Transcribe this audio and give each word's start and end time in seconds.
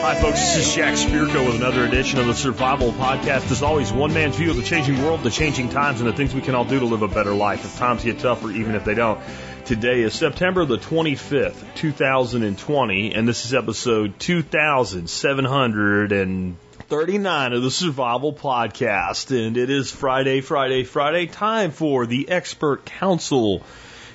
Hi, 0.00 0.14
folks. 0.14 0.38
This 0.40 0.68
is 0.68 0.74
Jack 0.74 0.94
Spirko 0.94 1.44
with 1.46 1.56
another 1.56 1.84
edition 1.84 2.18
of 2.18 2.26
the 2.26 2.34
Survival 2.34 2.92
Podcast. 2.92 3.50
As 3.50 3.62
always, 3.62 3.92
one 3.92 4.14
man's 4.14 4.36
view 4.36 4.50
of 4.50 4.56
the 4.56 4.62
changing 4.62 5.02
world, 5.02 5.22
the 5.22 5.30
changing 5.30 5.68
times, 5.68 6.00
and 6.00 6.08
the 6.08 6.12
things 6.12 6.34
we 6.34 6.40
can 6.40 6.54
all 6.54 6.64
do 6.64 6.78
to 6.78 6.86
live 6.86 7.02
a 7.02 7.08
better 7.08 7.34
life 7.34 7.64
if 7.64 7.76
times 7.76 8.04
get 8.04 8.20
tougher, 8.20 8.50
even 8.50 8.74
if 8.74 8.84
they 8.84 8.94
don't. 8.94 9.20
Today 9.64 10.02
is 10.02 10.14
September 10.14 10.64
the 10.64 10.78
25th, 10.78 11.74
2020, 11.74 13.12
and 13.14 13.28
this 13.28 13.44
is 13.44 13.52
episode 13.52 14.18
2739 16.88 17.52
of 17.52 17.62
the 17.62 17.70
Survival 17.70 18.32
Podcast. 18.32 19.30
And 19.46 19.58
it 19.58 19.68
is 19.68 19.90
Friday, 19.90 20.40
Friday, 20.40 20.84
Friday, 20.84 21.26
time 21.26 21.70
for 21.70 22.06
the 22.06 22.30
Expert 22.30 22.86
Council 22.86 23.62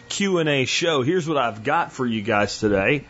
Q&A 0.09 0.65
show. 0.65 1.03
Here's 1.03 1.27
what 1.27 1.38
I've 1.38 1.63
got 1.63 1.91
for 1.91 2.03
you 2.03 2.23
guys 2.23 2.57
today. 2.57 3.05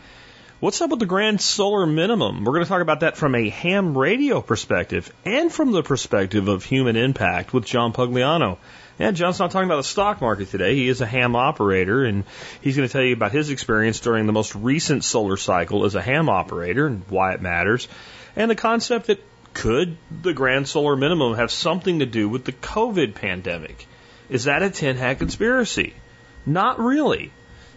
What's 0.60 0.82
up 0.82 0.90
with 0.90 0.98
the 0.98 1.06
grand 1.06 1.40
solar 1.40 1.86
minimum? 1.86 2.44
We're 2.44 2.52
going 2.52 2.64
to 2.64 2.68
talk 2.68 2.82
about 2.82 3.00
that 3.00 3.16
from 3.16 3.34
a 3.34 3.48
ham 3.48 3.96
radio 3.96 4.42
perspective 4.42 5.10
and 5.24 5.50
from 5.50 5.72
the 5.72 5.82
perspective 5.82 6.48
of 6.48 6.62
human 6.62 6.96
impact 6.96 7.54
with 7.54 7.64
John 7.64 7.94
Pugliano. 7.94 8.58
Yeah, 8.98 9.12
John's 9.12 9.38
not 9.38 9.50
talking 9.50 9.66
about 9.66 9.78
the 9.78 9.84
stock 9.84 10.20
market 10.20 10.50
today. 10.50 10.74
He 10.74 10.88
is 10.88 11.00
a 11.00 11.06
ham 11.06 11.36
operator, 11.36 12.04
and 12.04 12.24
he's 12.60 12.76
going 12.76 12.86
to 12.86 12.92
tell 12.92 13.02
you 13.02 13.14
about 13.14 13.32
his 13.32 13.48
experience 13.48 14.00
during 14.00 14.26
the 14.26 14.32
most 14.34 14.54
recent 14.54 15.04
solar 15.04 15.38
cycle 15.38 15.86
as 15.86 15.94
a 15.94 16.02
ham 16.02 16.28
operator 16.28 16.86
and 16.86 17.02
why 17.08 17.32
it 17.32 17.40
matters, 17.40 17.88
and 18.36 18.50
the 18.50 18.54
concept 18.54 19.06
that 19.06 19.22
could 19.54 19.96
the 20.22 20.34
grand 20.34 20.68
solar 20.68 20.96
minimum 20.96 21.34
have 21.34 21.50
something 21.50 22.00
to 22.00 22.06
do 22.06 22.28
with 22.28 22.44
the 22.44 22.52
COVID 22.52 23.14
pandemic? 23.14 23.86
Is 24.28 24.44
that 24.44 24.62
a 24.62 24.70
tin 24.70 24.96
hat 24.96 25.18
conspiracy? 25.18 25.94
Not 26.44 26.78
really. 26.78 27.32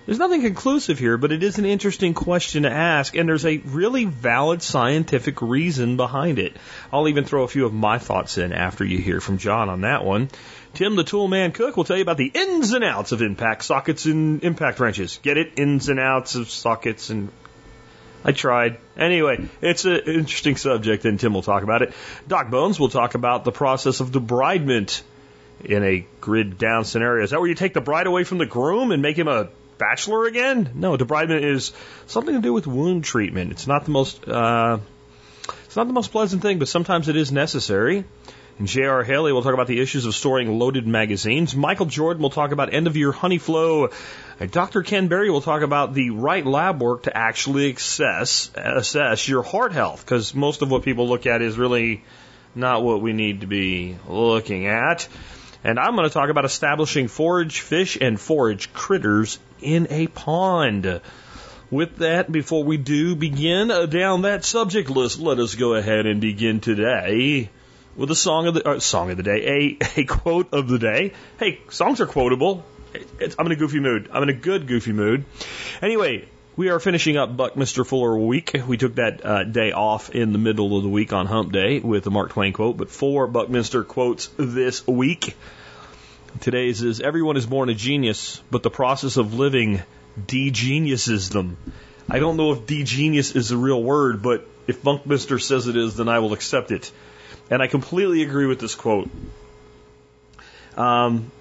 There's 0.06 0.20
nothing 0.20 0.42
conclusive 0.42 0.98
here, 1.00 1.18
but 1.18 1.34
it 1.34 1.44
is 1.44 1.58
an 1.60 1.66
interesting 1.66 2.14
question 2.14 2.64
to 2.64 2.72
ask, 2.72 3.16
and 3.16 3.28
there's 3.28 3.46
a 3.46 3.58
really 3.58 4.06
valid 4.06 4.62
scientific 4.64 5.42
reason 5.42 5.98
behind 5.98 6.40
it. 6.40 6.56
I'll 6.94 7.10
even 7.10 7.26
throw 7.26 7.44
a 7.44 7.48
few 7.50 7.66
of 7.66 7.74
my 7.74 7.98
thoughts 8.00 8.38
in 8.38 8.54
after 8.54 8.86
you 8.86 9.00
hear 9.00 9.20
from 9.20 9.38
John 9.38 9.68
on 9.68 9.82
that 9.82 10.06
one. 10.06 10.30
Tim 10.74 10.96
the 10.96 11.04
Tool 11.04 11.28
Man 11.28 11.52
Cook 11.52 11.76
will 11.76 11.84
tell 11.84 11.98
you 11.98 12.04
about 12.04 12.16
the 12.16 12.32
ins 12.34 12.72
and 12.72 12.86
outs 12.86 13.12
of 13.12 13.22
impact 13.22 13.66
sockets 13.66 14.06
and 14.06 14.42
impact 14.46 14.80
wrenches. 14.80 15.20
Get 15.24 15.38
it? 15.38 15.60
Ins 15.60 15.90
and 15.90 16.00
outs 16.00 16.36
of 16.36 16.50
sockets 16.50 17.10
and 17.10 17.30
I 18.28 18.34
tried. 18.34 18.78
Anyway, 18.98 19.48
it's 19.62 19.86
an 19.86 20.02
interesting 20.06 20.58
subject, 20.58 21.06
and 21.06 21.18
Tim 21.18 21.34
will 21.34 21.42
talk 21.42 21.64
about 21.64 21.82
it. 21.82 21.94
Doc 22.28 22.50
Bones 22.50 22.78
will 22.78 22.90
talk 22.90 23.16
about 23.16 23.46
the 23.46 23.54
process 23.54 24.02
of 24.02 24.12
debridement 24.12 25.02
in 25.64 25.82
a 25.82 26.06
grid 26.20 26.58
down 26.58 26.84
scenario. 26.84 27.24
Is 27.24 27.30
that 27.30 27.40
where 27.40 27.48
you 27.48 27.56
take 27.56 27.74
the 27.74 27.80
bride 27.80 28.06
away 28.06 28.26
from 28.26 28.38
the 28.38 28.46
groom 28.46 28.92
and 28.92 29.02
make 29.02 29.18
him 29.18 29.30
a 29.30 29.48
bachelor 29.78 30.26
again? 30.26 30.72
No, 30.76 30.98
debridement 30.98 31.42
is 31.42 31.72
something 32.08 32.36
to 32.36 32.42
do 32.42 32.52
with 32.52 32.68
wound 32.68 33.06
treatment. 33.06 33.52
It's 33.52 33.66
not 33.66 33.86
the 33.86 33.92
most 33.92 34.28
uh, 34.28 34.80
it's 35.66 35.78
not 35.78 35.88
the 35.88 35.94
most 35.94 36.12
pleasant 36.12 36.42
thing, 36.42 36.60
but 36.60 36.68
sometimes 36.68 37.08
it 37.08 37.16
is 37.16 37.32
necessary. 37.32 38.04
J.R. 38.64 39.04
Haley 39.04 39.34
will 39.34 39.44
talk 39.44 39.54
about 39.54 39.68
the 39.68 39.80
issues 39.80 40.08
of 40.08 40.16
storing 40.16 40.58
loaded 40.58 40.88
magazines. 40.88 41.56
Michael 41.56 41.86
Jordan 41.86 42.24
will 42.24 42.32
talk 42.32 42.52
about 42.52 42.74
end 42.74 42.88
of 42.88 42.98
year 42.98 43.12
honey 43.12 43.38
flow. 43.38 43.90
Dr. 44.50 44.82
Ken 44.82 45.10
Berry 45.10 45.30
will 45.30 45.42
talk 45.42 45.62
about 45.62 45.94
the 45.94 46.10
right 46.10 46.44
lab 46.44 46.82
work 46.82 47.04
to 47.04 47.16
actually 47.16 47.72
assess, 47.74 48.50
assess 48.56 49.28
your 49.28 49.44
heart 49.44 49.74
health, 49.74 50.04
because 50.04 50.34
most 50.34 50.64
of 50.64 50.72
what 50.72 50.82
people 50.82 51.08
look 51.08 51.28
at 51.28 51.44
is 51.44 51.56
really 51.56 52.04
not 52.56 52.84
what 52.84 53.00
we 53.00 53.14
need 53.14 53.42
to 53.42 53.48
be 53.48 53.96
looking 54.08 54.66
at. 54.66 55.08
And 55.64 55.78
I'm 55.78 55.96
going 55.96 56.08
to 56.08 56.14
talk 56.14 56.32
about 56.32 56.46
establishing 56.46 57.10
forage 57.10 57.60
fish 57.60 57.96
and 58.00 58.20
forage 58.20 58.74
critters 58.74 59.38
in 59.62 59.86
a 59.92 60.08
pond. 60.08 61.02
With 61.70 61.98
that, 61.98 62.32
before 62.32 62.64
we 62.64 62.78
do 62.78 63.16
begin 63.16 63.70
uh, 63.70 63.86
down 63.86 64.24
that 64.24 64.46
subject 64.46 64.90
list, 64.90 65.20
let 65.20 65.38
us 65.38 65.54
go 65.54 65.76
ahead 65.76 66.08
and 66.08 66.22
begin 66.22 66.60
today 66.60 67.52
with 67.98 68.12
a 68.12 68.16
song 68.16 68.48
of 68.48 68.54
the 68.54 68.68
uh, 68.68 68.80
song 68.80 69.10
of 69.12 69.18
the 69.18 69.24
day, 69.24 69.78
a, 69.80 70.02
a 70.02 70.06
quote 70.06 70.54
of 70.54 70.68
the 70.70 70.80
day. 70.80 71.14
Hey, 71.40 71.60
songs 71.70 72.00
are 72.00 72.06
quotable. 72.06 72.64
It's, 73.20 73.36
I'm 73.38 73.46
in 73.48 73.52
a 73.52 73.56
goofy 73.56 73.80
mood. 73.80 74.10
I'm 74.14 74.24
in 74.24 74.30
a 74.30 74.34
good 74.34 74.68
goofy 74.68 74.94
mood. 74.94 75.26
Anyway, 75.82 76.30
we 76.56 76.70
are 76.70 76.80
finishing 76.80 77.18
up 77.18 77.36
Buckminster 77.36 77.84
Fuller 77.84 78.18
week. 78.18 78.56
We 78.68 78.78
took 78.78 78.96
that 78.96 79.26
uh, 79.26 79.44
day 79.44 79.72
off 79.72 80.12
in 80.12 80.32
the 80.32 80.40
middle 80.40 80.78
of 80.78 80.84
the 80.84 80.90
week 80.90 81.12
on 81.12 81.26
Hump 81.26 81.52
Day 81.52 81.80
with 81.80 82.04
the 82.04 82.12
Mark 82.12 82.32
Twain 82.32 82.54
quote, 82.54 82.78
but 82.78 82.90
four 82.90 83.28
Buckminster 83.28 83.84
quotes 83.84 84.30
this 84.38 84.88
week. 84.88 85.36
Today's 86.42 86.84
is 86.84 87.02
everyone 87.02 87.36
is 87.36 87.46
born 87.46 87.70
a 87.70 87.74
genius, 87.74 88.42
but 88.52 88.62
the 88.62 88.70
process 88.70 89.18
of 89.18 89.34
living 89.34 89.82
de-geniuses 90.26 91.30
them. 91.30 91.58
I 92.10 92.20
don't 92.20 92.38
know 92.38 92.54
if 92.54 92.66
de-genius 92.66 93.36
is 93.36 93.52
a 93.52 93.58
real 93.58 93.82
word, 93.82 94.22
but 94.22 94.48
if 94.68 94.84
Buckminster 94.84 95.40
says 95.40 95.68
it 95.68 95.76
is, 95.76 95.96
then 95.96 96.10
I 96.10 96.20
will 96.20 96.34
accept 96.34 96.72
it. 96.72 96.92
And 97.50 97.62
I 97.62 97.68
completely 97.68 98.24
agree 98.24 98.46
with 98.46 98.60
this 98.60 98.76
quote. 98.76 99.10
Um, 100.76 101.32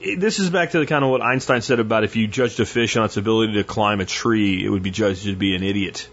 this 0.00 0.38
is 0.38 0.50
back 0.50 0.72
to 0.72 0.78
the 0.78 0.86
kind 0.86 1.04
of 1.04 1.10
what 1.10 1.22
Einstein 1.22 1.62
said 1.62 1.78
about 1.78 2.04
if 2.04 2.16
you 2.16 2.26
judged 2.26 2.58
a 2.60 2.66
fish 2.66 2.96
on 2.96 3.04
its 3.04 3.16
ability 3.16 3.54
to 3.54 3.64
climb 3.64 4.00
a 4.00 4.06
tree, 4.06 4.64
it 4.64 4.68
would 4.68 4.82
be 4.82 4.90
judged 4.90 5.24
to 5.24 5.36
be 5.36 5.54
an 5.54 5.62
idiot. 5.62 6.08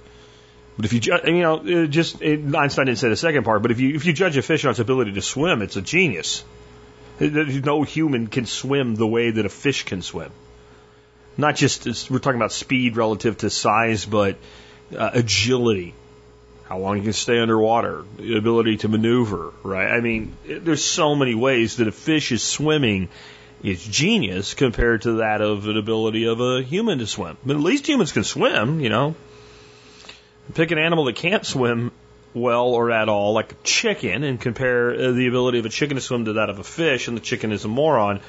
But 0.75 0.85
if 0.85 0.93
you, 0.93 0.99
ju- 0.99 1.19
you 1.25 1.41
know, 1.41 1.87
just 1.87 2.21
it, 2.21 2.55
Einstein 2.55 2.85
didn't 2.85 2.99
say 2.99 3.09
the 3.09 3.15
second 3.15 3.43
part. 3.43 3.63
But 3.63 3.71
if 3.71 3.79
you 3.79 3.95
if 3.95 4.05
you 4.05 4.13
judge 4.13 4.37
a 4.37 4.41
fish 4.41 4.63
on 4.65 4.71
its 4.71 4.79
ability 4.79 5.13
to 5.13 5.21
swim, 5.21 5.61
it's 5.61 5.75
a 5.75 5.81
genius. 5.81 6.43
No 7.19 7.81
human 7.81 8.27
can 8.27 8.45
swim 8.45 8.93
the 8.93 9.07
way 9.07 9.31
that 9.31 9.45
a 9.45 9.49
fish 9.49 9.83
can 9.85 10.03
swim. 10.03 10.31
Not 11.35 11.55
just 11.55 12.11
we're 12.11 12.19
talking 12.19 12.39
about 12.39 12.51
speed 12.51 12.95
relative 12.95 13.37
to 13.37 13.49
size, 13.49 14.05
but 14.05 14.37
uh, 14.95 15.09
agility, 15.13 15.95
how 16.67 16.79
long 16.79 16.97
you 16.97 17.03
can 17.03 17.13
stay 17.13 17.39
underwater, 17.39 18.03
the 18.17 18.37
ability 18.37 18.77
to 18.77 18.89
maneuver, 18.89 19.53
right? 19.63 19.89
I 19.89 20.01
mean, 20.01 20.35
there's 20.45 20.83
so 20.83 21.15
many 21.15 21.33
ways 21.33 21.77
that 21.77 21.87
a 21.87 21.91
fish 21.93 22.31
is 22.31 22.43
swimming 22.43 23.07
is 23.63 23.83
genius 23.85 24.53
compared 24.53 25.03
to 25.03 25.13
that 25.13 25.41
of 25.41 25.67
an 25.67 25.77
ability 25.77 26.27
of 26.27 26.41
a 26.41 26.61
human 26.61 26.99
to 26.99 27.07
swim. 27.07 27.37
But 27.45 27.55
at 27.55 27.61
least 27.61 27.87
humans 27.87 28.11
can 28.11 28.23
swim, 28.23 28.81
you 28.81 28.89
know. 28.89 29.15
Pick 30.53 30.71
an 30.71 30.77
animal 30.77 31.05
that 31.05 31.15
can't 31.15 31.45
swim 31.45 31.91
well 32.33 32.67
or 32.67 32.91
at 32.91 33.07
all, 33.07 33.33
like 33.33 33.53
a 33.53 33.55
chicken, 33.63 34.23
and 34.23 34.39
compare 34.39 34.91
uh, 34.91 35.11
the 35.11 35.27
ability 35.27 35.59
of 35.59 35.65
a 35.65 35.69
chicken 35.69 35.95
to 35.95 36.01
swim 36.01 36.25
to 36.25 36.33
that 36.33 36.49
of 36.49 36.59
a 36.59 36.63
fish, 36.63 37.07
and 37.07 37.15
the 37.15 37.21
chicken 37.21 37.51
is 37.51 37.63
a 37.63 37.67
moron. 37.67 38.19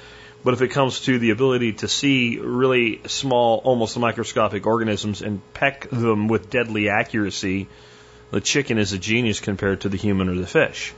But 0.44 0.54
if 0.54 0.62
it 0.62 0.68
comes 0.68 1.00
to 1.00 1.18
the 1.18 1.30
ability 1.30 1.74
to 1.74 1.88
see 1.88 2.38
really 2.38 3.00
small, 3.06 3.58
almost 3.64 3.98
microscopic 3.98 4.66
organisms 4.66 5.22
and 5.22 5.42
peck 5.52 5.90
them 5.90 6.28
with 6.28 6.48
deadly 6.48 6.88
accuracy, 6.88 7.66
the 8.30 8.40
chicken 8.40 8.78
is 8.78 8.92
a 8.92 8.98
genius 8.98 9.40
compared 9.40 9.82
to 9.82 9.88
the 9.88 9.96
human 9.96 10.28
or 10.28 10.34
the 10.34 10.46
fish. 10.46 10.92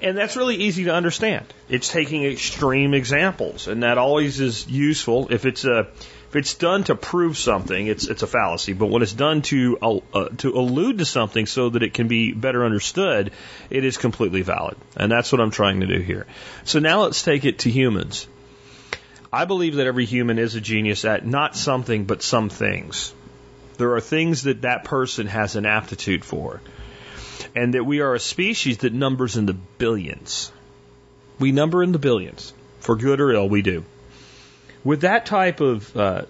And 0.00 0.16
that's 0.16 0.36
really 0.36 0.56
easy 0.56 0.84
to 0.84 0.94
understand. 0.94 1.46
It's 1.68 1.88
taking 1.88 2.24
extreme 2.24 2.94
examples, 2.94 3.66
and 3.66 3.82
that 3.82 3.98
always 3.98 4.38
is 4.38 4.66
useful. 4.68 5.28
If 5.30 5.44
it's 5.44 5.64
a, 5.64 5.88
if 6.28 6.36
it's 6.36 6.54
done 6.54 6.84
to 6.84 6.94
prove 6.94 7.36
something, 7.36 7.88
it's 7.88 8.06
it's 8.06 8.22
a 8.22 8.28
fallacy. 8.28 8.74
But 8.74 8.86
when 8.86 9.02
it's 9.02 9.12
done 9.12 9.42
to 9.42 9.78
uh, 10.14 10.28
to 10.38 10.52
allude 10.52 10.98
to 10.98 11.04
something 11.04 11.46
so 11.46 11.70
that 11.70 11.82
it 11.82 11.94
can 11.94 12.06
be 12.06 12.32
better 12.32 12.64
understood, 12.64 13.32
it 13.70 13.84
is 13.84 13.96
completely 13.96 14.42
valid. 14.42 14.76
And 14.96 15.10
that's 15.10 15.32
what 15.32 15.40
I'm 15.40 15.50
trying 15.50 15.80
to 15.80 15.88
do 15.88 15.98
here. 15.98 16.26
So 16.64 16.78
now 16.78 17.02
let's 17.02 17.22
take 17.22 17.44
it 17.44 17.60
to 17.60 17.70
humans. 17.70 18.28
I 19.32 19.46
believe 19.46 19.74
that 19.76 19.86
every 19.86 20.04
human 20.06 20.38
is 20.38 20.54
a 20.54 20.60
genius 20.60 21.04
at 21.04 21.26
not 21.26 21.56
something 21.56 22.04
but 22.04 22.22
some 22.22 22.50
things. 22.50 23.12
There 23.78 23.94
are 23.94 24.00
things 24.00 24.42
that 24.42 24.62
that 24.62 24.84
person 24.84 25.26
has 25.28 25.56
an 25.56 25.64
aptitude 25.64 26.24
for 26.24 26.60
and 27.54 27.74
that 27.74 27.84
we 27.84 28.00
are 28.00 28.14
a 28.14 28.20
species 28.20 28.78
that 28.78 28.92
numbers 28.92 29.36
in 29.36 29.46
the 29.46 29.54
billions. 29.54 30.52
We 31.38 31.52
number 31.52 31.82
in 31.82 31.92
the 31.92 31.98
billions. 31.98 32.52
For 32.80 32.96
good 32.96 33.20
or 33.20 33.32
ill, 33.32 33.48
we 33.48 33.62
do. 33.62 33.84
With 34.84 35.02
that 35.02 35.26
type 35.26 35.60
of 35.60 35.96
uh, 35.96 36.22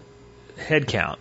head 0.56 0.86
count, 0.88 1.18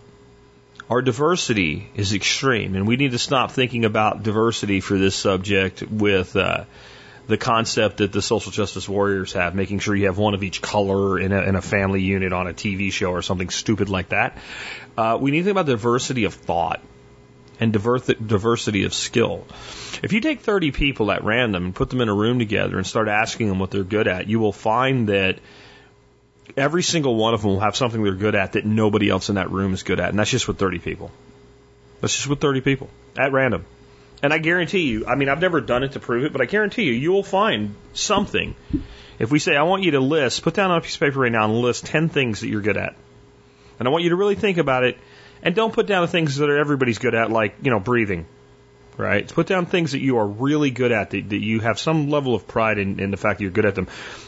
our 0.90 1.02
diversity 1.02 1.88
is 1.94 2.14
extreme, 2.14 2.74
and 2.74 2.86
we 2.86 2.96
need 2.96 3.12
to 3.12 3.18
stop 3.18 3.52
thinking 3.52 3.84
about 3.84 4.22
diversity 4.22 4.80
for 4.80 4.96
this 4.96 5.14
subject 5.14 5.82
with 5.82 6.34
uh, 6.36 6.64
the 7.28 7.36
concept 7.36 7.98
that 7.98 8.10
the 8.10 8.22
social 8.22 8.50
justice 8.50 8.88
warriors 8.88 9.34
have, 9.34 9.54
making 9.54 9.78
sure 9.78 9.94
you 9.94 10.06
have 10.06 10.18
one 10.18 10.34
of 10.34 10.42
each 10.42 10.62
color 10.62 11.20
in 11.20 11.32
a, 11.32 11.42
in 11.42 11.56
a 11.56 11.62
family 11.62 12.00
unit 12.00 12.32
on 12.32 12.46
a 12.48 12.54
TV 12.54 12.90
show 12.90 13.10
or 13.10 13.22
something 13.22 13.50
stupid 13.50 13.90
like 13.90 14.08
that. 14.08 14.38
Uh, 14.96 15.18
we 15.20 15.30
need 15.30 15.40
to 15.40 15.44
think 15.44 15.52
about 15.52 15.66
diversity 15.66 16.24
of 16.24 16.34
thought 16.34 16.80
and 17.60 17.72
diversity 17.72 18.84
of 18.84 18.94
skill. 18.94 19.46
If 20.02 20.12
you 20.12 20.20
take 20.20 20.40
30 20.40 20.70
people 20.70 21.12
at 21.12 21.22
random 21.22 21.66
and 21.66 21.74
put 21.74 21.90
them 21.90 22.00
in 22.00 22.08
a 22.08 22.14
room 22.14 22.38
together 22.38 22.78
and 22.78 22.86
start 22.86 23.08
asking 23.08 23.48
them 23.48 23.58
what 23.58 23.70
they're 23.70 23.84
good 23.84 24.08
at, 24.08 24.26
you 24.26 24.38
will 24.38 24.52
find 24.52 25.08
that 25.08 25.38
every 26.56 26.82
single 26.82 27.16
one 27.16 27.34
of 27.34 27.42
them 27.42 27.50
will 27.50 27.60
have 27.60 27.76
something 27.76 28.02
they're 28.02 28.14
good 28.14 28.36
at 28.36 28.52
that 28.52 28.64
nobody 28.64 29.10
else 29.10 29.28
in 29.28 29.34
that 29.34 29.50
room 29.50 29.74
is 29.74 29.82
good 29.82 30.00
at. 30.00 30.08
And 30.08 30.18
that's 30.18 30.30
just 30.30 30.48
with 30.48 30.58
30 30.58 30.78
people. 30.78 31.10
That's 32.00 32.14
just 32.14 32.28
with 32.28 32.40
30 32.40 32.62
people 32.62 32.88
at 33.18 33.32
random. 33.32 33.66
And 34.22 34.32
I 34.32 34.38
guarantee 34.38 34.88
you, 34.88 35.06
I 35.06 35.14
mean, 35.14 35.28
I've 35.28 35.40
never 35.40 35.60
done 35.60 35.84
it 35.84 35.92
to 35.92 36.00
prove 36.00 36.24
it, 36.24 36.32
but 36.32 36.40
I 36.40 36.46
guarantee 36.46 36.84
you, 36.84 36.92
you 36.92 37.12
will 37.12 37.22
find 37.22 37.74
something. 37.92 38.56
If 39.18 39.30
we 39.30 39.38
say, 39.38 39.56
I 39.56 39.62
want 39.62 39.82
you 39.82 39.92
to 39.92 40.00
list, 40.00 40.42
put 40.42 40.54
down 40.54 40.70
on 40.70 40.78
a 40.78 40.80
piece 40.80 40.94
of 40.94 41.00
paper 41.00 41.20
right 41.20 41.32
now 41.32 41.44
and 41.44 41.54
list 41.60 41.86
10 41.86 42.08
things 42.08 42.40
that 42.40 42.48
you're 42.48 42.62
good 42.62 42.76
at. 42.76 42.96
And 43.78 43.86
I 43.86 43.90
want 43.90 44.04
you 44.04 44.10
to 44.10 44.16
really 44.16 44.34
think 44.34 44.58
about 44.58 44.84
it 44.84 44.98
and 45.42 45.54
don't 45.54 45.72
put 45.72 45.86
down 45.86 46.02
the 46.02 46.08
things 46.08 46.36
that 46.36 46.50
are 46.50 46.58
everybody's 46.58 46.98
good 46.98 47.14
at, 47.14 47.30
like, 47.30 47.56
you 47.62 47.70
know, 47.70 47.78
breathing, 47.78 48.26
right? 48.96 49.26
Put 49.26 49.46
down 49.46 49.66
things 49.66 49.92
that 49.92 50.00
you 50.00 50.18
are 50.18 50.26
really 50.26 50.70
good 50.70 50.90
at, 50.90 51.10
that, 51.10 51.28
that 51.28 51.38
you 51.38 51.60
have 51.60 51.78
some 51.78 52.10
level 52.10 52.34
of 52.34 52.48
pride 52.48 52.78
in, 52.78 52.98
in 52.98 53.12
the 53.12 53.16
fact 53.16 53.38
that 53.38 53.44
you're 53.44 53.52
good 53.52 53.66
at 53.66 53.76
them. 53.76 53.86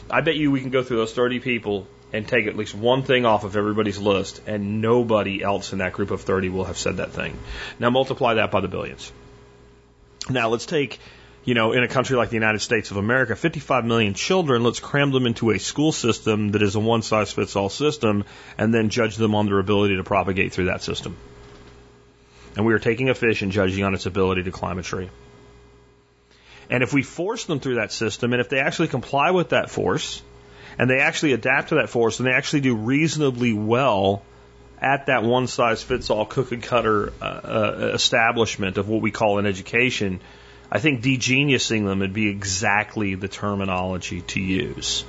I 0.09 0.21
bet 0.21 0.35
you 0.35 0.51
we 0.51 0.61
can 0.61 0.69
go 0.69 0.83
through 0.83 0.97
those 0.97 1.13
30 1.13 1.39
people 1.41 1.85
and 2.13 2.27
take 2.27 2.47
at 2.47 2.57
least 2.57 2.75
one 2.75 3.03
thing 3.03 3.25
off 3.25 3.43
of 3.43 3.55
everybody's 3.55 3.97
list, 3.97 4.41
and 4.45 4.81
nobody 4.81 5.41
else 5.41 5.71
in 5.71 5.79
that 5.79 5.93
group 5.93 6.11
of 6.11 6.21
30 6.21 6.49
will 6.49 6.65
have 6.65 6.77
said 6.77 6.97
that 6.97 7.11
thing. 7.11 7.37
Now 7.79 7.89
multiply 7.89 8.35
that 8.35 8.51
by 8.51 8.61
the 8.61 8.67
billions. 8.67 9.11
Now 10.29 10.49
let's 10.49 10.65
take, 10.65 10.99
you 11.43 11.53
know, 11.53 11.71
in 11.71 11.83
a 11.83 11.87
country 11.87 12.15
like 12.15 12.29
the 12.29 12.35
United 12.35 12.59
States 12.59 12.91
of 12.91 12.97
America, 12.97 13.35
55 13.35 13.85
million 13.85 14.13
children, 14.13 14.63
let's 14.63 14.79
cram 14.79 15.11
them 15.11 15.25
into 15.25 15.51
a 15.51 15.59
school 15.59 15.91
system 15.91 16.51
that 16.51 16.61
is 16.61 16.75
a 16.75 16.79
one 16.79 17.01
size 17.01 17.31
fits 17.31 17.55
all 17.55 17.69
system 17.69 18.25
and 18.57 18.73
then 18.73 18.89
judge 18.89 19.15
them 19.15 19.35
on 19.35 19.47
their 19.47 19.59
ability 19.59 19.97
to 19.97 20.03
propagate 20.03 20.53
through 20.53 20.65
that 20.65 20.83
system. 20.83 21.17
And 22.55 22.65
we 22.65 22.73
are 22.73 22.79
taking 22.79 23.09
a 23.09 23.15
fish 23.15 23.41
and 23.41 23.51
judging 23.51 23.83
on 23.83 23.93
its 23.93 24.05
ability 24.05 24.43
to 24.43 24.51
climb 24.51 24.77
a 24.77 24.83
tree. 24.83 25.09
And 26.69 26.83
if 26.83 26.93
we 26.93 27.03
force 27.03 27.45
them 27.45 27.59
through 27.59 27.75
that 27.75 27.91
system, 27.91 28.33
and 28.33 28.41
if 28.41 28.49
they 28.49 28.59
actually 28.59 28.87
comply 28.87 29.31
with 29.31 29.49
that 29.49 29.69
force, 29.69 30.21
and 30.77 30.89
they 30.89 30.99
actually 30.99 31.33
adapt 31.33 31.69
to 31.69 31.75
that 31.75 31.89
force, 31.89 32.19
and 32.19 32.27
they 32.27 32.31
actually 32.31 32.61
do 32.61 32.75
reasonably 32.75 33.53
well 33.53 34.23
at 34.81 35.05
that 35.05 35.23
one 35.23 35.47
size 35.47 35.83
fits 35.83 36.09
all 36.09 36.25
cookie 36.25 36.57
cutter 36.57 37.13
uh, 37.21 37.25
uh, 37.25 37.91
establishment 37.93 38.77
of 38.77 38.89
what 38.89 39.01
we 39.01 39.11
call 39.11 39.37
an 39.37 39.45
education, 39.45 40.19
I 40.71 40.79
think 40.79 41.03
degeniusing 41.03 41.85
them 41.85 41.99
would 41.99 42.13
be 42.13 42.29
exactly 42.29 43.15
the 43.15 43.27
terminology 43.27 44.21
to 44.21 44.39
use. 44.39 45.05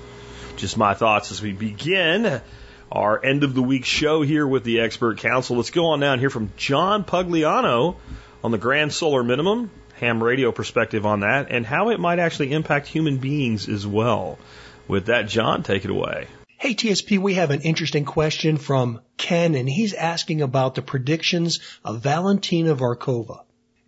Just 0.56 0.76
my 0.76 0.92
thoughts 0.94 1.32
as 1.32 1.40
we 1.40 1.52
begin 1.52 2.42
our 2.90 3.24
end 3.24 3.42
of 3.42 3.54
the 3.54 3.62
week 3.62 3.86
show 3.86 4.20
here 4.20 4.46
with 4.46 4.64
the 4.64 4.80
expert 4.80 5.18
council. 5.18 5.56
Let's 5.56 5.70
go 5.70 5.86
on 5.86 6.00
down 6.00 6.18
here 6.18 6.28
from 6.28 6.52
John 6.58 7.04
Pugliano 7.04 7.96
on 8.44 8.50
the 8.50 8.58
grand 8.58 8.92
solar 8.92 9.24
minimum, 9.24 9.70
ham 9.94 10.22
radio 10.22 10.52
perspective 10.52 11.06
on 11.06 11.20
that, 11.20 11.50
and 11.50 11.64
how 11.64 11.88
it 11.88 11.98
might 11.98 12.18
actually 12.18 12.52
impact 12.52 12.88
human 12.88 13.16
beings 13.16 13.68
as 13.68 13.86
well. 13.86 14.38
With 14.88 15.06
that, 15.06 15.28
John, 15.28 15.62
take 15.62 15.84
it 15.86 15.90
away. 15.90 16.26
Hey 16.62 16.76
TSP, 16.76 17.18
we 17.18 17.34
have 17.34 17.50
an 17.50 17.62
interesting 17.62 18.04
question 18.04 18.56
from 18.56 19.00
Ken 19.16 19.56
and 19.56 19.68
he's 19.68 19.94
asking 19.94 20.42
about 20.42 20.76
the 20.76 20.80
predictions 20.80 21.58
of 21.84 22.04
Valentina 22.04 22.76
Zharkova. 22.76 23.40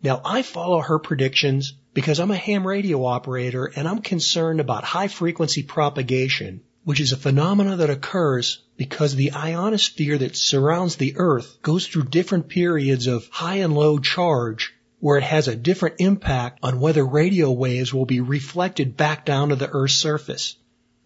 Now 0.03 0.21
I 0.25 0.43
follow 0.43 0.81
her 0.81 0.99
predictions 0.99 1.75
because 1.93 2.19
I'm 2.19 2.33
a 2.33 2.37
ham 2.37 2.67
radio 2.67 3.05
operator 3.05 3.67
and 3.67 3.87
I'm 3.87 4.01
concerned 4.01 4.59
about 4.59 4.83
high 4.83 5.07
frequency 5.07 5.63
propagation, 5.63 6.63
which 6.83 6.99
is 6.99 7.13
a 7.13 7.17
phenomena 7.17 7.77
that 7.77 7.91
occurs 7.91 8.65
because 8.77 9.15
the 9.15 9.31
ionosphere 9.35 10.19
that 10.19 10.35
surrounds 10.35 10.97
the 10.97 11.15
earth 11.17 11.59
goes 11.63 11.87
through 11.87 12.07
different 12.07 12.49
periods 12.49 13.07
of 13.07 13.29
high 13.29 13.59
and 13.59 13.73
low 13.73 14.01
charge 14.01 14.75
where 14.99 15.17
it 15.17 15.23
has 15.23 15.47
a 15.47 15.55
different 15.55 15.95
impact 16.01 16.59
on 16.65 16.81
whether 16.81 17.07
radio 17.07 17.53
waves 17.53 17.95
will 17.95 18.05
be 18.05 18.19
reflected 18.19 18.97
back 18.97 19.25
down 19.25 19.51
to 19.51 19.55
the 19.55 19.71
earth's 19.71 19.95
surface. 19.95 20.57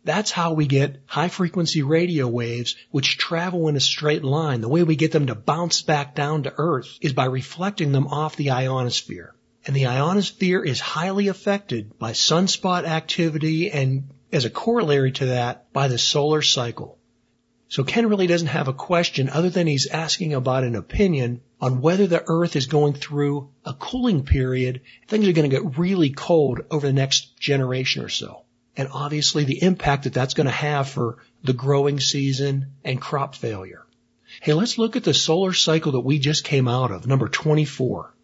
That's 0.09 0.31
how 0.31 0.55
we 0.55 0.67
get 0.67 1.03
high 1.05 1.29
frequency 1.29 1.83
radio 1.83 2.27
waves 2.29 2.77
which 2.91 3.19
travel 3.19 3.69
in 3.69 3.77
a 3.77 3.81
straight 3.81 4.25
line. 4.25 4.63
The 4.63 4.69
way 4.71 4.83
we 4.83 4.97
get 4.97 5.13
them 5.13 5.27
to 5.27 5.35
bounce 5.35 5.83
back 5.83 6.15
down 6.15 6.45
to 6.45 6.55
Earth 6.57 6.97
is 7.03 7.13
by 7.13 7.27
reflecting 7.27 7.93
them 7.93 8.07
off 8.07 8.35
the 8.35 8.53
ionosphere. 8.53 9.35
And 9.67 9.77
the 9.77 9.89
ionosphere 9.89 10.63
is 10.63 10.81
highly 10.81 11.29
affected 11.29 11.99
by 11.99 12.13
sunspot 12.13 12.85
activity 12.87 13.71
and 13.71 14.09
as 14.33 14.47
a 14.47 14.51
corollary 14.51 15.13
to 15.13 15.27
that, 15.27 15.71
by 15.75 15.89
the 15.89 15.99
solar 15.99 16.41
cycle. 16.41 16.97
So 17.69 17.85
Ken 17.85 18.09
really 18.09 18.27
doesn't 18.27 18.49
have 18.49 18.69
a 18.69 18.73
question 18.73 19.29
other 19.29 19.51
than 19.51 19.67
he's 19.67 19.89
asking 19.89 20.33
about 20.33 20.65
an 20.65 20.75
opinion 20.75 21.43
on 21.61 21.83
whether 21.83 22.07
the 22.07 22.25
Earth 22.27 22.57
is 22.57 22.65
going 22.65 22.95
through 22.95 23.51
a 23.63 23.75
cooling 23.75 24.25
period. 24.25 24.81
Things 25.07 25.29
are 25.29 25.35
going 25.35 25.51
to 25.51 25.55
get 25.55 25.77
really 25.79 26.09
cold 26.09 26.61
over 26.71 26.87
the 26.87 26.95
next 26.95 27.39
generation 27.39 28.03
or 28.03 28.09
so 28.09 28.47
and 28.79 28.89
obviously 28.93 29.43
the 29.43 29.63
impact 29.63 30.05
that 30.05 30.15
that's 30.15 30.35
going 30.35 30.47
to 30.47 30.53
have 30.53 30.89
for 30.89 31.19
the 31.43 31.53
growing 31.53 31.99
season 31.99 32.75
and 32.85 33.01
crop 33.01 33.35
failure. 33.35 33.85
Hey, 34.41 34.53
let's 34.53 34.79
look 34.79 34.95
at 34.95 35.03
the 35.03 35.13
solar 35.13 35.53
cycle 35.53 35.93
that 35.93 36.01
we 36.01 36.21
just 36.21 36.45
came 36.45 36.69
out 36.69 36.93
of, 36.93 37.07
number 37.07 37.29
24. 37.29 38.15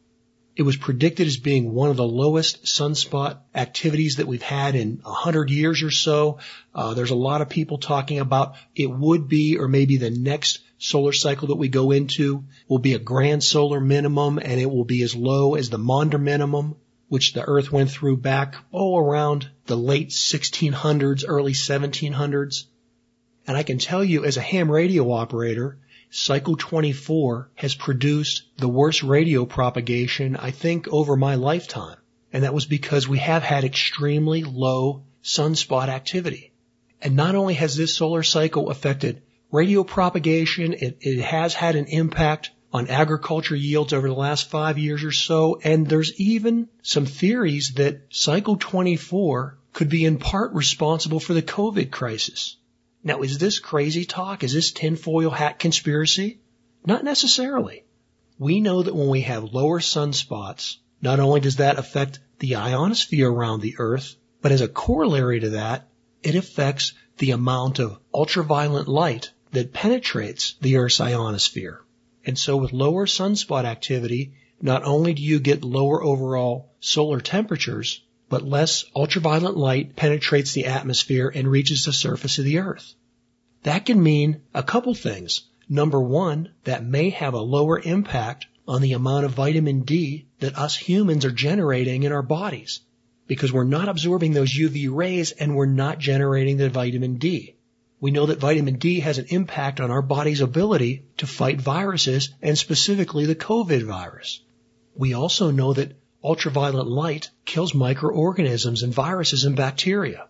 It 0.55 0.63
was 0.63 0.77
predicted 0.77 1.27
as 1.27 1.39
being 1.39 1.75
one 1.75 1.91
of 1.91 1.97
the 1.97 2.07
lowest 2.07 2.67
sunspot 2.67 3.39
activities 3.53 4.17
that 4.17 4.29
we've 4.29 4.43
had 4.43 4.77
in 4.77 5.03
a 5.05 5.13
hundred 5.13 5.51
years 5.51 5.83
or 5.83 5.91
so. 5.91 6.39
Uh, 6.73 6.95
there's 6.95 7.11
a 7.11 7.17
lot 7.17 7.43
of 7.43 7.49
people 7.49 7.79
talking 7.79 8.21
about 8.21 8.55
it 8.77 8.89
would 8.89 9.27
be, 9.27 9.59
or 9.59 9.67
maybe 9.67 9.97
the 9.97 10.11
next 10.11 10.61
solar 10.79 11.13
cycle 11.13 11.49
that 11.49 11.57
we 11.57 11.69
go 11.69 11.91
into 11.91 12.45
will 12.69 12.79
be 12.79 12.95
a 12.95 13.01
grand 13.01 13.43
solar 13.43 13.81
minimum, 13.81 14.39
and 14.39 14.61
it 14.61 14.71
will 14.71 14.85
be 14.85 15.03
as 15.03 15.17
low 15.17 15.57
as 15.57 15.71
the 15.71 15.79
Maunder 15.79 16.19
minimum 16.19 16.77
which 17.09 17.33
the 17.33 17.45
earth 17.45 17.71
went 17.71 17.91
through 17.91 18.17
back, 18.17 18.57
oh, 18.73 18.97
around 18.99 19.51
the 19.67 19.77
late 19.77 20.11
1600s, 20.11 21.25
early 21.27 21.53
1700s. 21.53 22.65
And 23.47 23.57
I 23.57 23.63
can 23.63 23.79
tell 23.79 24.03
you 24.03 24.25
as 24.25 24.37
a 24.37 24.43
ham 24.43 24.71
radio 24.71 25.11
operator, 25.13 25.79
Cycle 26.11 26.57
24 26.57 27.51
has 27.57 27.75
produced 27.75 28.45
the 28.59 28.69
worst 28.69 29.03
radio 29.03 29.45
propagation, 29.45 30.37
I 30.37 30.53
think, 30.53 30.87
over 30.89 31.17
my 31.17 31.35
lifetime. 31.35 31.97
And 32.33 32.45
that 32.45 32.55
was 32.55 32.67
because 32.67 33.09
we 33.09 33.19
have 33.19 33.43
had 33.43 33.65
extremely 33.65 34.45
low 34.45 35.03
sunspot 35.23 35.89
activity. 35.89 36.53
And 37.03 37.17
not 37.17 37.35
only 37.35 37.55
has 37.55 37.77
this 37.77 37.95
solar 37.95 38.23
cycle 38.23 38.71
affected 38.71 39.23
radio 39.51 39.85
propagation, 39.85 40.73
it, 40.73 40.99
it 41.01 41.21
has 41.21 41.55
had 41.55 41.77
an 41.77 41.87
impact 41.87 42.51
on 42.75 42.89
agriculture 42.89 43.55
yields 43.55 43.93
over 43.93 44.09
the 44.09 44.15
last 44.15 44.51
five 44.51 44.79
years 44.79 45.05
or 45.05 45.13
so. 45.13 45.61
And 45.63 45.87
there's 45.87 46.21
even 46.21 46.69
some 46.83 47.07
theories 47.07 47.75
that 47.77 48.03
cycle 48.11 48.57
24 48.57 49.57
could 49.73 49.89
be 49.89 50.05
in 50.05 50.19
part 50.19 50.53
responsible 50.55 51.21
for 51.21 51.35
the 51.35 51.43
COVID 51.43 51.93
crisis. 51.93 52.57
Now, 53.05 53.23
is 53.23 53.39
this 53.39 53.61
crazy 53.61 54.05
talk? 54.05 54.43
Is 54.43 54.53
this 54.53 54.73
tinfoil 54.73 55.31
hat 55.31 55.61
conspiracy? 55.61 56.41
Not 56.85 57.05
necessarily. 57.05 57.85
We 58.41 58.59
know 58.61 58.83
that 58.83 58.95
when 58.95 59.09
we 59.09 59.21
have 59.21 59.55
lower 59.55 59.79
sunspots, 59.79 60.79
not 61.01 61.21
only 61.21 61.39
does 61.39 61.57
that 61.57 61.79
affect 61.79 62.19
the 62.41 62.57
ionosphere 62.57 63.31
around 63.31 63.61
the 63.61 63.77
Earth, 63.79 64.17
but 64.43 64.51
as 64.51 64.63
a 64.63 64.69
corollary 64.69 65.39
to 65.39 65.51
that, 65.51 65.89
it 66.25 66.35
affects 66.35 66.93
the 67.19 67.31
amount 67.31 67.79
of 67.79 68.01
ultraviolet 68.13 68.89
light 68.89 69.31
that 69.53 69.73
penetrates 69.73 70.57
the 70.61 70.79
Earth's 70.79 71.01
ionosphere. 71.01 71.84
And 72.27 72.39
so 72.39 72.57
with 72.57 72.73
lower 72.73 73.07
sunspot 73.07 73.65
activity, 73.65 74.33
not 74.61 74.85
only 74.85 75.15
do 75.15 75.23
you 75.23 75.41
get 75.41 75.65
lower 75.65 76.03
overall 76.03 76.73
solar 76.81 77.21
temperatures, 77.21 78.01
but 78.29 78.49
less 78.49 78.85
ultraviolet 78.97 79.57
light 79.57 79.97
penetrates 79.97 80.53
the 80.53 80.67
atmosphere 80.67 81.31
and 81.35 81.47
reaches 81.47 81.85
the 81.85 81.93
surface 81.93 82.39
of 82.39 82.45
the 82.45 82.59
earth. 82.59 82.95
That 83.65 83.87
can 83.87 84.03
mean 84.03 84.43
a 84.55 84.63
couple 84.63 84.95
things. 84.95 85.43
Number 85.69 86.01
one, 86.01 86.51
that 86.65 86.85
may 86.85 87.11
have 87.11 87.35
a 87.35 87.41
lower 87.41 87.79
impact 87.79 88.47
on 88.67 88.81
the 88.81 88.93
amount 88.93 89.27
of 89.27 89.33
vitamin 89.33 89.81
D 89.83 90.27
that 90.41 90.57
us 90.57 90.77
humans 90.77 91.25
are 91.25 91.31
generating 91.31 92.03
in 92.03 92.13
our 92.13 92.23
bodies 92.23 92.81
because 93.27 93.53
we're 93.53 93.65
not 93.65 93.89
absorbing 93.89 94.33
those 94.33 94.53
UV 94.53 94.95
rays 94.95 95.33
and 95.33 95.55
we're 95.55 95.67
not 95.67 95.99
generating 95.99 96.57
the 96.57 96.71
vitamin 96.71 97.17
D. 97.17 97.57
We 98.01 98.11
know 98.11 98.27
that 98.27 98.41
vitamin 98.41 98.77
D 98.77 99.01
has 99.01 99.19
an 99.19 99.27
impact 99.29 99.81
on 99.81 99.91
our 99.91 100.03
body's 100.03 100.41
ability 100.41 101.05
to 101.19 101.27
fight 101.27 101.61
viruses 101.61 102.31
and 102.43 102.59
specifically 102.59 103.27
the 103.27 103.35
COVID 103.35 103.85
virus. 103.85 104.41
We 104.95 105.15
also 105.15 105.51
know 105.51 105.73
that 105.73 105.97
ultraviolet 106.23 106.87
light 106.87 107.31
kills 107.45 107.75
microorganisms 107.75 108.83
and 108.83 108.93
viruses 108.93 109.45
and 109.45 109.57
bacteria. 109.57 110.29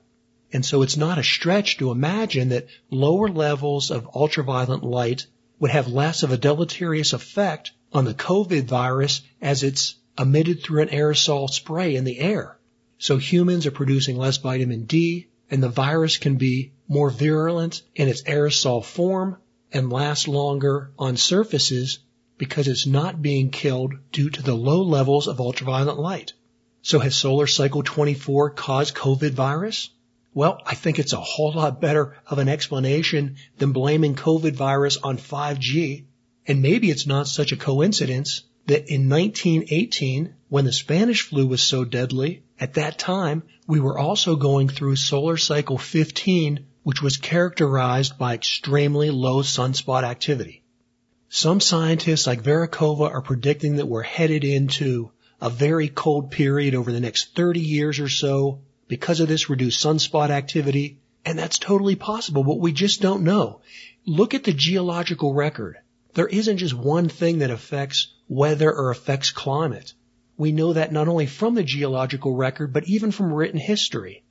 And 0.52 0.64
so 0.64 0.82
it's 0.82 0.96
not 0.96 1.18
a 1.18 1.24
stretch 1.24 1.78
to 1.78 1.90
imagine 1.90 2.50
that 2.50 2.68
lower 2.90 3.28
levels 3.28 3.90
of 3.90 4.08
ultraviolet 4.14 4.84
light 4.84 5.26
would 5.58 5.70
have 5.70 5.88
less 5.88 6.22
of 6.22 6.30
a 6.30 6.36
deleterious 6.36 7.12
effect 7.12 7.72
on 7.92 8.04
the 8.04 8.14
COVID 8.14 8.64
virus 8.64 9.22
as 9.40 9.62
it's 9.62 9.94
emitted 10.18 10.62
through 10.62 10.82
an 10.82 10.88
aerosol 10.88 11.48
spray 11.48 11.96
in 11.96 12.04
the 12.04 12.18
air. 12.18 12.58
So 12.98 13.16
humans 13.16 13.66
are 13.66 13.72
producing 13.72 14.16
less 14.16 14.36
vitamin 14.36 14.84
D 14.84 15.28
and 15.50 15.62
the 15.62 15.68
virus 15.68 16.18
can 16.18 16.36
be 16.36 16.72
more 16.88 17.10
virulent 17.10 17.82
in 17.94 18.08
its 18.08 18.22
aerosol 18.22 18.84
form 18.84 19.38
and 19.72 19.90
lasts 19.90 20.28
longer 20.28 20.92
on 20.98 21.16
surfaces 21.16 21.98
because 22.36 22.68
it's 22.68 22.86
not 22.86 23.22
being 23.22 23.50
killed 23.50 23.94
due 24.12 24.30
to 24.30 24.42
the 24.42 24.54
low 24.54 24.82
levels 24.82 25.28
of 25.28 25.40
ultraviolet 25.40 25.98
light. 25.98 26.32
So 26.82 26.98
has 26.98 27.16
solar 27.16 27.46
cycle 27.46 27.82
24 27.82 28.50
caused 28.50 28.94
COVID 28.94 29.30
virus? 29.30 29.90
Well, 30.34 30.60
I 30.66 30.74
think 30.74 30.98
it's 30.98 31.12
a 31.12 31.20
whole 31.20 31.52
lot 31.52 31.80
better 31.80 32.16
of 32.26 32.38
an 32.38 32.48
explanation 32.48 33.36
than 33.58 33.72
blaming 33.72 34.16
COVID 34.16 34.52
virus 34.52 34.96
on 34.96 35.16
5G. 35.16 36.04
And 36.46 36.60
maybe 36.60 36.90
it's 36.90 37.06
not 37.06 37.28
such 37.28 37.52
a 37.52 37.56
coincidence 37.56 38.42
that 38.66 38.88
in 38.88 39.08
1918, 39.08 40.34
when 40.48 40.64
the 40.64 40.72
Spanish 40.72 41.22
flu 41.22 41.46
was 41.46 41.62
so 41.62 41.84
deadly, 41.84 42.42
at 42.58 42.74
that 42.74 42.98
time, 42.98 43.44
we 43.66 43.80
were 43.80 43.98
also 43.98 44.36
going 44.36 44.68
through 44.68 44.96
solar 44.96 45.36
cycle 45.36 45.78
15, 45.78 46.66
which 46.84 47.02
was 47.02 47.16
characterized 47.16 48.16
by 48.18 48.34
extremely 48.34 49.10
low 49.10 49.42
sunspot 49.42 50.04
activity. 50.04 50.62
Some 51.30 51.58
scientists 51.58 52.26
like 52.26 52.44
Zharkova 52.44 53.10
are 53.10 53.22
predicting 53.22 53.76
that 53.76 53.88
we're 53.88 54.02
headed 54.02 54.44
into 54.44 55.10
a 55.40 55.50
very 55.50 55.88
cold 55.88 56.30
period 56.30 56.74
over 56.74 56.92
the 56.92 57.00
next 57.00 57.34
30 57.34 57.60
years 57.60 57.98
or 57.98 58.08
so 58.08 58.60
because 58.86 59.20
of 59.20 59.28
this 59.28 59.48
reduced 59.50 59.84
sunspot 59.84 60.30
activity. 60.30 60.98
And 61.24 61.38
that's 61.38 61.58
totally 61.58 61.96
possible, 61.96 62.44
but 62.44 62.60
we 62.60 62.72
just 62.72 63.00
don't 63.00 63.24
know. 63.24 63.60
Look 64.04 64.34
at 64.34 64.44
the 64.44 64.52
geological 64.52 65.32
record. 65.32 65.78
There 66.12 66.28
isn't 66.28 66.58
just 66.58 66.74
one 66.74 67.08
thing 67.08 67.38
that 67.38 67.50
affects 67.50 68.12
weather 68.28 68.70
or 68.70 68.90
affects 68.90 69.30
climate. 69.30 69.94
We 70.36 70.52
know 70.52 70.74
that 70.74 70.92
not 70.92 71.08
only 71.08 71.26
from 71.26 71.54
the 71.54 71.62
geological 71.62 72.34
record, 72.34 72.72
but 72.72 72.86
even 72.86 73.10
from 73.10 73.32
written 73.32 73.58
history. 73.58 74.23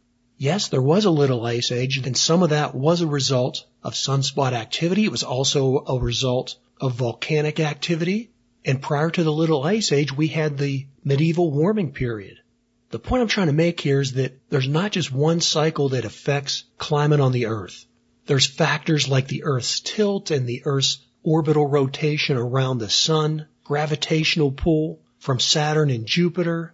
Yes, 0.44 0.68
there 0.68 0.82
was 0.82 1.06
a 1.06 1.10
little 1.10 1.46
ice 1.46 1.72
age, 1.72 2.00
and 2.06 2.18
some 2.18 2.44
of 2.44 2.50
that 2.50 2.76
was 2.76 3.00
a 3.00 3.08
result 3.08 3.64
of 3.82 3.94
sunspot 3.94 4.52
activity. 4.52 5.06
It 5.06 5.12
was 5.12 5.24
also 5.24 5.86
a 5.88 5.98
result 5.98 6.58
of 6.82 6.96
volcanic 6.96 7.62
activity. 7.62 8.30
And 8.66 8.82
prior 8.82 9.10
to 9.10 9.24
the 9.24 9.32
little 9.32 9.64
ice 9.64 9.94
age, 9.94 10.12
we 10.12 10.28
had 10.28 10.58
the 10.58 10.86
medieval 11.02 11.50
warming 11.50 11.94
period. 11.94 12.40
The 12.90 13.00
point 13.00 13.22
I'm 13.22 13.30
trying 13.30 13.48
to 13.48 13.54
make 13.54 13.80
here 13.80 14.02
is 14.02 14.16
that 14.16 14.38
there's 14.50 14.68
not 14.68 14.92
just 14.92 15.14
one 15.14 15.40
cycle 15.40 15.88
that 15.90 16.04
affects 16.04 16.66
climate 16.78 17.22
on 17.22 17.32
the 17.32 17.46
Earth. 17.46 17.86
There's 18.26 18.46
factors 18.46 19.08
like 19.08 19.30
the 19.30 19.46
Earth's 19.46 19.80
tilt 19.80 20.30
and 20.30 20.46
the 20.46 20.64
Earth's 20.66 20.98
orbital 21.24 21.68
rotation 21.70 22.36
around 22.36 22.80
the 22.80 22.90
sun, 22.90 23.48
gravitational 23.64 24.52
pull, 24.52 25.00
from 25.20 25.40
Saturn 25.40 25.90
and 25.90 26.06
Jupiter. 26.06 26.73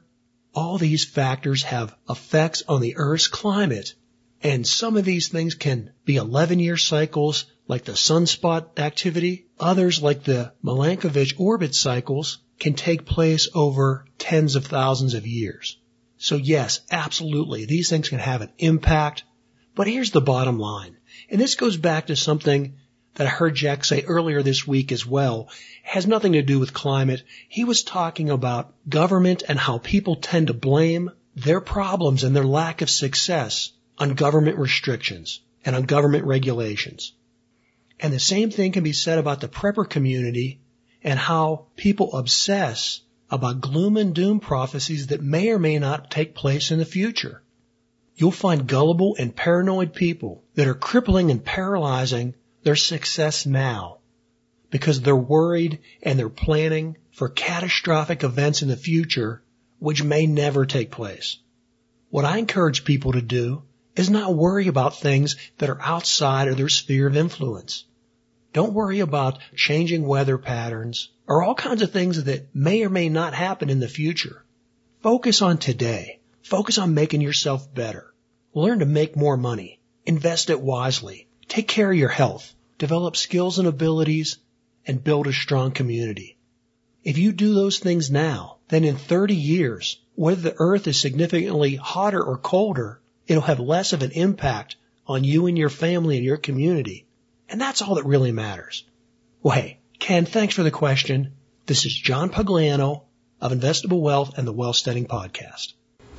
All 0.53 0.77
these 0.77 1.05
factors 1.05 1.63
have 1.63 1.95
effects 2.09 2.63
on 2.67 2.81
the 2.81 2.95
Earth's 2.97 3.27
climate. 3.27 3.93
And 4.41 4.65
some 4.65 4.97
of 4.97 5.05
these 5.05 5.27
things 5.27 5.55
can 5.55 5.91
be 6.05 6.15
11 6.15 6.59
year 6.59 6.77
cycles 6.77 7.45
like 7.67 7.85
the 7.85 7.93
sunspot 7.93 8.79
activity. 8.79 9.45
Others 9.59 10.01
like 10.01 10.23
the 10.23 10.53
Milankovitch 10.63 11.35
orbit 11.37 11.75
cycles 11.75 12.39
can 12.57 12.73
take 12.73 13.05
place 13.05 13.47
over 13.53 14.05
tens 14.17 14.55
of 14.55 14.65
thousands 14.65 15.13
of 15.13 15.27
years. 15.27 15.77
So 16.17 16.35
yes, 16.35 16.81
absolutely, 16.91 17.65
these 17.65 17.89
things 17.89 18.09
can 18.09 18.19
have 18.19 18.41
an 18.41 18.51
impact. 18.57 19.23
But 19.75 19.87
here's 19.87 20.11
the 20.11 20.19
bottom 20.21 20.59
line. 20.59 20.97
And 21.29 21.39
this 21.39 21.55
goes 21.55 21.77
back 21.77 22.07
to 22.07 22.15
something 22.15 22.75
that 23.19 23.27
I 23.27 23.31
heard 23.31 23.53
Jack 23.53 23.83
say 23.83 24.05
earlier 24.07 24.41
this 24.41 24.65
week 24.65 24.93
as 24.93 25.05
well 25.05 25.49
has 25.83 26.07
nothing 26.07 26.31
to 26.33 26.41
do 26.41 26.57
with 26.57 26.73
climate. 26.73 27.21
He 27.49 27.65
was 27.65 27.83
talking 27.83 28.29
about 28.29 28.73
government 28.87 29.43
and 29.45 29.59
how 29.59 29.77
people 29.77 30.15
tend 30.15 30.47
to 30.47 30.53
blame 30.53 31.11
their 31.35 31.59
problems 31.59 32.23
and 32.23 32.33
their 32.33 32.45
lack 32.45 32.81
of 32.81 32.89
success 32.89 33.73
on 33.97 34.13
government 34.13 34.57
restrictions 34.57 35.41
and 35.65 35.75
on 35.75 35.83
government 35.83 36.23
regulations. 36.23 37.11
And 37.99 38.13
the 38.13 38.21
same 38.21 38.51
thing 38.51 38.71
can 38.71 38.85
be 38.85 38.93
said 38.93 39.19
about 39.19 39.41
the 39.41 39.49
prepper 39.49 39.89
community 39.89 40.61
and 41.03 41.19
how 41.19 41.65
people 41.75 42.13
obsess 42.13 43.01
about 43.29 43.59
gloom 43.59 43.97
and 43.97 44.15
doom 44.15 44.39
prophecies 44.39 45.07
that 45.07 45.21
may 45.21 45.49
or 45.49 45.59
may 45.59 45.77
not 45.77 46.09
take 46.09 46.35
place 46.35 46.71
in 46.71 46.79
the 46.79 46.85
future. 46.85 47.41
You'll 48.15 48.31
find 48.31 48.65
gullible 48.65 49.17
and 49.19 49.35
paranoid 49.35 49.93
people 49.93 50.45
that 50.55 50.69
are 50.69 50.73
crippling 50.73 51.31
and 51.31 51.43
paralyzing 51.43 52.35
their 52.63 52.75
success 52.75 53.45
now 53.45 53.97
because 54.69 55.01
they're 55.01 55.15
worried 55.15 55.79
and 56.03 56.17
they're 56.17 56.29
planning 56.29 56.97
for 57.11 57.29
catastrophic 57.29 58.23
events 58.23 58.61
in 58.61 58.67
the 58.67 58.77
future 58.77 59.41
which 59.79 60.03
may 60.03 60.25
never 60.25 60.65
take 60.65 60.91
place. 60.91 61.37
What 62.09 62.25
I 62.25 62.37
encourage 62.37 62.85
people 62.85 63.13
to 63.13 63.21
do 63.21 63.63
is 63.95 64.09
not 64.09 64.35
worry 64.35 64.67
about 64.67 64.97
things 64.97 65.35
that 65.57 65.69
are 65.69 65.81
outside 65.81 66.47
of 66.47 66.57
their 66.57 66.69
sphere 66.69 67.07
of 67.07 67.15
influence. 67.15 67.85
Don't 68.51 68.73
worry 68.73 68.99
about 68.99 69.39
changing 69.55 70.07
weather 70.07 70.37
patterns 70.37 71.09
or 71.27 71.43
all 71.43 71.55
kinds 71.55 71.81
of 71.81 71.91
things 71.91 72.23
that 72.23 72.53
may 72.55 72.83
or 72.83 72.89
may 72.89 73.09
not 73.09 73.33
happen 73.33 73.69
in 73.69 73.79
the 73.79 73.87
future. 73.87 74.43
Focus 75.01 75.41
on 75.41 75.59
today. 75.59 76.19
Focus 76.41 76.77
on 76.77 76.93
making 76.93 77.21
yourself 77.21 77.73
better. 77.73 78.13
Learn 78.53 78.79
to 78.79 78.85
make 78.85 79.15
more 79.15 79.37
money. 79.37 79.79
Invest 80.05 80.49
it 80.49 80.59
wisely. 80.59 81.27
Take 81.49 81.67
care 81.67 81.91
of 81.91 81.97
your 81.97 82.09
health, 82.09 82.53
develop 82.77 83.17
skills 83.17 83.57
and 83.57 83.67
abilities, 83.67 84.37
and 84.85 85.03
build 85.03 85.25
a 85.25 85.33
strong 85.33 85.71
community. 85.71 86.37
If 87.03 87.17
you 87.17 87.31
do 87.31 87.55
those 87.55 87.79
things 87.79 88.11
now, 88.11 88.57
then 88.67 88.83
in 88.83 88.97
30 88.97 89.35
years, 89.35 89.99
whether 90.13 90.41
the 90.41 90.55
earth 90.59 90.87
is 90.87 90.99
significantly 90.99 91.75
hotter 91.75 92.23
or 92.23 92.37
colder, 92.37 93.01
it'll 93.25 93.41
have 93.41 93.59
less 93.59 93.93
of 93.93 94.03
an 94.03 94.11
impact 94.11 94.75
on 95.07 95.23
you 95.23 95.47
and 95.47 95.57
your 95.57 95.69
family 95.69 96.17
and 96.17 96.25
your 96.25 96.37
community. 96.37 97.07
And 97.49 97.59
that's 97.59 97.81
all 97.81 97.95
that 97.95 98.05
really 98.05 98.31
matters. 98.31 98.83
Well, 99.41 99.55
hey, 99.55 99.79
Ken, 99.97 100.25
thanks 100.25 100.53
for 100.53 100.61
the 100.61 100.69
question. 100.69 101.33
This 101.65 101.87
is 101.87 101.95
John 101.95 102.29
Pugliano 102.29 103.05
of 103.41 103.51
Investable 103.51 104.01
Wealth 104.01 104.37
and 104.37 104.47
the 104.47 104.53
Wealth 104.53 104.75
Studying 104.75 105.07
Podcast. 105.07 105.73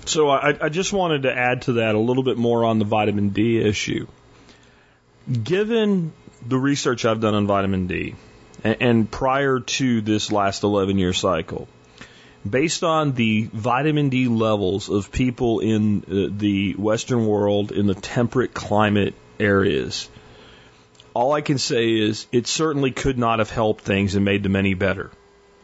So 0.07 0.29
I, 0.29 0.57
I 0.61 0.69
just 0.71 0.93
wanted 0.93 1.23
to 1.23 1.33
add 1.33 1.63
to 1.63 1.75
that 1.75 1.95
a 1.95 2.01
little 2.01 2.25
bit 2.25 2.37
more 2.37 2.65
on 2.65 2.81
the 2.81 2.85
vitamin 2.85 3.29
D 3.29 3.61
issue. 3.61 4.09
Given 5.31 6.13
the 6.47 6.59
research 6.59 7.05
I've 7.05 7.21
done 7.21 7.35
on 7.35 7.47
vitamin 7.47 7.87
D, 7.87 8.15
and, 8.63 9.11
prior 9.11 9.61
to 9.61 10.01
this 10.01 10.31
last 10.31 10.63
11 10.65 10.99
year 10.99 11.13
cycle, 11.13 11.69
based 12.49 12.85
on 12.85 13.13
the 13.13 13.49
vitamin 13.53 14.09
D 14.09 14.29
levels 14.29 14.89
of 14.89 15.13
people 15.13 15.61
in 15.61 16.03
uh, 16.03 16.35
the 16.37 16.75
Western 16.75 17.27
world 17.27 17.73
in 17.73 17.87
the 17.87 17.95
temperate 17.95 18.55
climate 18.55 19.15
areas, 19.39 20.09
all 21.15 21.33
I 21.33 21.41
can 21.41 21.59
say 21.59 21.91
is 21.93 22.27
it 22.33 22.47
certainly 22.47 22.91
could 22.91 23.19
not 23.19 23.39
have 23.41 23.51
helped 23.51 23.85
things 23.85 24.15
and 24.15 24.25
made 24.25 24.43
them 24.43 24.57
any 24.57 24.75
better. 24.75 25.11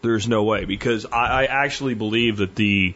There's 0.03 0.29
no 0.29 0.45
way 0.45 0.65
because 0.65 1.07
I, 1.07 1.43
I 1.43 1.45
actually 1.45 1.95
believe 1.95 2.39
that 2.39 2.55
the 2.55 2.95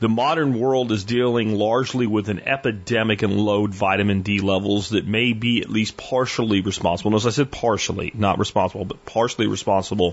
the 0.00 0.08
modern 0.08 0.58
world 0.58 0.92
is 0.92 1.04
dealing 1.04 1.54
largely 1.54 2.06
with 2.06 2.28
an 2.28 2.40
epidemic 2.40 3.22
in 3.22 3.36
low 3.36 3.66
vitamin 3.66 4.22
D 4.22 4.40
levels 4.40 4.90
that 4.90 5.06
may 5.06 5.32
be 5.32 5.60
at 5.60 5.68
least 5.68 5.96
partially 5.96 6.60
responsible. 6.60 7.16
As 7.16 7.26
I 7.26 7.30
said, 7.30 7.50
partially, 7.50 8.12
not 8.14 8.38
responsible, 8.38 8.84
but 8.84 9.04
partially 9.04 9.48
responsible 9.48 10.12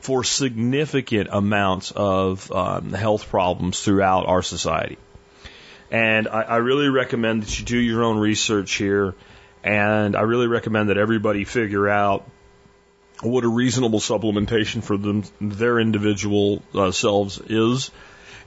for 0.00 0.24
significant 0.24 1.28
amounts 1.32 1.90
of 1.90 2.52
um, 2.52 2.92
health 2.92 3.30
problems 3.30 3.80
throughout 3.80 4.26
our 4.26 4.42
society. 4.42 4.98
And 5.90 6.28
I, 6.28 6.42
I 6.42 6.56
really 6.56 6.88
recommend 6.88 7.44
that 7.44 7.58
you 7.58 7.64
do 7.64 7.78
your 7.78 8.04
own 8.04 8.18
research 8.18 8.74
here. 8.74 9.14
And 9.62 10.14
I 10.14 10.22
really 10.22 10.46
recommend 10.46 10.90
that 10.90 10.98
everybody 10.98 11.44
figure 11.44 11.88
out 11.88 12.28
what 13.22 13.44
a 13.44 13.48
reasonable 13.48 14.00
supplementation 14.00 14.82
for 14.82 14.98
them, 14.98 15.24
their 15.40 15.78
individual 15.78 16.62
uh, 16.74 16.90
selves 16.90 17.40
is 17.40 17.90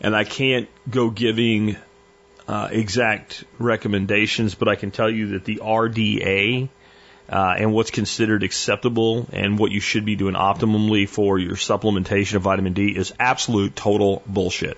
and 0.01 0.15
I 0.15 0.23
can't 0.23 0.69
go 0.89 1.09
giving 1.09 1.77
uh, 2.47 2.69
exact 2.71 3.43
recommendations, 3.59 4.55
but 4.55 4.67
I 4.67 4.75
can 4.75 4.91
tell 4.91 5.09
you 5.09 5.29
that 5.29 5.45
the 5.45 5.57
RDA 5.63 6.69
uh, 7.29 7.55
and 7.57 7.73
what's 7.73 7.91
considered 7.91 8.43
acceptable 8.43 9.27
and 9.33 9.59
what 9.59 9.71
you 9.71 9.79
should 9.79 10.05
be 10.05 10.15
doing 10.15 10.35
optimally 10.35 11.09
for 11.09 11.37
your 11.37 11.55
supplementation 11.55 12.35
of 12.35 12.43
vitamin 12.43 12.73
D 12.73 12.95
is 12.95 13.13
absolute 13.19 13.75
total 13.75 14.21
bullshit. 14.25 14.77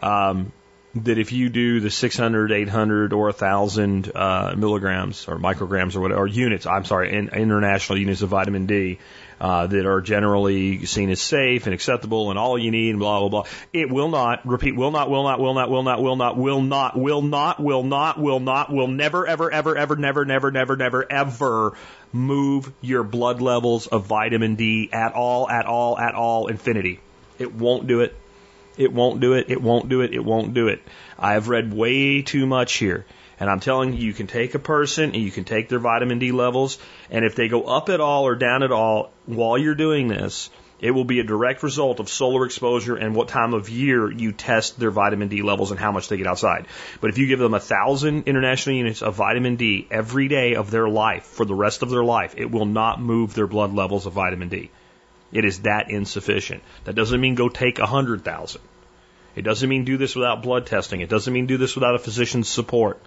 Um, 0.00 0.52
that 0.94 1.18
if 1.18 1.32
you 1.32 1.48
do 1.48 1.80
the 1.80 1.90
600, 1.90 2.50
800, 2.50 3.12
or 3.12 3.24
1,000 3.24 4.10
uh, 4.14 4.54
milligrams 4.56 5.28
or 5.28 5.36
micrograms 5.36 5.94
or 5.94 6.00
whatever, 6.00 6.22
or 6.22 6.26
units, 6.26 6.66
I'm 6.66 6.84
sorry, 6.84 7.14
in, 7.14 7.28
international 7.28 7.98
units 7.98 8.22
of 8.22 8.30
vitamin 8.30 8.66
D, 8.66 8.98
uh, 9.40 9.66
that 9.66 9.86
are 9.86 10.00
generally 10.00 10.84
seen 10.86 11.10
as 11.10 11.20
safe 11.20 11.66
and 11.66 11.74
acceptable 11.74 12.30
and 12.30 12.38
all 12.38 12.58
you 12.58 12.70
need 12.70 12.90
and 12.90 12.98
blah, 12.98 13.20
blah, 13.20 13.28
blah. 13.28 13.44
It 13.72 13.90
will 13.90 14.08
not, 14.08 14.46
repeat, 14.46 14.76
will 14.76 14.90
not, 14.90 15.10
will 15.10 15.24
not, 15.24 15.40
will 15.40 15.54
not, 15.54 15.70
will 15.70 15.82
not, 15.82 16.02
will 16.02 16.16
not, 16.16 16.36
will 16.36 16.62
not, 16.62 16.98
will 16.98 17.22
not, 17.22 17.60
will 17.60 17.82
not, 17.82 18.18
will 18.20 18.40
not, 18.40 18.72
will 18.72 18.88
never, 18.88 19.26
ever, 19.26 19.50
ever, 19.50 19.76
ever, 19.76 19.96
never, 19.96 20.24
never, 20.24 20.50
never, 20.50 20.76
never, 20.76 21.12
ever 21.12 21.72
move 22.12 22.72
your 22.80 23.02
blood 23.02 23.40
levels 23.40 23.86
of 23.86 24.06
vitamin 24.06 24.54
D 24.56 24.88
at 24.92 25.12
all, 25.14 25.48
at 25.48 25.66
all, 25.66 25.98
at 25.98 26.14
all, 26.14 26.48
infinity. 26.48 27.00
It 27.38 27.54
won't 27.54 27.86
do 27.86 28.00
it. 28.00 28.16
It 28.76 28.92
won't 28.92 29.20
do 29.20 29.34
it. 29.34 29.50
It 29.50 29.60
won't 29.60 29.88
do 29.88 30.02
it. 30.02 30.14
It 30.14 30.24
won't 30.24 30.54
do 30.54 30.68
it. 30.68 30.80
I 31.18 31.32
have 31.32 31.48
read 31.48 31.72
way 31.72 32.22
too 32.22 32.46
much 32.46 32.74
here. 32.74 33.04
And 33.40 33.48
I'm 33.48 33.60
telling 33.60 33.92
you, 33.92 34.04
you 34.04 34.12
can 34.12 34.26
take 34.26 34.54
a 34.54 34.58
person 34.58 35.12
and 35.14 35.22
you 35.22 35.30
can 35.30 35.44
take 35.44 35.68
their 35.68 35.78
vitamin 35.78 36.18
D 36.18 36.32
levels, 36.32 36.78
and 37.10 37.24
if 37.24 37.36
they 37.36 37.48
go 37.48 37.64
up 37.64 37.88
at 37.88 38.00
all 38.00 38.26
or 38.26 38.34
down 38.34 38.62
at 38.62 38.72
all 38.72 39.12
while 39.26 39.56
you're 39.56 39.76
doing 39.76 40.08
this, 40.08 40.50
it 40.80 40.92
will 40.92 41.04
be 41.04 41.18
a 41.18 41.24
direct 41.24 41.62
result 41.62 41.98
of 41.98 42.08
solar 42.08 42.44
exposure 42.44 42.94
and 42.94 43.14
what 43.14 43.28
time 43.28 43.52
of 43.52 43.68
year 43.68 44.10
you 44.10 44.30
test 44.30 44.78
their 44.78 44.92
vitamin 44.92 45.28
D 45.28 45.42
levels 45.42 45.72
and 45.72 45.80
how 45.80 45.90
much 45.90 46.08
they 46.08 46.16
get 46.16 46.26
outside. 46.26 46.66
But 47.00 47.10
if 47.10 47.18
you 47.18 47.26
give 47.26 47.40
them 47.40 47.54
a 47.54 47.60
thousand 47.60 48.28
international 48.28 48.76
units 48.76 49.02
of 49.02 49.16
vitamin 49.16 49.56
D 49.56 49.88
every 49.90 50.28
day 50.28 50.54
of 50.54 50.70
their 50.70 50.88
life 50.88 51.24
for 51.24 51.44
the 51.44 51.54
rest 51.54 51.82
of 51.82 51.90
their 51.90 52.04
life, 52.04 52.34
it 52.36 52.50
will 52.50 52.66
not 52.66 53.00
move 53.00 53.34
their 53.34 53.48
blood 53.48 53.72
levels 53.72 54.06
of 54.06 54.12
vitamin 54.12 54.48
D. 54.48 54.70
It 55.32 55.44
is 55.44 55.60
that 55.60 55.90
insufficient. 55.90 56.62
That 56.84 56.94
doesn't 56.94 57.20
mean 57.20 57.34
go 57.34 57.48
take 57.48 57.80
a 57.80 57.86
hundred 57.86 58.24
thousand. 58.24 58.62
It 59.34 59.42
doesn't 59.42 59.68
mean 59.68 59.84
do 59.84 59.96
this 59.96 60.14
without 60.14 60.42
blood 60.42 60.66
testing. 60.66 61.00
It 61.00 61.10
doesn't 61.10 61.32
mean 61.32 61.46
do 61.46 61.58
this 61.58 61.74
without 61.74 61.94
a 61.94 61.98
physician's 61.98 62.48
support. 62.48 63.00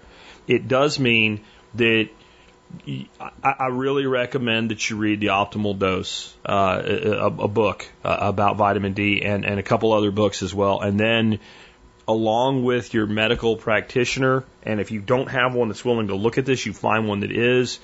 It 0.48 0.68
does 0.68 1.00
mean 1.00 1.42
that 1.76 2.10
I 3.44 3.68
really 3.68 4.06
recommend 4.06 4.72
that 4.72 4.90
you 4.90 4.96
read 4.96 5.20
the 5.20 5.28
Optimal 5.28 5.78
Dose, 5.78 6.34
uh, 6.46 6.82
a, 6.84 7.26
a, 7.26 7.48
book 7.48 7.88
uh, 8.04 8.18
about 8.20 8.56
vitamin 8.56 8.94
D, 8.94 9.22
and, 9.24 9.46
and 9.46 9.60
a 9.60 9.64
couple 9.64 9.94
other 9.94 10.12
books 10.12 10.42
as 10.42 10.54
well. 10.54 10.80
And 10.80 11.00
then, 11.00 11.40
along 12.08 12.64
with 12.64 12.94
your 12.94 13.08
medical 13.08 13.58
practitioner, 13.58 14.46
and 14.64 14.80
if 14.80 14.92
you 14.92 15.00
don't 15.02 15.30
have 15.30 15.54
one 15.54 15.68
that's 15.68 15.84
willing 15.84 16.08
to 16.08 16.16
look 16.16 16.38
at 16.38 16.46
this, 16.46 16.66
you 16.66 16.74
find 16.74 17.08
one 17.08 17.20
that 17.22 17.32
is. 17.32 17.80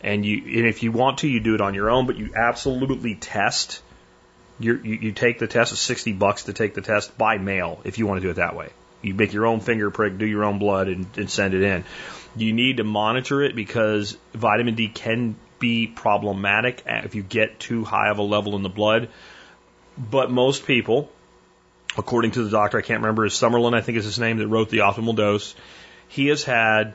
And 0.00 0.24
you, 0.24 0.36
and 0.36 0.66
if 0.66 0.82
you 0.82 0.92
want 0.92 1.18
to, 1.18 1.28
you 1.28 1.40
do 1.40 1.54
it 1.54 1.60
on 1.60 1.74
your 1.74 1.90
own, 1.90 2.06
but 2.06 2.16
you 2.16 2.30
absolutely 2.36 3.16
test. 3.16 3.82
you 4.60 4.76
you 4.76 5.12
take 5.12 5.40
the 5.40 5.48
test. 5.48 5.72
It's 5.72 5.80
sixty 5.80 6.12
bucks 6.12 6.44
to 6.44 6.52
take 6.52 6.74
the 6.74 6.82
test 6.82 7.18
by 7.18 7.38
mail 7.38 7.80
if 7.84 7.98
you 7.98 8.06
want 8.06 8.20
to 8.20 8.26
do 8.26 8.30
it 8.30 8.36
that 8.36 8.54
way. 8.54 8.68
You 9.02 9.14
make 9.14 9.32
your 9.32 9.46
own 9.46 9.60
finger 9.60 9.90
prick, 9.90 10.18
do 10.18 10.26
your 10.26 10.44
own 10.44 10.58
blood, 10.58 10.88
and, 10.88 11.06
and 11.16 11.30
send 11.30 11.54
it 11.54 11.62
in. 11.62 11.84
You 12.36 12.52
need 12.52 12.78
to 12.78 12.84
monitor 12.84 13.42
it 13.42 13.54
because 13.54 14.16
vitamin 14.34 14.74
D 14.74 14.88
can 14.88 15.36
be 15.58 15.86
problematic 15.86 16.82
if 16.86 17.14
you 17.14 17.22
get 17.22 17.58
too 17.60 17.84
high 17.84 18.10
of 18.10 18.18
a 18.18 18.22
level 18.22 18.56
in 18.56 18.62
the 18.62 18.68
blood. 18.68 19.08
But 19.96 20.30
most 20.30 20.66
people, 20.66 21.10
according 21.96 22.32
to 22.32 22.44
the 22.44 22.50
doctor, 22.50 22.78
I 22.78 22.82
can't 22.82 23.00
remember 23.00 23.24
his 23.24 23.34
Summerlin, 23.34 23.74
I 23.74 23.80
think 23.80 23.98
is 23.98 24.04
his 24.04 24.18
name, 24.18 24.38
that 24.38 24.46
wrote 24.48 24.70
the 24.70 24.78
optimal 24.78 25.16
dose. 25.16 25.54
He 26.08 26.28
has 26.28 26.44
had 26.44 26.94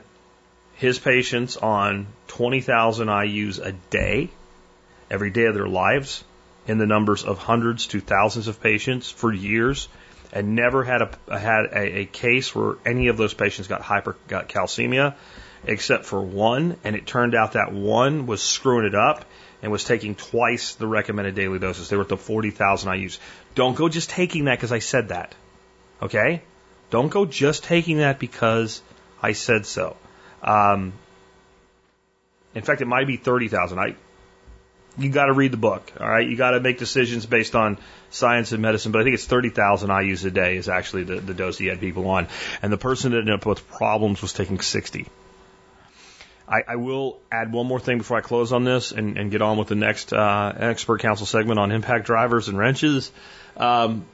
his 0.76 0.98
patients 0.98 1.56
on 1.56 2.06
20,000 2.28 3.08
IUs 3.08 3.64
a 3.64 3.72
day, 3.90 4.30
every 5.10 5.30
day 5.30 5.44
of 5.44 5.54
their 5.54 5.68
lives, 5.68 6.24
in 6.66 6.78
the 6.78 6.86
numbers 6.86 7.24
of 7.24 7.38
hundreds 7.38 7.86
to 7.88 8.00
thousands 8.00 8.48
of 8.48 8.62
patients 8.62 9.10
for 9.10 9.32
years 9.32 9.88
and 10.34 10.56
never 10.56 10.82
had 10.82 11.00
a 11.00 11.38
had 11.38 11.66
a, 11.66 11.98
a 12.00 12.04
case 12.04 12.54
where 12.54 12.74
any 12.84 13.06
of 13.06 13.16
those 13.16 13.32
patients 13.32 13.68
got 13.68 13.80
hyper 13.80 14.16
got 14.26 14.48
calcemia, 14.48 15.14
except 15.64 16.04
for 16.04 16.20
one, 16.20 16.76
and 16.82 16.96
it 16.96 17.06
turned 17.06 17.34
out 17.34 17.52
that 17.52 17.72
one 17.72 18.26
was 18.26 18.42
screwing 18.42 18.84
it 18.84 18.96
up 18.96 19.24
and 19.62 19.70
was 19.72 19.84
taking 19.84 20.16
twice 20.16 20.74
the 20.74 20.86
recommended 20.86 21.36
daily 21.36 21.60
doses. 21.60 21.88
They 21.88 21.96
were 21.96 22.02
at 22.02 22.08
the 22.08 22.18
40,000 22.18 22.90
IUs. 22.90 23.18
Don't 23.54 23.74
go 23.74 23.88
just 23.88 24.10
taking 24.10 24.44
that 24.46 24.58
because 24.58 24.72
I 24.72 24.80
said 24.80 25.08
that. 25.08 25.34
Okay? 26.02 26.42
Don't 26.90 27.08
go 27.08 27.24
just 27.24 27.64
taking 27.64 27.98
that 27.98 28.18
because 28.18 28.82
I 29.22 29.32
said 29.32 29.64
so. 29.64 29.96
Um, 30.42 30.92
in 32.54 32.62
fact, 32.62 32.82
it 32.82 32.86
might 32.86 33.06
be 33.06 33.16
30,000. 33.16 33.78
I 33.78 33.94
you 34.98 35.10
got 35.10 35.26
to 35.26 35.32
read 35.32 35.52
the 35.52 35.58
book. 35.58 35.92
All 35.98 36.08
right, 36.08 36.26
you 36.26 36.36
got 36.36 36.52
to 36.52 36.60
make 36.60 36.78
decisions 36.78 37.26
based 37.26 37.54
on 37.54 37.78
science 38.10 38.52
and 38.52 38.62
medicine. 38.62 38.92
But 38.92 39.00
I 39.00 39.04
think 39.04 39.14
it's 39.14 39.26
thirty 39.26 39.50
thousand 39.50 39.90
IU's 39.90 40.24
a 40.24 40.30
day 40.30 40.56
is 40.56 40.68
actually 40.68 41.04
the, 41.04 41.16
the 41.16 41.34
dose 41.34 41.58
he 41.58 41.66
had 41.66 41.80
people 41.80 42.08
on, 42.08 42.28
and 42.62 42.72
the 42.72 42.78
person 42.78 43.12
that 43.12 43.18
ended 43.18 43.34
up 43.34 43.46
with 43.46 43.68
problems 43.68 44.22
was 44.22 44.32
taking 44.32 44.60
sixty. 44.60 45.06
I, 46.46 46.62
I 46.68 46.76
will 46.76 47.18
add 47.32 47.52
one 47.52 47.66
more 47.66 47.80
thing 47.80 47.98
before 47.98 48.18
I 48.18 48.20
close 48.20 48.52
on 48.52 48.64
this 48.64 48.92
and, 48.92 49.16
and 49.16 49.30
get 49.30 49.40
on 49.40 49.56
with 49.56 49.68
the 49.68 49.74
next 49.74 50.12
uh, 50.12 50.52
expert 50.54 51.00
council 51.00 51.26
segment 51.26 51.58
on 51.58 51.72
impact 51.72 52.04
drivers 52.04 52.48
and 52.48 52.58
wrenches. 52.58 53.10
Um, 53.56 54.04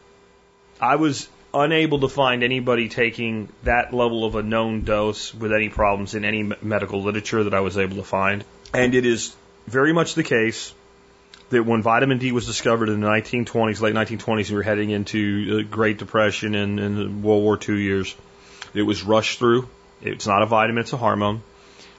I 0.81 0.97
was 0.97 1.29
unable 1.53 2.01
to 2.01 2.09
find 2.09 2.45
anybody 2.45 2.89
taking 2.89 3.49
that 3.65 3.93
level 3.93 4.25
of 4.25 4.37
a 4.37 4.43
known 4.43 4.83
dose 4.83 5.35
with 5.35 5.53
any 5.53 5.69
problems 5.69 6.15
in 6.15 6.25
any 6.25 6.45
medical 6.63 7.03
literature 7.03 7.43
that 7.45 7.55
I 7.55 7.61
was 7.61 7.77
able 7.77 7.97
to 7.97 8.05
find. 8.05 8.45
And 8.73 8.95
it 8.95 9.05
is 9.05 9.35
very 9.67 9.93
much 9.93 10.15
the 10.15 10.23
case 10.23 10.75
that 11.51 11.65
when 11.65 11.83
vitamin 11.83 12.19
D 12.19 12.33
was 12.33 12.47
discovered 12.47 12.89
in 12.89 13.01
the 13.01 13.07
1920s, 13.07 13.81
late 13.81 13.95
1920s, 13.95 14.51
we 14.51 14.57
were 14.57 14.63
heading 14.63 14.91
into 14.91 15.57
the 15.57 15.63
Great 15.65 15.99
Depression 15.99 16.55
and, 16.55 16.79
and 16.79 17.23
World 17.23 17.43
War 17.43 17.59
II 17.69 17.81
years, 17.81 18.15
it 18.73 18.83
was 18.83 19.03
rushed 19.03 19.39
through. 19.39 19.69
It's 20.01 20.27
not 20.27 20.43
a 20.43 20.47
vitamin, 20.47 20.83
it's 20.83 20.93
a 20.93 20.97
hormone. 20.97 21.43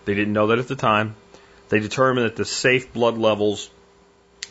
They 0.06 0.16
didn't 0.16 0.34
know 0.34 0.48
that 0.48 0.60
at 0.60 0.68
the 0.68 0.76
time. 0.76 1.16
They 1.70 1.80
determined 1.80 2.26
that 2.26 2.36
the 2.36 2.46
safe 2.46 2.94
blood 2.94 3.18
levels 3.18 3.70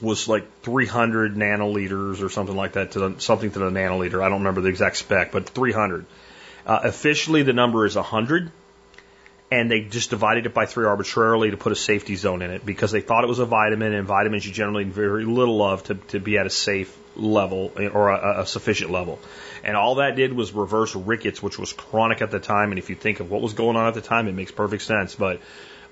was 0.00 0.28
like 0.28 0.62
300 0.62 1.34
nanoliters 1.34 2.22
or 2.22 2.28
something 2.28 2.56
like 2.56 2.72
that 2.72 2.92
to 2.92 2.98
the, 3.00 3.20
something 3.20 3.50
to 3.50 3.58
the 3.58 3.70
nanoliter. 3.70 4.22
I 4.22 4.28
don't 4.28 4.38
remember 4.38 4.60
the 4.60 4.68
exact 4.68 4.96
spec, 4.96 5.32
but 5.32 5.48
300. 5.48 6.06
Uh, 6.66 6.80
officially, 6.84 7.42
the 7.42 7.52
number 7.52 7.84
is 7.84 7.96
100 7.96 8.50
and 9.50 9.70
they 9.70 9.80
just 9.80 10.10
divided 10.10 10.46
it 10.46 10.54
by 10.54 10.66
three 10.66 10.86
arbitrarily 10.86 11.50
to 11.50 11.56
put 11.56 11.72
a 11.72 11.76
safety 11.76 12.14
zone 12.14 12.40
in 12.42 12.50
it 12.50 12.64
because 12.64 12.92
they 12.92 13.00
thought 13.00 13.24
it 13.24 13.26
was 13.26 13.40
a 13.40 13.46
vitamin, 13.46 13.92
and 13.92 14.06
vitamins 14.06 14.46
you 14.46 14.52
generally 14.52 14.84
need 14.84 14.92
very 14.92 15.24
little 15.24 15.62
of 15.62 15.82
to, 15.84 15.94
to 15.94 16.20
be 16.20 16.38
at 16.38 16.46
a 16.46 16.50
safe 16.50 16.96
level 17.16 17.72
eh, 17.76 17.88
or 17.88 18.10
a, 18.10 18.42
a 18.42 18.46
sufficient 18.46 18.90
level. 18.90 19.18
And 19.64 19.76
all 19.76 19.96
that 19.96 20.14
did 20.14 20.32
was 20.32 20.52
reverse 20.52 20.94
rickets, 20.94 21.42
which 21.42 21.58
was 21.58 21.72
chronic 21.72 22.22
at 22.22 22.30
the 22.30 22.38
time. 22.38 22.70
And 22.70 22.78
if 22.78 22.90
you 22.90 22.96
think 22.96 23.20
of 23.20 23.30
what 23.30 23.42
was 23.42 23.54
going 23.54 23.76
on 23.76 23.88
at 23.88 23.94
the 23.94 24.00
time, 24.00 24.28
it 24.28 24.34
makes 24.34 24.52
perfect 24.52 24.84
sense. 24.84 25.16
But 25.16 25.40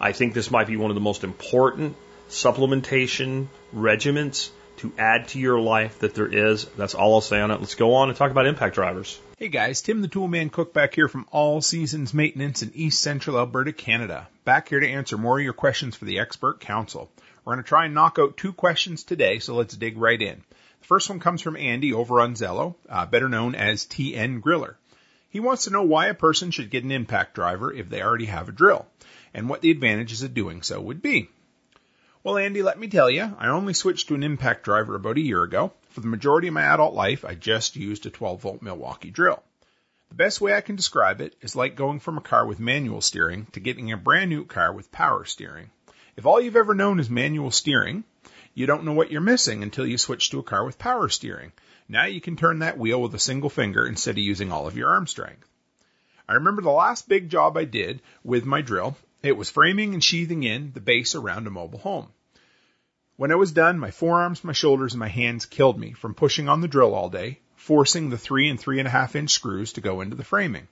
I 0.01 0.12
think 0.12 0.35
this 0.35 0.51
might 0.51 0.68
be 0.68 0.77
one 0.77 0.90
of 0.90 0.94
the 0.94 1.01
most 1.01 1.25
important 1.25 1.97
supplementation 2.31 3.49
regimens 3.75 4.51
to 4.78 4.92
add 4.98 5.28
to 5.28 5.38
your 5.38 5.60
life 5.60 5.98
that 6.00 6.14
there 6.14 6.26
is. 6.26 6.64
That's 6.76 6.94
all 6.94 7.14
I'll 7.14 7.20
say 7.20 7.40
on 7.40 7.50
it. 7.50 7.60
Let's 7.60 7.74
go 7.74 7.94
on 7.94 8.08
and 8.08 8.16
talk 8.16 8.30
about 8.30 8.46
impact 8.46 8.74
drivers. 8.74 9.20
Hey 9.36 9.48
guys, 9.48 9.82
Tim 9.82 10.02
the 10.02 10.08
Toolman 10.08 10.50
Cook 10.50 10.72
back 10.72 10.94
here 10.94 11.08
from 11.08 11.26
All 11.30 11.60
Seasons 11.60 12.12
Maintenance 12.12 12.62
in 12.62 12.72
East 12.74 13.00
Central 13.00 13.38
Alberta, 13.38 13.72
Canada. 13.72 14.28
Back 14.44 14.68
here 14.68 14.80
to 14.80 14.88
answer 14.88 15.16
more 15.16 15.38
of 15.38 15.44
your 15.44 15.52
questions 15.52 15.94
for 15.94 16.04
the 16.04 16.18
Expert 16.18 16.60
Council. 16.60 17.10
We're 17.44 17.54
going 17.54 17.64
to 17.64 17.68
try 17.68 17.84
and 17.84 17.94
knock 17.94 18.18
out 18.18 18.36
two 18.36 18.52
questions 18.52 19.04
today, 19.04 19.38
so 19.38 19.54
let's 19.54 19.76
dig 19.76 19.96
right 19.96 20.20
in. 20.20 20.42
The 20.80 20.86
first 20.86 21.08
one 21.08 21.20
comes 21.20 21.40
from 21.40 21.56
Andy 21.56 21.92
over 21.92 22.20
on 22.20 22.34
Zello, 22.34 22.74
uh, 22.88 23.06
better 23.06 23.28
known 23.28 23.54
as 23.54 23.86
TN 23.86 24.40
Griller. 24.40 24.74
He 25.30 25.40
wants 25.40 25.64
to 25.64 25.70
know 25.70 25.82
why 25.82 26.06
a 26.06 26.14
person 26.14 26.50
should 26.50 26.70
get 26.70 26.84
an 26.84 26.90
impact 26.90 27.34
driver 27.34 27.72
if 27.72 27.88
they 27.88 28.02
already 28.02 28.26
have 28.26 28.48
a 28.48 28.52
drill, 28.52 28.86
and 29.34 29.48
what 29.48 29.60
the 29.60 29.70
advantages 29.70 30.22
of 30.22 30.34
doing 30.34 30.62
so 30.62 30.80
would 30.80 31.02
be. 31.02 31.30
Well, 32.24 32.37
Andy, 32.37 32.62
let 32.62 32.78
me 32.78 32.88
tell 32.88 33.09
you, 33.09 33.37
I 33.38 33.46
only 33.46 33.74
switched 33.74 34.09
to 34.09 34.14
an 34.14 34.24
impact 34.24 34.64
driver 34.64 34.96
about 34.96 35.18
a 35.18 35.20
year 35.20 35.44
ago, 35.44 35.72
for 35.90 36.00
the 36.00 36.09
majority 36.09 36.48
of 36.48 36.54
my 36.54 36.62
adult 36.62 36.94
life, 36.94 37.24
I 37.24 37.35
just 37.35 37.76
used 37.76 38.07
a 38.07 38.11
12 38.11 38.40
volt 38.40 38.62
Milwaukee 38.62 39.11
drill. 39.11 39.42
The 40.09 40.14
best 40.14 40.40
way 40.40 40.52
I 40.52 40.61
can 40.61 40.76
describe 40.76 41.20
it 41.20 41.37
is 41.40 41.54
like 41.54 41.76
going 41.76 42.00
from 42.00 42.18
a 42.18 42.20
car 42.20 42.46
with 42.46 42.59
manual 42.59 43.00
steering 43.00 43.46
to 43.52 43.61
getting 43.61 43.92
a 43.92 43.96
brand 43.96 44.31
new 44.31 44.44
car 44.44 44.72
with 44.72 44.90
power 44.90 45.24
steering. 45.24 45.70
If 46.16 46.26
all 46.26 46.40
you've 46.40 46.57
ever 46.57 46.74
known 46.74 46.98
is 46.98 47.09
manual 47.09 47.50
steering, 47.50 48.04
you 48.54 48.66
don't 48.66 48.85
know 48.85 48.92
what 48.92 49.11
you're 49.11 49.20
missing 49.20 49.62
until 49.62 49.87
you 49.87 49.98
switch 49.98 50.31
to 50.31 50.40
a 50.40 50.42
car 50.42 50.64
with 50.64 50.78
power 50.78 51.09
steering. 51.09 51.52
Now 51.88 52.07
you 52.07 52.20
can 52.20 52.37
turn 52.37 52.59
that 52.61 52.78
wheel 52.78 53.00
with 53.00 53.14
a 53.14 53.18
single 53.18 53.50
finger 53.50 53.87
instead 53.87 54.16
of 54.16 54.18
using 54.18 54.50
all 54.50 54.66
of 54.66 54.76
your 54.76 54.88
arm 54.88 55.07
strength. 55.07 55.46
I 56.28 56.35
remember 56.35 56.62
the 56.62 56.70
last 56.70 57.09
big 57.09 57.28
job 57.28 57.57
I 57.57 57.64
did 57.64 58.02
with 58.22 58.44
my 58.44 58.61
drill. 58.61 58.96
It 59.22 59.37
was 59.37 59.50
framing 59.50 59.94
and 59.94 60.04
sheathing 60.04 60.44
in 60.44 60.72
the 60.72 60.81
base 60.81 61.14
around 61.14 61.46
a 61.46 61.50
mobile 61.50 61.81
home. 61.81 62.09
When 63.16 63.33
I 63.33 63.35
was 63.35 63.50
done, 63.50 63.78
my 63.78 63.90
forearms, 63.90 64.44
my 64.44 64.52
shoulders, 64.52 64.92
and 64.92 65.00
my 65.00 65.09
hands 65.09 65.44
killed 65.44 65.78
me 65.78 65.92
from 65.92 66.14
pushing 66.14 66.48
on 66.48 66.61
the 66.61 66.68
drill 66.68 66.94
all 66.94 67.11
day, 67.11 67.40
forcing 67.57 68.11
the 68.11 68.18
three 68.18 68.48
and 68.48 68.61
three 68.61 68.78
and 68.78 68.87
a 68.87 68.92
half 68.92 69.16
inch 69.16 69.33
screws 69.33 69.72
to 69.72 69.81
go 69.81 70.00
into 70.00 70.14
the 70.14 70.22
framing. 70.22 70.68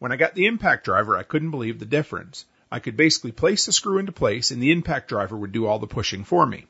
When 0.00 0.10
I 0.10 0.16
got 0.16 0.34
the 0.34 0.46
impact 0.46 0.84
driver, 0.84 1.16
I 1.16 1.22
couldn't 1.22 1.52
believe 1.52 1.78
the 1.78 1.86
difference. 1.86 2.44
I 2.70 2.80
could 2.80 2.96
basically 2.96 3.30
place 3.30 3.64
the 3.64 3.72
screw 3.72 3.98
into 3.98 4.10
place 4.10 4.50
and 4.50 4.60
the 4.60 4.72
impact 4.72 5.08
driver 5.08 5.36
would 5.36 5.52
do 5.52 5.66
all 5.66 5.78
the 5.78 5.86
pushing 5.86 6.24
for 6.24 6.46
me. 6.46 6.66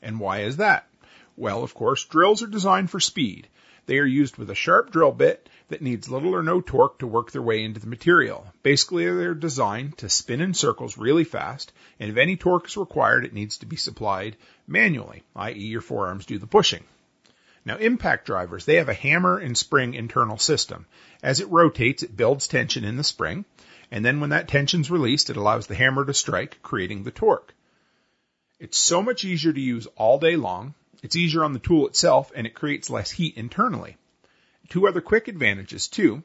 And 0.00 0.18
why 0.18 0.40
is 0.40 0.56
that? 0.56 0.88
Well, 1.36 1.62
of 1.62 1.74
course, 1.74 2.04
drills 2.04 2.42
are 2.42 2.46
designed 2.46 2.90
for 2.90 2.98
speed. 2.98 3.48
They 3.86 3.98
are 3.98 4.06
used 4.06 4.38
with 4.38 4.48
a 4.48 4.54
sharp 4.54 4.90
drill 4.90 5.12
bit 5.12 5.48
that 5.68 5.82
needs 5.82 6.08
little 6.08 6.34
or 6.34 6.42
no 6.42 6.60
torque 6.60 6.98
to 7.00 7.06
work 7.06 7.32
their 7.32 7.42
way 7.42 7.62
into 7.62 7.80
the 7.80 7.86
material. 7.86 8.46
Basically, 8.62 9.04
they're 9.04 9.34
designed 9.34 9.98
to 9.98 10.08
spin 10.08 10.40
in 10.40 10.54
circles 10.54 10.96
really 10.96 11.24
fast, 11.24 11.72
and 12.00 12.10
if 12.10 12.16
any 12.16 12.36
torque 12.36 12.66
is 12.66 12.76
required, 12.76 13.24
it 13.24 13.34
needs 13.34 13.58
to 13.58 13.66
be 13.66 13.76
supplied 13.76 14.36
manually, 14.66 15.22
i.e. 15.36 15.58
your 15.58 15.82
forearms 15.82 16.24
do 16.24 16.38
the 16.38 16.46
pushing. 16.46 16.84
Now, 17.66 17.76
impact 17.76 18.26
drivers, 18.26 18.64
they 18.64 18.76
have 18.76 18.88
a 18.88 18.94
hammer 18.94 19.38
and 19.38 19.56
spring 19.56 19.94
internal 19.94 20.38
system. 20.38 20.86
As 21.22 21.40
it 21.40 21.50
rotates, 21.50 22.02
it 22.02 22.16
builds 22.16 22.46
tension 22.46 22.84
in 22.84 22.96
the 22.96 23.04
spring, 23.04 23.44
and 23.90 24.04
then 24.04 24.20
when 24.20 24.30
that 24.30 24.48
tension's 24.48 24.90
released, 24.90 25.30
it 25.30 25.36
allows 25.36 25.66
the 25.66 25.74
hammer 25.74 26.04
to 26.04 26.14
strike, 26.14 26.62
creating 26.62 27.04
the 27.04 27.10
torque. 27.10 27.54
It's 28.58 28.78
so 28.78 29.02
much 29.02 29.24
easier 29.24 29.52
to 29.52 29.60
use 29.60 29.86
all 29.96 30.18
day 30.18 30.36
long, 30.36 30.74
it's 31.02 31.16
easier 31.16 31.44
on 31.44 31.52
the 31.52 31.58
tool 31.58 31.86
itself 31.86 32.32
and 32.34 32.46
it 32.46 32.54
creates 32.54 32.90
less 32.90 33.10
heat 33.10 33.36
internally. 33.36 33.96
Two 34.68 34.88
other 34.88 35.00
quick 35.00 35.28
advantages 35.28 35.88
too 35.88 36.22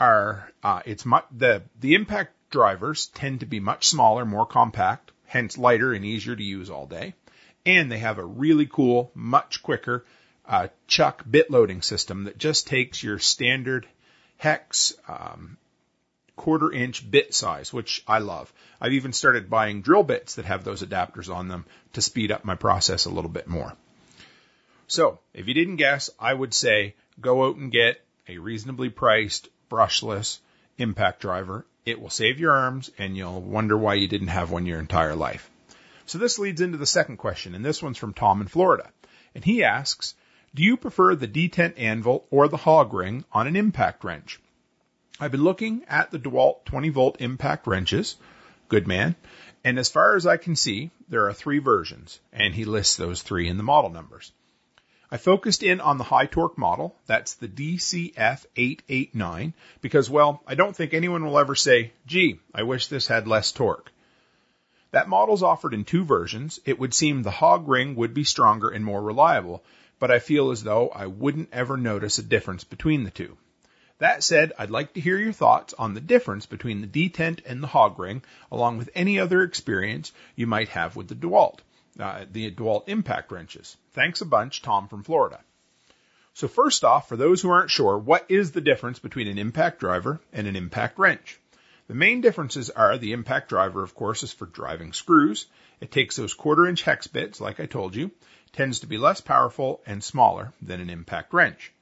are 0.00 0.50
uh, 0.62 0.82
it's 0.84 1.04
much, 1.04 1.24
the 1.36 1.62
the 1.80 1.94
impact 1.94 2.32
drivers 2.50 3.06
tend 3.06 3.40
to 3.40 3.46
be 3.46 3.60
much 3.60 3.86
smaller, 3.88 4.24
more 4.24 4.46
compact, 4.46 5.12
hence 5.26 5.58
lighter 5.58 5.92
and 5.92 6.04
easier 6.04 6.36
to 6.36 6.42
use 6.42 6.70
all 6.70 6.86
day, 6.86 7.14
and 7.64 7.90
they 7.90 7.98
have 7.98 8.18
a 8.18 8.24
really 8.24 8.66
cool, 8.66 9.10
much 9.14 9.62
quicker 9.62 10.04
uh, 10.46 10.68
chuck 10.86 11.24
bit 11.28 11.50
loading 11.50 11.82
system 11.82 12.24
that 12.24 12.38
just 12.38 12.66
takes 12.66 13.02
your 13.02 13.18
standard 13.18 13.86
hex 14.36 14.94
um, 15.08 15.56
quarter 16.36 16.70
inch 16.70 17.10
bit 17.10 17.34
size, 17.34 17.72
which 17.72 18.04
I 18.06 18.18
love. 18.18 18.52
I've 18.80 18.92
even 18.92 19.12
started 19.12 19.50
buying 19.50 19.82
drill 19.82 20.02
bits 20.02 20.36
that 20.36 20.44
have 20.44 20.62
those 20.62 20.82
adapters 20.82 21.34
on 21.34 21.48
them 21.48 21.64
to 21.94 22.02
speed 22.02 22.30
up 22.30 22.44
my 22.44 22.54
process 22.54 23.06
a 23.06 23.10
little 23.10 23.30
bit 23.30 23.48
more. 23.48 23.72
So, 24.88 25.18
if 25.34 25.48
you 25.48 25.54
didn't 25.54 25.76
guess, 25.76 26.10
I 26.18 26.32
would 26.32 26.54
say 26.54 26.94
go 27.20 27.46
out 27.46 27.56
and 27.56 27.72
get 27.72 28.00
a 28.28 28.38
reasonably 28.38 28.88
priced 28.88 29.48
brushless 29.68 30.38
impact 30.78 31.20
driver. 31.20 31.66
It 31.84 32.00
will 32.00 32.10
save 32.10 32.38
your 32.38 32.52
arms 32.52 32.90
and 32.98 33.16
you'll 33.16 33.40
wonder 33.40 33.76
why 33.76 33.94
you 33.94 34.08
didn't 34.08 34.28
have 34.28 34.50
one 34.50 34.66
your 34.66 34.78
entire 34.78 35.16
life. 35.16 35.50
So 36.06 36.18
this 36.18 36.38
leads 36.38 36.60
into 36.60 36.78
the 36.78 36.86
second 36.86 37.16
question, 37.16 37.54
and 37.54 37.64
this 37.64 37.82
one's 37.82 37.98
from 37.98 38.14
Tom 38.14 38.40
in 38.40 38.46
Florida. 38.46 38.90
And 39.34 39.44
he 39.44 39.64
asks, 39.64 40.14
do 40.54 40.62
you 40.62 40.76
prefer 40.76 41.14
the 41.14 41.28
detent 41.28 41.74
anvil 41.76 42.24
or 42.30 42.48
the 42.48 42.56
hog 42.56 42.94
ring 42.94 43.24
on 43.32 43.46
an 43.46 43.56
impact 43.56 44.04
wrench? 44.04 44.40
I've 45.18 45.32
been 45.32 45.44
looking 45.44 45.84
at 45.88 46.10
the 46.10 46.18
DeWalt 46.18 46.64
20 46.64 46.88
volt 46.90 47.20
impact 47.20 47.66
wrenches. 47.66 48.16
Good 48.68 48.86
man. 48.86 49.16
And 49.64 49.78
as 49.78 49.90
far 49.90 50.16
as 50.16 50.26
I 50.26 50.36
can 50.36 50.56
see, 50.56 50.90
there 51.08 51.26
are 51.26 51.34
three 51.34 51.58
versions, 51.58 52.20
and 52.32 52.54
he 52.54 52.64
lists 52.64 52.96
those 52.96 53.22
three 53.22 53.48
in 53.48 53.56
the 53.56 53.62
model 53.62 53.90
numbers. 53.90 54.32
I 55.10 55.16
focused 55.18 55.62
in 55.62 55.80
on 55.80 55.98
the 55.98 56.04
high 56.04 56.26
torque 56.26 56.58
model. 56.58 56.96
That's 57.06 57.34
the 57.34 57.46
DCF889 57.46 59.52
because, 59.80 60.10
well, 60.10 60.42
I 60.46 60.56
don't 60.56 60.74
think 60.74 60.94
anyone 60.94 61.24
will 61.24 61.38
ever 61.38 61.54
say, 61.54 61.92
gee, 62.06 62.40
I 62.52 62.64
wish 62.64 62.88
this 62.88 63.06
had 63.06 63.28
less 63.28 63.52
torque. 63.52 63.92
That 64.90 65.08
model's 65.08 65.44
offered 65.44 65.74
in 65.74 65.84
two 65.84 66.04
versions. 66.04 66.58
It 66.64 66.78
would 66.78 66.94
seem 66.94 67.22
the 67.22 67.30
hog 67.30 67.68
ring 67.68 67.94
would 67.94 68.14
be 68.14 68.24
stronger 68.24 68.68
and 68.68 68.84
more 68.84 69.02
reliable, 69.02 69.62
but 69.98 70.10
I 70.10 70.18
feel 70.18 70.50
as 70.50 70.64
though 70.64 70.88
I 70.88 71.06
wouldn't 71.06 71.50
ever 71.52 71.76
notice 71.76 72.18
a 72.18 72.22
difference 72.22 72.64
between 72.64 73.04
the 73.04 73.10
two. 73.10 73.36
That 73.98 74.24
said, 74.24 74.52
I'd 74.58 74.70
like 74.70 74.94
to 74.94 75.00
hear 75.00 75.18
your 75.18 75.32
thoughts 75.32 75.74
on 75.74 75.94
the 75.94 76.00
difference 76.00 76.46
between 76.46 76.80
the 76.80 76.86
detent 76.86 77.40
and 77.46 77.62
the 77.62 77.68
hog 77.68 77.98
ring, 77.98 78.22
along 78.50 78.78
with 78.78 78.90
any 78.94 79.18
other 79.18 79.42
experience 79.42 80.12
you 80.34 80.46
might 80.46 80.70
have 80.70 80.96
with 80.96 81.08
the 81.08 81.14
DeWalt, 81.14 81.60
uh, 81.98 82.24
the 82.30 82.50
DeWalt 82.50 82.88
impact 82.88 83.32
wrenches. 83.32 83.76
Thanks 83.92 84.20
a 84.20 84.26
bunch, 84.26 84.62
Tom 84.62 84.88
from 84.88 85.02
Florida. 85.02 85.40
So 86.34 86.48
first 86.48 86.84
off, 86.84 87.08
for 87.08 87.16
those 87.16 87.40
who 87.40 87.50
aren't 87.50 87.70
sure, 87.70 87.96
what 87.96 88.26
is 88.28 88.52
the 88.52 88.60
difference 88.60 88.98
between 88.98 89.26
an 89.26 89.38
impact 89.38 89.80
driver 89.80 90.20
and 90.32 90.46
an 90.46 90.56
impact 90.56 90.98
wrench? 90.98 91.40
The 91.88 91.94
main 91.94 92.20
differences 92.20 92.68
are 92.68 92.98
the 92.98 93.12
impact 93.12 93.48
driver, 93.48 93.82
of 93.82 93.94
course, 93.94 94.22
is 94.22 94.32
for 94.32 94.46
driving 94.46 94.92
screws. 94.92 95.46
It 95.80 95.90
takes 95.90 96.16
those 96.16 96.34
quarter 96.34 96.66
inch 96.66 96.82
hex 96.82 97.06
bits, 97.06 97.40
like 97.40 97.60
I 97.60 97.66
told 97.66 97.94
you, 97.94 98.10
tends 98.52 98.80
to 98.80 98.86
be 98.86 98.98
less 98.98 99.20
powerful 99.20 99.82
and 99.86 100.02
smaller 100.02 100.52
than 100.60 100.80
an 100.80 100.90
impact 100.90 101.32
wrench. 101.32 101.72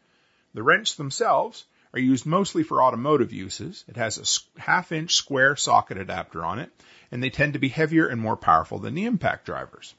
The 0.53 0.63
wrench 0.63 0.97
themselves 0.97 1.65
are 1.93 2.01
used 2.01 2.27
mostly 2.27 2.63
for 2.63 2.83
automotive 2.83 3.33
uses. 3.33 3.85
It 3.89 3.97
has 3.97 4.19
a 4.19 4.61
half 4.61 4.93
inch 4.93 5.15
square 5.15 5.57
socket 5.57 5.97
adapter 5.97 6.45
on 6.45 6.59
it, 6.59 6.71
and 7.11 7.23
they 7.23 7.31
tend 7.31 7.55
to 7.55 7.59
be 7.59 7.69
heavier 7.69 8.07
and 8.07 8.21
more 8.21 8.37
powerful 8.37 8.79
than 8.79 8.95
the 8.95 9.07
impact 9.07 9.47
drivers. 9.47 9.95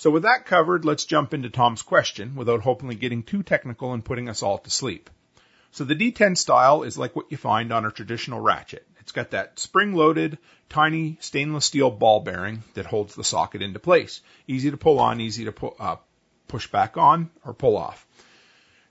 So 0.00 0.10
with 0.10 0.22
that 0.22 0.46
covered, 0.46 0.86
let's 0.86 1.04
jump 1.04 1.34
into 1.34 1.50
Tom's 1.50 1.82
question 1.82 2.34
without 2.34 2.62
hopefully 2.62 2.94
getting 2.94 3.22
too 3.22 3.42
technical 3.42 3.92
and 3.92 4.02
putting 4.02 4.30
us 4.30 4.42
all 4.42 4.56
to 4.56 4.70
sleep. 4.70 5.10
So 5.72 5.84
the 5.84 5.94
detent 5.94 6.38
style 6.38 6.84
is 6.84 6.96
like 6.96 7.14
what 7.14 7.30
you 7.30 7.36
find 7.36 7.70
on 7.70 7.84
a 7.84 7.90
traditional 7.90 8.40
ratchet. 8.40 8.86
It's 9.00 9.12
got 9.12 9.32
that 9.32 9.58
spring-loaded, 9.58 10.38
tiny 10.70 11.18
stainless 11.20 11.66
steel 11.66 11.90
ball 11.90 12.20
bearing 12.20 12.62
that 12.72 12.86
holds 12.86 13.14
the 13.14 13.22
socket 13.22 13.60
into 13.60 13.78
place. 13.78 14.22
Easy 14.48 14.70
to 14.70 14.78
pull 14.78 14.98
on, 15.00 15.20
easy 15.20 15.44
to 15.44 15.52
pu- 15.52 15.76
uh, 15.78 15.96
push 16.48 16.66
back 16.68 16.96
on 16.96 17.28
or 17.44 17.52
pull 17.52 17.76
off. 17.76 18.06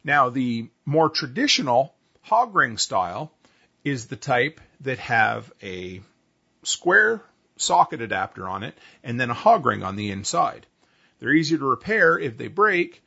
Now, 0.04 0.30
the 0.30 0.70
more 0.86 1.10
traditional 1.10 1.96
hog 2.22 2.54
ring 2.54 2.78
style 2.78 3.32
is 3.84 4.06
the 4.06 4.16
type 4.16 4.62
that 4.82 5.00
have 5.00 5.52
a 5.64 6.02
square 6.62 7.24
socket 7.58 8.00
adapter 8.00 8.48
on 8.48 8.62
it 8.62 8.78
and 9.04 9.20
then 9.20 9.32
a 9.32 9.34
hog 9.34 9.66
ring 9.66 9.82
on 9.82 9.96
the 9.96 10.12
inside. 10.12 10.68
They're 11.20 11.34
easier 11.34 11.58
to 11.58 11.66
repair 11.66 12.18
if 12.18 12.38
they 12.38 12.48
break, 12.48 13.04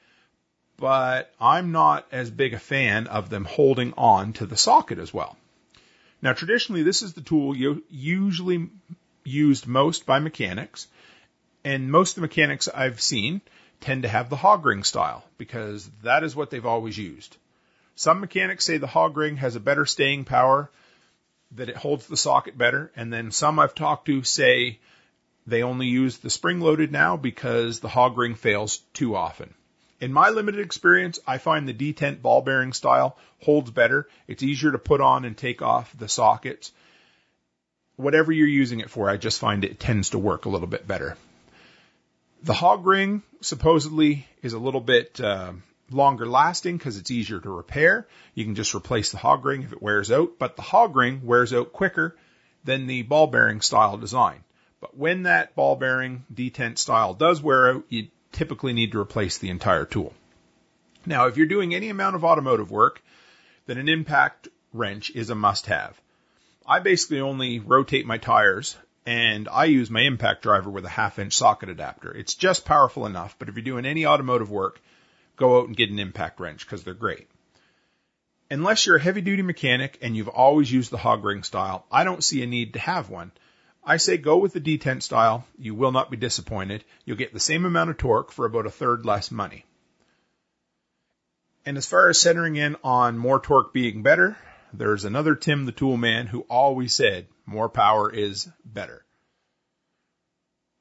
but 0.77 1.33
I'm 1.41 1.73
not 1.73 2.07
as 2.13 2.31
big 2.31 2.55
a 2.55 2.59
fan 2.59 3.07
of 3.07 3.31
them 3.31 3.45
holding 3.45 3.95
on 3.97 4.33
to 4.35 4.47
the 4.47 4.57
socket 4.57 4.99
as 4.99 5.13
well. 5.15 5.37
Now, 6.21 6.33
traditionally, 6.33 6.83
this 6.83 7.03
is 7.03 7.15
the 7.15 7.21
tool 7.21 7.57
usually 7.91 8.69
used 9.25 9.67
most 9.67 10.07
by 10.07 10.19
mechanics, 10.19 10.87
and 11.65 11.91
most 11.91 12.13
of 12.13 12.15
the 12.17 12.21
mechanics 12.23 12.69
I've 12.69 13.01
seen 13.01 13.41
tend 13.81 14.03
to 14.03 14.09
have 14.09 14.31
the 14.31 14.37
hog 14.37 14.65
ring 14.65 14.85
style 14.85 15.25
because 15.39 15.91
that 16.03 16.23
is 16.23 16.37
what 16.37 16.51
they've 16.51 16.67
always 16.67 16.97
used. 16.97 17.37
Some 17.95 18.21
mechanics 18.21 18.65
say 18.65 18.79
the 18.79 18.87
hog 18.87 19.17
ring 19.17 19.37
has 19.37 19.57
a 19.57 19.61
better 19.61 19.85
staying 19.85 20.25
power, 20.25 20.71
that 21.53 21.69
it 21.69 21.77
holds 21.77 22.07
the 22.07 22.17
socket 22.17 22.57
better, 22.57 22.91
and 22.97 23.13
then 23.13 23.31
some 23.31 23.59
I've 23.59 23.75
talked 23.75 24.07
to 24.07 24.23
say 24.23 24.79
they 25.47 25.63
only 25.63 25.87
use 25.87 26.19
the 26.19 26.31
spring 26.31 26.61
loaded 26.61 26.93
now 26.93 27.17
because 27.17 27.81
the 27.81 27.89
hog 27.89 28.17
ring 28.17 28.35
fails 28.35 28.79
too 28.95 29.17
often. 29.17 29.55
In 30.01 30.13
my 30.13 30.31
limited 30.31 30.61
experience, 30.61 31.19
I 31.27 31.39
find 31.39 31.69
the 31.69 31.75
detent 31.75 32.23
ball 32.23 32.43
bearing 32.43 32.73
style 32.73 33.17
holds 33.41 33.71
better. 33.71 34.09
It's 34.27 34.43
easier 34.43 34.73
to 34.73 34.79
put 34.79 35.01
on 35.01 35.25
and 35.25 35.37
take 35.37 35.63
off 35.63 35.97
the 35.97 36.09
sockets. 36.09 36.73
Whatever 37.97 38.33
you're 38.33 38.49
using 38.49 38.81
it 38.81 38.91
for, 38.91 39.09
I 39.09 39.17
just 39.17 39.39
find 39.39 39.65
it 39.65 39.79
tends 39.79 40.11
to 40.11 40.19
work 40.19 40.45
a 40.45 40.49
little 40.49 40.67
bit 40.67 40.89
better. 40.89 41.17
The 42.43 42.53
hog 42.55 42.85
ring 42.85 43.23
supposedly 43.41 44.27
is 44.43 44.53
a 44.55 44.59
little 44.59 44.81
bit 44.81 45.21
uh, 45.21 45.53
longer 45.91 46.27
lasting 46.27 46.79
because 46.79 46.97
it's 46.97 47.13
easier 47.13 47.39
to 47.39 47.51
repair. 47.51 48.09
You 48.35 48.45
can 48.45 48.57
just 48.57 48.75
replace 48.75 49.13
the 49.13 49.19
hog 49.19 49.45
ring 49.45 49.63
if 49.63 49.73
it 49.73 49.83
wears 49.83 50.11
out, 50.11 50.33
but 50.39 50.57
the 50.57 50.63
hog 50.63 50.97
ring 50.97 51.21
wears 51.25 51.53
out 51.53 51.73
quicker 51.73 52.17
than 52.65 52.87
the 52.87 53.03
ball 53.03 53.29
bearing 53.29 53.61
style 53.61 53.97
design. 53.99 54.43
But 54.83 54.99
when 54.99 55.23
that 55.23 55.55
ball 55.55 55.77
bearing 55.77 56.27
detent 56.35 56.77
style 56.77 57.15
does 57.15 57.41
wear 57.41 57.71
out, 57.71 57.85
you 57.89 58.09
typically 58.33 58.73
need 58.73 58.91
to 58.93 59.01
replace 59.01 59.39
the 59.39 59.49
entire 59.49 59.85
tool. 59.85 60.13
Now, 61.07 61.27
if 61.27 61.37
you're 61.37 61.47
doing 61.47 61.73
any 61.73 61.89
amount 61.89 62.17
of 62.17 62.25
automotive 62.25 62.73
work, 62.73 63.01
then 63.67 63.79
an 63.79 63.89
impact 63.89 64.49
wrench 64.73 65.11
is 65.11 65.31
a 65.31 65.37
must 65.37 65.67
have. 65.67 66.01
I 66.67 66.81
basically 66.81 67.21
only 67.21 67.61
rotate 67.61 68.07
my 68.07 68.19
tires 68.19 68.77
and 69.07 69.49
I 69.49 69.67
use 69.67 69.89
my 69.89 70.01
impact 70.01 70.43
driver 70.43 70.69
with 70.69 70.85
a 70.85 70.89
half 70.89 71.21
inch 71.21 71.35
socket 71.35 71.69
adapter. 71.69 72.13
It's 72.13 72.35
just 72.35 72.65
powerful 72.65 73.07
enough, 73.07 73.37
but 73.39 73.49
if 73.49 73.55
you're 73.55 73.63
doing 73.63 73.87
any 73.87 74.05
automotive 74.05 74.51
work, 74.51 74.81
go 75.37 75.61
out 75.61 75.69
and 75.69 75.77
get 75.77 75.91
an 75.91 76.01
impact 76.01 76.41
wrench 76.41 76.67
because 76.67 76.83
they're 76.83 76.95
great. 76.95 77.29
Unless 78.51 78.85
you're 78.85 78.97
a 78.97 79.01
heavy 79.01 79.21
duty 79.21 79.43
mechanic 79.43 79.99
and 80.03 80.17
you've 80.17 80.29
always 80.29 80.73
used 80.73 80.91
the 80.91 80.99
hog 80.99 81.25
ring 81.25 81.45
style, 81.45 81.87
I 81.91 82.03
don't 82.03 82.25
see 82.25 82.43
a 82.43 82.47
need 82.47 82.73
to 82.73 82.81
have 82.81 83.11
one. 83.11 83.31
I 83.85 83.97
say 83.97 84.17
go 84.17 84.37
with 84.37 84.53
the 84.53 84.61
detent 84.61 85.03
style. 85.03 85.45
You 85.59 85.75
will 85.75 85.91
not 85.91 86.11
be 86.11 86.17
disappointed. 86.17 86.85
You'll 87.05 87.17
get 87.17 87.33
the 87.33 87.41
same 87.41 87.65
amount 87.65 87.91
of 87.91 87.97
torque 87.97 88.31
for 88.31 88.47
about 88.47 88.67
a 88.67 88.71
third 88.71 89.05
less 89.05 89.31
money. 89.31 89.65
And 91.67 91.77
as 91.77 91.87
far 91.87 92.09
as 92.09 92.21
centering 92.21 92.57
in 92.57 92.77
on 92.85 93.19
more 93.19 93.41
torque 93.41 93.73
being 93.73 94.03
better, 94.03 94.37
there's 94.73 95.05
another 95.05 95.35
Tim 95.35 95.65
the 95.65 95.73
Tool 95.73 95.97
Man 95.97 96.27
who 96.27 96.47
always 96.49 96.95
said 96.95 97.27
more 97.45 97.69
power 97.69 98.13
is 98.13 98.49
better. 98.65 99.05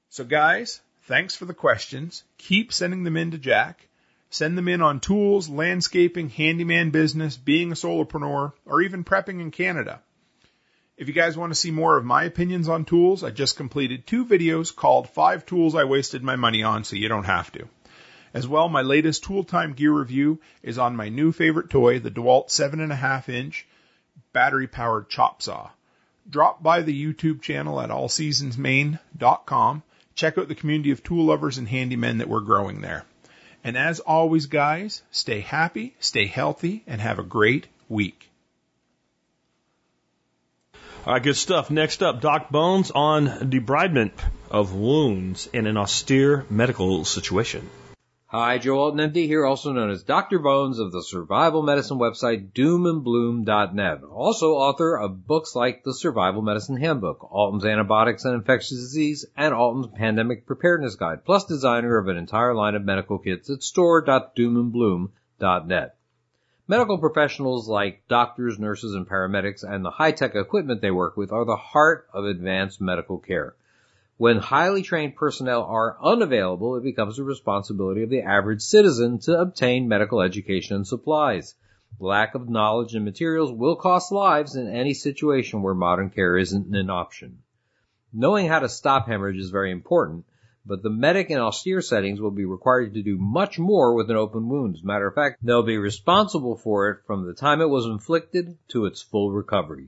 So 0.10 0.24
guys, 0.24 0.82
thanks 1.04 1.36
for 1.36 1.46
the 1.46 1.54
questions. 1.54 2.24
Keep 2.38 2.72
sending 2.72 3.04
them 3.04 3.18
in 3.18 3.32
to 3.32 3.38
Jack. 3.38 3.88
Send 4.30 4.58
them 4.58 4.68
in 4.68 4.82
on 4.82 5.00
tools, 5.00 5.50
landscaping, 5.50 6.30
handyman 6.30 6.92
business, 6.92 7.36
being 7.36 7.72
a 7.72 7.76
solopreneur, 7.76 8.54
or 8.66 8.82
even 8.82 9.04
prepping 9.04 9.42
in 9.42 9.52
Canada. 9.52 10.02
If 11.02 11.08
you 11.08 11.16
guys 11.16 11.36
want 11.36 11.52
to 11.52 11.60
see 11.60 11.72
more 11.72 11.98
of 11.98 12.06
my 12.06 12.26
opinions 12.26 12.70
on 12.70 12.86
tools, 12.86 13.24
I 13.24 13.32
just 13.32 13.58
completed 13.58 14.06
two 14.06 14.24
videos 14.24 14.76
called 14.76 15.10
Five 15.10 15.48
Tools 15.48 15.74
I 15.74 15.84
Wasted 15.84 16.22
My 16.22 16.36
Money 16.36 16.62
On 16.62 16.84
so 16.84 16.96
you 16.96 17.08
don't 17.08 17.24
have 17.24 17.52
to. 17.54 17.68
As 18.36 18.48
well, 18.48 18.70
my 18.70 18.84
latest 18.84 19.24
tool 19.24 19.44
time 19.44 19.74
gear 19.74 19.92
review 19.92 20.40
is 20.62 20.78
on 20.78 20.96
my 20.96 21.10
new 21.10 21.32
favorite 21.32 21.72
toy, 21.72 21.98
the 21.98 22.12
DeWalt 22.12 22.50
7.5 22.50 23.30
inch 23.30 23.66
battery 24.32 24.68
powered 24.68 25.10
chop 25.10 25.42
saw. 25.42 25.72
Drop 26.30 26.62
by 26.62 26.84
the 26.84 26.94
YouTube 26.94 27.42
channel 27.42 27.82
at 27.82 27.90
allseasonsmaine.com. 27.90 29.82
Check 30.14 30.38
out 30.38 30.50
the 30.50 30.54
community 30.54 30.92
of 30.92 31.02
tool 31.02 31.26
lovers 31.26 31.58
and 31.58 31.68
handymen 31.68 32.20
that 32.20 32.30
we're 32.30 32.42
growing 32.42 32.82
there. 32.82 33.06
And 33.64 33.76
as 33.76 34.02
always, 34.02 34.46
guys, 34.46 35.02
stay 35.10 35.40
happy, 35.40 35.96
stay 36.00 36.28
healthy, 36.28 36.84
and 36.86 37.02
have 37.02 37.18
a 37.18 37.24
great 37.24 37.66
week. 37.90 38.31
All 41.04 41.14
right, 41.14 41.24
good 41.24 41.36
stuff. 41.36 41.72
Next 41.72 42.04
up, 42.04 42.22
Doc 42.22 42.52
Bones 42.52 42.92
on 42.92 43.26
debridement 43.50 44.12
of 44.52 44.76
wounds 44.76 45.50
in 45.52 45.66
an 45.66 45.76
austere 45.76 46.46
medical 46.48 47.06
situation. 47.06 47.68
Hi, 48.28 48.60
Joe 48.60 48.78
Alton 48.78 49.12
here, 49.12 49.44
also 49.44 49.72
known 49.72 49.90
as 49.90 50.04
Dr. 50.04 50.38
Bones 50.38 50.78
of 50.78 50.92
the 50.92 51.02
survival 51.02 51.64
medicine 51.64 51.98
website 51.98 52.52
doomandbloom.net. 52.52 54.04
Also 54.04 54.52
author 54.52 54.96
of 54.96 55.26
books 55.26 55.56
like 55.56 55.84
the 55.84 55.96
Survival 55.96 56.44
Medicine 56.44 56.78
Handbook, 56.78 57.34
Alton's 57.34 57.66
Antibiotics 57.66 58.24
and 58.24 58.36
Infectious 58.36 58.78
Disease, 58.78 59.26
and 59.36 59.56
Alton's 59.56 59.88
Pandemic 59.88 60.46
Preparedness 60.46 60.98
Guide, 60.98 61.26
plus 61.26 61.46
designer 61.46 61.98
of 61.98 62.10
an 62.10 62.18
entire 62.18 62.54
line 62.54 62.76
of 62.76 62.86
medical 62.86 63.18
kits 63.18 63.50
at 63.50 63.64
store.doomandbloom.net. 63.64 65.96
Medical 66.72 67.00
professionals 67.00 67.68
like 67.68 68.08
doctors, 68.08 68.58
nurses, 68.58 68.96
and 68.96 69.06
paramedics 69.06 69.62
and 69.62 69.84
the 69.84 69.90
high-tech 69.90 70.36
equipment 70.36 70.80
they 70.80 70.90
work 70.90 71.18
with 71.18 71.30
are 71.34 71.44
the 71.44 71.58
heart 71.58 72.08
of 72.14 72.24
advanced 72.24 72.80
medical 72.80 73.18
care. 73.18 73.56
When 74.16 74.38
highly 74.38 74.82
trained 74.82 75.18
personnel 75.18 75.64
are 75.64 75.98
unavailable, 76.02 76.78
it 76.78 76.84
becomes 76.84 77.18
the 77.18 77.26
responsibility 77.26 78.04
of 78.04 78.10
the 78.10 78.22
average 78.22 78.62
citizen 78.62 79.20
to 79.24 79.38
obtain 79.38 79.90
medical 79.90 80.22
education 80.22 80.78
and 80.78 80.88
supplies. 80.88 81.56
Lack 82.00 82.36
of 82.36 82.48
knowledge 82.48 82.96
and 82.96 83.04
materials 83.04 83.52
will 83.52 83.76
cost 83.76 84.14
lives 84.14 84.56
in 84.56 84.70
any 84.70 84.94
situation 84.94 85.64
where 85.64 85.74
modern 85.74 86.10
care 86.10 86.38
isn't 86.38 86.74
an 86.74 86.90
option. 86.90 87.40
Knowing 88.14 88.48
how 88.48 88.60
to 88.60 88.70
stop 88.70 89.08
hemorrhage 89.08 89.36
is 89.36 89.50
very 89.50 89.72
important, 89.72 90.24
but 90.66 90.84
the 90.84 90.90
medic 90.90 91.30
in 91.30 91.40
austere 91.40 91.82
settings 91.82 92.22
will 92.22 92.32
be 92.32 92.46
required 92.46 92.94
to 92.94 93.02
do 93.02 93.18
much 93.18 93.58
more 93.58 93.96
with 93.96 94.10
an 94.10 94.16
open 94.16 94.48
wound. 94.48 94.76
As 94.76 94.84
a 94.84 94.86
matter 94.86 95.08
of 95.08 95.16
fact, 95.16 95.40
they'll 95.42 95.64
be 95.64 95.78
responsible 95.78 96.56
for 96.56 96.90
it 96.90 97.00
from 97.08 97.26
the 97.26 97.34
time 97.34 97.62
it 97.62 97.70
was 97.70 97.86
inflicted 97.86 98.58
to 98.70 98.86
its 98.86 99.02
full 99.02 99.32
recovery. 99.32 99.88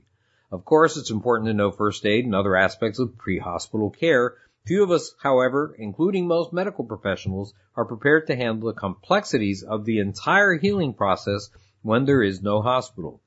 Of 0.50 0.64
course, 0.64 0.96
it's 0.96 1.10
important 1.10 1.48
to 1.48 1.54
know 1.54 1.70
first 1.70 2.04
aid 2.04 2.24
and 2.24 2.34
other 2.34 2.56
aspects 2.56 2.98
of 2.98 3.16
pre-hospital 3.18 3.90
care. 3.90 4.36
Few 4.66 4.82
of 4.82 4.90
us, 4.90 5.14
however, 5.22 5.74
including 5.78 6.26
most 6.26 6.52
medical 6.52 6.84
professionals, 6.84 7.54
are 7.76 7.84
prepared 7.84 8.26
to 8.28 8.36
handle 8.36 8.68
the 8.68 8.78
complexities 8.78 9.62
of 9.62 9.84
the 9.84 9.98
entire 9.98 10.54
healing 10.54 10.94
process 10.94 11.50
when 11.82 12.04
there 12.04 12.22
is 12.22 12.42
no 12.42 12.62
hospital. 12.62 13.20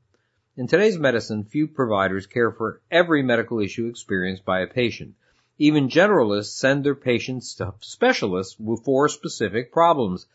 In 0.55 0.67
today's 0.67 0.97
medicine, 0.97 1.43
few 1.43 1.67
providers 1.67 2.25
care 2.25 2.51
for 2.51 2.81
every 2.89 3.21
medical 3.21 3.59
issue 3.59 3.87
experienced 3.87 4.43
by 4.43 4.61
a 4.61 4.67
patient. 4.67 5.13
Even 5.59 5.89
generalists 5.89 6.55
send 6.57 6.83
their 6.83 6.93
patients 6.93 7.55
to 7.55 7.73
specialists 7.79 8.55
for 8.83 9.09
specific 9.09 9.71
problems. 9.71 10.27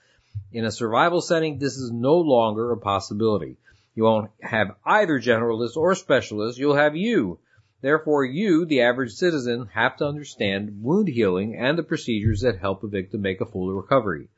In 0.52 0.64
a 0.64 0.70
survival 0.72 1.20
setting, 1.20 1.58
this 1.58 1.76
is 1.76 1.92
no 1.92 2.16
longer 2.18 2.72
a 2.72 2.76
possibility. 2.76 3.56
You 3.94 4.02
won't 4.02 4.30
have 4.40 4.74
either 4.84 5.20
generalists 5.20 5.76
or 5.76 5.94
specialists, 5.94 6.58
you'll 6.58 6.74
have 6.74 6.96
you. 6.96 7.38
Therefore, 7.82 8.24
you, 8.24 8.64
the 8.64 8.82
average 8.82 9.12
citizen, 9.12 9.68
have 9.74 9.96
to 9.98 10.06
understand 10.06 10.82
wound 10.82 11.08
healing 11.08 11.56
and 11.56 11.78
the 11.78 11.82
procedures 11.82 12.40
that 12.40 12.58
help 12.58 12.82
a 12.82 12.88
victim 12.88 13.22
make 13.22 13.40
a 13.40 13.46
full 13.46 13.72
recovery. 13.72 14.28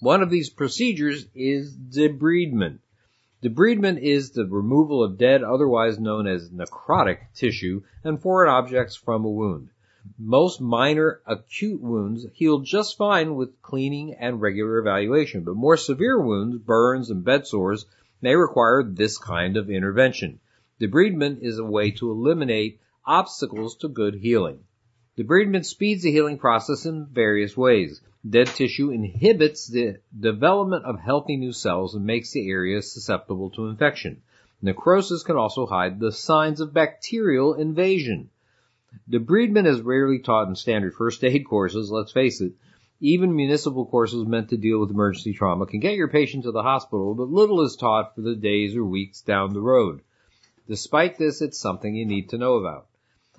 One 0.00 0.22
of 0.22 0.28
these 0.28 0.50
procedures 0.50 1.26
is 1.34 1.74
debridement. 1.74 2.80
Debridement 3.42 4.00
is 4.00 4.32
the 4.32 4.44
removal 4.44 5.02
of 5.02 5.16
dead, 5.16 5.42
otherwise 5.42 5.98
known 5.98 6.26
as 6.26 6.50
necrotic 6.50 7.20
tissue 7.34 7.82
and 8.04 8.20
foreign 8.20 8.50
objects 8.50 8.96
from 8.96 9.24
a 9.24 9.30
wound. 9.30 9.70
Most 10.18 10.60
minor 10.60 11.20
acute 11.26 11.80
wounds 11.80 12.26
heal 12.32 12.60
just 12.60 12.96
fine 12.96 13.34
with 13.34 13.60
cleaning 13.60 14.14
and 14.14 14.40
regular 14.40 14.78
evaluation, 14.78 15.42
but 15.42 15.56
more 15.56 15.76
severe 15.76 16.20
wounds, 16.20 16.58
burns 16.58 17.10
and 17.10 17.24
bed 17.24 17.46
sores, 17.46 17.86
may 18.22 18.36
require 18.36 18.82
this 18.82 19.18
kind 19.18 19.56
of 19.56 19.68
intervention. 19.68 20.38
Debridement 20.80 21.42
is 21.42 21.58
a 21.58 21.64
way 21.64 21.90
to 21.90 22.10
eliminate 22.10 22.80
obstacles 23.04 23.76
to 23.76 23.88
good 23.88 24.14
healing. 24.14 24.60
Debridement 25.18 25.64
speeds 25.64 26.02
the 26.02 26.12
healing 26.12 26.38
process 26.38 26.86
in 26.86 27.06
various 27.06 27.56
ways. 27.56 28.00
Dead 28.28 28.46
tissue 28.46 28.90
inhibits 28.90 29.66
the 29.66 29.96
development 30.18 30.84
of 30.84 31.00
healthy 31.00 31.36
new 31.36 31.52
cells 31.52 31.94
and 31.94 32.04
makes 32.04 32.32
the 32.32 32.48
area 32.50 32.82
susceptible 32.82 33.50
to 33.50 33.66
infection. 33.66 34.22
Necrosis 34.62 35.22
can 35.22 35.36
also 35.36 35.66
hide 35.66 35.98
the 35.98 36.12
signs 36.12 36.60
of 36.60 36.72
bacterial 36.72 37.54
invasion. 37.54 38.30
Debridement 39.10 39.66
is 39.66 39.80
rarely 39.80 40.18
taught 40.18 40.48
in 40.48 40.54
standard 40.54 40.94
first 40.94 41.22
aid 41.24 41.44
courses, 41.46 41.90
let's 41.90 42.12
face 42.12 42.40
it. 42.40 42.52
Even 43.00 43.36
municipal 43.36 43.84
courses 43.84 44.24
meant 44.26 44.48
to 44.48 44.56
deal 44.56 44.80
with 44.80 44.90
emergency 44.90 45.34
trauma 45.34 45.66
can 45.66 45.80
get 45.80 45.96
your 45.96 46.08
patient 46.08 46.44
to 46.44 46.52
the 46.52 46.62
hospital, 46.62 47.14
but 47.14 47.28
little 47.28 47.60
is 47.60 47.76
taught 47.76 48.14
for 48.14 48.22
the 48.22 48.34
days 48.34 48.74
or 48.74 48.84
weeks 48.84 49.20
down 49.20 49.52
the 49.52 49.60
road. 49.60 50.00
Despite 50.66 51.18
this, 51.18 51.42
it's 51.42 51.60
something 51.60 51.94
you 51.94 52.06
need 52.06 52.30
to 52.30 52.38
know 52.38 52.54
about. 52.54 52.86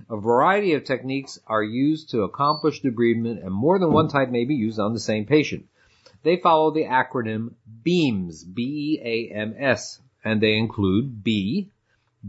A 0.10 0.15
variety 0.15 0.74
of 0.74 0.84
techniques 0.84 1.39
are 1.48 1.63
used 1.63 2.12
to 2.12 2.22
accomplish 2.22 2.82
debridement 2.82 3.43
and 3.43 3.52
more 3.52 3.80
than 3.80 3.91
one 3.91 4.10
type 4.10 4.30
may 4.30 4.46
be 4.46 4.54
used 4.54 4.80
on 4.80 4.93
the 4.93 5.00
same 5.00 5.26
patient. 5.26 5.65
They 6.22 6.38
follow 6.38 6.72
the 6.72 6.84
acronym 6.84 7.56
BEAMS, 7.84 8.43
B-E-A-M-S, 8.43 10.00
and 10.24 10.39
they 10.39 10.56
include 10.56 11.24
B, 11.24 11.72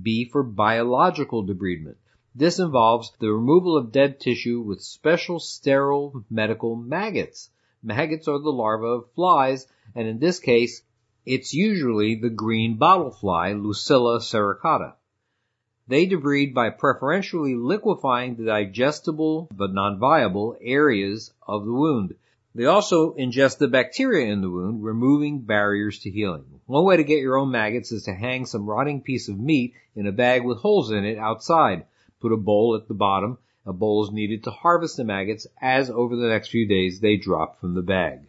B 0.01 0.25
for 0.25 0.43
biological 0.43 1.45
debridement. 1.45 1.97
This 2.39 2.61
involves 2.61 3.11
the 3.19 3.33
removal 3.33 3.77
of 3.77 3.91
dead 3.91 4.21
tissue 4.21 4.61
with 4.61 4.81
special 4.81 5.41
sterile 5.41 6.23
medical 6.31 6.77
maggots. 6.77 7.51
Maggots 7.83 8.29
are 8.29 8.39
the 8.39 8.53
larvae 8.53 8.87
of 8.87 9.11
flies, 9.17 9.67
and 9.97 10.07
in 10.07 10.21
this 10.21 10.39
case, 10.39 10.83
it's 11.27 11.53
usually 11.53 12.15
the 12.15 12.31
green 12.31 12.77
bottle 12.77 13.11
fly, 13.11 13.55
Lucilia 13.55 14.21
sericata. 14.21 14.93
They 15.89 16.07
debride 16.07 16.55
by 16.55 16.71
preferentially 16.71 17.57
liquefying 17.57 18.37
the 18.37 18.45
digestible 18.45 19.49
but 19.51 19.75
non-viable 19.75 20.59
areas 20.61 21.33
of 21.45 21.65
the 21.65 21.75
wound. 21.75 22.15
They 22.55 22.67
also 22.67 23.15
ingest 23.15 23.59
the 23.59 23.67
bacteria 23.67 24.33
in 24.33 24.43
the 24.43 24.51
wound, 24.51 24.85
removing 24.85 25.41
barriers 25.41 25.99
to 26.03 26.11
healing. 26.13 26.61
One 26.67 26.85
way 26.85 26.99
to 26.99 27.03
get 27.03 27.19
your 27.19 27.37
own 27.37 27.51
maggots 27.51 27.91
is 27.91 28.05
to 28.05 28.15
hang 28.15 28.47
some 28.47 28.71
rotting 28.71 29.01
piece 29.01 29.29
of 29.29 29.41
meat 29.41 29.75
in 29.97 30.07
a 30.07 30.13
bag 30.13 30.45
with 30.45 30.59
holes 30.59 30.93
in 30.93 31.05
it 31.05 31.19
outside. 31.19 31.87
Put 32.21 32.33
a 32.33 32.37
bowl 32.37 32.75
at 32.75 32.89
the 32.89 32.95
bottom. 32.95 33.39
A 33.65 33.73
bowl 33.73 34.05
is 34.05 34.11
needed 34.11 34.45
to 34.45 34.51
harvest 34.51 34.97
the 34.97 35.05
maggots 35.05 35.47
as 35.61 35.91
over 35.91 36.17
the 36.17 36.29
next 36.29 36.49
few 36.49 36.67
days 36.67 37.01
they 37.01 37.17
drop 37.17 37.61
from 37.61 37.75
the 37.75 37.83
bag. 37.83 38.21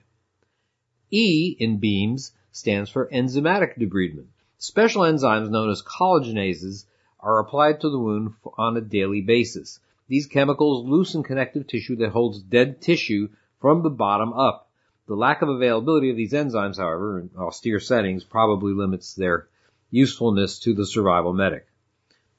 E 1.11 1.55
in 1.57 1.79
BEAMS 1.79 2.33
stands 2.51 2.89
for 2.89 3.07
enzymatic 3.07 3.77
debridement. 3.77 4.27
Special 4.57 5.03
enzymes 5.03 5.49
known 5.49 5.69
as 5.69 5.81
collagenases 5.81 6.85
are 7.19 7.39
applied 7.39 7.81
to 7.81 7.89
the 7.89 7.97
wound 7.97 8.33
on 8.57 8.77
a 8.77 8.81
daily 8.81 9.21
basis. 9.21 9.79
These 10.07 10.27
chemicals 10.27 10.87
loosen 10.87 11.23
connective 11.23 11.67
tissue 11.67 11.95
that 11.97 12.11
holds 12.11 12.41
dead 12.41 12.81
tissue 12.81 13.29
from 13.59 13.81
the 13.83 13.89
bottom 13.89 14.33
up. 14.33 14.69
The 15.07 15.15
lack 15.15 15.41
of 15.41 15.49
availability 15.49 16.09
of 16.09 16.17
these 16.17 16.33
enzymes, 16.33 16.77
however, 16.77 17.19
in 17.19 17.31
austere 17.37 17.79
settings 17.79 18.23
probably 18.23 18.73
limits 18.73 19.15
their 19.15 19.47
usefulness 19.89 20.59
to 20.59 20.73
the 20.73 20.85
survival 20.85 21.33
medic. 21.33 21.65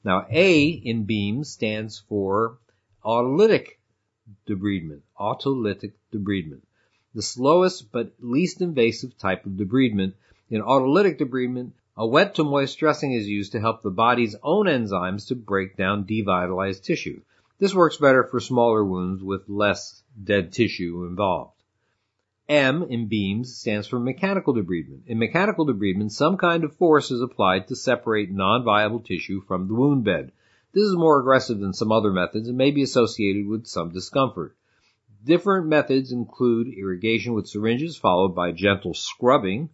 Now, 0.03 0.25
A 0.31 0.67
in 0.67 1.03
BEAMS 1.03 1.49
stands 1.49 1.99
for 1.99 2.57
autolytic 3.03 3.79
debridement, 4.47 5.01
autolytic 5.17 5.93
debridement. 6.11 6.61
The 7.13 7.21
slowest 7.21 7.91
but 7.91 8.13
least 8.19 8.61
invasive 8.61 9.17
type 9.17 9.45
of 9.45 9.53
debridement. 9.53 10.13
In 10.49 10.61
autolytic 10.61 11.19
debridement, 11.19 11.73
a 11.95 12.07
wet 12.07 12.35
to 12.35 12.43
moist 12.43 12.79
dressing 12.79 13.11
is 13.11 13.27
used 13.27 13.51
to 13.51 13.59
help 13.59 13.81
the 13.81 13.91
body's 13.91 14.35
own 14.41 14.65
enzymes 14.65 15.27
to 15.27 15.35
break 15.35 15.77
down 15.77 16.05
devitalized 16.05 16.83
tissue. 16.83 17.21
This 17.59 17.75
works 17.75 17.97
better 17.97 18.23
for 18.23 18.39
smaller 18.39 18.83
wounds 18.83 19.21
with 19.21 19.47
less 19.47 20.01
dead 20.23 20.51
tissue 20.51 21.05
involved. 21.05 21.60
M 22.51 22.83
in 22.83 23.07
BEAMS 23.07 23.55
stands 23.55 23.87
for 23.87 23.97
mechanical 23.97 24.53
debridement. 24.53 25.07
In 25.07 25.19
mechanical 25.19 25.65
debridement, 25.65 26.11
some 26.11 26.35
kind 26.35 26.65
of 26.65 26.75
force 26.75 27.09
is 27.09 27.21
applied 27.21 27.69
to 27.69 27.77
separate 27.77 28.29
non-viable 28.29 28.99
tissue 28.99 29.39
from 29.39 29.69
the 29.69 29.73
wound 29.73 30.03
bed. 30.03 30.33
This 30.73 30.83
is 30.83 30.97
more 30.97 31.21
aggressive 31.21 31.59
than 31.59 31.71
some 31.71 31.93
other 31.93 32.11
methods 32.11 32.49
and 32.49 32.57
may 32.57 32.71
be 32.71 32.81
associated 32.81 33.47
with 33.47 33.67
some 33.67 33.91
discomfort. 33.91 34.53
Different 35.23 35.67
methods 35.67 36.11
include 36.11 36.67
irrigation 36.67 37.33
with 37.33 37.47
syringes 37.47 37.95
followed 37.95 38.35
by 38.35 38.51
gentle 38.51 38.93
scrubbing, 38.93 39.69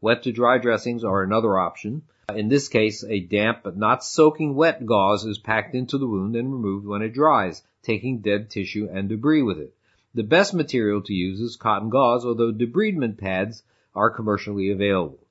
Wet 0.00 0.22
to 0.22 0.32
dry 0.32 0.56
dressings 0.56 1.04
are 1.04 1.22
another 1.22 1.58
option. 1.58 2.00
In 2.34 2.48
this 2.48 2.68
case, 2.68 3.04
a 3.04 3.20
damp 3.20 3.58
but 3.62 3.76
not 3.76 4.02
soaking 4.02 4.54
wet 4.54 4.86
gauze 4.86 5.26
is 5.26 5.38
packed 5.38 5.74
into 5.74 5.98
the 5.98 6.08
wound 6.08 6.34
and 6.34 6.50
removed 6.50 6.86
when 6.86 7.02
it 7.02 7.12
dries, 7.12 7.62
taking 7.82 8.20
dead 8.20 8.48
tissue 8.48 8.88
and 8.90 9.10
debris 9.10 9.42
with 9.42 9.58
it. 9.58 9.76
The 10.14 10.22
best 10.22 10.52
material 10.52 11.00
to 11.02 11.14
use 11.14 11.40
is 11.40 11.56
cotton 11.56 11.88
gauze, 11.88 12.24
although 12.24 12.52
debridement 12.52 13.16
pads 13.16 13.62
are 13.94 14.10
commercially 14.10 14.70
available. 14.70 15.26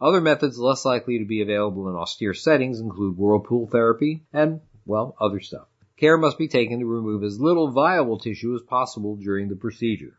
Other 0.00 0.20
methods 0.20 0.58
less 0.58 0.84
likely 0.84 1.18
to 1.18 1.24
be 1.24 1.42
available 1.42 1.88
in 1.88 1.94
austere 1.94 2.34
settings 2.34 2.80
include 2.80 3.18
whirlpool 3.18 3.66
therapy 3.66 4.22
and, 4.32 4.60
well, 4.86 5.14
other 5.20 5.40
stuff. 5.40 5.68
Care 5.96 6.16
must 6.16 6.38
be 6.38 6.48
taken 6.48 6.80
to 6.80 6.86
remove 6.86 7.22
as 7.22 7.40
little 7.40 7.70
viable 7.70 8.18
tissue 8.18 8.54
as 8.54 8.62
possible 8.62 9.16
during 9.16 9.48
the 9.48 9.56
procedure. 9.56 10.16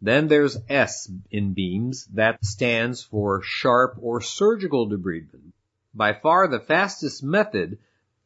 Then 0.00 0.28
there's 0.28 0.58
S 0.68 1.10
in 1.30 1.54
beams. 1.54 2.06
That 2.14 2.44
stands 2.44 3.02
for 3.02 3.42
sharp 3.42 3.98
or 4.00 4.20
surgical 4.20 4.88
debridement. 4.88 5.52
By 5.94 6.12
far 6.12 6.46
the 6.46 6.60
fastest 6.60 7.24
method, 7.24 7.78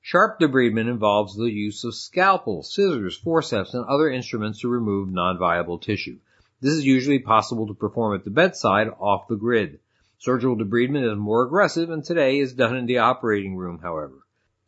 sharp 0.04 0.40
debridement 0.40 0.90
involves 0.90 1.36
the 1.36 1.50
use 1.50 1.84
of 1.84 1.94
scalpel, 1.94 2.64
scissors, 2.64 3.16
forceps, 3.16 3.72
and 3.72 3.84
other 3.86 4.10
instruments 4.10 4.60
to 4.60 4.68
remove 4.68 5.08
non-viable 5.08 5.78
tissue. 5.78 6.18
This 6.60 6.74
is 6.74 6.84
usually 6.84 7.20
possible 7.20 7.68
to 7.68 7.74
perform 7.74 8.16
at 8.16 8.24
the 8.24 8.30
bedside 8.30 8.88
off 8.98 9.28
the 9.28 9.36
grid. 9.36 9.78
Surgical 10.18 10.56
debridement 10.56 11.10
is 11.10 11.18
more 11.18 11.44
aggressive 11.44 11.90
and 11.90 12.04
today 12.04 12.40
is 12.40 12.52
done 12.52 12.76
in 12.76 12.86
the 12.86 12.98
operating 12.98 13.56
room, 13.56 13.78
however. 13.80 14.14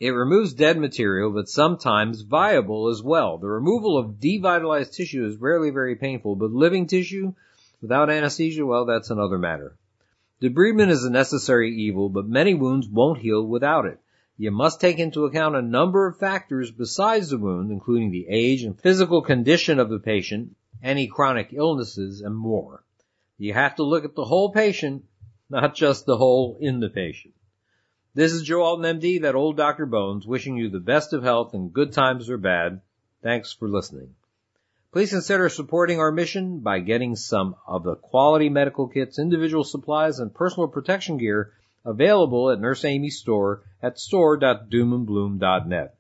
It 0.01 0.11
removes 0.11 0.55
dead 0.55 0.79
material, 0.79 1.33
but 1.33 1.49
sometimes 1.49 2.23
viable 2.23 2.89
as 2.89 3.03
well. 3.03 3.39
The 3.39 3.49
removal 3.49 3.97
of 3.99 4.21
devitalized 4.21 4.93
tissue 4.93 5.27
is 5.27 5.37
rarely 5.37 5.71
very 5.71 5.97
painful, 5.97 6.37
but 6.37 6.51
living 6.53 6.87
tissue 6.87 7.35
without 7.81 8.11
anesthesia, 8.11 8.65
well, 8.65 8.85
that's 8.85 9.11
another 9.11 9.39
matter. 9.39 9.77
Debridement 10.41 10.91
is 10.91 11.05
a 11.05 11.11
necessary 11.11 11.75
evil, 11.77 12.09
but 12.09 12.27
many 12.27 12.55
wounds 12.55 12.89
won't 12.89 13.21
heal 13.21 13.47
without 13.47 13.87
it. 13.87 13.99
You 14.37 14.51
must 14.51 14.81
take 14.81 14.99
into 14.99 15.27
account 15.27 15.55
a 15.55 15.63
number 15.63 16.09
of 16.09 16.19
factors 16.19 16.73
besides 16.73 17.31
the 17.31 17.39
wound, 17.39 17.71
including 17.71 18.11
the 18.11 18.27
age 18.29 18.65
and 18.65 18.79
physical 18.79 19.23
condition 19.23 19.79
of 19.79 19.89
the 19.89 20.01
patient, 20.01 20.57
any 20.83 21.07
chronic 21.07 21.53
illnesses, 21.53 22.21
and 22.21 22.37
more. 22.37 22.83
You 23.39 23.53
have 23.55 23.77
to 23.77 23.85
look 23.85 24.05
at 24.05 24.17
the 24.17 24.25
whole 24.25 24.51
patient, 24.51 25.05
not 25.49 25.77
just 25.77 26.05
the 26.05 26.17
hole 26.17 26.57
in 26.61 26.81
the 26.81 26.91
patient. 26.91 27.35
This 28.15 28.33
is 28.33 28.43
Joe 28.43 28.63
Alton, 28.63 29.01
MD, 29.01 29.23
that 29.23 29.37
old 29.37 29.57
Dr. 29.57 29.87
Bones, 29.87 30.27
wishing 30.27 30.57
you 30.57 30.69
the 30.69 30.81
best 30.81 31.13
of 31.13 31.23
health 31.23 31.55
in 31.55 31.69
good 31.69 31.93
times 31.93 32.29
or 32.29 32.39
bad. 32.39 32.81
Thanks 33.23 33.53
for 33.53 33.69
listening. 33.69 34.15
Please 34.93 35.11
consider 35.11 35.49
supporting 35.49 35.99
our 35.99 36.13
mission 36.13 36.61
by 36.61 36.79
getting 36.79 37.17
some 37.17 37.57
of 37.67 37.83
the 37.83 37.97
quality 37.97 38.49
medical 38.49 38.89
kits, 38.89 39.19
individual 39.19 39.65
supplies, 39.65 40.19
and 40.19 40.35
personal 40.35 40.69
protection 40.69 41.19
gear 41.19 41.53
available 41.85 42.51
at 42.51 42.61
Nurse 42.61 42.85
Amy's 42.85 43.19
store 43.19 43.63
at 43.83 43.99
store.doomandbloom.net. 43.99 45.97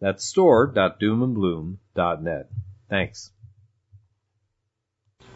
That's 0.00 0.24
store.doomandbloom.net. 0.24 2.50
Thanks. 2.90 3.30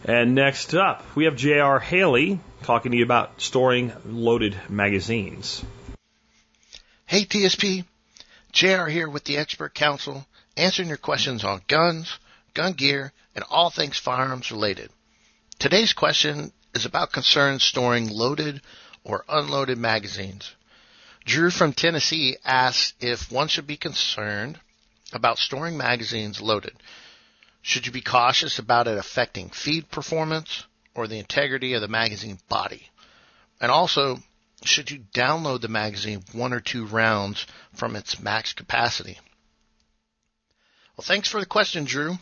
And 0.04 0.34
next 0.34 0.74
up, 0.74 1.02
we 1.16 1.24
have 1.24 1.36
J.R. 1.36 1.80
Haley 1.80 2.40
talking 2.62 2.92
to 2.92 2.98
you 2.98 3.04
about 3.04 3.40
storing 3.40 3.92
loaded 4.06 4.56
magazines. 4.68 5.64
Hey 7.06 7.24
TSP, 7.24 7.84
JR 8.52 8.86
here 8.86 9.08
with 9.08 9.24
the 9.24 9.38
Expert 9.38 9.74
Council, 9.74 10.26
answering 10.56 10.88
your 10.88 10.98
questions 10.98 11.42
on 11.42 11.62
guns, 11.66 12.18
gun 12.54 12.74
gear, 12.74 13.12
and 13.34 13.44
all 13.50 13.70
things 13.70 13.98
firearms 13.98 14.52
related. 14.52 14.90
Today's 15.58 15.92
question 15.92 16.52
is 16.74 16.84
about 16.84 17.12
concerns 17.12 17.64
storing 17.64 18.08
loaded 18.08 18.60
or 19.08 19.24
unloaded 19.28 19.78
magazines. 19.78 20.54
Drew 21.24 21.50
from 21.50 21.72
Tennessee 21.72 22.36
asks 22.44 22.92
if 23.00 23.32
one 23.32 23.48
should 23.48 23.66
be 23.66 23.76
concerned 23.76 24.60
about 25.12 25.38
storing 25.38 25.76
magazines 25.76 26.40
loaded. 26.40 26.76
Should 27.62 27.86
you 27.86 27.92
be 27.92 28.02
cautious 28.02 28.58
about 28.58 28.86
it 28.86 28.98
affecting 28.98 29.48
feed 29.48 29.90
performance 29.90 30.64
or 30.94 31.08
the 31.08 31.18
integrity 31.18 31.72
of 31.72 31.80
the 31.80 31.88
magazine 31.88 32.38
body? 32.48 32.88
And 33.60 33.72
also, 33.72 34.18
should 34.64 34.90
you 34.90 35.00
download 35.14 35.62
the 35.62 35.68
magazine 35.68 36.22
one 36.32 36.52
or 36.52 36.60
two 36.60 36.86
rounds 36.86 37.46
from 37.74 37.96
its 37.96 38.20
max 38.20 38.52
capacity? 38.52 39.18
Well, 40.96 41.04
thanks 41.04 41.28
for 41.28 41.40
the 41.40 41.46
question, 41.46 41.84
Drew. 41.84 42.18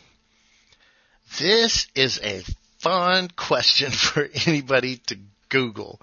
This 1.39 1.87
is 1.95 2.19
a 2.23 2.43
fun 2.79 3.29
question 3.35 3.91
for 3.91 4.29
anybody 4.45 4.97
to 5.07 5.19
Google. 5.49 5.99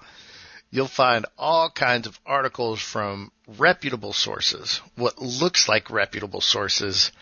You'll 0.75 0.89
find 0.89 1.25
all 1.37 1.69
kinds 1.69 2.05
of 2.05 2.19
articles 2.25 2.81
from 2.81 3.31
reputable 3.47 4.11
sources, 4.11 4.81
what 4.97 5.21
looks 5.21 5.69
like 5.69 5.89
reputable 5.89 6.41
sources, 6.41 7.13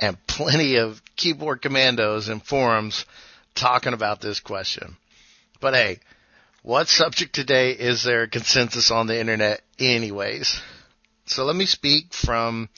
and 0.00 0.16
plenty 0.26 0.78
of 0.78 1.00
keyboard 1.14 1.62
commandos 1.62 2.28
and 2.28 2.42
forums 2.42 3.04
talking 3.54 3.92
about 3.92 4.20
this 4.20 4.40
question. 4.40 4.96
But 5.60 5.74
hey, 5.74 6.00
what 6.62 6.88
subject 6.88 7.32
today 7.32 7.70
is 7.70 8.02
there 8.02 8.26
consensus 8.26 8.90
on 8.90 9.06
the 9.06 9.20
internet 9.20 9.60
anyways? 9.78 10.60
So 11.26 11.44
let 11.44 11.54
me 11.54 11.66
speak 11.66 12.12
from 12.12 12.68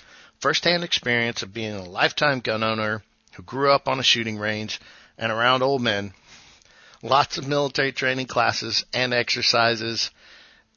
firsthand 0.40 0.84
experience 0.84 1.42
of 1.42 1.54
being 1.54 1.72
a 1.72 1.88
lifetime 1.88 2.40
gun 2.40 2.62
owner 2.62 3.02
who 3.32 3.42
grew 3.44 3.72
up 3.72 3.88
on 3.88 3.98
a 3.98 4.02
shooting 4.02 4.36
range 4.36 4.78
and 5.16 5.32
around 5.32 5.62
old 5.62 5.80
men. 5.80 6.12
Lots 7.02 7.38
of 7.38 7.46
military 7.46 7.92
training 7.92 8.26
classes 8.26 8.84
and 8.92 9.14
exercises 9.14 10.10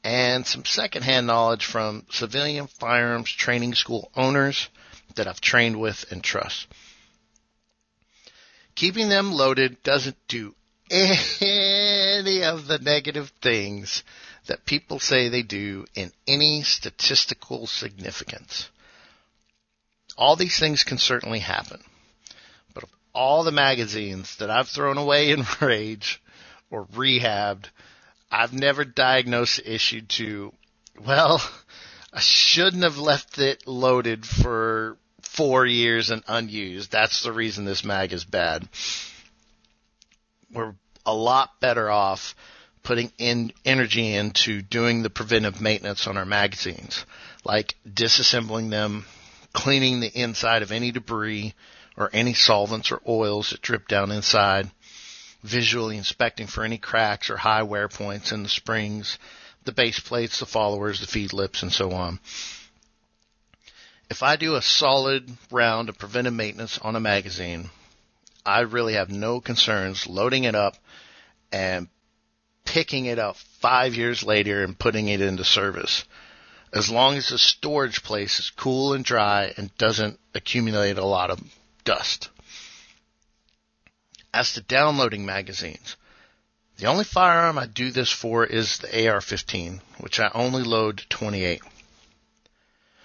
and 0.04 0.46
some 0.46 0.64
secondhand 0.64 1.26
knowledge 1.26 1.64
from 1.64 2.06
civilian 2.10 2.66
firearms 2.66 3.30
training 3.30 3.74
school 3.74 4.10
owners 4.16 4.68
that 5.14 5.28
I've 5.28 5.40
trained 5.40 5.80
with 5.80 6.10
and 6.10 6.22
trust. 6.22 6.66
Keeping 8.74 9.08
them 9.08 9.32
loaded 9.32 9.82
doesn't 9.82 10.16
do 10.28 10.54
any 10.90 12.42
of 12.42 12.66
the 12.66 12.78
negative 12.80 13.32
things 13.40 14.02
that 14.46 14.64
people 14.64 14.98
say 14.98 15.28
they 15.28 15.42
do 15.42 15.86
in 15.94 16.10
any 16.26 16.62
statistical 16.62 17.66
significance. 17.66 18.68
All 20.16 20.36
these 20.36 20.58
things 20.58 20.84
can 20.84 20.98
certainly 20.98 21.38
happen. 21.38 21.80
But 22.74 22.84
of 22.84 22.90
all 23.14 23.44
the 23.44 23.52
magazines 23.52 24.36
that 24.36 24.50
I've 24.50 24.68
thrown 24.68 24.98
away 24.98 25.30
in 25.30 25.44
rage 25.60 26.20
or 26.70 26.86
rehabbed, 26.86 27.66
I've 28.32 28.54
never 28.54 28.86
diagnosed 28.86 29.60
issue 29.66 30.00
to, 30.00 30.54
well, 31.04 31.42
I 32.12 32.20
shouldn't 32.20 32.82
have 32.82 32.96
left 32.96 33.38
it 33.38 33.66
loaded 33.66 34.24
for 34.24 34.96
four 35.20 35.66
years 35.66 36.10
and 36.10 36.22
unused. 36.26 36.90
That's 36.90 37.22
the 37.22 37.32
reason 37.32 37.66
this 37.66 37.84
mag 37.84 38.14
is 38.14 38.24
bad. 38.24 38.66
We're 40.50 40.74
a 41.04 41.14
lot 41.14 41.60
better 41.60 41.90
off 41.90 42.34
putting 42.82 43.12
in 43.18 43.52
energy 43.66 44.14
into 44.14 44.62
doing 44.62 45.02
the 45.02 45.10
preventive 45.10 45.60
maintenance 45.60 46.06
on 46.06 46.16
our 46.16 46.24
magazines, 46.24 47.04
like 47.44 47.76
disassembling 47.86 48.70
them, 48.70 49.04
cleaning 49.52 50.00
the 50.00 50.08
inside 50.08 50.62
of 50.62 50.72
any 50.72 50.90
debris 50.90 51.54
or 51.98 52.08
any 52.14 52.32
solvents 52.32 52.90
or 52.90 53.00
oils 53.06 53.50
that 53.50 53.60
drip 53.60 53.88
down 53.88 54.10
inside, 54.10 54.70
visually 55.42 55.96
inspecting 55.96 56.46
for 56.46 56.64
any 56.64 56.78
cracks 56.78 57.30
or 57.30 57.36
high 57.36 57.62
wear 57.62 57.88
points 57.88 58.32
in 58.32 58.42
the 58.42 58.48
springs, 58.48 59.18
the 59.64 59.72
base 59.72 60.00
plates, 60.00 60.38
the 60.38 60.46
followers, 60.46 61.00
the 61.00 61.06
feed 61.06 61.32
lips, 61.32 61.62
and 61.62 61.72
so 61.72 61.92
on. 61.92 62.20
If 64.10 64.22
I 64.22 64.36
do 64.36 64.56
a 64.56 64.62
solid 64.62 65.30
round 65.50 65.88
of 65.88 65.98
preventive 65.98 66.34
maintenance 66.34 66.78
on 66.78 66.96
a 66.96 67.00
magazine, 67.00 67.70
I 68.44 68.60
really 68.60 68.94
have 68.94 69.10
no 69.10 69.40
concerns 69.40 70.06
loading 70.06 70.44
it 70.44 70.54
up 70.54 70.76
and 71.50 71.88
picking 72.64 73.06
it 73.06 73.18
up 73.18 73.36
five 73.60 73.94
years 73.94 74.22
later 74.22 74.64
and 74.64 74.78
putting 74.78 75.08
it 75.08 75.20
into 75.20 75.44
service. 75.44 76.04
As 76.72 76.90
long 76.90 77.16
as 77.16 77.28
the 77.28 77.38
storage 77.38 78.02
place 78.02 78.38
is 78.38 78.50
cool 78.50 78.94
and 78.94 79.04
dry 79.04 79.52
and 79.56 79.76
doesn't 79.76 80.18
accumulate 80.34 80.98
a 80.98 81.04
lot 81.04 81.30
of 81.30 81.40
dust. 81.84 82.30
As 84.34 84.54
to 84.54 84.62
downloading 84.62 85.26
magazines, 85.26 85.96
the 86.78 86.86
only 86.86 87.04
firearm 87.04 87.58
I 87.58 87.66
do 87.66 87.90
this 87.90 88.10
for 88.10 88.46
is 88.46 88.78
the 88.78 89.08
AR-15, 89.08 89.80
which 89.98 90.18
I 90.18 90.30
only 90.32 90.62
load 90.62 91.04
28. 91.10 91.60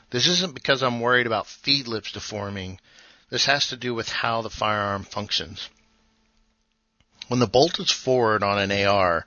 This 0.10 0.26
isn't 0.26 0.54
because 0.54 0.82
I'm 0.82 1.02
worried 1.02 1.28
about 1.28 1.48
feed 1.48 1.86
lips 1.88 2.13
deforming. 2.13 2.80
This 3.30 3.46
has 3.46 3.68
to 3.68 3.76
do 3.76 3.94
with 3.94 4.08
how 4.08 4.42
the 4.42 4.50
firearm 4.50 5.04
functions. 5.04 5.70
When 7.28 7.42
the 7.42 7.48
bolt 7.48 7.78
is 7.82 7.92
forward 7.92 8.42
on 8.42 8.58
an 8.58 8.72
AR, 8.72 9.26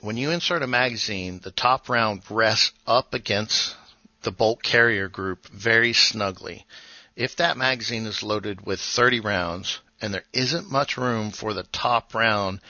when 0.00 0.16
you 0.16 0.32
insert 0.32 0.64
a 0.64 0.66
magazine, 0.66 1.38
the 1.38 1.52
top 1.52 1.88
round 1.88 2.22
rests 2.28 2.72
up 2.88 3.14
against 3.14 3.76
the 4.22 4.32
bolt 4.32 4.64
carrier 4.64 5.08
group 5.08 5.46
very 5.48 5.92
snugly. 5.92 6.66
If 7.14 7.36
that 7.36 7.56
magazine 7.56 8.06
is 8.06 8.24
loaded 8.24 8.66
with 8.66 8.80
30 8.80 9.20
rounds 9.20 9.78
and 10.00 10.12
there 10.14 10.24
isn't 10.32 10.70
much 10.70 10.96
room 10.96 11.30
for 11.30 11.54
the 11.54 11.64
top 11.64 12.14
round 12.14 12.60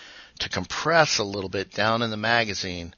to 0.40 0.48
compress 0.48 1.18
a 1.18 1.24
little 1.24 1.50
bit 1.50 1.72
down 1.72 2.02
in 2.02 2.10
the 2.10 2.16
magazine, 2.16 2.94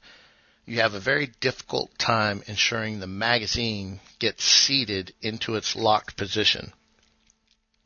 you 0.65 0.79
have 0.79 0.93
a 0.93 0.99
very 0.99 1.27
difficult 1.39 1.97
time 1.97 2.41
ensuring 2.47 2.99
the 2.99 3.07
magazine 3.07 3.99
gets 4.19 4.43
seated 4.45 5.13
into 5.21 5.55
its 5.55 5.75
locked 5.75 6.15
position. 6.15 6.71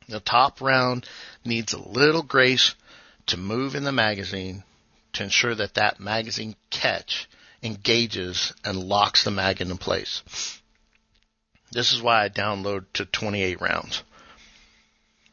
The 0.08 0.20
top 0.20 0.60
round 0.60 1.06
needs 1.44 1.72
a 1.72 1.82
little 1.82 2.22
grace 2.22 2.74
to 3.26 3.36
move 3.36 3.74
in 3.74 3.84
the 3.84 3.92
magazine 3.92 4.62
to 5.14 5.24
ensure 5.24 5.54
that 5.54 5.74
that 5.74 6.00
magazine 6.00 6.54
catch 6.70 7.28
engages 7.62 8.54
and 8.64 8.78
locks 8.78 9.24
the 9.24 9.30
mag 9.30 9.60
into 9.60 9.76
place. 9.76 10.22
This 11.72 11.92
is 11.92 12.00
why 12.00 12.24
I 12.24 12.28
download 12.28 12.86
to 12.94 13.04
28 13.04 13.60
rounds. 13.60 14.02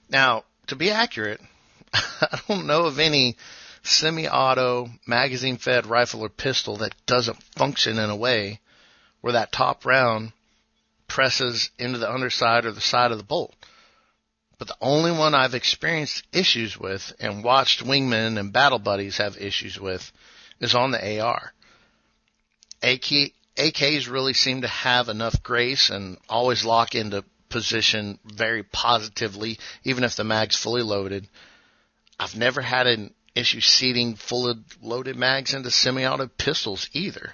Now, 0.10 0.43
to 0.67 0.75
be 0.75 0.91
accurate, 0.91 1.41
I 1.93 2.39
don't 2.47 2.67
know 2.67 2.86
of 2.86 2.99
any 2.99 3.38
semi-auto 3.84 4.89
magazine 5.06 5.58
fed 5.58 5.86
rifle 5.86 6.21
or 6.21 6.30
pistol 6.30 6.78
that 6.78 6.95
doesn't 7.06 7.41
function 7.57 7.99
in 7.99 8.09
a 8.09 8.16
way 8.16 8.59
where 9.22 9.34
that 9.34 9.51
top 9.51 9.86
round 9.86 10.32
presses 11.07 11.70
into 11.78 11.99
the 11.99 12.11
underside 12.11 12.66
or 12.66 12.72
the 12.72 12.82
side 12.82 13.11
of 13.11 13.18
the 13.18 13.24
bolt. 13.24 13.55
But 14.57 14.68
the 14.68 14.78
only 14.82 15.11
one 15.11 15.36
I've 15.36 15.53
experienced 15.53 16.24
issues 16.32 16.78
with 16.78 17.13
and 17.20 17.43
watched 17.43 17.84
wingmen 17.84 18.39
and 18.39 18.53
battle 18.53 18.80
buddies 18.80 19.18
have 19.18 19.38
issues 19.38 19.80
with 19.80 20.11
is 20.59 20.74
on 20.74 20.91
the 20.91 21.20
AR. 21.22 21.53
AK, 22.82 23.34
AKs 23.57 24.09
really 24.09 24.34
seem 24.34 24.61
to 24.61 24.68
have 24.68 25.09
enough 25.09 25.41
grace 25.43 25.89
and 25.89 26.18
always 26.30 26.63
lock 26.63 26.95
into 26.95 27.24
position 27.56 28.20
very 28.26 28.64
positively, 28.64 29.58
even 29.86 30.03
if 30.03 30.18
the 30.18 30.26
mag's 30.26 30.58
fully 30.58 30.82
loaded. 30.82 31.26
I've 32.20 32.36
never 32.36 32.62
had 32.62 32.86
an 32.86 33.14
issue 33.34 33.62
seating 33.62 34.16
fully 34.16 34.56
loaded 34.82 35.16
mags 35.16 35.53
into 35.53 35.72
semi-auto 35.72 36.28
pistols 36.38 36.89
either. 36.91 37.32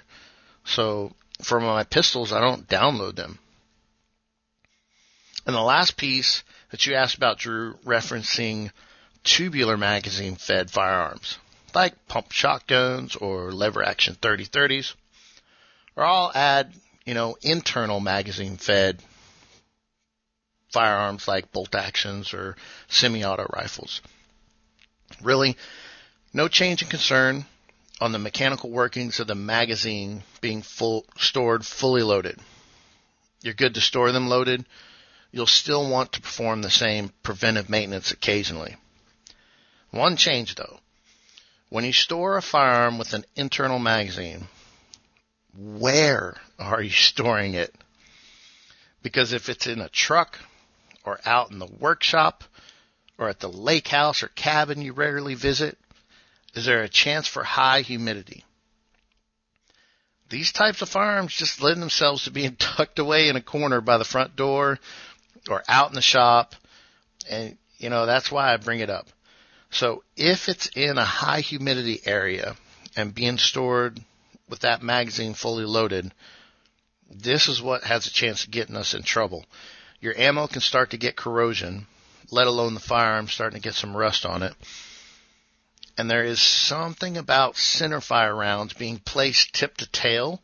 So 0.64 1.10
for 1.42 1.58
my 1.58 1.82
pistols, 1.82 2.32
I 2.32 2.40
don't 2.40 2.68
download 2.68 3.16
them. 3.16 3.40
And 5.44 5.56
the 5.56 5.60
last 5.60 5.96
piece 5.96 6.44
that 6.70 6.86
you 6.86 6.94
asked 6.94 7.16
about, 7.16 7.38
Drew, 7.38 7.74
referencing 7.84 8.70
tubular 9.24 9.76
magazine 9.76 10.36
fed 10.36 10.70
firearms, 10.70 11.36
like 11.74 12.06
pump 12.06 12.30
shotguns 12.30 13.16
or 13.16 13.50
lever 13.50 13.82
action 13.82 14.14
3030s, 14.22 14.94
or 15.96 16.04
I'll 16.04 16.30
add, 16.32 16.72
you 17.04 17.14
know, 17.14 17.36
internal 17.42 17.98
magazine 17.98 18.56
fed 18.56 19.02
firearms 20.72 21.28
like 21.28 21.52
bolt 21.52 21.74
actions 21.74 22.34
or 22.34 22.56
semi-auto 22.88 23.46
rifles. 23.54 24.00
Really, 25.22 25.56
no 26.32 26.48
change 26.48 26.82
in 26.82 26.88
concern 26.88 27.44
on 28.00 28.12
the 28.12 28.18
mechanical 28.18 28.70
workings 28.70 29.20
of 29.20 29.26
the 29.26 29.34
magazine 29.34 30.22
being 30.40 30.62
full, 30.62 31.04
stored 31.16 31.64
fully 31.64 32.02
loaded. 32.02 32.38
You're 33.42 33.54
good 33.54 33.74
to 33.74 33.80
store 33.80 34.12
them 34.12 34.28
loaded. 34.28 34.64
You'll 35.30 35.46
still 35.46 35.88
want 35.88 36.12
to 36.12 36.20
perform 36.20 36.62
the 36.62 36.70
same 36.70 37.12
preventive 37.22 37.68
maintenance 37.68 38.10
occasionally. 38.10 38.76
One 39.90 40.16
change 40.16 40.54
though. 40.54 40.80
When 41.68 41.84
you 41.84 41.92
store 41.92 42.36
a 42.36 42.42
firearm 42.42 42.98
with 42.98 43.12
an 43.14 43.24
internal 43.36 43.78
magazine, 43.78 44.48
where 45.56 46.36
are 46.58 46.82
you 46.82 46.90
storing 47.12 47.54
it? 47.54 47.74
Because 49.02 49.32
if 49.32 49.48
it's 49.48 49.66
in 49.66 49.80
a 49.80 49.88
truck 49.88 50.38
or 51.04 51.20
out 51.24 51.50
in 51.50 51.58
the 51.58 51.66
workshop 51.66 52.44
or 53.18 53.28
at 53.28 53.40
the 53.40 53.48
lake 53.48 53.88
house 53.88 54.22
or 54.22 54.28
cabin 54.28 54.80
you 54.80 54.92
rarely 54.92 55.34
visit, 55.34 55.78
is 56.54 56.64
there 56.64 56.82
a 56.82 56.88
chance 56.88 57.26
for 57.26 57.42
high 57.42 57.80
humidity? 57.80 58.44
These 60.28 60.52
types 60.52 60.80
of 60.80 60.88
firearms 60.88 61.34
just 61.34 61.60
lend 61.60 61.82
themselves 61.82 62.24
to 62.24 62.30
being 62.30 62.56
tucked 62.58 62.98
away 62.98 63.28
in 63.28 63.36
a 63.36 63.42
corner 63.42 63.80
by 63.80 63.98
the 63.98 64.04
front 64.04 64.34
door 64.36 64.78
or 65.48 65.62
out 65.68 65.88
in 65.88 65.94
the 65.94 66.02
shop. 66.02 66.54
And, 67.30 67.58
you 67.78 67.90
know, 67.90 68.06
that's 68.06 68.30
why 68.30 68.52
I 68.52 68.56
bring 68.56 68.80
it 68.80 68.90
up. 68.90 69.08
So 69.70 70.04
if 70.16 70.48
it's 70.48 70.68
in 70.74 70.98
a 70.98 71.04
high 71.04 71.40
humidity 71.40 72.00
area 72.04 72.56
and 72.96 73.14
being 73.14 73.38
stored 73.38 74.00
with 74.48 74.60
that 74.60 74.82
magazine 74.82 75.34
fully 75.34 75.64
loaded, 75.64 76.12
this 77.10 77.48
is 77.48 77.60
what 77.60 77.84
has 77.84 78.06
a 78.06 78.12
chance 78.12 78.44
of 78.44 78.50
getting 78.50 78.76
us 78.76 78.94
in 78.94 79.02
trouble. 79.02 79.44
Your 80.02 80.18
ammo 80.18 80.48
can 80.48 80.60
start 80.60 80.90
to 80.90 80.98
get 80.98 81.14
corrosion, 81.14 81.86
let 82.32 82.48
alone 82.48 82.74
the 82.74 82.80
firearm 82.80 83.28
starting 83.28 83.60
to 83.60 83.62
get 83.62 83.74
some 83.74 83.96
rust 83.96 84.26
on 84.26 84.42
it. 84.42 84.52
And 85.96 86.10
there 86.10 86.24
is 86.24 86.42
something 86.42 87.16
about 87.16 87.54
centerfire 87.54 88.36
rounds 88.36 88.72
being 88.72 88.98
placed 88.98 89.54
tip 89.54 89.76
to 89.76 89.88
tail 89.90 90.42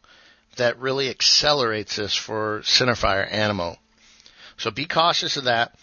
that 0.58 0.78
really 0.78 1.10
accelerates 1.10 1.96
this 1.96 2.14
for 2.14 2.60
centerfire 2.60 3.30
ammo. 3.32 3.76
So 4.58 4.70
be 4.70 4.86
cautious 4.86 5.36
of 5.36 5.44
that. 5.44 5.74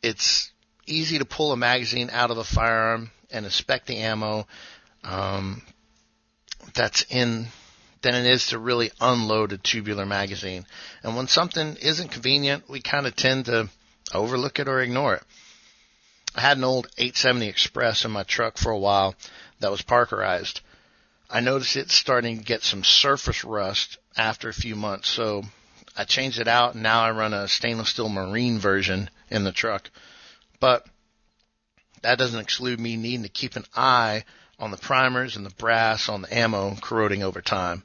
It's 0.00 0.52
easy 0.86 1.18
to 1.18 1.24
pull 1.24 1.50
a 1.50 1.56
magazine 1.56 2.10
out 2.12 2.30
of 2.30 2.38
a 2.38 2.44
firearm 2.44 3.10
and 3.28 3.44
inspect 3.44 3.88
the 3.88 3.96
ammo 3.98 4.46
um, 5.02 5.62
that's 6.74 7.04
in 7.10 7.48
than 8.04 8.14
it 8.14 8.26
is 8.26 8.48
to 8.48 8.58
really 8.58 8.92
unload 9.00 9.52
a 9.52 9.58
tubular 9.58 10.04
magazine. 10.04 10.66
And 11.02 11.16
when 11.16 11.26
something 11.26 11.76
isn't 11.76 12.12
convenient, 12.12 12.68
we 12.68 12.80
kind 12.80 13.06
of 13.06 13.16
tend 13.16 13.46
to 13.46 13.70
overlook 14.12 14.60
it 14.60 14.68
or 14.68 14.80
ignore 14.80 15.14
it. 15.14 15.22
I 16.36 16.42
had 16.42 16.58
an 16.58 16.64
old 16.64 16.86
870 16.98 17.48
Express 17.48 18.04
in 18.04 18.10
my 18.10 18.22
truck 18.22 18.58
for 18.58 18.70
a 18.70 18.78
while 18.78 19.14
that 19.60 19.70
was 19.70 19.80
parkerized. 19.80 20.60
I 21.30 21.40
noticed 21.40 21.76
it 21.76 21.90
starting 21.90 22.38
to 22.38 22.44
get 22.44 22.62
some 22.62 22.84
surface 22.84 23.42
rust 23.42 23.96
after 24.16 24.50
a 24.50 24.54
few 24.54 24.76
months, 24.76 25.08
so 25.08 25.42
I 25.96 26.04
changed 26.04 26.38
it 26.38 26.48
out 26.48 26.74
and 26.74 26.82
now 26.82 27.00
I 27.00 27.10
run 27.12 27.32
a 27.32 27.48
stainless 27.48 27.88
steel 27.88 28.10
marine 28.10 28.58
version 28.58 29.08
in 29.30 29.44
the 29.44 29.52
truck. 29.52 29.88
But 30.60 30.86
that 32.02 32.18
doesn't 32.18 32.40
exclude 32.40 32.78
me 32.78 32.98
needing 32.98 33.22
to 33.22 33.30
keep 33.30 33.56
an 33.56 33.64
eye 33.74 34.24
on 34.58 34.70
the 34.70 34.76
primers 34.76 35.36
and 35.36 35.44
the 35.44 35.54
brass 35.54 36.08
on 36.08 36.22
the 36.22 36.36
ammo 36.36 36.76
corroding 36.80 37.22
over 37.22 37.40
time. 37.40 37.82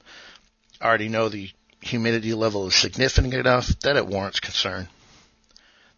I 0.82 0.88
already 0.88 1.10
know 1.10 1.30
the 1.30 1.50
humidity 1.82 2.34
level 2.34 2.68
is 2.68 2.76
significant 2.76 3.34
enough 3.34 3.68
that 3.80 3.98
it 3.98 4.08
warrants 4.08 4.40
concern. 4.40 4.88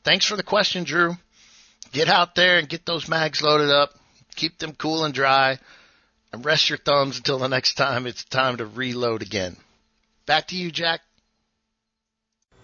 Thanks 0.03 0.25
for 0.25 0.35
the 0.35 0.43
question, 0.43 0.83
Drew. 0.83 1.17
Get 1.91 2.07
out 2.07 2.35
there 2.35 2.57
and 2.57 2.69
get 2.69 2.85
those 2.85 3.07
mags 3.07 3.41
loaded 3.41 3.69
up. 3.69 3.93
Keep 4.35 4.59
them 4.59 4.73
cool 4.73 5.03
and 5.03 5.13
dry 5.13 5.59
and 6.31 6.45
rest 6.45 6.69
your 6.69 6.77
thumbs 6.77 7.17
until 7.17 7.37
the 7.37 7.49
next 7.49 7.73
time 7.73 8.07
it's 8.07 8.23
time 8.23 8.57
to 8.57 8.65
reload 8.65 9.21
again. 9.21 9.57
Back 10.25 10.47
to 10.47 10.55
you, 10.55 10.71
Jack. 10.71 11.01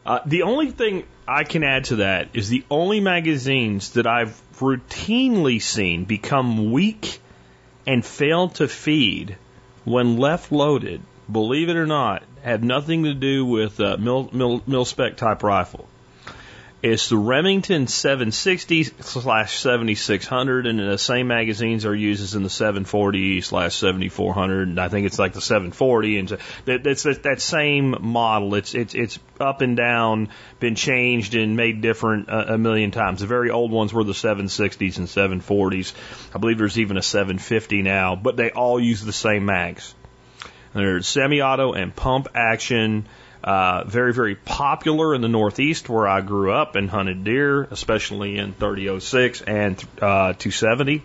Uh, 0.06 0.20
the 0.26 0.44
only 0.44 0.72
thing 0.72 1.06
I 1.28 1.44
can 1.44 1.64
add 1.64 1.86
to 1.86 1.98
that 1.98 2.30
is 2.34 2.48
the 2.48 2.64
only 2.72 3.02
magazines 3.02 3.92
that 3.92 4.08
I've 4.08 4.42
routinely 4.54 5.62
seen 5.62 6.06
become 6.06 6.72
weak 6.72 7.20
and 7.88 8.06
fail 8.06 8.50
to 8.50 8.68
feed 8.68 9.38
when 9.86 10.18
left 10.18 10.52
loaded, 10.52 11.02
believe 11.32 11.70
it 11.70 11.78
or 11.78 11.88
not, 11.88 12.22
have 12.44 12.62
nothing 12.62 13.06
to 13.06 13.14
do 13.14 13.46
with 13.46 13.80
a 13.80 13.98
mil, 13.98 14.30
mil, 14.34 14.62
mil 14.68 14.86
spec 14.86 15.16
type 15.18 15.42
rifle. 15.42 15.88
It's 16.84 17.10
the 17.10 17.18
Remington 17.18 17.88
760 17.88 18.84
slash 18.84 19.58
7600, 19.58 20.68
and 20.68 20.80
the 20.80 21.00
same 21.00 21.28
magazines 21.28 21.88
are 21.88 21.96
used 21.96 22.22
as 22.22 22.36
in 22.36 22.44
the 22.44 22.52
740 22.52 23.42
slash 23.42 23.76
7400. 23.76 24.68
And 24.68 24.80
I 24.80 24.88
think 24.88 25.08
it's 25.08 25.18
like 25.18 25.34
the 25.34 25.42
740, 25.42 26.20
and 26.20 26.38
that's 26.66 27.02
that, 27.02 27.24
that 27.24 27.42
same 27.42 27.96
model. 28.00 28.54
It's 28.54 28.76
it's 28.76 28.94
it's 28.94 29.18
up 29.40 29.62
and 29.62 29.76
down, 29.76 30.30
been 30.60 30.76
changed 30.76 31.34
and 31.34 31.58
made 31.58 31.82
different 31.82 32.30
a, 32.30 32.54
a 32.54 32.58
million 32.60 32.92
times. 32.92 33.22
The 33.22 33.28
very 33.28 33.50
old 33.50 33.72
ones 33.72 33.92
were 33.92 34.04
the 34.04 34.14
760s 34.14 35.00
and 35.00 35.08
740s. 35.08 35.94
I 36.36 36.38
believe 36.38 36.60
there's 36.60 36.78
even 36.78 36.98
a 36.98 37.02
750 37.04 37.82
now, 37.82 38.16
but 38.16 38.38
they 38.38 38.52
all 38.52 38.80
use 38.80 39.04
the 39.04 39.14
same 39.14 39.46
mags. 39.46 39.96
They're 40.76 41.02
semi-auto 41.02 41.74
and 41.74 41.96
pump 41.96 42.28
action. 42.36 43.08
Uh, 43.44 43.84
very, 43.86 44.14
very 44.14 44.36
popular 44.36 45.14
in 45.14 45.22
the 45.22 45.28
Northeast 45.28 45.88
where 45.90 46.08
I 46.08 46.22
grew 46.22 46.52
up 46.52 46.76
and 46.76 46.90
hunted 46.90 47.24
deer, 47.24 47.64
especially 47.64 48.38
in 48.38 48.54
3006 48.54 49.42
and 49.42 49.80
uh, 50.02 50.34
270. 50.34 51.04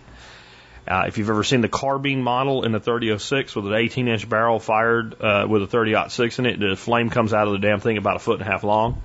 Uh, 0.85 1.05
if 1.07 1.17
you've 1.17 1.29
ever 1.29 1.43
seen 1.43 1.61
the 1.61 1.69
carbine 1.69 2.21
model 2.21 2.65
in 2.65 2.73
the 2.73 2.79
3006 2.79 3.55
with 3.55 3.67
an 3.67 3.73
18 3.73 4.07
inch 4.07 4.27
barrel 4.27 4.59
fired 4.59 5.15
uh, 5.21 5.45
with 5.47 5.63
a 5.63 5.67
30-06 5.67 6.39
in 6.39 6.45
it, 6.45 6.59
the 6.59 6.75
flame 6.75 7.09
comes 7.09 7.33
out 7.33 7.47
of 7.47 7.53
the 7.53 7.59
damn 7.59 7.79
thing 7.79 7.97
about 7.97 8.17
a 8.17 8.19
foot 8.19 8.39
and 8.39 8.47
a 8.47 8.51
half 8.51 8.63
long. 8.63 9.01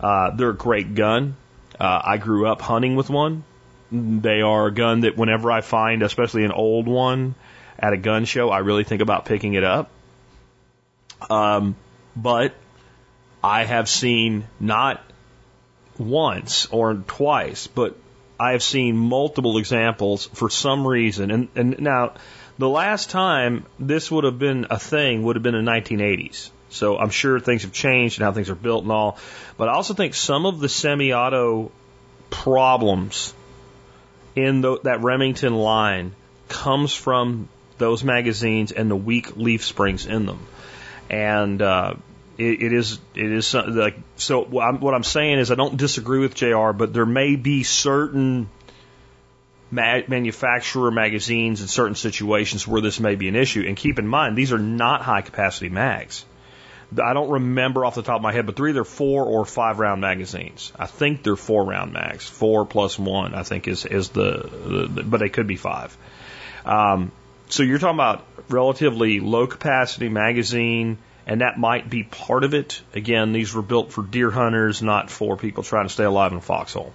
Uh, 0.00 0.30
they're 0.34 0.50
a 0.50 0.56
great 0.56 0.94
gun. 0.94 1.36
Uh, 1.78 2.00
I 2.04 2.16
grew 2.16 2.48
up 2.48 2.60
hunting 2.60 2.96
with 2.96 3.10
one. 3.10 3.44
They 3.92 4.40
are 4.40 4.66
a 4.66 4.72
gun 4.72 5.00
that 5.00 5.16
whenever 5.16 5.52
I 5.52 5.60
find, 5.60 6.02
especially 6.02 6.44
an 6.44 6.52
old 6.52 6.88
one 6.88 7.36
at 7.78 7.92
a 7.92 7.96
gun 7.96 8.24
show, 8.24 8.50
I 8.50 8.58
really 8.58 8.82
think 8.82 9.02
about 9.02 9.24
picking 9.24 9.54
it 9.54 9.62
up. 9.62 9.90
Um, 11.30 11.76
but 12.16 12.54
I 13.42 13.64
have 13.64 13.88
seen 13.88 14.46
not 14.58 15.02
once 15.98 16.66
or 16.70 16.94
twice, 16.94 17.66
but 17.66 17.96
I 18.38 18.52
have 18.52 18.62
seen 18.62 18.96
multiple 18.96 19.58
examples 19.58 20.26
for 20.26 20.50
some 20.50 20.86
reason. 20.86 21.30
And, 21.30 21.48
and 21.54 21.80
now, 21.80 22.14
the 22.58 22.68
last 22.68 23.10
time 23.10 23.66
this 23.78 24.10
would 24.10 24.24
have 24.24 24.38
been 24.38 24.66
a 24.70 24.78
thing 24.78 25.22
would 25.24 25.36
have 25.36 25.42
been 25.42 25.54
in 25.54 25.64
the 25.64 25.70
1980s. 25.70 26.50
So 26.70 26.98
I'm 26.98 27.10
sure 27.10 27.38
things 27.38 27.62
have 27.62 27.72
changed 27.72 28.18
and 28.18 28.24
how 28.24 28.32
things 28.32 28.50
are 28.50 28.56
built 28.56 28.82
and 28.82 28.92
all. 28.92 29.18
But 29.56 29.68
I 29.68 29.74
also 29.74 29.94
think 29.94 30.14
some 30.14 30.46
of 30.46 30.60
the 30.60 30.68
semi-auto 30.68 31.70
problems 32.30 33.32
in 34.34 34.60
the, 34.60 34.80
that 34.82 35.02
Remington 35.02 35.54
line 35.54 36.12
comes 36.48 36.92
from 36.94 37.48
those 37.78 38.02
magazines 38.02 38.72
and 38.72 38.90
the 38.90 38.96
weak 38.96 39.36
leaf 39.36 39.64
springs 39.64 40.06
in 40.06 40.26
them 40.26 40.46
and 41.10 41.60
uh, 41.60 41.94
it, 42.38 42.62
it 42.62 42.72
is 42.72 42.98
it 43.14 43.30
is 43.30 43.54
like 43.54 43.96
so. 44.16 44.42
What 44.44 44.94
I'm, 44.94 45.04
saying 45.04 45.38
is 45.38 45.50
I 45.50 45.54
don't 45.54 45.76
disagree 45.76 46.20
with 46.20 46.34
JR. 46.34 46.72
But 46.72 46.92
there 46.92 47.06
may 47.06 47.36
be 47.36 47.62
certain 47.62 48.48
ma- 49.70 50.02
manufacturer 50.08 50.90
magazines 50.90 51.60
in 51.60 51.68
certain 51.68 51.94
situations 51.94 52.66
where 52.66 52.80
this 52.80 52.98
may 53.00 53.14
be 53.14 53.28
an 53.28 53.36
issue. 53.36 53.64
And 53.66 53.76
keep 53.76 53.98
in 53.98 54.06
mind 54.06 54.36
these 54.36 54.52
are 54.52 54.58
not 54.58 55.02
high 55.02 55.22
capacity 55.22 55.68
mags. 55.68 56.24
I 57.02 57.12
don't 57.12 57.30
remember 57.30 57.84
off 57.84 57.94
the 57.94 58.02
top 58.02 58.16
of 58.16 58.22
my 58.22 58.32
head, 58.32 58.46
but 58.46 58.56
they're 58.56 58.68
either 58.68 58.84
four 58.84 59.24
or 59.24 59.44
five 59.44 59.78
round 59.78 60.00
magazines. 60.00 60.72
I 60.78 60.86
think 60.86 61.22
they're 61.22 61.34
four 61.34 61.64
round 61.64 61.92
mags. 61.92 62.28
Four 62.28 62.66
plus 62.66 62.98
one, 62.98 63.34
I 63.34 63.42
think, 63.42 63.68
is 63.68 63.84
is 63.84 64.10
the, 64.10 64.48
the, 64.48 64.86
the 64.86 65.02
but 65.02 65.20
they 65.20 65.28
could 65.28 65.46
be 65.46 65.56
five. 65.56 65.96
Um, 66.64 67.10
so 67.48 67.62
you're 67.62 67.78
talking 67.78 67.96
about 67.96 68.24
relatively 68.48 69.20
low 69.20 69.46
capacity 69.46 70.08
magazine, 70.08 70.98
and 71.26 71.40
that 71.40 71.58
might 71.58 71.88
be 71.88 72.02
part 72.02 72.44
of 72.44 72.54
it. 72.54 72.82
Again, 72.94 73.32
these 73.32 73.54
were 73.54 73.62
built 73.62 73.92
for 73.92 74.02
deer 74.02 74.30
hunters, 74.30 74.82
not 74.82 75.10
for 75.10 75.36
people 75.36 75.62
trying 75.62 75.86
to 75.86 75.92
stay 75.92 76.04
alive 76.04 76.32
in 76.32 76.38
a 76.38 76.42
foxhole. 76.42 76.92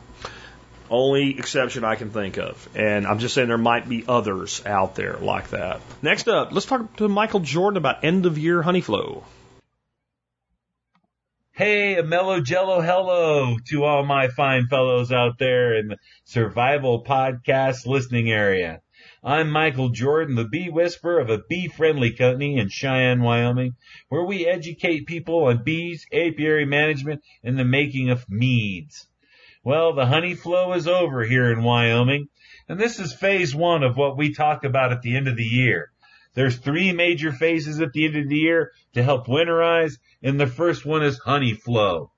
Only 0.90 1.38
exception 1.38 1.84
I 1.84 1.96
can 1.96 2.10
think 2.10 2.38
of. 2.38 2.68
And 2.76 3.06
I'm 3.06 3.20
just 3.20 3.36
saying 3.36 3.48
there 3.48 3.58
might 3.58 3.88
be 3.88 4.06
others 4.08 4.66
out 4.66 4.96
there 4.96 5.18
like 5.18 5.52
that. 5.52 5.82
Next 6.02 6.28
up, 6.28 6.52
let's 6.52 6.66
talk 6.66 6.96
to 6.98 7.08
Michael 7.08 7.42
Jordan 7.42 7.78
about 7.78 8.04
end 8.04 8.26
of 8.26 8.38
year 8.38 8.62
honey 8.62 8.82
flow. 8.82 9.24
Hey, 11.60 11.98
a 11.98 12.04
mellow 12.04 12.40
jello 12.40 12.80
hello 12.80 13.58
to 13.68 13.84
all 13.84 14.06
my 14.06 14.30
fine 14.30 14.68
fellows 14.68 15.12
out 15.12 15.38
there 15.38 15.76
in 15.78 15.90
the 15.90 15.98
survival 16.24 17.04
podcast 17.04 17.86
listening 17.86 18.32
area. 18.32 18.82
I'm 19.24 19.52
Michael 19.52 19.90
Jordan, 19.90 20.36
the 20.36 20.46
bee 20.46 20.70
whisperer 20.70 21.20
of 21.20 21.30
a 21.30 21.44
bee 21.50 21.68
friendly 21.68 22.14
company 22.14 22.58
in 22.58 22.70
Cheyenne, 22.70 23.22
Wyoming, 23.22 23.76
where 24.08 24.24
we 24.24 24.48
educate 24.48 25.08
people 25.08 25.48
on 25.48 25.64
bees, 25.64 26.06
apiary 26.14 26.64
management, 26.64 27.22
and 27.44 27.60
the 27.60 27.66
making 27.66 28.10
of 28.12 28.30
meads. 28.30 29.08
Well, 29.62 29.94
the 29.94 30.06
honey 30.06 30.36
flow 30.36 30.72
is 30.72 30.88
over 30.88 31.26
here 31.26 31.52
in 31.52 31.64
Wyoming, 31.64 32.30
and 32.70 32.80
this 32.80 32.98
is 32.98 33.14
phase 33.14 33.54
one 33.54 33.84
of 33.84 33.98
what 33.98 34.18
we 34.18 34.34
talk 34.34 34.64
about 34.64 34.94
at 34.94 35.02
the 35.02 35.18
end 35.18 35.28
of 35.28 35.36
the 35.36 35.44
year. 35.44 35.92
There's 36.34 36.56
three 36.56 36.94
major 36.94 37.34
phases 37.34 37.82
at 37.82 37.92
the 37.92 38.06
end 38.06 38.16
of 38.16 38.30
the 38.30 38.38
year 38.38 38.72
to 38.94 39.04
help 39.04 39.28
winterize, 39.28 39.98
and 40.24 40.40
the 40.40 40.48
first 40.48 40.86
one 40.86 41.04
is 41.04 41.20
honey 41.20 41.56
flow. 41.56 42.14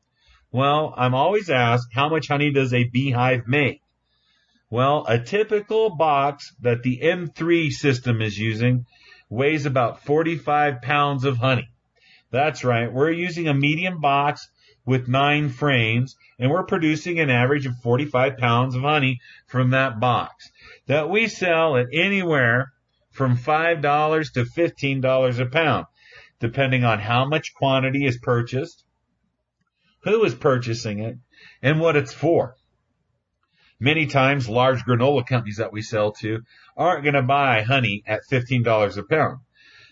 Well, 0.52 0.94
I'm 0.96 1.16
always 1.16 1.50
asked, 1.50 1.88
how 1.96 2.10
much 2.10 2.28
honey 2.28 2.52
does 2.52 2.76
a 2.76 2.84
beehive 2.84 3.48
make? 3.48 3.82
Well, 4.72 5.04
a 5.06 5.20
typical 5.20 5.98
box 5.98 6.56
that 6.62 6.82
the 6.82 7.02
M3 7.04 7.72
system 7.72 8.22
is 8.22 8.40
using 8.40 8.86
weighs 9.30 9.66
about 9.66 10.06
45 10.06 10.82
pounds 10.82 11.26
of 11.26 11.38
honey. 11.38 11.68
That's 12.32 12.64
right. 12.64 12.92
We're 12.92 13.12
using 13.12 13.50
a 13.50 13.54
medium 13.54 14.00
box 14.00 14.50
with 14.86 15.10
nine 15.10 15.50
frames 15.50 16.16
and 16.40 16.50
we're 16.50 16.64
producing 16.64 17.20
an 17.20 17.30
average 17.30 17.66
of 17.66 17.74
45 17.84 18.38
pounds 18.38 18.74
of 18.74 18.84
honey 18.84 19.20
from 19.46 19.72
that 19.72 20.00
box 20.00 20.50
that 20.88 21.10
we 21.10 21.28
sell 21.28 21.76
at 21.76 21.88
anywhere 21.92 22.72
from 23.12 23.36
$5 23.36 24.34
to 24.34 24.46
$15 24.46 25.40
a 25.40 25.46
pound, 25.48 25.86
depending 26.40 26.86
on 26.86 27.00
how 27.00 27.26
much 27.26 27.54
quantity 27.54 28.06
is 28.06 28.18
purchased, 28.20 28.86
who 30.04 30.24
is 30.24 30.34
purchasing 30.34 31.00
it, 31.00 31.18
and 31.62 31.82
what 31.82 31.98
it's 31.98 32.14
for. 32.14 32.56
Many 33.84 34.06
times 34.06 34.48
large 34.48 34.86
granola 34.86 35.26
companies 35.26 35.58
that 35.58 35.74
we 35.74 35.82
sell 35.82 36.12
to 36.22 36.44
aren't 36.78 37.04
going 37.04 37.16
to 37.16 37.24
buy 37.24 37.64
honey 37.64 38.04
at 38.06 38.22
$15 38.32 38.98
a 38.98 39.04
pound. 39.04 39.40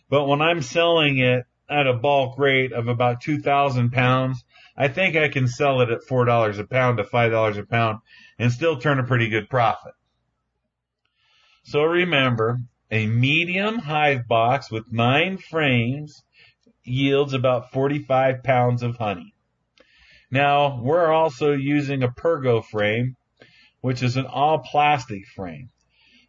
But 0.07 0.25
when 0.25 0.43
I'm 0.43 0.61
selling 0.61 1.17
it 1.17 1.45
at 1.67 1.87
a 1.87 1.95
bulk 1.95 2.37
rate 2.37 2.71
of 2.71 2.87
about 2.87 3.21
2,000 3.21 3.89
pounds, 3.91 4.45
I 4.77 4.89
think 4.89 5.15
I 5.15 5.27
can 5.29 5.47
sell 5.47 5.81
it 5.81 5.89
at 5.89 6.01
$4 6.07 6.59
a 6.59 6.67
pound 6.67 6.99
to 6.99 7.03
$5 7.03 7.57
a 7.57 7.65
pound 7.65 8.01
and 8.37 8.51
still 8.51 8.77
turn 8.77 8.99
a 8.99 9.03
pretty 9.03 9.27
good 9.27 9.49
profit. 9.49 9.93
So 11.63 11.81
remember, 11.81 12.59
a 12.91 13.07
medium 13.07 13.79
hive 13.79 14.27
box 14.27 14.69
with 14.69 14.93
nine 14.93 15.39
frames 15.39 16.23
yields 16.83 17.33
about 17.33 17.71
45 17.71 18.43
pounds 18.43 18.83
of 18.83 18.97
honey. 18.97 19.33
Now, 20.29 20.79
we're 20.79 21.11
also 21.11 21.53
using 21.53 22.03
a 22.03 22.07
Pergo 22.07 22.63
frame 22.63 23.15
which 23.81 24.03
is 24.03 24.17
an 24.17 24.25
all 24.25 24.59
plastic 24.59 25.25
frame. 25.27 25.69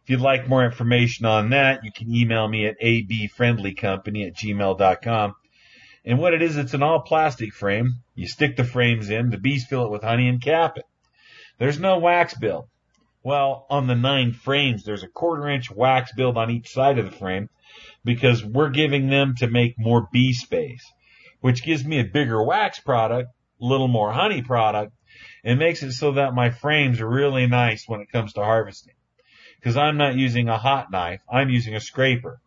If 0.03 0.09
you'd 0.09 0.21
like 0.21 0.47
more 0.47 0.65
information 0.65 1.25
on 1.25 1.51
that, 1.51 1.83
you 1.83 1.91
can 1.91 2.13
email 2.13 2.47
me 2.47 2.65
at 2.65 2.79
abfriendlycompany 2.81 4.27
at 4.27 4.35
gmail.com. 4.35 5.35
And 6.03 6.17
what 6.17 6.33
it 6.33 6.41
is, 6.41 6.57
it's 6.57 6.73
an 6.73 6.81
all 6.81 7.01
plastic 7.01 7.53
frame. 7.53 7.99
You 8.15 8.27
stick 8.27 8.55
the 8.55 8.63
frames 8.63 9.09
in, 9.09 9.29
the 9.29 9.37
bees 9.37 9.67
fill 9.67 9.85
it 9.85 9.91
with 9.91 10.01
honey 10.01 10.27
and 10.27 10.41
cap 10.41 10.77
it. 10.77 10.85
There's 11.59 11.79
no 11.79 11.99
wax 11.99 12.33
build. 12.33 12.65
Well, 13.23 13.67
on 13.69 13.85
the 13.85 13.95
nine 13.95 14.33
frames, 14.33 14.83
there's 14.83 15.03
a 15.03 15.07
quarter 15.07 15.47
inch 15.47 15.69
wax 15.69 16.11
build 16.15 16.37
on 16.37 16.49
each 16.49 16.69
side 16.69 16.97
of 16.97 17.05
the 17.05 17.15
frame 17.15 17.49
because 18.03 18.43
we're 18.43 18.71
giving 18.71 19.09
them 19.09 19.35
to 19.37 19.47
make 19.47 19.75
more 19.77 20.07
bee 20.11 20.33
space, 20.33 20.83
which 21.39 21.63
gives 21.63 21.85
me 21.85 21.99
a 21.99 22.03
bigger 22.03 22.43
wax 22.43 22.79
product, 22.79 23.29
a 23.61 23.65
little 23.65 23.87
more 23.87 24.11
honey 24.11 24.41
product, 24.41 24.93
it 25.43 25.55
makes 25.55 25.83
it 25.83 25.93
so 25.93 26.13
that 26.13 26.33
my 26.33 26.49
frames 26.49 26.99
are 26.99 27.09
really 27.09 27.47
nice 27.47 27.87
when 27.87 28.01
it 28.01 28.11
comes 28.11 28.33
to 28.33 28.43
harvesting. 28.43 28.93
Because 29.59 29.77
I'm 29.77 29.97
not 29.97 30.15
using 30.15 30.49
a 30.49 30.57
hot 30.57 30.91
knife, 30.91 31.21
I'm 31.31 31.49
using 31.49 31.75
a 31.75 31.79
scraper. 31.79 32.41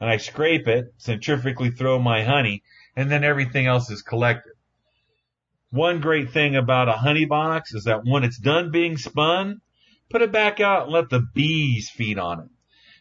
And 0.00 0.08
I 0.10 0.18
scrape 0.18 0.68
it, 0.68 0.94
centrifugally 0.98 1.70
throw 1.70 1.98
my 1.98 2.22
honey, 2.24 2.62
and 2.94 3.10
then 3.10 3.24
everything 3.24 3.66
else 3.66 3.90
is 3.90 4.02
collected. 4.02 4.52
One 5.70 6.00
great 6.00 6.30
thing 6.30 6.56
about 6.56 6.88
a 6.88 6.92
honey 6.92 7.24
box 7.24 7.74
is 7.74 7.84
that 7.84 8.04
when 8.04 8.24
it's 8.24 8.38
done 8.38 8.70
being 8.70 8.96
spun, 8.96 9.60
put 10.08 10.22
it 10.22 10.32
back 10.32 10.60
out 10.60 10.84
and 10.84 10.92
let 10.92 11.10
the 11.10 11.26
bees 11.34 11.90
feed 11.90 12.18
on 12.18 12.40
it. 12.40 12.48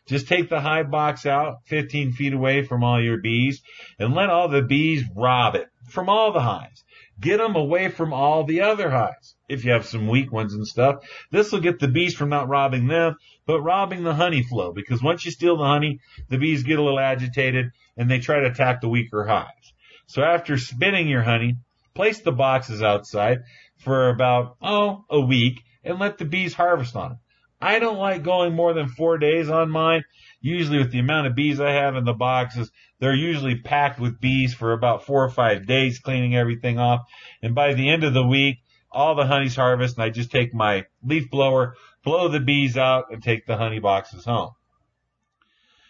Just 0.08 0.28
take 0.28 0.50
the 0.50 0.62
hive 0.62 0.92
box 0.92 1.26
out 1.26 1.66
15 1.66 2.14
feet 2.14 2.34
away 2.34 2.64
from 2.64 2.84
all 2.84 3.02
your 3.02 3.18
bees 3.18 3.62
and 3.98 4.14
let 4.14 4.30
all 4.30 4.50
the 4.50 4.62
bees 4.62 5.04
rob 5.16 5.56
it 5.56 5.68
from 5.90 6.10
all 6.10 6.32
the 6.32 6.42
hives. 6.42 6.84
Get 7.20 7.38
them 7.38 7.56
away 7.56 7.90
from 7.90 8.12
all 8.12 8.44
the 8.44 8.62
other 8.62 8.90
hives. 8.90 9.36
If 9.48 9.64
you 9.64 9.72
have 9.72 9.86
some 9.86 10.08
weak 10.08 10.32
ones 10.32 10.54
and 10.54 10.68
stuff, 10.68 11.04
this 11.32 11.52
will 11.52 11.62
get 11.62 11.80
the 11.80 11.88
bees 11.88 12.14
from 12.14 12.30
not 12.30 12.50
robbing 12.50 12.88
them, 12.88 13.16
but 13.46 13.62
robbing 13.62 14.04
the 14.04 14.14
honey 14.14 14.44
flow. 14.44 14.74
Because 14.74 15.02
once 15.02 15.24
you 15.24 15.32
steal 15.32 15.58
the 15.58 15.64
honey, 15.64 16.00
the 16.30 16.38
bees 16.38 16.64
get 16.64 16.80
a 16.80 16.84
little 16.84 17.00
agitated 17.00 17.72
and 17.96 18.12
they 18.12 18.20
try 18.20 18.40
to 18.40 18.48
attack 18.48 18.82
the 18.82 18.90
weaker 18.90 19.24
hives. 19.24 19.74
So 20.08 20.24
after 20.24 20.58
spinning 20.58 21.08
your 21.08 21.24
honey, 21.24 21.58
place 21.94 22.20
the 22.20 22.32
boxes 22.32 22.84
outside 22.84 23.44
for 23.78 24.10
about, 24.10 24.58
oh, 24.62 25.06
a 25.10 25.20
week 25.20 25.62
and 25.84 26.00
let 26.00 26.18
the 26.18 26.26
bees 26.26 26.54
harvest 26.54 26.96
on 26.96 27.10
them. 27.10 27.20
I 27.62 27.80
don't 27.80 27.98
like 27.98 28.24
going 28.24 28.54
more 28.54 28.74
than 28.74 28.90
four 28.90 29.18
days 29.18 29.50
on 29.50 29.72
mine. 29.72 30.04
Usually 30.46 30.78
with 30.78 30.92
the 30.92 31.00
amount 31.00 31.26
of 31.26 31.34
bees 31.34 31.60
I 31.60 31.72
have 31.72 31.96
in 31.96 32.04
the 32.04 32.14
boxes, 32.14 32.72
they're 33.00 33.16
usually 33.16 33.56
packed 33.56 34.00
with 34.00 34.22
bees 34.22 34.54
for 34.54 34.74
about 34.74 35.04
four 35.04 35.24
or 35.24 35.30
five 35.32 35.66
days, 35.66 35.98
cleaning 35.98 36.36
everything 36.36 36.78
off. 36.78 37.02
And 37.42 37.56
by 37.56 37.74
the 37.74 37.90
end 37.90 38.04
of 38.04 38.14
the 38.14 38.28
week, 38.28 38.60
all 38.92 39.16
the 39.16 39.26
honey's 39.26 39.56
harvest 39.56 39.98
and 39.98 40.04
I 40.04 40.12
just 40.12 40.30
take 40.30 40.54
my 40.54 40.86
leaf 41.04 41.32
blower, 41.32 41.74
blow 42.04 42.28
the 42.28 42.40
bees 42.40 42.78
out 42.78 43.06
and 43.10 43.24
take 43.24 43.48
the 43.48 43.58
honey 43.58 43.80
boxes 43.80 44.24
home. 44.24 44.52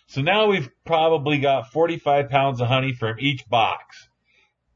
So 0.07 0.21
now 0.21 0.47
we've 0.47 0.69
probably 0.85 1.39
got 1.39 1.73
45 1.73 2.29
pounds 2.29 2.61
of 2.61 2.69
honey 2.69 2.93
from 2.93 3.19
each 3.19 3.45
box. 3.49 4.07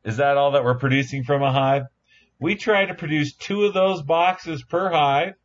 Is 0.03 0.17
that 0.17 0.35
all 0.35 0.51
that 0.51 0.65
we're 0.65 0.77
producing 0.77 1.23
from 1.23 1.41
a 1.41 1.53
hive? 1.53 1.83
We 2.37 2.55
try 2.55 2.83
to 2.83 2.95
produce 2.95 3.33
two 3.33 3.63
of 3.63 3.73
those 3.73 4.01
boxes 4.01 4.61
per 4.61 4.89
hive 4.89 5.35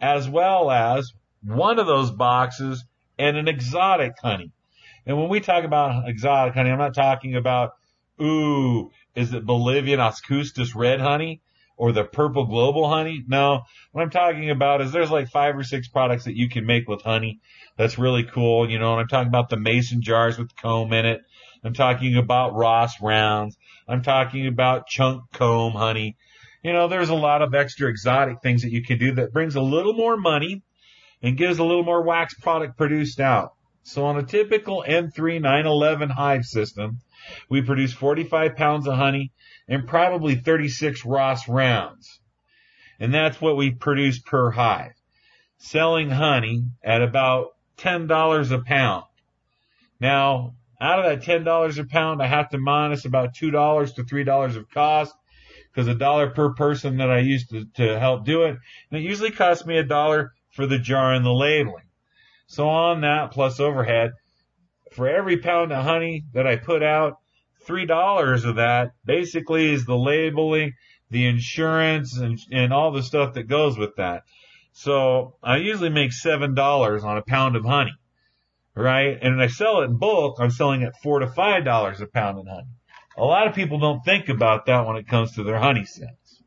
as 0.00 0.26
well 0.26 0.70
as 0.70 1.12
one 1.42 1.78
of 1.78 1.86
those 1.86 2.10
boxes 2.10 2.82
and 3.18 3.36
an 3.36 3.48
exotic 3.48 4.14
honey. 4.20 4.52
And 5.06 5.16
when 5.18 5.28
we 5.28 5.40
talk 5.40 5.64
about 5.64 6.08
exotic 6.08 6.54
honey, 6.54 6.70
I'm 6.70 6.78
not 6.78 6.94
talking 6.94 7.36
about, 7.36 7.72
ooh, 8.20 8.90
is 9.14 9.32
it 9.32 9.46
Bolivian 9.46 10.00
Ascustus 10.00 10.74
red 10.74 11.00
honey 11.00 11.40
or 11.76 11.92
the 11.92 12.04
purple 12.04 12.46
global 12.46 12.88
honey? 12.88 13.24
No, 13.26 13.62
what 13.92 14.02
I'm 14.02 14.10
talking 14.10 14.50
about 14.50 14.80
is 14.80 14.92
there's 14.92 15.10
like 15.10 15.28
five 15.28 15.56
or 15.56 15.62
six 15.62 15.88
products 15.88 16.24
that 16.24 16.36
you 16.36 16.48
can 16.48 16.66
make 16.66 16.88
with 16.88 17.02
honey. 17.02 17.40
That's 17.76 17.98
really 17.98 18.24
cool. 18.24 18.68
You 18.70 18.78
know, 18.78 18.92
and 18.92 19.00
I'm 19.00 19.08
talking 19.08 19.28
about 19.28 19.48
the 19.48 19.58
mason 19.58 20.02
jars 20.02 20.38
with 20.38 20.56
comb 20.56 20.92
in 20.92 21.06
it. 21.06 21.20
I'm 21.64 21.74
talking 21.74 22.16
about 22.16 22.54
Ross 22.54 23.00
rounds. 23.00 23.56
I'm 23.88 24.02
talking 24.02 24.46
about 24.46 24.86
chunk 24.86 25.22
comb 25.32 25.72
honey 25.72 26.16
you 26.66 26.72
know, 26.72 26.88
there's 26.88 27.10
a 27.10 27.14
lot 27.14 27.42
of 27.42 27.54
extra 27.54 27.88
exotic 27.88 28.42
things 28.42 28.62
that 28.62 28.72
you 28.72 28.82
can 28.82 28.98
do 28.98 29.12
that 29.14 29.32
brings 29.32 29.54
a 29.54 29.60
little 29.60 29.92
more 29.92 30.16
money 30.16 30.64
and 31.22 31.36
gives 31.36 31.58
a 31.58 31.64
little 31.64 31.84
more 31.84 32.02
wax 32.02 32.34
product 32.34 32.76
produced 32.76 33.20
out. 33.20 33.54
So 33.82 34.04
on 34.04 34.18
a 34.18 34.22
typical 34.22 34.84
M3 34.86 35.40
911 35.40 36.10
hive 36.10 36.44
system, 36.44 36.98
we 37.48 37.62
produce 37.62 37.92
45 37.92 38.56
pounds 38.56 38.86
of 38.86 38.94
honey 38.94 39.32
and 39.68 39.86
probably 39.86 40.34
36 40.34 41.04
Ross 41.04 41.48
rounds. 41.48 42.20
And 42.98 43.12
that's 43.12 43.40
what 43.40 43.56
we 43.56 43.70
produce 43.70 44.18
per 44.18 44.50
hive. 44.50 44.92
Selling 45.58 46.10
honey 46.10 46.64
at 46.82 47.02
about 47.02 47.56
$10 47.78 48.52
a 48.52 48.58
pound. 48.62 49.04
Now, 50.00 50.54
out 50.80 50.98
of 50.98 51.04
that 51.04 51.26
$10 51.26 51.78
a 51.78 51.84
pound, 51.84 52.22
I 52.22 52.26
have 52.26 52.50
to 52.50 52.58
minus 52.58 53.04
about 53.04 53.34
$2 53.34 53.94
to 53.94 54.04
$3 54.04 54.56
of 54.56 54.70
cost 54.70 55.14
because 55.72 55.88
a 55.88 55.94
dollar 55.94 56.30
per 56.30 56.54
person 56.54 56.98
that 56.98 57.10
I 57.10 57.18
used 57.18 57.50
to, 57.50 57.66
to 57.76 57.98
help 57.98 58.24
do 58.24 58.44
it, 58.44 58.56
and 58.90 59.00
it 59.00 59.02
usually 59.02 59.30
costs 59.30 59.66
me 59.66 59.78
a 59.78 59.84
dollar 59.84 60.32
for 60.56 60.66
the 60.66 60.78
jar 60.78 61.12
and 61.12 61.24
the 61.24 61.32
labeling. 61.32 61.84
So 62.48 62.68
on 62.68 63.02
that 63.02 63.30
plus 63.30 63.60
overhead, 63.60 64.10
for 64.92 65.08
every 65.08 65.36
pound 65.36 65.72
of 65.72 65.84
honey 65.84 66.24
that 66.32 66.46
I 66.46 66.56
put 66.56 66.82
out, 66.82 67.18
three 67.66 67.86
dollars 67.86 68.44
of 68.44 68.56
that 68.56 68.92
basically 69.04 69.72
is 69.72 69.84
the 69.84 69.96
labeling, 69.96 70.72
the 71.10 71.26
insurance, 71.26 72.16
and, 72.16 72.38
and 72.50 72.72
all 72.72 72.92
the 72.92 73.02
stuff 73.02 73.34
that 73.34 73.44
goes 73.44 73.76
with 73.76 73.96
that. 73.96 74.22
So 74.72 75.36
I 75.42 75.58
usually 75.58 75.90
make 75.90 76.12
seven 76.12 76.54
dollars 76.54 77.04
on 77.04 77.18
a 77.18 77.22
pound 77.22 77.56
of 77.56 77.64
honey, 77.64 77.94
right? 78.74 79.18
And 79.20 79.36
when 79.36 79.44
I 79.44 79.48
sell 79.48 79.80
it 79.80 79.86
in 79.86 79.98
bulk, 79.98 80.36
I'm 80.40 80.50
selling 80.50 80.82
at 80.82 81.00
four 81.02 81.18
to 81.20 81.26
five 81.26 81.64
dollars 81.64 82.00
a 82.00 82.06
pound 82.06 82.38
of 82.38 82.46
honey. 82.46 82.68
A 83.18 83.24
lot 83.24 83.46
of 83.46 83.54
people 83.54 83.78
don't 83.78 84.04
think 84.04 84.28
about 84.28 84.66
that 84.66 84.86
when 84.86 84.96
it 84.96 85.08
comes 85.08 85.34
to 85.34 85.42
their 85.42 85.58
honey 85.58 85.84
sets. 85.84 86.42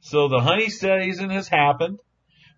So 0.00 0.28
the 0.28 0.40
honey 0.40 0.68
season 0.68 1.30
has 1.30 1.46
happened. 1.46 1.98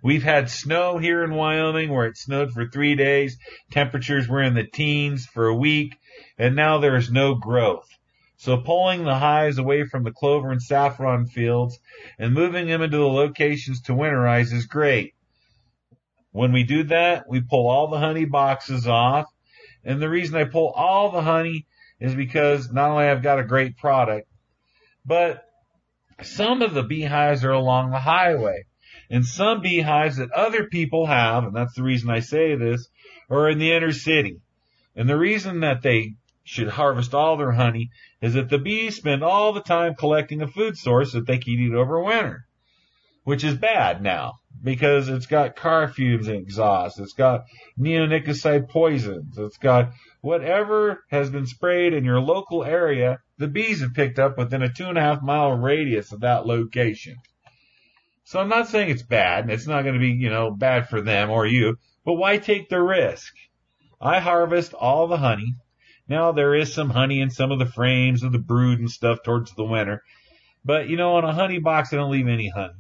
We've 0.05 0.23
had 0.23 0.51
snow 0.51 0.99
here 0.99 1.25
in 1.25 1.33
Wyoming 1.33 1.89
where 1.89 2.05
it 2.05 2.19
snowed 2.19 2.53
for 2.53 2.69
three 2.69 2.95
days. 2.95 3.39
Temperatures 3.71 4.29
were 4.29 4.43
in 4.43 4.53
the 4.53 4.63
teens 4.63 5.25
for 5.25 5.47
a 5.47 5.57
week 5.57 5.97
and 6.37 6.55
now 6.55 6.77
there's 6.77 7.11
no 7.11 7.35
growth. 7.35 7.89
So 8.37 8.59
pulling 8.59 9.05
the 9.05 9.15
hives 9.15 9.57
away 9.57 9.85
from 9.85 10.05
the 10.05 10.13
clover 10.13 10.51
and 10.51 10.63
saffron 10.63 11.25
fields 11.25 11.79
and 12.19 12.35
moving 12.35 12.67
them 12.67 12.83
into 12.83 12.99
the 12.99 13.09
locations 13.09 13.81
to 13.85 13.93
winterize 13.93 14.53
is 14.53 14.67
great. 14.67 15.15
When 16.33 16.53
we 16.53 16.65
do 16.65 16.83
that, 16.85 17.25
we 17.27 17.41
pull 17.41 17.67
all 17.67 17.89
the 17.89 17.99
honey 17.99 18.27
boxes 18.27 18.87
off. 18.87 19.25
And 19.85 20.03
the 20.03 20.11
reason 20.11 20.37
I 20.37 20.45
pull 20.45 20.69
all 20.77 21.13
the 21.13 21.23
honey 21.23 21.67
is 21.99 22.15
because 22.15 22.71
not 22.71 22.91
only 22.91 23.07
I've 23.07 23.23
got 23.23 23.39
a 23.39 23.45
great 23.45 23.79
product, 23.79 24.29
but 25.07 25.45
some 26.21 26.61
of 26.61 26.75
the 26.75 26.83
beehives 26.83 27.43
are 27.43 27.53
along 27.53 27.91
the 27.91 28.01
highway. 28.01 28.67
And 29.11 29.25
some 29.25 29.61
beehives 29.61 30.17
that 30.17 30.33
other 30.33 30.65
people 30.65 31.07
have, 31.07 31.45
and 31.45 31.55
that's 31.55 31.75
the 31.75 31.83
reason 31.83 32.11
I 32.11 32.21
say 32.21 32.55
this, 32.57 32.89
are 33.31 33.49
in 33.49 33.59
the 33.59 33.73
inner 33.73 33.93
city. 33.93 34.41
And 34.97 35.09
the 35.09 35.19
reason 35.19 35.61
that 35.61 35.83
they 35.83 36.15
should 36.45 36.69
harvest 36.69 37.15
all 37.15 37.37
their 37.37 37.53
honey 37.53 37.91
is 38.21 38.35
that 38.35 38.51
the 38.51 38.59
bees 38.59 38.97
spend 38.97 39.25
all 39.25 39.53
the 39.53 39.63
time 39.63 39.95
collecting 39.95 40.43
a 40.43 40.47
food 40.47 40.77
source 40.77 41.13
that 41.13 41.27
they 41.27 41.39
can 41.39 41.55
eat 41.55 41.75
over 41.75 42.03
winter, 42.03 42.45
which 43.25 43.45
is 43.45 43.57
bad 43.57 44.03
now 44.03 44.35
because 44.63 45.09
it's 45.09 45.27
got 45.27 45.57
car 45.57 45.89
fumes 45.89 46.29
and 46.29 46.39
exhaust. 46.39 46.99
It's 46.99 47.13
got 47.13 47.45
neonicotinoid 47.79 48.69
poisons. 48.69 49.37
It's 49.37 49.59
got 49.59 49.93
whatever 50.21 51.05
has 51.11 51.31
been 51.31 51.47
sprayed 51.47 51.93
in 51.93 52.05
your 52.05 52.21
local 52.21 52.65
area, 52.65 53.19
the 53.39 53.49
bees 53.49 53.81
have 53.81 53.95
picked 53.95 54.19
up 54.19 54.39
within 54.39 54.63
a 54.63 54.73
two 54.73 54.87
and 54.87 54.97
a 54.97 55.03
half 55.03 55.23
mile 55.23 55.53
radius 55.53 56.13
of 56.13 56.21
that 56.21 56.47
location. 56.47 57.17
So 58.25 58.41
I'm 58.41 58.49
not 58.49 58.69
saying 58.69 58.91
it's 58.91 59.03
bad. 59.03 59.51
It's 59.51 59.67
not 59.67 59.83
going 59.83 59.95
to 59.95 60.01
be, 60.01 60.11
you 60.11 60.31
know, 60.31 60.51
bad 60.51 60.89
for 60.89 61.01
them 61.01 61.31
or 61.31 61.47
you, 61.47 61.77
but 62.05 62.15
why 62.15 62.39
take 62.39 62.69
the 62.69 62.81
risk? 62.81 63.35
I 64.01 64.21
harvest 64.21 64.75
all 64.75 65.07
the 65.07 65.19
honey. 65.19 65.55
Now 66.09 66.33
there 66.33 66.55
is 66.55 66.73
some 66.73 66.91
honey 66.91 67.21
in 67.21 67.31
some 67.31 67.53
of 67.53 67.59
the 67.59 67.67
frames 67.67 68.23
of 68.23 68.33
the 68.33 68.39
brood 68.39 68.79
and 68.79 68.91
stuff 68.91 69.23
towards 69.23 69.55
the 69.55 69.65
winter. 69.65 70.03
But 70.65 70.89
you 70.89 70.97
know, 70.97 71.17
on 71.17 71.25
a 71.25 71.33
honey 71.33 71.59
box, 71.59 71.93
I 71.93 71.97
don't 71.97 72.11
leave 72.11 72.29
any 72.29 72.49
honey. 72.49 72.75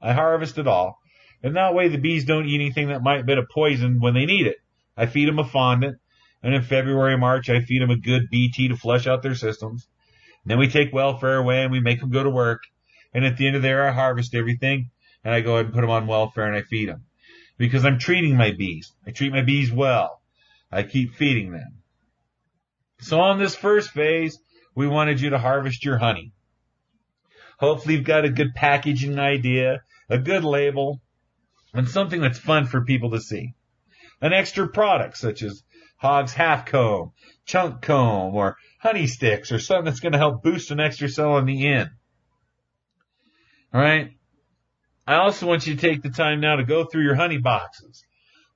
I 0.00 0.12
harvest 0.12 0.58
it 0.58 0.66
all. 0.66 0.98
And 1.42 1.56
that 1.56 1.74
way 1.74 1.88
the 1.88 1.98
bees 1.98 2.24
don't 2.24 2.48
eat 2.48 2.60
anything 2.60 2.88
that 2.88 3.02
might 3.02 3.26
be 3.26 3.34
a 3.34 3.42
poison 3.42 4.00
when 4.00 4.14
they 4.14 4.26
need 4.26 4.46
it. 4.46 4.56
I 4.96 5.06
feed 5.06 5.28
them 5.28 5.38
a 5.38 5.44
fondant. 5.44 5.98
And 6.42 6.54
in 6.54 6.62
February, 6.62 7.16
March, 7.18 7.50
I 7.50 7.60
feed 7.60 7.82
them 7.82 7.90
a 7.90 7.96
good 7.96 8.30
BT 8.30 8.68
to 8.68 8.76
flush 8.76 9.06
out 9.06 9.22
their 9.22 9.34
systems. 9.34 9.86
And 10.44 10.50
then 10.50 10.58
we 10.58 10.68
take 10.68 10.92
welfare 10.92 11.36
away 11.36 11.62
and 11.62 11.72
we 11.72 11.80
make 11.80 12.00
them 12.00 12.10
go 12.10 12.22
to 12.22 12.30
work. 12.30 12.62
And 13.14 13.24
at 13.24 13.36
the 13.36 13.46
end 13.46 13.56
of 13.56 13.62
the 13.62 13.68
year, 13.68 13.86
I 13.86 13.92
harvest 13.92 14.34
everything 14.34 14.90
and 15.24 15.34
I 15.34 15.40
go 15.40 15.54
ahead 15.54 15.66
and 15.66 15.74
put 15.74 15.80
them 15.80 15.90
on 15.90 16.06
welfare 16.06 16.46
and 16.46 16.56
I 16.56 16.62
feed 16.62 16.88
them 16.88 17.04
because 17.56 17.84
I'm 17.84 17.98
treating 17.98 18.36
my 18.36 18.52
bees. 18.52 18.92
I 19.06 19.10
treat 19.10 19.32
my 19.32 19.42
bees 19.42 19.72
well. 19.72 20.20
I 20.70 20.82
keep 20.82 21.14
feeding 21.14 21.52
them. 21.52 21.82
So 23.00 23.20
on 23.20 23.38
this 23.38 23.54
first 23.54 23.90
phase, 23.90 24.38
we 24.74 24.86
wanted 24.86 25.20
you 25.20 25.30
to 25.30 25.38
harvest 25.38 25.84
your 25.84 25.98
honey. 25.98 26.32
Hopefully 27.58 27.94
you've 27.94 28.04
got 28.04 28.24
a 28.24 28.30
good 28.30 28.54
packaging 28.54 29.18
idea, 29.18 29.82
a 30.08 30.18
good 30.18 30.44
label, 30.44 31.00
and 31.74 31.88
something 31.88 32.20
that's 32.20 32.38
fun 32.38 32.66
for 32.66 32.84
people 32.84 33.10
to 33.10 33.20
see. 33.20 33.54
An 34.20 34.32
extra 34.32 34.68
product 34.68 35.16
such 35.16 35.42
as 35.42 35.62
Hogg's 35.96 36.32
half 36.32 36.66
comb, 36.66 37.12
chunk 37.44 37.82
comb, 37.82 38.34
or 38.34 38.56
honey 38.80 39.06
sticks, 39.08 39.50
or 39.50 39.58
something 39.58 39.86
that's 39.86 40.00
going 40.00 40.12
to 40.12 40.18
help 40.18 40.42
boost 40.42 40.70
an 40.70 40.80
extra 40.80 41.08
cell 41.08 41.32
on 41.32 41.46
the 41.46 41.66
end. 41.66 41.90
Alright? 43.74 44.12
I 45.06 45.16
also 45.16 45.46
want 45.46 45.66
you 45.66 45.74
to 45.74 45.80
take 45.80 46.02
the 46.02 46.10
time 46.10 46.40
now 46.40 46.56
to 46.56 46.64
go 46.64 46.84
through 46.84 47.04
your 47.04 47.14
honey 47.14 47.38
boxes. 47.38 48.04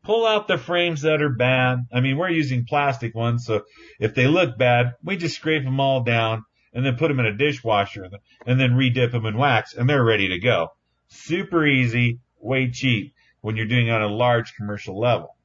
Pull 0.04 0.26
out 0.26 0.48
the 0.48 0.58
frames 0.58 1.02
that 1.02 1.22
are 1.22 1.28
bad. 1.28 1.86
I 1.92 2.00
mean, 2.00 2.16
we're 2.16 2.30
using 2.30 2.64
plastic 2.64 3.14
ones, 3.14 3.46
so 3.46 3.62
if 4.00 4.14
they 4.14 4.26
look 4.26 4.58
bad, 4.58 4.94
we 5.04 5.16
just 5.16 5.36
scrape 5.36 5.64
them 5.64 5.80
all 5.80 6.02
down 6.02 6.44
and 6.72 6.84
then 6.84 6.96
put 6.96 7.08
them 7.08 7.20
in 7.20 7.26
a 7.26 7.36
dishwasher 7.36 8.08
and 8.46 8.60
then 8.60 8.72
redip 8.72 9.12
them 9.12 9.26
in 9.26 9.36
wax 9.36 9.74
and 9.74 9.88
they're 9.88 10.04
ready 10.04 10.28
to 10.28 10.38
go. 10.38 10.68
Super 11.08 11.66
easy, 11.66 12.18
way 12.40 12.70
cheap 12.70 13.14
when 13.42 13.56
you're 13.56 13.66
doing 13.66 13.90
on 13.90 14.02
a 14.02 14.08
large 14.08 14.54
commercial 14.54 14.98
level. 14.98 15.36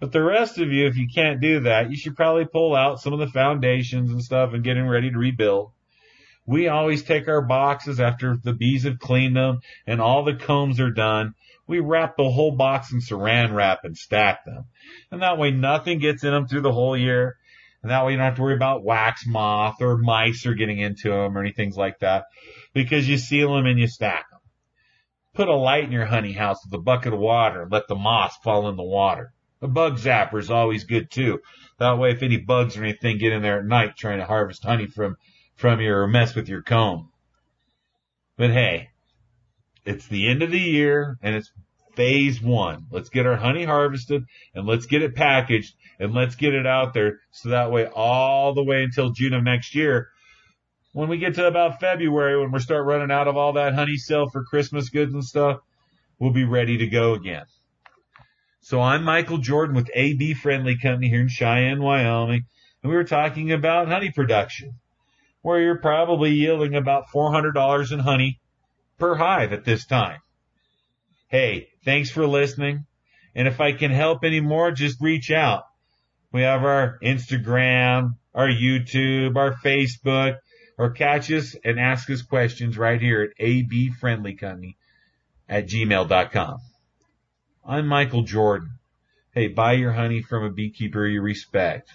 But 0.00 0.12
the 0.12 0.22
rest 0.22 0.58
of 0.58 0.72
you, 0.72 0.86
if 0.86 0.96
you 0.96 1.06
can't 1.14 1.40
do 1.40 1.60
that, 1.60 1.90
you 1.90 1.96
should 1.96 2.16
probably 2.16 2.46
pull 2.46 2.74
out 2.74 3.00
some 3.00 3.12
of 3.12 3.18
the 3.18 3.28
foundations 3.28 4.10
and 4.10 4.22
stuff 4.22 4.52
and 4.52 4.64
getting 4.64 4.86
ready 4.86 5.10
to 5.10 5.18
rebuild. 5.18 5.72
We 6.50 6.66
always 6.66 7.04
take 7.04 7.28
our 7.28 7.42
boxes 7.42 8.00
after 8.00 8.36
the 8.36 8.52
bees 8.52 8.82
have 8.82 8.98
cleaned 8.98 9.36
them 9.36 9.60
and 9.86 10.00
all 10.00 10.24
the 10.24 10.34
combs 10.34 10.80
are 10.80 10.90
done. 10.90 11.34
We 11.68 11.78
wrap 11.78 12.16
the 12.16 12.28
whole 12.28 12.56
box 12.56 12.92
in 12.92 12.98
saran 12.98 13.54
wrap 13.54 13.84
and 13.84 13.96
stack 13.96 14.44
them. 14.44 14.64
And 15.12 15.22
that 15.22 15.38
way 15.38 15.52
nothing 15.52 16.00
gets 16.00 16.24
in 16.24 16.32
them 16.32 16.48
through 16.48 16.62
the 16.62 16.72
whole 16.72 16.96
year. 16.96 17.36
And 17.84 17.92
that 17.92 18.04
way 18.04 18.10
you 18.10 18.18
don't 18.18 18.24
have 18.26 18.34
to 18.34 18.42
worry 18.42 18.56
about 18.56 18.82
wax 18.82 19.24
moth 19.28 19.80
or 19.80 19.96
mice 19.96 20.44
or 20.44 20.54
getting 20.54 20.80
into 20.80 21.10
them 21.10 21.38
or 21.38 21.40
anything 21.40 21.72
like 21.76 22.00
that 22.00 22.24
because 22.74 23.08
you 23.08 23.16
seal 23.16 23.54
them 23.54 23.66
and 23.66 23.78
you 23.78 23.86
stack 23.86 24.28
them. 24.28 24.40
Put 25.34 25.46
a 25.46 25.54
light 25.54 25.84
in 25.84 25.92
your 25.92 26.06
honey 26.06 26.32
house 26.32 26.58
with 26.64 26.76
a 26.80 26.82
bucket 26.82 27.12
of 27.12 27.20
water 27.20 27.62
and 27.62 27.70
let 27.70 27.86
the 27.86 27.94
moss 27.94 28.36
fall 28.38 28.68
in 28.68 28.74
the 28.74 28.82
water. 28.82 29.32
A 29.62 29.68
bug 29.68 29.98
zapper 29.98 30.40
is 30.40 30.50
always 30.50 30.82
good 30.82 31.12
too. 31.12 31.38
That 31.78 31.98
way 31.98 32.10
if 32.10 32.24
any 32.24 32.38
bugs 32.38 32.76
or 32.76 32.82
anything 32.82 33.18
get 33.18 33.32
in 33.32 33.40
there 33.40 33.60
at 33.60 33.66
night 33.66 33.96
trying 33.96 34.18
to 34.18 34.24
harvest 34.24 34.64
honey 34.64 34.86
from 34.86 35.16
from 35.60 35.78
your 35.78 36.06
mess 36.06 36.34
with 36.34 36.48
your 36.48 36.62
comb. 36.62 37.10
But 38.38 38.50
hey, 38.50 38.88
it's 39.84 40.06
the 40.06 40.26
end 40.26 40.42
of 40.42 40.50
the 40.50 40.58
year 40.58 41.18
and 41.22 41.36
it's 41.36 41.52
phase 41.94 42.40
one. 42.40 42.86
Let's 42.90 43.10
get 43.10 43.26
our 43.26 43.36
honey 43.36 43.66
harvested 43.66 44.24
and 44.54 44.66
let's 44.66 44.86
get 44.86 45.02
it 45.02 45.14
packaged 45.14 45.74
and 45.98 46.14
let's 46.14 46.34
get 46.34 46.54
it 46.54 46.66
out 46.66 46.94
there 46.94 47.20
so 47.30 47.50
that 47.50 47.70
way 47.70 47.86
all 47.86 48.54
the 48.54 48.64
way 48.64 48.82
until 48.82 49.10
June 49.10 49.34
of 49.34 49.44
next 49.44 49.74
year. 49.74 50.08
When 50.92 51.10
we 51.10 51.18
get 51.18 51.34
to 51.34 51.46
about 51.46 51.78
February, 51.78 52.40
when 52.40 52.52
we 52.52 52.58
start 52.60 52.86
running 52.86 53.10
out 53.10 53.28
of 53.28 53.36
all 53.36 53.52
that 53.52 53.74
honey 53.74 53.98
sale 53.98 54.30
for 54.30 54.42
Christmas 54.42 54.88
goods 54.88 55.12
and 55.12 55.22
stuff, 55.22 55.58
we'll 56.18 56.32
be 56.32 56.44
ready 56.44 56.78
to 56.78 56.86
go 56.86 57.12
again. 57.12 57.44
So 58.62 58.80
I'm 58.80 59.04
Michael 59.04 59.38
Jordan 59.38 59.76
with 59.76 59.90
AB 59.92 60.32
Friendly 60.34 60.78
Company 60.78 61.10
here 61.10 61.20
in 61.20 61.28
Cheyenne, 61.28 61.82
Wyoming, 61.82 62.46
and 62.82 62.90
we 62.90 62.96
were 62.96 63.04
talking 63.04 63.52
about 63.52 63.88
honey 63.88 64.10
production 64.10 64.79
where 65.42 65.60
you're 65.60 65.78
probably 65.78 66.32
yielding 66.32 66.74
about 66.74 67.08
$400 67.14 67.92
in 67.92 67.98
honey 68.00 68.40
per 68.98 69.14
hive 69.14 69.52
at 69.52 69.64
this 69.64 69.86
time. 69.86 70.20
Hey, 71.28 71.68
thanks 71.84 72.10
for 72.10 72.26
listening. 72.26 72.86
And 73.34 73.48
if 73.48 73.60
I 73.60 73.72
can 73.72 73.90
help 73.90 74.24
any 74.24 74.40
more, 74.40 74.72
just 74.72 75.00
reach 75.00 75.30
out. 75.30 75.64
We 76.32 76.42
have 76.42 76.64
our 76.64 76.98
Instagram, 77.02 78.16
our 78.34 78.48
YouTube, 78.48 79.36
our 79.36 79.54
Facebook, 79.54 80.38
or 80.78 80.90
catch 80.90 81.30
us 81.30 81.56
and 81.64 81.78
ask 81.78 82.10
us 82.10 82.22
questions 82.22 82.76
right 82.76 83.00
here 83.00 83.22
at 83.22 83.44
abfriendlycompany 83.44 84.76
at 85.48 85.68
gmail.com. 85.68 86.58
I'm 87.66 87.86
Michael 87.86 88.22
Jordan. 88.22 88.78
Hey, 89.32 89.48
buy 89.48 89.74
your 89.74 89.92
honey 89.92 90.22
from 90.22 90.44
a 90.44 90.50
beekeeper 90.50 91.06
you 91.06 91.22
respect 91.22 91.90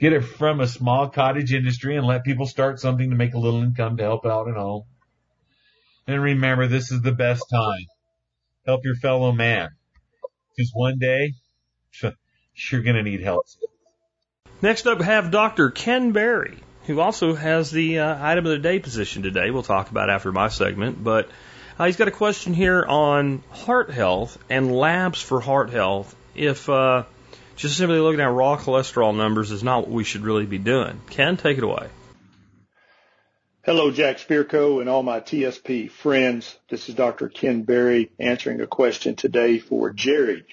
get 0.00 0.14
it 0.14 0.22
from 0.22 0.60
a 0.60 0.66
small 0.66 1.08
cottage 1.08 1.52
industry 1.52 1.96
and 1.96 2.06
let 2.06 2.24
people 2.24 2.46
start 2.46 2.80
something 2.80 3.10
to 3.10 3.16
make 3.16 3.34
a 3.34 3.38
little 3.38 3.62
income 3.62 3.98
to 3.98 4.02
help 4.02 4.24
out 4.24 4.48
at 4.48 4.56
home. 4.56 4.84
And 6.06 6.20
remember, 6.20 6.66
this 6.66 6.90
is 6.90 7.02
the 7.02 7.12
best 7.12 7.44
time. 7.52 7.86
Help 8.66 8.84
your 8.84 8.96
fellow 8.96 9.30
man. 9.30 9.68
Because 10.56 10.70
one 10.74 10.98
day, 10.98 11.34
you're 12.02 12.82
going 12.82 12.96
to 12.96 13.02
need 13.02 13.20
help. 13.20 13.46
Next 14.62 14.86
up, 14.86 15.00
have 15.00 15.30
Dr. 15.30 15.70
Ken 15.70 16.12
Berry, 16.12 16.58
who 16.86 17.00
also 17.00 17.34
has 17.34 17.70
the 17.70 18.00
uh, 18.00 18.16
item 18.20 18.46
of 18.46 18.52
the 18.52 18.58
day 18.58 18.78
position 18.78 19.22
today. 19.22 19.50
We'll 19.50 19.62
talk 19.62 19.90
about 19.90 20.10
after 20.10 20.32
my 20.32 20.48
segment, 20.48 21.02
but 21.02 21.30
uh, 21.78 21.86
he's 21.86 21.96
got 21.96 22.08
a 22.08 22.12
question 22.12 22.52
here 22.52 22.84
on 22.84 23.42
heart 23.50 23.90
health 23.90 24.36
and 24.50 24.74
labs 24.74 25.20
for 25.22 25.40
heart 25.40 25.70
health. 25.70 26.14
If 26.34 26.68
uh, 26.68 27.04
just 27.60 27.76
simply 27.76 27.98
looking 27.98 28.20
at 28.20 28.32
raw 28.32 28.56
cholesterol 28.56 29.14
numbers 29.14 29.50
is 29.50 29.62
not 29.62 29.80
what 29.82 29.90
we 29.90 30.02
should 30.02 30.22
really 30.22 30.46
be 30.46 30.56
doing. 30.56 30.98
Ken, 31.10 31.36
take 31.36 31.58
it 31.58 31.64
away. 31.64 31.88
Hello, 33.62 33.90
Jack 33.90 34.16
Spirko 34.16 34.80
and 34.80 34.88
all 34.88 35.02
my 35.02 35.20
TSP 35.20 35.90
friends. 35.90 36.56
This 36.70 36.88
is 36.88 36.94
Dr. 36.94 37.28
Ken 37.28 37.62
Berry 37.62 38.10
answering 38.18 38.62
a 38.62 38.66
question 38.66 39.14
today 39.14 39.58
for 39.58 39.90
Jerry. 39.90 40.46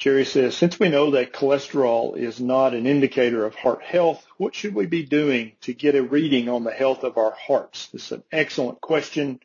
Jerry 0.00 0.24
says, 0.24 0.56
since 0.56 0.80
we 0.80 0.88
know 0.88 1.12
that 1.12 1.32
cholesterol 1.32 2.16
is 2.16 2.40
not 2.40 2.74
an 2.74 2.88
indicator 2.88 3.46
of 3.46 3.54
heart 3.54 3.84
health, 3.84 4.26
what 4.36 4.56
should 4.56 4.74
we 4.74 4.86
be 4.86 5.04
doing 5.04 5.52
to 5.60 5.72
get 5.72 5.94
a 5.94 6.02
reading 6.02 6.48
on 6.48 6.64
the 6.64 6.72
health 6.72 7.04
of 7.04 7.18
our 7.18 7.30
hearts? 7.30 7.86
This 7.86 8.06
is 8.06 8.12
an 8.12 8.24
excellent 8.32 8.80
question. 8.80 9.38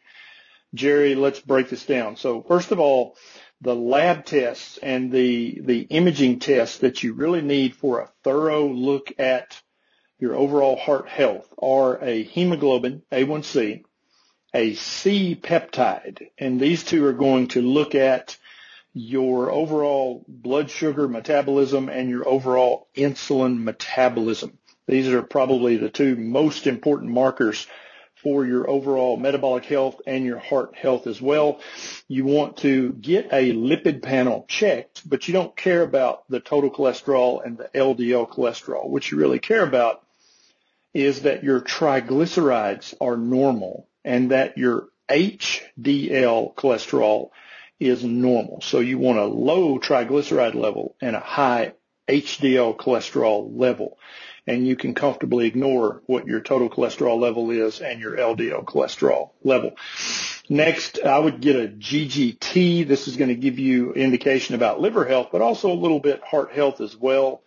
Jerry, 0.73 1.13
let's 1.13 1.39
break 1.39 1.69
this 1.69 1.85
down. 1.85 2.15
So 2.15 2.41
first 2.41 2.71
of 2.71 2.79
all, 2.79 3.15
the 3.61 3.75
lab 3.75 4.25
tests 4.25 4.77
and 4.81 5.11
the, 5.11 5.59
the 5.61 5.81
imaging 5.81 6.39
tests 6.39 6.79
that 6.79 7.03
you 7.03 7.13
really 7.13 7.41
need 7.41 7.75
for 7.75 7.99
a 7.99 8.11
thorough 8.23 8.67
look 8.67 9.11
at 9.17 9.61
your 10.19 10.35
overall 10.35 10.75
heart 10.75 11.07
health 11.07 11.51
are 11.61 12.03
a 12.03 12.23
hemoglobin, 12.23 13.03
A1C, 13.11 13.83
a 14.53 14.73
C 14.73 15.35
peptide, 15.35 16.29
and 16.37 16.59
these 16.59 16.83
two 16.83 17.05
are 17.05 17.13
going 17.13 17.47
to 17.49 17.61
look 17.61 17.95
at 17.95 18.37
your 18.93 19.51
overall 19.51 20.25
blood 20.27 20.71
sugar 20.71 21.07
metabolism 21.07 21.89
and 21.89 22.09
your 22.09 22.27
overall 22.27 22.87
insulin 22.95 23.63
metabolism. 23.63 24.57
These 24.87 25.09
are 25.09 25.21
probably 25.21 25.77
the 25.77 25.89
two 25.89 26.15
most 26.15 26.65
important 26.65 27.11
markers 27.11 27.67
for 28.27 28.45
your 28.45 28.69
overall 28.69 29.15
metabolic 29.15 29.63
health 29.63 30.01
and 30.05 30.25
your 30.25 30.37
heart 30.37 30.75
health 30.75 31.07
as 31.07 31.21
well. 31.21 31.61
You 32.09 32.25
want 32.25 32.57
to 32.57 32.91
get 32.91 33.27
a 33.31 33.53
lipid 33.53 34.01
panel 34.01 34.43
checked, 34.49 35.09
but 35.09 35.29
you 35.29 35.33
don't 35.33 35.55
care 35.55 35.81
about 35.81 36.27
the 36.27 36.41
total 36.41 36.69
cholesterol 36.69 37.45
and 37.45 37.57
the 37.57 37.69
LDL 37.73 38.27
cholesterol. 38.27 38.89
What 38.89 39.09
you 39.09 39.17
really 39.17 39.39
care 39.39 39.63
about 39.63 40.03
is 40.93 41.21
that 41.21 41.45
your 41.45 41.61
triglycerides 41.61 42.95
are 42.99 43.15
normal 43.15 43.87
and 44.03 44.31
that 44.31 44.57
your 44.57 44.89
HDL 45.09 46.53
cholesterol 46.53 47.29
is 47.79 48.03
normal. 48.03 48.59
So 48.59 48.81
you 48.81 48.97
want 48.97 49.19
a 49.19 49.25
low 49.25 49.79
triglyceride 49.79 50.53
level 50.53 50.97
and 50.99 51.15
a 51.15 51.21
high 51.21 51.75
HDL 52.09 52.75
cholesterol 52.75 53.49
level. 53.57 53.97
And 54.47 54.65
you 54.65 54.77
can 54.77 54.93
comfortably 54.93 55.45
ignore 55.45 56.01
what 56.05 56.25
your 56.25 56.39
total 56.39 56.69
cholesterol 56.69 57.19
level 57.19 57.51
is 57.51 57.81
and 57.81 57.99
your 57.99 58.15
LDL 58.15 58.63
cholesterol 58.63 59.31
level. 59.43 59.75
Next, 60.49 60.99
I 61.03 61.19
would 61.19 61.41
get 61.41 61.57
a 61.57 61.67
GGT. 61.67 62.87
This 62.87 63.09
is 63.09 63.17
going 63.17 63.27
to 63.29 63.35
give 63.35 63.59
you 63.59 63.93
indication 63.93 64.55
about 64.55 64.79
liver 64.79 65.03
health, 65.03 65.29
but 65.33 65.41
also 65.41 65.69
a 65.71 65.73
little 65.73 65.99
bit 65.99 66.23
heart 66.23 66.53
health 66.53 66.79
as 66.79 66.95
well. 66.95 67.41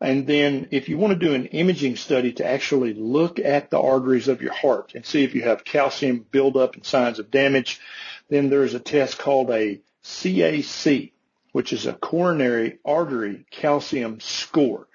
And 0.00 0.26
then 0.26 0.68
if 0.70 0.88
you 0.88 0.98
want 0.98 1.18
to 1.18 1.26
do 1.26 1.34
an 1.34 1.46
imaging 1.46 1.96
study 1.96 2.32
to 2.34 2.46
actually 2.46 2.92
look 2.94 3.38
at 3.38 3.70
the 3.70 3.80
arteries 3.80 4.28
of 4.28 4.42
your 4.42 4.52
heart 4.52 4.92
and 4.94 5.04
see 5.04 5.24
if 5.24 5.34
you 5.34 5.42
have 5.42 5.64
calcium 5.64 6.24
buildup 6.30 6.74
and 6.74 6.84
signs 6.84 7.18
of 7.18 7.30
damage, 7.30 7.80
then 8.28 8.50
there's 8.50 8.74
a 8.74 8.80
test 8.80 9.18
called 9.18 9.50
a 9.50 9.80
CAC, 10.04 11.12
which 11.52 11.72
is 11.72 11.86
a 11.86 11.94
coronary 11.94 12.78
artery 12.84 13.46
calcium 13.50 14.20
score. 14.20 14.85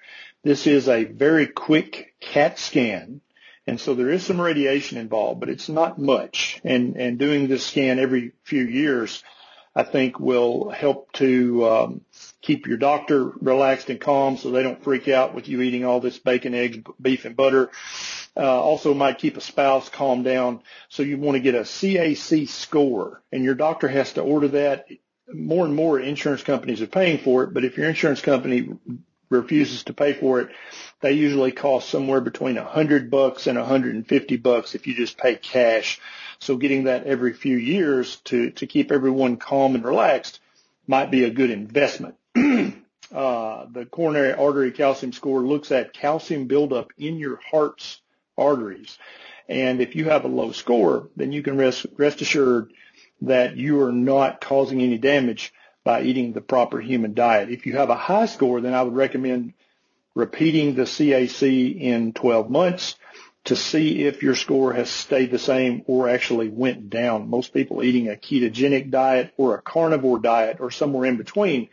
This 0.44 0.66
is 0.66 0.88
a 0.88 1.04
very 1.04 1.46
quick 1.46 2.14
CAT 2.20 2.58
scan. 2.58 3.20
And 3.66 3.78
so 3.78 3.94
there 3.94 4.10
is 4.10 4.24
some 4.24 4.40
radiation 4.40 4.98
involved, 4.98 5.38
but 5.38 5.48
it's 5.48 5.68
not 5.68 6.00
much. 6.00 6.60
And, 6.64 6.96
and 6.96 7.18
doing 7.18 7.46
this 7.46 7.64
scan 7.64 8.00
every 8.00 8.32
few 8.42 8.64
years, 8.64 9.22
I 9.74 9.84
think 9.84 10.18
will 10.18 10.68
help 10.70 11.12
to 11.12 11.68
um, 11.68 12.00
keep 12.40 12.66
your 12.66 12.76
doctor 12.76 13.24
relaxed 13.40 13.88
and 13.88 14.00
calm 14.00 14.36
so 14.36 14.50
they 14.50 14.64
don't 14.64 14.82
freak 14.82 15.06
out 15.06 15.32
with 15.32 15.48
you 15.48 15.62
eating 15.62 15.84
all 15.84 16.00
this 16.00 16.18
bacon, 16.18 16.54
eggs, 16.54 16.78
beef, 17.00 17.24
and 17.24 17.36
butter. 17.36 17.70
Uh, 18.36 18.60
also 18.60 18.94
might 18.94 19.18
keep 19.18 19.36
a 19.36 19.40
spouse 19.40 19.88
calm 19.88 20.24
down. 20.24 20.62
So 20.88 21.04
you 21.04 21.18
want 21.18 21.36
to 21.36 21.40
get 21.40 21.54
a 21.54 21.60
CAC 21.60 22.48
score 22.48 23.22
and 23.30 23.44
your 23.44 23.54
doctor 23.54 23.86
has 23.86 24.14
to 24.14 24.22
order 24.22 24.48
that. 24.48 24.88
More 25.32 25.64
and 25.64 25.74
more 25.74 26.00
insurance 26.00 26.42
companies 26.42 26.82
are 26.82 26.88
paying 26.88 27.18
for 27.18 27.44
it, 27.44 27.54
but 27.54 27.64
if 27.64 27.76
your 27.76 27.88
insurance 27.88 28.20
company 28.20 28.68
refuses 29.32 29.84
to 29.84 29.92
pay 29.92 30.12
for 30.12 30.40
it, 30.40 30.50
they 31.00 31.12
usually 31.12 31.52
cost 31.52 31.88
somewhere 31.88 32.20
between 32.20 32.56
a 32.56 32.64
hundred 32.64 33.10
bucks 33.10 33.46
and 33.46 33.58
a 33.58 33.64
hundred 33.64 33.94
and 33.94 34.06
fifty 34.06 34.36
bucks 34.36 34.74
if 34.74 34.86
you 34.86 34.94
just 34.94 35.18
pay 35.18 35.34
cash. 35.36 36.00
So 36.38 36.56
getting 36.56 36.84
that 36.84 37.04
every 37.04 37.32
few 37.32 37.56
years 37.56 38.16
to, 38.24 38.50
to 38.52 38.66
keep 38.66 38.92
everyone 38.92 39.36
calm 39.36 39.74
and 39.74 39.84
relaxed 39.84 40.40
might 40.86 41.10
be 41.10 41.24
a 41.24 41.30
good 41.30 41.50
investment. 41.50 42.16
uh, 42.36 43.66
the 43.70 43.86
coronary 43.90 44.32
artery 44.32 44.72
calcium 44.72 45.12
score 45.12 45.40
looks 45.40 45.70
at 45.70 45.92
calcium 45.92 46.46
buildup 46.46 46.90
in 46.98 47.18
your 47.18 47.38
heart's 47.50 48.00
arteries. 48.36 48.98
And 49.48 49.80
if 49.80 49.96
you 49.96 50.06
have 50.06 50.24
a 50.24 50.28
low 50.28 50.52
score, 50.52 51.08
then 51.16 51.32
you 51.32 51.42
can 51.42 51.56
rest, 51.56 51.86
rest 51.96 52.22
assured 52.22 52.72
that 53.22 53.56
you 53.56 53.82
are 53.82 53.92
not 53.92 54.40
causing 54.40 54.82
any 54.82 54.98
damage 54.98 55.52
by 55.84 56.02
eating 56.02 56.32
the 56.32 56.40
proper 56.40 56.80
human 56.80 57.14
diet. 57.14 57.50
If 57.50 57.66
you 57.66 57.76
have 57.76 57.90
a 57.90 57.96
high 57.96 58.26
score, 58.26 58.60
then 58.60 58.74
I 58.74 58.82
would 58.82 58.94
recommend 58.94 59.54
repeating 60.14 60.74
the 60.74 60.82
CAC 60.82 61.80
in 61.80 62.12
12 62.12 62.50
months 62.50 62.96
to 63.44 63.56
see 63.56 64.04
if 64.04 64.22
your 64.22 64.36
score 64.36 64.72
has 64.72 64.88
stayed 64.88 65.30
the 65.30 65.38
same 65.38 65.82
or 65.86 66.08
actually 66.08 66.48
went 66.48 66.90
down. 66.90 67.28
Most 67.28 67.52
people 67.52 67.82
eating 67.82 68.08
a 68.08 68.12
ketogenic 68.14 68.90
diet 68.90 69.32
or 69.36 69.54
a 69.54 69.62
carnivore 69.62 70.20
diet 70.20 70.58
or 70.60 70.70
somewhere 70.70 71.06
in 71.06 71.16
between, 71.16 71.68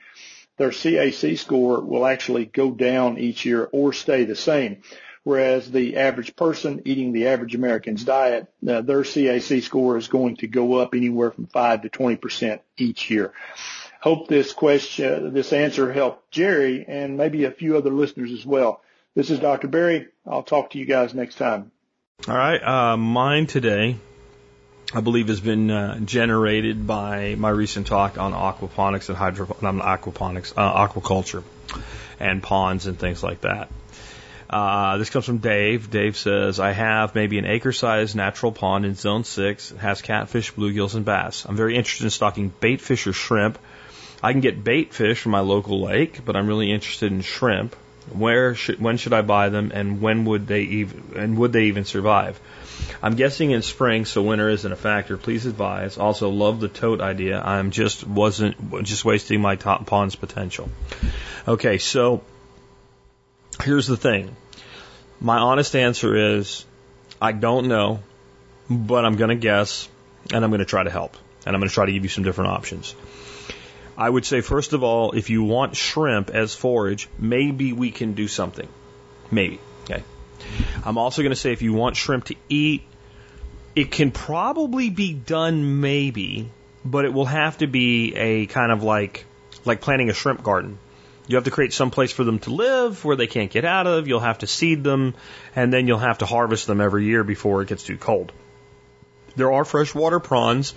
their 0.57 0.71
CAC 0.71 1.37
score 1.37 1.79
will 1.81 2.05
actually 2.05 2.45
go 2.45 2.71
down 2.71 3.19
each 3.19 3.45
year 3.45 3.69
or 3.71 3.93
stay 3.93 4.23
the 4.23 4.35
same. 4.35 4.81
Whereas 5.23 5.69
the 5.69 5.97
average 5.97 6.35
person 6.35 6.81
eating 6.85 7.11
the 7.11 7.27
average 7.27 7.53
American's 7.53 8.03
diet, 8.03 8.47
uh, 8.67 8.81
their 8.81 9.03
CAC 9.03 9.61
score 9.61 9.97
is 9.97 10.07
going 10.07 10.37
to 10.37 10.47
go 10.47 10.75
up 10.75 10.95
anywhere 10.95 11.31
from 11.31 11.45
5 11.45 11.83
to 11.83 11.89
20% 11.89 12.61
each 12.77 13.11
year. 13.11 13.33
Hope 14.01 14.29
this 14.29 14.53
question, 14.53 15.33
this 15.33 15.51
answer 15.51 15.91
helped 15.91 16.31
Jerry 16.31 16.85
and 16.87 17.17
maybe 17.17 17.43
a 17.43 17.51
few 17.51 17.75
other 17.75 17.91
listeners 17.91 18.31
as 18.31 18.45
well. 18.45 18.81
This 19.13 19.29
is 19.29 19.39
Dr. 19.39 19.67
Berry. 19.67 20.07
I'll 20.25 20.43
talk 20.43 20.71
to 20.71 20.79
you 20.79 20.85
guys 20.85 21.13
next 21.13 21.35
time. 21.35 21.71
All 22.27 22.35
right. 22.35 22.63
Uh, 22.63 22.95
mine 22.95 23.47
today, 23.47 23.97
I 24.93 25.01
believe, 25.01 25.27
has 25.27 25.41
been 25.41 25.69
uh, 25.69 25.99
generated 25.99 26.87
by 26.87 27.35
my 27.35 27.49
recent 27.49 27.87
talk 27.87 28.17
on 28.17 28.31
aquaponics 28.31 29.09
and 29.09 29.17
hydro, 29.17 29.57
not 29.61 29.75
aquaponics, 29.75 30.53
uh, 30.55 30.87
aquaculture 30.87 31.43
and 32.21 32.41
ponds 32.41 32.87
and 32.87 32.97
things 32.97 33.21
like 33.21 33.41
that. 33.41 33.69
Uh, 34.49 34.97
this 34.97 35.09
comes 35.09 35.25
from 35.25 35.37
Dave. 35.37 35.91
Dave 35.91 36.17
says, 36.17 36.59
I 36.59 36.71
have 36.71 37.13
maybe 37.15 37.37
an 37.37 37.45
acre 37.45 37.71
sized 37.71 38.15
natural 38.15 38.51
pond 38.51 38.85
in 38.85 38.95
zone 38.95 39.23
six. 39.23 39.71
It 39.71 39.77
has 39.77 40.01
catfish, 40.01 40.53
bluegills, 40.53 40.95
and 40.95 41.05
bass. 41.05 41.45
I'm 41.45 41.55
very 41.55 41.75
interested 41.75 42.05
in 42.05 42.09
stocking 42.09 42.51
bait 42.59 42.81
fish 42.81 43.05
or 43.05 43.13
shrimp. 43.13 43.59
I 44.21 44.31
can 44.31 44.41
get 44.41 44.63
bait 44.63 44.93
fish 44.93 45.21
from 45.21 45.31
my 45.31 45.39
local 45.39 45.81
lake, 45.81 46.25
but 46.25 46.35
I'm 46.35 46.47
really 46.47 46.71
interested 46.71 47.11
in 47.11 47.21
shrimp. 47.21 47.75
Where 48.11 48.55
should, 48.55 48.81
when 48.81 48.97
should 48.97 49.13
I 49.13 49.21
buy 49.21 49.49
them, 49.49 49.71
and 49.73 50.01
when 50.01 50.25
would 50.25 50.47
they 50.47 50.61
even, 50.61 51.13
and 51.15 51.37
would 51.37 51.53
they 51.53 51.65
even 51.65 51.85
survive? 51.85 52.39
I'm 53.01 53.15
guessing 53.15 53.51
in 53.51 53.61
spring, 53.61 54.05
so 54.05 54.23
winter 54.23 54.49
isn't 54.49 54.71
a 54.71 54.75
factor. 54.75 55.15
Please 55.17 55.45
advise. 55.45 55.97
Also, 55.97 56.29
love 56.29 56.59
the 56.59 56.67
tote 56.67 57.01
idea. 57.01 57.39
I'm 57.39 57.71
just 57.71 58.05
wasn't 58.05 58.83
just 58.83 59.05
wasting 59.05 59.41
my 59.41 59.55
top 59.55 59.85
pond's 59.85 60.15
potential. 60.15 60.69
Okay, 61.47 61.77
so 61.77 62.23
here's 63.63 63.87
the 63.87 63.97
thing. 63.97 64.35
My 65.21 65.37
honest 65.37 65.75
answer 65.75 66.37
is 66.37 66.65
I 67.21 67.31
don't 67.31 67.67
know, 67.67 67.99
but 68.69 69.05
I'm 69.05 69.17
going 69.17 69.29
to 69.29 69.35
guess, 69.35 69.87
and 70.33 70.43
I'm 70.43 70.49
going 70.49 70.59
to 70.59 70.65
try 70.65 70.83
to 70.83 70.89
help, 70.89 71.15
and 71.45 71.55
I'm 71.55 71.59
going 71.59 71.69
to 71.69 71.73
try 71.73 71.85
to 71.85 71.91
give 71.91 72.03
you 72.03 72.09
some 72.09 72.23
different 72.23 72.51
options. 72.51 72.95
I 73.99 74.09
would 74.09 74.25
say, 74.25 74.39
first 74.39 74.71
of 74.71 74.81
all, 74.81 75.11
if 75.11 75.29
you 75.29 75.43
want 75.43 75.75
shrimp 75.75 76.29
as 76.29 76.55
forage, 76.55 77.09
maybe 77.19 77.73
we 77.73 77.91
can 77.91 78.13
do 78.13 78.29
something. 78.29 78.67
Maybe. 79.29 79.59
Okay. 79.83 80.01
I'm 80.85 80.97
also 80.97 81.21
going 81.21 81.33
to 81.33 81.35
say, 81.35 81.51
if 81.51 81.61
you 81.61 81.73
want 81.73 81.97
shrimp 81.97 82.25
to 82.25 82.35
eat, 82.47 82.83
it 83.75 83.91
can 83.91 84.11
probably 84.11 84.89
be 84.89 85.11
done 85.11 85.81
maybe, 85.81 86.49
but 86.85 87.03
it 87.03 87.13
will 87.13 87.25
have 87.25 87.57
to 87.57 87.67
be 87.67 88.15
a 88.15 88.45
kind 88.45 88.71
of 88.71 88.83
like, 88.83 89.25
like 89.65 89.81
planting 89.81 90.09
a 90.09 90.13
shrimp 90.13 90.43
garden. 90.43 90.77
You 91.27 91.35
have 91.35 91.43
to 91.43 91.51
create 91.51 91.73
some 91.73 91.91
place 91.91 92.13
for 92.13 92.23
them 92.23 92.39
to 92.39 92.51
live 92.51 93.03
where 93.03 93.17
they 93.17 93.27
can't 93.27 93.51
get 93.51 93.65
out 93.65 93.85
of. 93.85 94.07
You'll 94.07 94.21
have 94.21 94.39
to 94.39 94.47
seed 94.47 94.81
them, 94.81 95.13
and 95.57 95.73
then 95.73 95.87
you'll 95.87 95.99
have 95.99 96.19
to 96.19 96.25
harvest 96.25 96.67
them 96.67 96.79
every 96.79 97.03
year 97.03 97.25
before 97.25 97.61
it 97.61 97.67
gets 97.67 97.83
too 97.83 97.97
cold. 97.97 98.31
There 99.35 99.51
are 99.51 99.65
freshwater 99.65 100.19
prawns. 100.19 100.73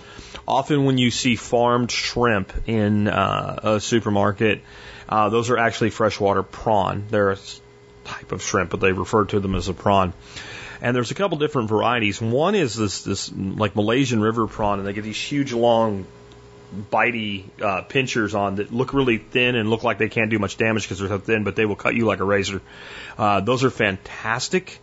Often, 0.47 0.85
when 0.85 0.97
you 0.97 1.11
see 1.11 1.35
farmed 1.35 1.91
shrimp 1.91 2.53
in 2.67 3.07
uh, 3.07 3.59
a 3.63 3.79
supermarket, 3.79 4.61
uh, 5.09 5.29
those 5.29 5.49
are 5.49 5.57
actually 5.57 5.89
freshwater 5.89 6.43
prawn. 6.43 7.05
They're 7.09 7.31
a 7.31 7.37
type 8.03 8.31
of 8.31 8.41
shrimp, 8.41 8.71
but 8.71 8.79
they 8.79 8.91
refer 8.91 9.25
to 9.25 9.39
them 9.39 9.55
as 9.55 9.67
a 9.67 9.73
prawn. 9.73 10.13
And 10.81 10.95
there's 10.95 11.11
a 11.11 11.15
couple 11.15 11.37
different 11.37 11.69
varieties. 11.69 12.21
One 12.21 12.55
is 12.55 12.75
this 12.75 13.03
this 13.03 13.31
like 13.31 13.75
Malaysian 13.75 14.21
river 14.21 14.47
prawn, 14.47 14.79
and 14.79 14.87
they 14.87 14.93
get 14.93 15.03
these 15.03 15.21
huge, 15.21 15.53
long, 15.53 16.05
bitey 16.91 17.45
uh, 17.61 17.83
pinchers 17.83 18.35
on 18.35 18.55
that 18.55 18.73
look 18.73 18.93
really 18.93 19.17
thin 19.17 19.55
and 19.55 19.69
look 19.69 19.83
like 19.83 19.97
they 19.97 20.09
can't 20.09 20.29
do 20.29 20.39
much 20.39 20.57
damage 20.57 20.83
because 20.83 20.99
they're 20.99 21.07
so 21.07 21.19
thin, 21.19 21.43
but 21.43 21.55
they 21.55 21.65
will 21.65 21.75
cut 21.75 21.95
you 21.95 22.05
like 22.05 22.19
a 22.19 22.23
razor. 22.23 22.61
Uh, 23.17 23.39
those 23.39 23.63
are 23.63 23.69
fantastic. 23.69 24.79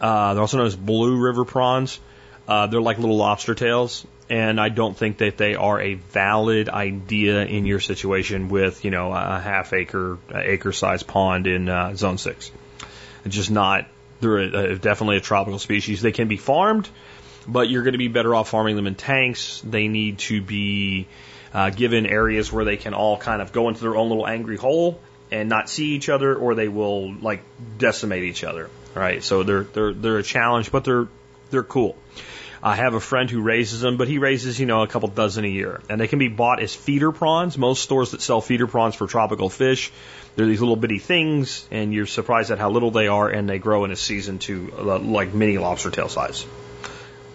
Uh, 0.00 0.34
they're 0.34 0.40
also 0.40 0.56
known 0.56 0.66
as 0.66 0.76
blue 0.76 1.16
river 1.16 1.44
prawns. 1.44 2.00
Uh, 2.48 2.66
they're 2.66 2.80
like 2.80 2.98
little 2.98 3.18
lobster 3.18 3.54
tails, 3.54 4.06
and 4.30 4.58
I 4.58 4.70
don't 4.70 4.96
think 4.96 5.18
that 5.18 5.36
they 5.36 5.54
are 5.54 5.78
a 5.78 5.94
valid 5.94 6.70
idea 6.70 7.44
in 7.44 7.66
your 7.66 7.78
situation 7.78 8.48
with 8.48 8.86
you 8.86 8.90
know 8.90 9.12
a 9.12 9.38
half 9.38 9.74
acre 9.74 10.18
acre 10.34 10.72
size 10.72 11.02
pond 11.02 11.46
in 11.46 11.68
uh, 11.68 11.94
zone 11.94 12.16
six. 12.16 12.50
It's 13.26 13.36
just 13.36 13.50
not. 13.50 13.86
They're 14.20 14.38
a, 14.38 14.72
a, 14.72 14.78
definitely 14.78 15.18
a 15.18 15.20
tropical 15.20 15.58
species. 15.58 16.00
They 16.00 16.10
can 16.10 16.26
be 16.26 16.38
farmed, 16.38 16.88
but 17.46 17.68
you're 17.68 17.82
going 17.82 17.92
to 17.92 17.98
be 17.98 18.08
better 18.08 18.34
off 18.34 18.48
farming 18.48 18.76
them 18.76 18.86
in 18.86 18.94
tanks. 18.94 19.60
They 19.62 19.86
need 19.86 20.18
to 20.20 20.40
be 20.40 21.06
uh, 21.52 21.68
given 21.68 22.06
areas 22.06 22.50
where 22.50 22.64
they 22.64 22.78
can 22.78 22.94
all 22.94 23.18
kind 23.18 23.42
of 23.42 23.52
go 23.52 23.68
into 23.68 23.82
their 23.82 23.94
own 23.94 24.08
little 24.08 24.26
angry 24.26 24.56
hole 24.56 24.98
and 25.30 25.50
not 25.50 25.68
see 25.68 25.88
each 25.88 26.08
other, 26.08 26.34
or 26.34 26.54
they 26.54 26.68
will 26.68 27.12
like 27.12 27.42
decimate 27.76 28.24
each 28.24 28.42
other. 28.42 28.70
Right. 28.94 29.22
So 29.22 29.42
they're 29.42 29.64
they're 29.64 29.92
they're 29.92 30.18
a 30.18 30.22
challenge, 30.22 30.72
but 30.72 30.84
they're 30.84 31.08
they're 31.50 31.62
cool. 31.62 31.96
I 32.62 32.74
have 32.76 32.94
a 32.94 33.00
friend 33.00 33.30
who 33.30 33.40
raises 33.40 33.80
them, 33.80 33.96
but 33.96 34.08
he 34.08 34.18
raises, 34.18 34.58
you 34.58 34.66
know, 34.66 34.82
a 34.82 34.88
couple 34.88 35.08
dozen 35.08 35.44
a 35.44 35.48
year. 35.48 35.80
And 35.88 36.00
they 36.00 36.08
can 36.08 36.18
be 36.18 36.28
bought 36.28 36.60
as 36.60 36.74
feeder 36.74 37.12
prawns. 37.12 37.56
Most 37.56 37.82
stores 37.82 38.10
that 38.10 38.22
sell 38.22 38.40
feeder 38.40 38.66
prawns 38.66 38.94
for 38.94 39.06
tropical 39.06 39.48
fish, 39.48 39.92
they're 40.34 40.46
these 40.46 40.60
little 40.60 40.76
bitty 40.76 40.98
things, 40.98 41.66
and 41.70 41.92
you're 41.92 42.06
surprised 42.06 42.50
at 42.50 42.58
how 42.58 42.70
little 42.70 42.90
they 42.90 43.08
are, 43.08 43.28
and 43.28 43.48
they 43.48 43.58
grow 43.58 43.84
in 43.84 43.90
a 43.90 43.96
season 43.96 44.38
to 44.40 44.72
uh, 44.78 44.98
like 44.98 45.34
mini 45.34 45.58
lobster 45.58 45.90
tail 45.90 46.08
size. 46.08 46.46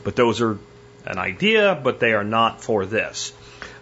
But 0.03 0.15
those 0.15 0.41
are 0.41 0.57
an 1.05 1.17
idea, 1.17 1.79
but 1.81 1.99
they 1.99 2.13
are 2.13 2.23
not 2.23 2.61
for 2.61 2.85
this. 2.85 3.33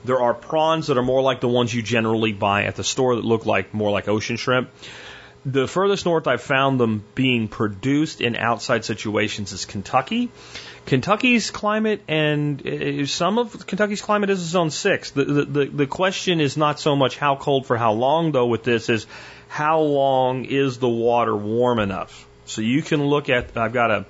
There 0.04 0.20
are 0.22 0.34
prawns 0.34 0.88
that 0.88 0.98
are 0.98 1.04
more 1.04 1.22
like 1.22 1.42
the 1.42 1.48
ones 1.48 1.74
you 1.74 1.84
generally 1.84 2.34
buy 2.34 2.64
at 2.64 2.76
the 2.76 2.84
store 2.84 3.16
that 3.16 3.26
look 3.26 3.46
like 3.46 3.74
more 3.74 3.92
like 3.92 4.08
ocean 4.08 4.38
shrimp. 4.38 4.70
The 5.46 5.68
furthest 5.68 6.06
north 6.06 6.28
I've 6.28 6.42
found 6.42 6.80
them 6.80 7.04
being 7.16 7.48
produced 7.48 8.22
in 8.22 8.36
outside 8.36 8.86
situations 8.86 9.52
is 9.52 9.66
Kentucky. 9.66 10.30
Kentucky's 10.86 11.51
climate 11.51 12.01
and 12.07 12.65
uh, 12.65 13.05
some 13.05 13.38
of 13.38 13.65
Kentucky's 13.67 14.01
climate 14.01 14.29
is 14.29 14.39
zone 14.39 14.71
six. 14.71 15.11
The, 15.11 15.25
the, 15.25 15.65
the, 15.65 15.88
question 15.88 16.41
is 16.41 16.57
not 16.57 16.79
so 16.79 16.95
much 16.95 17.17
how 17.17 17.36
cold 17.36 17.65
for 17.65 17.77
how 17.77 17.93
long 17.93 18.32
though 18.32 18.47
with 18.47 18.63
this 18.63 18.89
is 18.89 19.05
how 19.47 19.82
long 19.82 20.45
is 20.45 20.79
the 20.79 20.89
water 20.89 21.36
warm 21.36 21.79
enough? 21.79 22.27
So 22.45 22.61
you 22.61 22.82
can 22.82 23.05
look 23.05 23.29
at, 23.29 23.55
I've 23.55 23.73
got 23.73 23.91
a, 23.91 24.05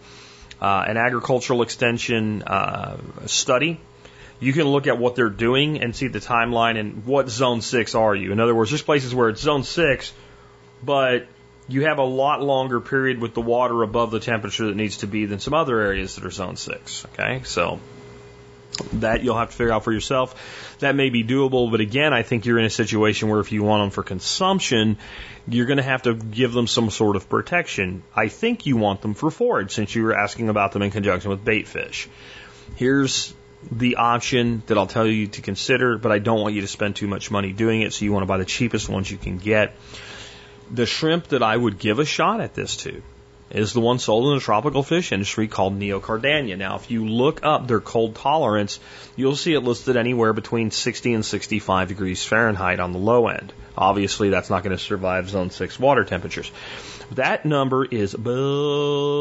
uh, 0.61 0.85
an 0.87 0.97
agricultural 0.97 1.61
extension 1.61 2.43
uh, 2.43 2.97
study. 3.25 3.79
You 4.39 4.53
can 4.53 4.67
look 4.67 4.87
at 4.87 4.97
what 4.97 5.15
they're 5.15 5.29
doing 5.29 5.81
and 5.81 5.95
see 5.95 6.07
the 6.07 6.19
timeline 6.19 6.79
and 6.79 7.05
what 7.05 7.29
zone 7.29 7.61
six 7.61 7.95
are 7.95 8.15
you. 8.15 8.31
In 8.31 8.39
other 8.39 8.55
words, 8.55 8.71
there's 8.71 8.81
places 8.81 9.13
where 9.13 9.29
it's 9.29 9.41
zone 9.41 9.63
six, 9.63 10.13
but 10.83 11.27
you 11.67 11.85
have 11.85 11.99
a 11.99 12.03
lot 12.03 12.41
longer 12.41 12.79
period 12.79 13.19
with 13.19 13.33
the 13.33 13.41
water 13.41 13.83
above 13.83 14.11
the 14.11 14.19
temperature 14.19 14.67
that 14.67 14.75
needs 14.75 14.97
to 14.97 15.07
be 15.07 15.25
than 15.25 15.39
some 15.39 15.53
other 15.53 15.79
areas 15.79 16.15
that 16.15 16.25
are 16.25 16.31
zone 16.31 16.57
six. 16.57 17.05
Okay, 17.13 17.41
so 17.43 17.79
that 18.93 19.23
you'll 19.23 19.37
have 19.37 19.51
to 19.51 19.55
figure 19.55 19.73
out 19.73 19.83
for 19.83 19.91
yourself. 19.91 20.77
That 20.79 20.95
may 20.95 21.09
be 21.09 21.23
doable, 21.23 21.69
but 21.69 21.81
again, 21.81 22.13
I 22.13 22.23
think 22.23 22.45
you're 22.45 22.59
in 22.59 22.65
a 22.65 22.69
situation 22.69 23.29
where 23.29 23.39
if 23.39 23.51
you 23.51 23.63
want 23.63 23.83
them 23.83 23.89
for 23.91 24.03
consumption, 24.03 24.97
you're 25.47 25.65
going 25.65 25.77
to 25.77 25.83
have 25.83 26.03
to 26.03 26.13
give 26.13 26.53
them 26.53 26.67
some 26.67 26.89
sort 26.89 27.15
of 27.15 27.29
protection. 27.29 28.03
I 28.15 28.27
think 28.27 28.65
you 28.65 28.77
want 28.77 29.01
them 29.01 29.13
for 29.13 29.29
forage 29.29 29.71
since 29.71 29.93
you 29.93 30.03
were 30.03 30.15
asking 30.15 30.49
about 30.49 30.71
them 30.71 30.81
in 30.81 30.91
conjunction 30.91 31.31
with 31.31 31.43
bait 31.43 31.67
fish. 31.67 32.07
Here's 32.75 33.33
the 33.71 33.97
option 33.97 34.63
that 34.67 34.77
I'll 34.77 34.87
tell 34.87 35.05
you 35.05 35.27
to 35.27 35.41
consider, 35.41 35.97
but 35.97 36.11
I 36.11 36.19
don't 36.19 36.41
want 36.41 36.55
you 36.55 36.61
to 36.61 36.67
spend 36.67 36.95
too 36.95 37.07
much 37.07 37.29
money 37.29 37.53
doing 37.53 37.81
it, 37.81 37.93
so 37.93 38.05
you 38.05 38.11
want 38.11 38.23
to 38.23 38.27
buy 38.27 38.37
the 38.37 38.45
cheapest 38.45 38.89
ones 38.89 39.11
you 39.11 39.17
can 39.17 39.37
get. 39.37 39.75
The 40.73 40.85
shrimp 40.85 41.27
that 41.29 41.43
I 41.43 41.57
would 41.57 41.79
give 41.79 41.99
a 41.99 42.05
shot 42.05 42.39
at 42.39 42.53
this 42.53 42.77
to 42.77 43.03
is 43.49 43.73
the 43.73 43.81
one 43.81 43.99
sold 43.99 44.27
in 44.27 44.35
the 44.35 44.39
tropical 44.39 44.83
fish 44.83 45.11
industry 45.11 45.49
called 45.49 45.77
Neocaridina. 45.77 46.57
Now, 46.57 46.77
if 46.77 46.89
you 46.89 47.05
look 47.05 47.41
up 47.43 47.67
their 47.67 47.81
cold 47.81 48.15
tolerance, 48.15 48.79
you'll 49.17 49.35
see 49.35 49.53
it 49.53 49.59
listed 49.59 49.97
anywhere 49.97 50.31
between 50.31 50.71
60 50.71 51.13
and 51.13 51.25
65 51.25 51.89
degrees 51.89 52.23
Fahrenheit 52.23 52.79
on 52.79 52.93
the 52.93 52.99
low 52.99 53.27
end. 53.27 53.51
Obviously, 53.77 54.29
that's 54.29 54.49
not 54.49 54.63
going 54.63 54.77
to 54.77 54.81
survive 54.81 55.29
zone 55.29 55.49
6 55.49 55.77
water 55.79 56.05
temperatures. 56.05 56.49
That 57.11 57.45
number 57.45 57.83
is 57.83 58.13
bull 58.13 59.11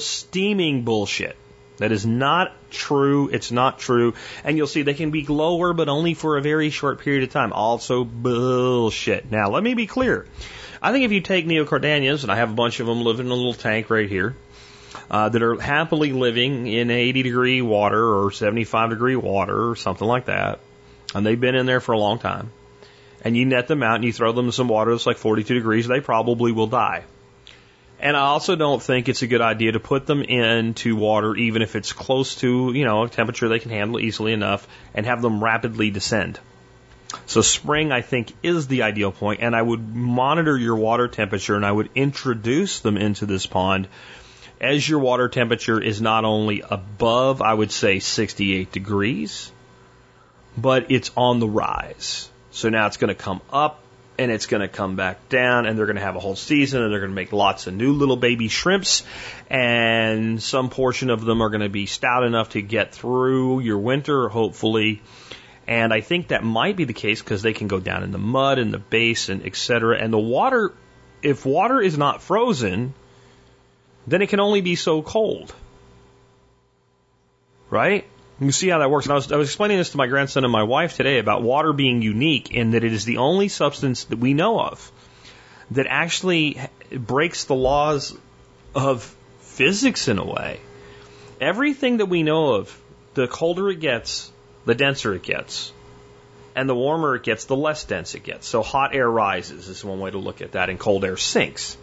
steaming 0.00 0.84
bullshit. 0.84 1.36
That 1.78 1.92
is 1.92 2.04
not 2.04 2.52
true. 2.70 3.28
It's 3.28 3.50
not 3.50 3.78
true. 3.78 4.14
And 4.44 4.56
you'll 4.56 4.66
see 4.66 4.82
they 4.82 4.94
can 4.94 5.10
be 5.10 5.24
lower, 5.24 5.72
but 5.72 5.88
only 5.88 6.14
for 6.14 6.36
a 6.36 6.42
very 6.42 6.70
short 6.70 7.00
period 7.00 7.22
of 7.22 7.30
time. 7.30 7.52
Also 7.52 8.04
bullshit. 8.04 9.30
Now, 9.30 9.50
let 9.50 9.62
me 9.62 9.74
be 9.74 9.86
clear. 9.86 10.26
I 10.82 10.92
think 10.92 11.04
if 11.04 11.12
you 11.12 11.20
take 11.20 11.46
neocaridinas, 11.46 12.22
and 12.22 12.30
I 12.30 12.36
have 12.36 12.50
a 12.50 12.54
bunch 12.54 12.80
of 12.80 12.86
them 12.86 13.02
living 13.02 13.26
in 13.26 13.32
a 13.32 13.34
little 13.34 13.54
tank 13.54 13.90
right 13.90 14.08
here, 14.08 14.36
uh, 15.10 15.28
that 15.28 15.42
are 15.42 15.60
happily 15.60 16.12
living 16.12 16.66
in 16.66 16.90
80 16.90 17.22
degree 17.22 17.62
water 17.62 18.02
or 18.02 18.30
75 18.30 18.90
degree 18.90 19.16
water 19.16 19.70
or 19.70 19.76
something 19.76 20.06
like 20.06 20.26
that, 20.26 20.60
and 21.14 21.24
they've 21.24 21.40
been 21.40 21.54
in 21.54 21.66
there 21.66 21.80
for 21.80 21.92
a 21.92 21.98
long 21.98 22.18
time, 22.18 22.52
and 23.22 23.36
you 23.36 23.44
net 23.44 23.68
them 23.68 23.82
out 23.82 23.96
and 23.96 24.04
you 24.04 24.12
throw 24.12 24.32
them 24.32 24.46
in 24.46 24.52
some 24.52 24.68
water 24.68 24.92
that's 24.92 25.06
like 25.06 25.16
42 25.16 25.54
degrees, 25.54 25.86
they 25.86 26.00
probably 26.00 26.52
will 26.52 26.66
die. 26.66 27.04
And 28.00 28.16
I 28.16 28.20
also 28.20 28.54
don't 28.54 28.82
think 28.82 29.08
it's 29.08 29.22
a 29.22 29.26
good 29.26 29.40
idea 29.40 29.72
to 29.72 29.80
put 29.80 30.06
them 30.06 30.22
into 30.22 30.94
water, 30.94 31.34
even 31.34 31.62
if 31.62 31.74
it's 31.74 31.92
close 31.92 32.36
to, 32.36 32.72
you 32.72 32.84
know, 32.84 33.04
a 33.04 33.08
temperature 33.08 33.48
they 33.48 33.58
can 33.58 33.72
handle 33.72 33.98
easily 33.98 34.32
enough, 34.32 34.68
and 34.94 35.04
have 35.04 35.20
them 35.20 35.42
rapidly 35.42 35.90
descend. 35.90 36.38
So 37.26 37.40
spring, 37.40 37.90
I 37.90 38.02
think, 38.02 38.32
is 38.42 38.68
the 38.68 38.82
ideal 38.82 39.10
point, 39.10 39.40
and 39.42 39.56
I 39.56 39.62
would 39.62 39.94
monitor 39.94 40.56
your 40.56 40.76
water 40.76 41.08
temperature 41.08 41.56
and 41.56 41.64
I 41.64 41.72
would 41.72 41.90
introduce 41.94 42.80
them 42.80 42.96
into 42.96 43.26
this 43.26 43.46
pond 43.46 43.88
as 44.60 44.88
your 44.88 44.98
water 44.98 45.28
temperature 45.28 45.80
is 45.80 46.00
not 46.00 46.24
only 46.24 46.62
above, 46.68 47.42
I 47.42 47.54
would 47.54 47.70
say, 47.70 48.00
68 48.00 48.72
degrees, 48.72 49.52
but 50.56 50.90
it's 50.90 51.10
on 51.16 51.38
the 51.38 51.48
rise. 51.48 52.28
So 52.50 52.68
now 52.68 52.86
it's 52.86 52.96
going 52.96 53.08
to 53.08 53.14
come 53.14 53.40
up 53.52 53.80
and 54.18 54.32
it's 54.32 54.46
going 54.46 54.60
to 54.60 54.68
come 54.68 54.96
back 54.96 55.28
down 55.28 55.64
and 55.66 55.78
they're 55.78 55.86
going 55.86 55.96
to 55.96 56.02
have 56.02 56.16
a 56.16 56.20
whole 56.20 56.34
season 56.34 56.82
and 56.82 56.92
they're 56.92 57.00
going 57.00 57.12
to 57.12 57.14
make 57.14 57.32
lots 57.32 57.68
of 57.68 57.74
new 57.74 57.92
little 57.92 58.16
baby 58.16 58.48
shrimps 58.48 59.04
and 59.48 60.42
some 60.42 60.70
portion 60.70 61.08
of 61.10 61.24
them 61.24 61.40
are 61.40 61.50
going 61.50 61.60
to 61.62 61.68
be 61.68 61.86
stout 61.86 62.24
enough 62.24 62.50
to 62.50 62.60
get 62.60 62.92
through 62.92 63.60
your 63.60 63.78
winter, 63.78 64.28
hopefully. 64.28 65.00
And 65.68 65.92
I 65.92 66.00
think 66.00 66.28
that 66.28 66.42
might 66.42 66.76
be 66.76 66.84
the 66.84 66.92
case 66.94 67.22
because 67.22 67.42
they 67.42 67.52
can 67.52 67.68
go 67.68 67.78
down 67.78 68.02
in 68.02 68.10
the 68.10 68.18
mud 68.18 68.58
and 68.58 68.72
the 68.72 68.78
base 68.78 69.28
and 69.28 69.46
et 69.46 69.54
cetera. 69.54 69.98
And 69.98 70.12
the 70.12 70.18
water, 70.18 70.74
if 71.22 71.46
water 71.46 71.80
is 71.80 71.96
not 71.96 72.22
frozen, 72.22 72.94
then 74.06 74.22
it 74.22 74.30
can 74.30 74.40
only 74.40 74.62
be 74.62 74.74
so 74.74 75.02
cold. 75.02 75.54
Right? 77.70 78.06
You 78.40 78.46
can 78.46 78.52
see 78.52 78.68
how 78.68 78.78
that 78.78 78.90
works. 78.90 79.06
And 79.06 79.12
I 79.12 79.16
was, 79.16 79.32
I 79.32 79.36
was 79.36 79.48
explaining 79.48 79.78
this 79.78 79.90
to 79.90 79.96
my 79.96 80.06
grandson 80.06 80.44
and 80.44 80.52
my 80.52 80.62
wife 80.62 80.96
today 80.96 81.18
about 81.18 81.42
water 81.42 81.72
being 81.72 82.02
unique 82.02 82.52
in 82.52 82.70
that 82.70 82.84
it 82.84 82.92
is 82.92 83.04
the 83.04 83.16
only 83.16 83.48
substance 83.48 84.04
that 84.04 84.18
we 84.18 84.32
know 84.32 84.60
of 84.60 84.92
that 85.72 85.86
actually 85.88 86.60
breaks 86.92 87.44
the 87.44 87.54
laws 87.54 88.16
of 88.76 89.02
physics 89.40 90.06
in 90.06 90.18
a 90.18 90.24
way. 90.24 90.60
Everything 91.40 91.96
that 91.96 92.06
we 92.06 92.22
know 92.22 92.54
of, 92.54 92.80
the 93.14 93.26
colder 93.26 93.70
it 93.70 93.80
gets, 93.80 94.30
the 94.64 94.74
denser 94.74 95.14
it 95.14 95.22
gets. 95.22 95.72
And 96.54 96.68
the 96.68 96.74
warmer 96.76 97.16
it 97.16 97.24
gets, 97.24 97.44
the 97.44 97.56
less 97.56 97.84
dense 97.84 98.14
it 98.14 98.22
gets. 98.22 98.46
So 98.46 98.62
hot 98.62 98.94
air 98.94 99.10
rises 99.10 99.68
is 99.68 99.84
one 99.84 99.98
way 99.98 100.12
to 100.12 100.18
look 100.18 100.42
at 100.42 100.52
that, 100.52 100.70
and 100.70 100.78
cold 100.78 101.04
air 101.04 101.16
sinks. 101.16 101.76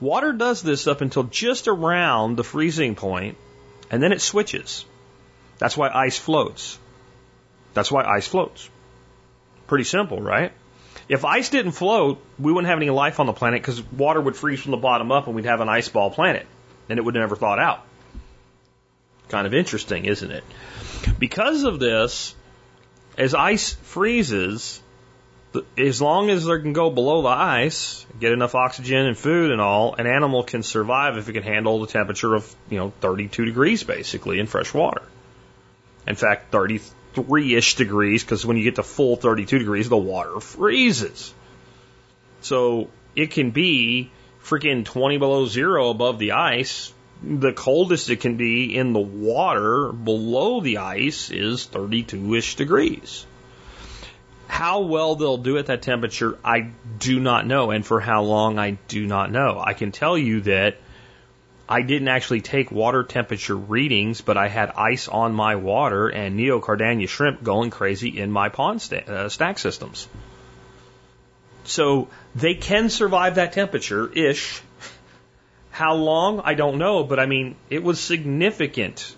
Water 0.00 0.32
does 0.32 0.62
this 0.62 0.86
up 0.86 1.00
until 1.00 1.24
just 1.24 1.66
around 1.66 2.36
the 2.36 2.44
freezing 2.44 2.94
point, 2.94 3.36
and 3.90 4.02
then 4.02 4.12
it 4.12 4.20
switches. 4.20 4.84
That's 5.58 5.76
why 5.76 5.90
ice 5.90 6.18
floats. 6.18 6.78
That's 7.74 7.90
why 7.90 8.04
ice 8.04 8.26
floats. 8.26 8.68
Pretty 9.66 9.84
simple, 9.84 10.20
right? 10.20 10.52
If 11.08 11.24
ice 11.24 11.48
didn't 11.48 11.72
float, 11.72 12.22
we 12.38 12.52
wouldn't 12.52 12.68
have 12.68 12.78
any 12.78 12.90
life 12.90 13.20
on 13.20 13.26
the 13.26 13.32
planet 13.32 13.62
because 13.62 13.82
water 13.92 14.20
would 14.20 14.36
freeze 14.36 14.60
from 14.60 14.72
the 14.72 14.78
bottom 14.78 15.10
up 15.10 15.26
and 15.26 15.34
we'd 15.34 15.46
have 15.46 15.60
an 15.60 15.68
ice 15.68 15.88
ball 15.88 16.10
planet. 16.10 16.46
And 16.88 16.98
it 16.98 17.02
would 17.02 17.14
never 17.14 17.36
thaw 17.36 17.58
out. 17.58 17.84
Kind 19.28 19.46
of 19.46 19.54
interesting, 19.54 20.04
isn't 20.06 20.30
it? 20.30 20.44
Because 21.18 21.64
of 21.64 21.78
this, 21.78 22.34
as 23.16 23.34
ice 23.34 23.74
freezes, 23.74 24.80
as 25.76 26.00
long 26.00 26.30
as 26.30 26.44
they 26.44 26.60
can 26.60 26.72
go 26.72 26.90
below 26.90 27.22
the 27.22 27.28
ice, 27.28 28.06
get 28.20 28.32
enough 28.32 28.54
oxygen 28.54 29.06
and 29.06 29.16
food 29.16 29.50
and 29.50 29.60
all, 29.60 29.94
an 29.94 30.06
animal 30.06 30.42
can 30.44 30.62
survive 30.62 31.16
if 31.16 31.28
it 31.28 31.32
can 31.32 31.42
handle 31.42 31.80
the 31.80 31.86
temperature 31.86 32.34
of, 32.34 32.54
you 32.70 32.78
know, 32.78 32.92
32 33.00 33.44
degrees 33.44 33.82
basically 33.82 34.38
in 34.38 34.46
fresh 34.46 34.72
water. 34.72 35.02
In 36.08 36.14
fact, 36.14 36.50
33 36.50 37.54
ish 37.54 37.74
degrees, 37.74 38.24
because 38.24 38.44
when 38.46 38.56
you 38.56 38.64
get 38.64 38.76
to 38.76 38.82
full 38.82 39.16
32 39.16 39.58
degrees, 39.58 39.88
the 39.88 39.96
water 39.96 40.40
freezes. 40.40 41.34
So 42.40 42.88
it 43.14 43.30
can 43.30 43.50
be 43.50 44.10
freaking 44.42 44.84
20 44.84 45.18
below 45.18 45.46
zero 45.46 45.90
above 45.90 46.18
the 46.18 46.32
ice. 46.32 46.92
The 47.22 47.52
coldest 47.52 48.08
it 48.08 48.20
can 48.20 48.36
be 48.36 48.74
in 48.74 48.92
the 48.92 49.00
water 49.00 49.92
below 49.92 50.60
the 50.60 50.78
ice 50.78 51.30
is 51.30 51.66
32 51.66 52.34
ish 52.36 52.56
degrees. 52.56 53.26
How 54.46 54.80
well 54.80 55.14
they'll 55.14 55.36
do 55.36 55.58
at 55.58 55.66
that 55.66 55.82
temperature, 55.82 56.38
I 56.42 56.70
do 56.98 57.20
not 57.20 57.46
know. 57.46 57.70
And 57.70 57.84
for 57.84 58.00
how 58.00 58.22
long, 58.22 58.58
I 58.58 58.78
do 58.88 59.06
not 59.06 59.30
know. 59.30 59.60
I 59.62 59.74
can 59.74 59.92
tell 59.92 60.16
you 60.16 60.40
that 60.42 60.78
I 61.68 61.82
didn't 61.82 62.08
actually 62.08 62.40
take 62.40 62.70
water 62.70 63.02
temperature 63.02 63.56
readings, 63.56 64.22
but 64.22 64.38
I 64.38 64.48
had 64.48 64.70
ice 64.70 65.06
on 65.06 65.34
my 65.34 65.56
water 65.56 66.08
and 66.08 66.38
Neocaridina 66.38 67.08
shrimp 67.08 67.42
going 67.42 67.70
crazy 67.70 68.18
in 68.18 68.30
my 68.30 68.48
pond 68.48 68.88
uh, 69.06 69.28
stack 69.28 69.58
systems. 69.58 70.08
So 71.64 72.08
they 72.34 72.54
can 72.54 72.88
survive 72.88 73.34
that 73.34 73.52
temperature 73.52 74.10
ish. 74.10 74.62
How 75.70 75.94
long? 75.94 76.40
I 76.42 76.54
don't 76.54 76.78
know, 76.78 77.04
but 77.04 77.20
I 77.20 77.26
mean, 77.26 77.54
it 77.68 77.82
was 77.82 78.00
significant 78.00 79.14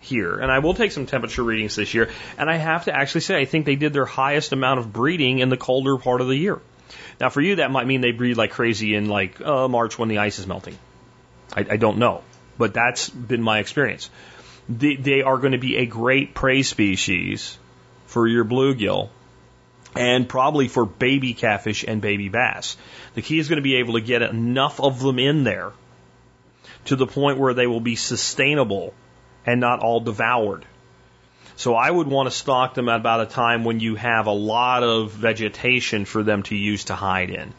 here. 0.00 0.38
And 0.38 0.50
I 0.50 0.60
will 0.60 0.74
take 0.74 0.92
some 0.92 1.04
temperature 1.04 1.42
readings 1.42 1.76
this 1.76 1.92
year. 1.92 2.10
And 2.38 2.48
I 2.48 2.56
have 2.56 2.86
to 2.86 2.96
actually 2.96 3.20
say, 3.20 3.38
I 3.38 3.44
think 3.44 3.66
they 3.66 3.76
did 3.76 3.92
their 3.92 4.06
highest 4.06 4.52
amount 4.52 4.80
of 4.80 4.92
breeding 4.92 5.40
in 5.40 5.50
the 5.50 5.58
colder 5.58 5.98
part 5.98 6.22
of 6.22 6.28
the 6.28 6.36
year. 6.36 6.60
Now, 7.20 7.28
for 7.28 7.42
you, 7.42 7.56
that 7.56 7.70
might 7.70 7.86
mean 7.86 8.00
they 8.00 8.12
breed 8.12 8.38
like 8.38 8.52
crazy 8.52 8.94
in 8.94 9.08
like 9.08 9.40
uh, 9.40 9.68
March 9.68 9.98
when 9.98 10.08
the 10.08 10.18
ice 10.18 10.38
is 10.38 10.46
melting. 10.46 10.78
I, 11.54 11.66
I 11.70 11.76
don't 11.76 11.98
know. 11.98 12.22
but 12.58 12.74
that's 12.74 13.08
been 13.08 13.42
my 13.42 13.58
experience. 13.58 14.10
They, 14.68 14.96
they 14.96 15.22
are 15.22 15.38
going 15.38 15.52
to 15.52 15.58
be 15.58 15.76
a 15.76 15.86
great 15.86 16.34
prey 16.34 16.62
species 16.62 17.58
for 18.06 18.26
your 18.26 18.44
bluegill 18.44 19.10
and 19.96 20.28
probably 20.28 20.68
for 20.68 20.86
baby 20.86 21.34
catfish 21.34 21.84
and 21.86 22.00
baby 22.00 22.28
bass. 22.28 22.76
The 23.14 23.22
key 23.22 23.38
is 23.38 23.48
going 23.48 23.58
to 23.58 23.62
be 23.62 23.76
able 23.76 23.94
to 23.94 24.00
get 24.00 24.22
enough 24.22 24.80
of 24.80 25.00
them 25.00 25.18
in 25.18 25.44
there 25.44 25.72
to 26.86 26.96
the 26.96 27.06
point 27.06 27.38
where 27.38 27.54
they 27.54 27.66
will 27.66 27.80
be 27.80 27.96
sustainable 27.96 28.94
and 29.46 29.60
not 29.60 29.80
all 29.80 30.00
devoured. 30.00 30.64
So 31.56 31.76
I 31.76 31.88
would 31.88 32.08
want 32.08 32.28
to 32.28 32.36
stock 32.36 32.74
them 32.74 32.88
at 32.88 32.96
about 32.96 33.20
a 33.20 33.26
time 33.26 33.64
when 33.64 33.78
you 33.78 33.94
have 33.94 34.26
a 34.26 34.32
lot 34.32 34.82
of 34.82 35.12
vegetation 35.12 36.04
for 36.04 36.22
them 36.24 36.42
to 36.44 36.56
use 36.56 36.84
to 36.84 36.94
hide 36.94 37.30
in. 37.30 37.52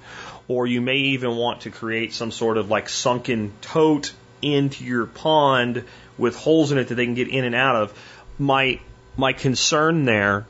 Or 0.48 0.68
you 0.68 0.82
may 0.82 0.98
even 0.98 1.36
want 1.36 1.62
to 1.62 1.72
create 1.72 2.14
some 2.14 2.32
sort 2.32 2.58
of 2.58 2.70
like 2.70 2.90
sunken 2.90 3.54
tote 3.62 4.14
into 4.42 4.84
your 4.84 5.06
pond 5.06 5.84
with 6.18 6.36
holes 6.36 6.72
in 6.72 6.78
it 6.78 6.90
that 6.90 6.96
they 6.96 7.06
can 7.06 7.16
get 7.16 7.30
in 7.30 7.44
and 7.44 7.56
out 7.56 7.76
of. 7.76 7.94
My 8.38 8.80
my 9.18 9.34
concern 9.34 10.06
there 10.06 10.46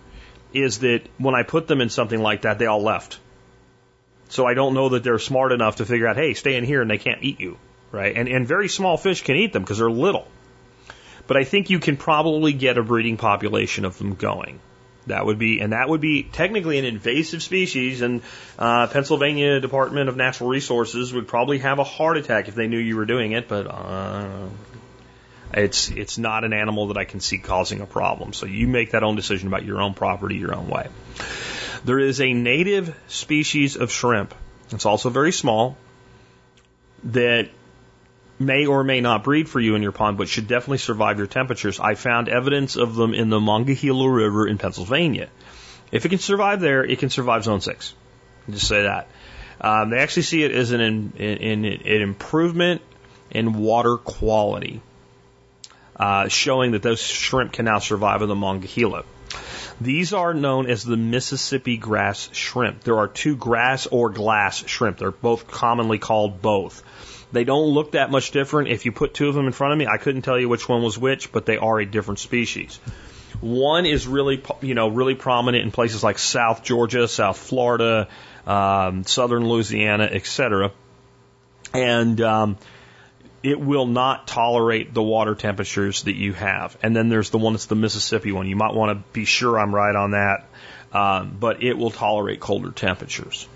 is 0.54 0.80
that 0.80 1.02
when 1.18 1.36
I 1.36 1.44
put 1.44 1.68
them 1.68 1.82
in 1.82 1.90
something 1.90 2.20
like 2.20 2.42
that, 2.42 2.60
they 2.60 2.66
all 2.66 2.82
left. 2.82 3.20
So 4.30 4.46
I 4.46 4.54
don't 4.54 4.74
know 4.74 4.90
that 4.90 5.04
they're 5.04 5.20
smart 5.20 5.52
enough 5.52 5.78
to 5.78 5.86
figure 5.86 6.08
out, 6.08 6.16
hey, 6.16 6.34
stay 6.34 6.56
in 6.56 6.64
here 6.64 6.82
and 6.82 6.90
they 6.90 6.98
can't 6.98 7.24
eat 7.24 7.40
you, 7.40 7.58
right? 7.92 8.16
And 8.16 8.28
and 8.28 8.48
very 8.48 8.68
small 8.68 8.98
fish 8.98 9.24
can 9.24 9.36
eat 9.36 9.54
them 9.54 9.64
because 9.64 9.78
they're 9.78 9.90
little. 9.90 10.28
But 11.28 11.38
I 11.38 11.44
think 11.44 11.70
you 11.70 11.80
can 11.80 11.98
probably 11.98 12.54
get 12.54 12.78
a 12.78 12.84
breeding 12.84 13.18
population 13.18 13.86
of 13.86 13.98
them 13.98 14.16
going. 14.16 14.60
That 15.08 15.26
would 15.26 15.38
be, 15.38 15.60
and 15.60 15.74
that 15.74 15.88
would 15.88 16.02
be 16.02 16.24
technically 16.24 16.80
an 16.80 16.86
invasive 16.86 17.44
species, 17.44 18.02
and 18.02 18.22
uh, 18.58 18.88
Pennsylvania 18.88 19.60
Department 19.60 20.10
of 20.10 20.18
Natural 20.18 20.50
Resources 20.50 21.14
would 21.14 21.28
probably 21.28 21.60
have 21.60 21.78
a 21.78 21.84
heart 21.84 22.18
attack 22.18 22.48
if 22.48 22.56
they 22.56 22.68
knew 22.68 22.80
you 22.80 22.96
were 22.96 23.06
doing 23.06 23.34
it. 23.34 23.48
But 23.48 23.68
uh, 23.68 24.48
it's 25.54 25.90
it's 25.90 26.18
not 26.18 26.44
an 26.44 26.54
animal 26.54 26.88
that 26.88 26.98
I 26.98 27.06
can 27.06 27.20
see 27.20 27.38
causing 27.38 27.82
a 27.82 27.86
problem. 27.86 28.34
So 28.34 28.48
you 28.48 28.68
make 28.68 28.92
that 28.92 29.04
own 29.04 29.16
decision 29.16 29.48
about 29.48 29.64
your 29.64 29.80
own 29.80 29.94
property, 29.94 30.36
your 30.36 30.56
own 30.56 30.68
way. 30.68 30.88
There 31.84 32.00
is 32.00 32.20
a 32.20 32.34
native 32.34 32.96
species 33.08 33.78
of 33.78 33.92
shrimp. 33.92 34.34
It's 34.72 34.88
also 34.88 35.10
very 35.10 35.32
small 35.32 35.78
that 37.04 37.50
may 38.40 38.66
or 38.66 38.84
may 38.84 39.02
not 39.02 39.24
breed 39.24 39.48
for 39.48 39.60
you 39.60 39.76
in 39.76 39.82
your 39.82 39.92
pond, 39.92 40.18
but 40.18 40.28
should 40.28 40.48
definitely 40.48 40.80
survive 40.80 41.18
your 41.18 41.28
temperatures. 41.28 41.80
I 41.80 41.96
found 41.96 42.30
evidence 42.30 42.76
of 42.76 42.96
them 42.96 43.14
in 43.14 43.30
the 43.30 43.40
Monongahela 43.40 44.10
River 44.10 44.48
in 44.48 44.58
Pennsylvania. 44.58 45.30
If 45.92 46.06
it 46.06 46.10
can 46.10 46.20
survive 46.20 46.60
there, 46.60 46.84
it 46.84 47.00
can 47.00 47.10
survive 47.10 47.44
Zone 47.44 47.62
6. 47.62 47.94
Just 48.50 48.68
say 48.68 48.84
that. 48.84 49.08
Um, 49.62 49.90
they 49.90 50.00
actually 50.00 50.24
see 50.24 50.44
it 50.44 50.52
as 50.52 50.72
an, 50.72 50.82
in, 50.82 51.14
in, 51.18 51.66
an 51.66 52.02
improvement 52.02 52.82
in 53.32 53.54
water 53.54 53.98
quality, 53.98 54.82
uh, 55.96 56.28
showing 56.28 56.72
that 56.72 56.82
those 56.82 57.02
shrimp 57.02 57.54
can 57.54 57.66
now 57.66 57.80
survive 57.80 58.22
in 58.22 58.28
the 58.28 58.36
Monongahela. 58.36 59.04
These 59.80 60.14
are 60.14 60.34
known 60.34 60.70
as 60.70 60.84
the 60.84 60.98
Mississippi 60.98 61.78
grass 61.78 62.30
shrimp. 62.32 62.82
There 62.82 62.98
are 62.98 63.08
two 63.08 63.36
grass 63.36 63.88
or 63.88 64.10
glass 64.10 64.66
shrimp. 64.68 64.98
They're 64.98 65.12
both 65.12 65.48
commonly 65.48 66.00
called 66.00 66.42
both. 66.42 66.84
They 67.36 67.44
don't 67.44 67.68
look 67.68 67.92
that 67.92 68.12
much 68.12 68.32
different. 68.32 68.70
If 68.70 68.86
you 68.86 68.94
put 68.94 69.14
two 69.14 69.28
of 69.28 69.36
them 69.36 69.46
in 69.46 69.52
front 69.52 69.74
of 69.74 69.78
me, 69.78 69.88
I 69.88 69.98
couldn't 69.98 70.22
tell 70.22 70.40
you 70.40 70.48
which 70.48 70.70
one 70.70 70.82
was 70.82 70.98
which, 70.98 71.34
but 71.34 71.46
they 71.46 71.58
are 71.58 71.78
a 71.82 71.86
different 71.86 72.20
species. 72.20 72.78
One 73.42 73.86
is 73.86 74.08
really, 74.08 74.42
you 74.62 74.74
know, 74.74 74.88
really 74.88 75.16
prominent 75.16 75.66
in 75.66 75.72
places 75.72 76.02
like 76.02 76.18
South 76.18 76.64
Georgia, 76.64 77.10
South 77.10 77.38
Florida, 77.38 78.08
um, 78.48 79.04
Southern 79.04 79.50
Louisiana, 79.50 80.06
etc. 80.06 80.72
And 81.74 82.22
um, 82.22 82.58
it 83.44 83.60
will 83.60 83.86
not 83.86 84.28
tolerate 84.28 84.94
the 84.94 85.04
water 85.04 85.36
temperatures 85.36 86.04
that 86.04 86.16
you 86.16 86.32
have. 86.32 86.78
And 86.82 86.96
then 86.96 87.10
there's 87.10 87.32
the 87.32 87.38
one 87.38 87.52
that's 87.52 87.66
the 87.66 87.76
Mississippi 87.76 88.32
one. 88.32 88.48
You 88.48 88.56
might 88.56 88.74
want 88.74 88.98
to 88.98 89.04
be 89.12 89.26
sure 89.26 89.60
I'm 89.60 89.76
right 89.76 89.96
on 89.96 90.12
that, 90.12 90.46
um, 90.94 91.36
but 91.38 91.62
it 91.62 91.78
will 91.78 91.92
tolerate 91.92 92.40
colder 92.40 92.72
temperatures. 92.72 93.50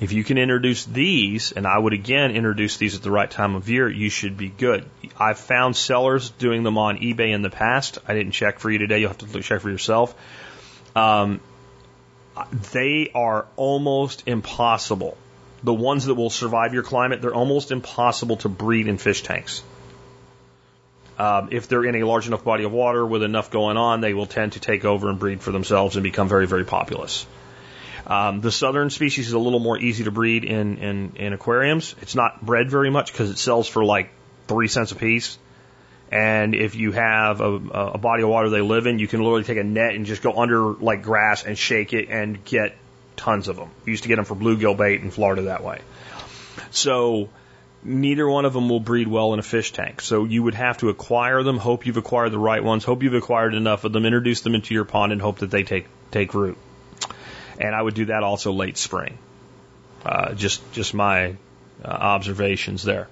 If 0.00 0.12
you 0.12 0.24
can 0.24 0.38
introduce 0.38 0.84
these, 0.84 1.52
and 1.52 1.66
I 1.66 1.78
would 1.78 1.92
again 1.92 2.30
introduce 2.30 2.76
these 2.76 2.94
at 2.94 3.02
the 3.02 3.10
right 3.10 3.30
time 3.30 3.54
of 3.54 3.68
year, 3.68 3.88
you 3.88 4.10
should 4.10 4.36
be 4.36 4.48
good. 4.48 4.84
I've 5.18 5.38
found 5.38 5.76
sellers 5.76 6.30
doing 6.30 6.62
them 6.62 6.78
on 6.78 6.98
eBay 6.98 7.32
in 7.32 7.42
the 7.42 7.50
past. 7.50 7.98
I 8.06 8.14
didn't 8.14 8.32
check 8.32 8.58
for 8.58 8.70
you 8.70 8.78
today. 8.78 9.00
You'll 9.00 9.08
have 9.08 9.18
to 9.18 9.42
check 9.42 9.60
for 9.60 9.70
yourself. 9.70 10.14
Um, 10.94 11.40
they 12.72 13.10
are 13.14 13.46
almost 13.56 14.24
impossible. 14.26 15.16
The 15.64 15.74
ones 15.74 16.06
that 16.06 16.14
will 16.14 16.30
survive 16.30 16.74
your 16.74 16.84
climate, 16.84 17.20
they're 17.20 17.34
almost 17.34 17.72
impossible 17.72 18.36
to 18.38 18.48
breed 18.48 18.86
in 18.86 18.98
fish 18.98 19.22
tanks. 19.22 19.62
Um, 21.18 21.48
if 21.50 21.66
they're 21.66 21.84
in 21.84 21.96
a 21.96 22.04
large 22.04 22.28
enough 22.28 22.44
body 22.44 22.62
of 22.62 22.70
water 22.70 23.04
with 23.04 23.24
enough 23.24 23.50
going 23.50 23.76
on, 23.76 24.00
they 24.00 24.14
will 24.14 24.26
tend 24.26 24.52
to 24.52 24.60
take 24.60 24.84
over 24.84 25.10
and 25.10 25.18
breed 25.18 25.40
for 25.40 25.50
themselves 25.50 25.96
and 25.96 26.04
become 26.04 26.28
very, 26.28 26.46
very 26.46 26.64
populous. 26.64 27.26
Um, 28.08 28.40
the 28.40 28.50
southern 28.50 28.88
species 28.88 29.28
is 29.28 29.34
a 29.34 29.38
little 29.38 29.60
more 29.60 29.78
easy 29.78 30.04
to 30.04 30.10
breed 30.10 30.44
in, 30.44 30.78
in, 30.78 31.12
in 31.16 31.32
aquariums. 31.34 31.94
It's 32.00 32.14
not 32.14 32.44
bred 32.44 32.70
very 32.70 32.90
much 32.90 33.12
because 33.12 33.30
it 33.30 33.36
sells 33.36 33.68
for 33.68 33.84
like 33.84 34.10
three 34.46 34.68
cents 34.68 34.92
a 34.92 34.96
piece. 34.96 35.38
And 36.10 36.54
if 36.54 36.74
you 36.74 36.92
have 36.92 37.42
a, 37.42 37.52
a 37.52 37.98
body 37.98 38.22
of 38.22 38.30
water 38.30 38.48
they 38.48 38.62
live 38.62 38.86
in, 38.86 38.98
you 38.98 39.06
can 39.06 39.20
literally 39.20 39.44
take 39.44 39.58
a 39.58 39.64
net 39.64 39.94
and 39.94 40.06
just 40.06 40.22
go 40.22 40.32
under 40.32 40.72
like 40.72 41.02
grass 41.02 41.44
and 41.44 41.58
shake 41.58 41.92
it 41.92 42.08
and 42.08 42.42
get 42.46 42.74
tons 43.14 43.46
of 43.48 43.56
them. 43.56 43.70
Used 43.84 44.04
to 44.04 44.08
get 44.08 44.16
them 44.16 44.24
for 44.24 44.34
bluegill 44.34 44.74
bait 44.74 45.02
in 45.02 45.10
Florida 45.10 45.42
that 45.42 45.62
way. 45.62 45.80
So 46.70 47.28
neither 47.84 48.26
one 48.26 48.46
of 48.46 48.54
them 48.54 48.70
will 48.70 48.80
breed 48.80 49.06
well 49.06 49.34
in 49.34 49.38
a 49.38 49.42
fish 49.42 49.72
tank. 49.72 50.00
So 50.00 50.24
you 50.24 50.42
would 50.44 50.54
have 50.54 50.78
to 50.78 50.88
acquire 50.88 51.42
them, 51.42 51.58
hope 51.58 51.84
you've 51.84 51.98
acquired 51.98 52.32
the 52.32 52.38
right 52.38 52.64
ones, 52.64 52.84
hope 52.84 53.02
you've 53.02 53.12
acquired 53.12 53.52
enough 53.52 53.84
of 53.84 53.92
them, 53.92 54.06
introduce 54.06 54.40
them 54.40 54.54
into 54.54 54.72
your 54.72 54.86
pond, 54.86 55.12
and 55.12 55.20
hope 55.20 55.40
that 55.40 55.50
they 55.50 55.62
take 55.62 55.88
take 56.10 56.32
root 56.32 56.56
and 57.58 57.74
I 57.74 57.82
would 57.82 57.94
do 57.94 58.06
that 58.06 58.22
also 58.22 58.52
late 58.52 58.76
spring. 58.76 59.18
Uh, 60.04 60.34
just 60.34 60.72
just 60.72 60.94
my 60.94 61.36
uh, 61.84 61.88
observations 61.88 62.82
there. 62.82 63.08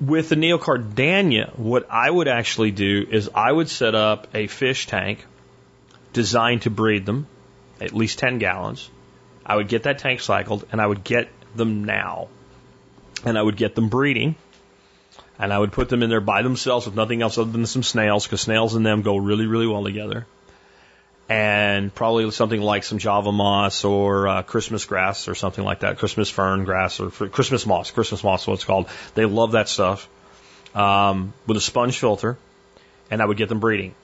With 0.00 0.28
the 0.28 0.36
Neocaridina, 0.36 1.58
what 1.58 1.90
I 1.90 2.10
would 2.10 2.28
actually 2.28 2.70
do 2.70 3.06
is 3.10 3.30
I 3.34 3.50
would 3.50 3.68
set 3.68 3.94
up 3.94 4.28
a 4.34 4.46
fish 4.46 4.86
tank 4.86 5.24
designed 6.12 6.62
to 6.62 6.70
breed 6.70 7.04
them, 7.04 7.26
at 7.80 7.92
least 7.92 8.18
10 8.18 8.38
gallons. 8.38 8.88
I 9.44 9.56
would 9.56 9.68
get 9.68 9.82
that 9.82 9.98
tank 9.98 10.20
cycled 10.20 10.66
and 10.72 10.80
I 10.80 10.86
would 10.86 11.04
get 11.04 11.28
them 11.54 11.84
now. 11.84 12.28
And 13.24 13.36
I 13.36 13.42
would 13.42 13.56
get 13.56 13.74
them 13.74 13.90
breeding. 13.90 14.36
And 15.38 15.52
I 15.52 15.58
would 15.58 15.72
put 15.72 15.90
them 15.90 16.02
in 16.02 16.08
there 16.08 16.20
by 16.20 16.42
themselves 16.42 16.86
with 16.86 16.94
nothing 16.94 17.20
else 17.20 17.36
other 17.36 17.50
than 17.50 17.66
some 17.66 17.82
snails, 17.82 18.24
because 18.24 18.40
snails 18.40 18.74
and 18.74 18.84
them 18.84 19.02
go 19.02 19.16
really, 19.16 19.46
really 19.46 19.66
well 19.66 19.84
together 19.84 20.26
and 21.30 21.94
probably 21.94 22.28
something 22.32 22.60
like 22.60 22.82
some 22.82 22.98
Java 22.98 23.30
moss 23.30 23.84
or 23.84 24.26
uh, 24.26 24.42
Christmas 24.42 24.84
grass 24.84 25.28
or 25.28 25.36
something 25.36 25.64
like 25.64 25.80
that, 25.80 25.96
Christmas 25.98 26.28
fern 26.28 26.64
grass 26.64 26.98
or 26.98 27.10
Christmas 27.10 27.64
moss. 27.64 27.92
Christmas 27.92 28.24
moss, 28.24 28.42
is 28.42 28.48
what 28.48 28.54
it's 28.54 28.64
called. 28.64 28.88
They 29.14 29.26
love 29.26 29.52
that 29.52 29.68
stuff 29.68 30.08
um, 30.74 31.32
with 31.46 31.56
a 31.56 31.60
sponge 31.60 31.96
filter, 31.96 32.36
and 33.12 33.22
I 33.22 33.26
would 33.26 33.36
get 33.36 33.48
them 33.48 33.60
breeding. 33.60 33.94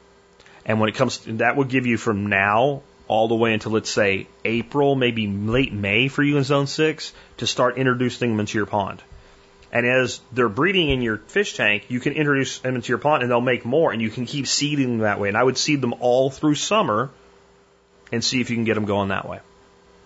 And 0.64 0.79
when 0.79 0.89
it 0.89 0.95
comes, 0.95 1.18
to, 1.18 1.33
that 1.39 1.57
would 1.57 1.68
give 1.68 1.85
you 1.87 1.99
from 1.99 2.29
now 2.29 2.83
all 3.09 3.27
the 3.27 3.35
way 3.35 3.53
until 3.53 3.72
let's 3.72 3.91
say 3.91 4.29
April, 4.45 4.95
maybe 4.95 5.27
late 5.27 5.72
May 5.72 6.07
for 6.07 6.22
you 6.22 6.37
in 6.37 6.45
Zone 6.45 6.68
Six 6.68 7.12
to 7.39 7.47
start 7.49 7.77
introducing 7.77 8.31
them 8.31 8.41
into 8.41 8.57
your 8.57 8.66
pond. 8.66 9.03
And 9.72 9.86
as 9.86 10.20
they're 10.32 10.48
breeding 10.48 10.90
in 10.90 11.02
your 11.02 11.18
fish 11.18 11.56
tank, 11.56 11.86
you 11.88 12.00
can 12.00 12.12
introduce 12.12 12.60
them 12.60 12.76
into 12.76 12.88
your 12.88 12.98
pond 12.98 13.22
and 13.22 13.30
they'll 13.30 13.40
make 13.40 13.64
more 13.64 13.92
and 13.92 14.00
you 14.00 14.10
can 14.10 14.26
keep 14.26 14.46
seeding 14.46 14.88
them 14.88 14.98
that 14.98 15.20
way. 15.20 15.28
And 15.28 15.36
I 15.36 15.42
would 15.42 15.58
seed 15.58 15.80
them 15.80 15.94
all 16.00 16.30
through 16.30 16.54
summer 16.54 17.10
and 18.12 18.22
see 18.22 18.40
if 18.40 18.50
you 18.50 18.56
can 18.56 18.64
get 18.64 18.74
them 18.74 18.84
going 18.84 19.08
that 19.08 19.28
way. 19.28 19.40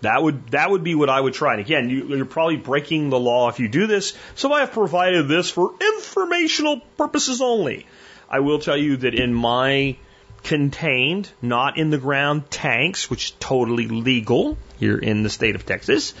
That 0.01 0.23
would 0.23 0.49
that 0.49 0.71
would 0.71 0.83
be 0.83 0.95
what 0.95 1.09
I 1.09 1.21
would 1.21 1.35
try. 1.35 1.53
And 1.53 1.61
again, 1.61 1.89
you, 1.89 2.07
you're 2.07 2.25
probably 2.25 2.57
breaking 2.57 3.11
the 3.11 3.19
law 3.19 3.49
if 3.49 3.59
you 3.59 3.67
do 3.67 3.85
this. 3.85 4.17
So 4.33 4.51
I 4.51 4.61
have 4.61 4.71
provided 4.71 5.27
this 5.27 5.51
for 5.51 5.73
informational 5.79 6.79
purposes 6.97 7.39
only. 7.39 7.85
I 8.27 8.39
will 8.39 8.59
tell 8.59 8.77
you 8.77 8.97
that 8.97 9.13
in 9.13 9.33
my 9.33 9.97
contained, 10.43 11.29
not 11.41 11.77
in 11.77 11.91
the 11.91 11.99
ground 11.99 12.49
tanks, 12.49 13.11
which 13.11 13.25
is 13.25 13.31
totally 13.39 13.87
legal 13.87 14.57
here 14.79 14.97
in 14.97 15.21
the 15.21 15.29
state 15.29 15.53
of 15.53 15.67
Texas, 15.67 16.15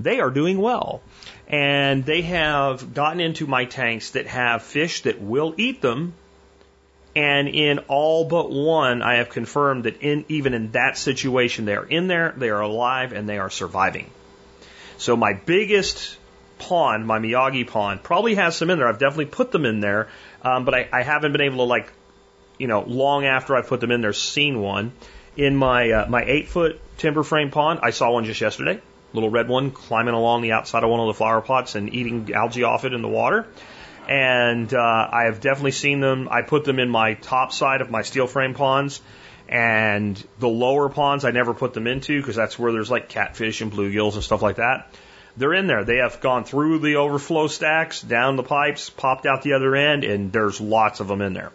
they 0.00 0.20
are 0.20 0.30
doing 0.30 0.58
well 0.58 1.02
and 1.48 2.04
they 2.04 2.22
have 2.22 2.92
gotten 2.92 3.20
into 3.20 3.46
my 3.46 3.64
tanks 3.64 4.10
that 4.10 4.26
have 4.26 4.62
fish 4.62 5.02
that 5.02 5.20
will 5.20 5.54
eat 5.56 5.80
them. 5.80 6.12
And 7.16 7.48
in 7.48 7.78
all 7.88 8.26
but 8.26 8.50
one, 8.50 9.02
I 9.02 9.16
have 9.16 9.30
confirmed 9.30 9.84
that 9.84 10.02
in 10.02 10.26
even 10.28 10.52
in 10.52 10.72
that 10.72 10.98
situation, 10.98 11.64
they 11.64 11.74
are 11.74 11.86
in 11.86 12.06
there, 12.06 12.34
they 12.36 12.50
are 12.50 12.60
alive, 12.60 13.12
and 13.12 13.28
they 13.28 13.38
are 13.38 13.50
surviving. 13.50 14.10
So 14.98 15.16
my 15.16 15.32
biggest 15.32 16.18
pond, 16.58 17.06
my 17.06 17.18
Miyagi 17.18 17.66
pond, 17.66 18.02
probably 18.02 18.34
has 18.34 18.56
some 18.56 18.68
in 18.68 18.78
there. 18.78 18.86
I've 18.86 18.98
definitely 18.98 19.26
put 19.26 19.50
them 19.50 19.64
in 19.64 19.80
there, 19.80 20.08
um, 20.42 20.64
but 20.64 20.74
I, 20.74 20.88
I 20.92 21.02
haven't 21.02 21.32
been 21.32 21.40
able 21.40 21.58
to 21.58 21.62
like, 21.62 21.90
you 22.58 22.66
know, 22.66 22.82
long 22.82 23.24
after 23.24 23.56
I 23.56 23.62
put 23.62 23.80
them 23.80 23.90
in 23.90 24.02
there, 24.02 24.12
seen 24.12 24.60
one. 24.60 24.92
In 25.36 25.56
my 25.56 25.90
uh, 25.90 26.06
my 26.08 26.24
eight 26.24 26.48
foot 26.48 26.80
timber 26.98 27.22
frame 27.22 27.50
pond, 27.50 27.80
I 27.82 27.90
saw 27.90 28.10
one 28.10 28.24
just 28.24 28.40
yesterday 28.40 28.80
little 29.12 29.30
red 29.30 29.48
one 29.48 29.70
climbing 29.70 30.14
along 30.14 30.42
the 30.42 30.52
outside 30.52 30.84
of 30.84 30.90
one 30.90 31.00
of 31.00 31.06
the 31.06 31.14
flower 31.14 31.40
pots 31.40 31.74
and 31.74 31.94
eating 31.94 32.32
algae 32.34 32.64
off 32.64 32.84
it 32.84 32.92
in 32.92 33.02
the 33.02 33.08
water. 33.08 33.46
and 34.08 34.72
uh, 34.72 35.08
I 35.12 35.24
have 35.24 35.40
definitely 35.40 35.72
seen 35.72 36.00
them. 36.00 36.28
I 36.30 36.42
put 36.42 36.64
them 36.64 36.78
in 36.78 36.88
my 36.88 37.14
top 37.14 37.52
side 37.52 37.82
of 37.82 37.90
my 37.90 38.02
steel 38.02 38.26
frame 38.26 38.54
ponds, 38.54 39.00
and 39.48 40.22
the 40.38 40.48
lower 40.48 40.88
ponds 40.88 41.24
I 41.24 41.30
never 41.30 41.54
put 41.54 41.74
them 41.74 41.86
into 41.86 42.20
because 42.20 42.36
that's 42.36 42.58
where 42.58 42.72
there's 42.72 42.90
like 42.90 43.08
catfish 43.08 43.60
and 43.60 43.70
bluegills 43.70 44.14
and 44.14 44.24
stuff 44.24 44.42
like 44.42 44.56
that. 44.56 44.90
They're 45.36 45.54
in 45.54 45.66
there. 45.68 45.84
They 45.84 45.98
have 45.98 46.20
gone 46.20 46.44
through 46.44 46.80
the 46.80 46.96
overflow 46.96 47.46
stacks, 47.46 48.00
down 48.02 48.36
the 48.36 48.42
pipes, 48.42 48.90
popped 48.90 49.24
out 49.24 49.42
the 49.42 49.52
other 49.52 49.76
end, 49.76 50.04
and 50.04 50.32
there's 50.32 50.60
lots 50.60 51.00
of 51.00 51.06
them 51.06 51.22
in 51.22 51.32
there. 51.32 51.52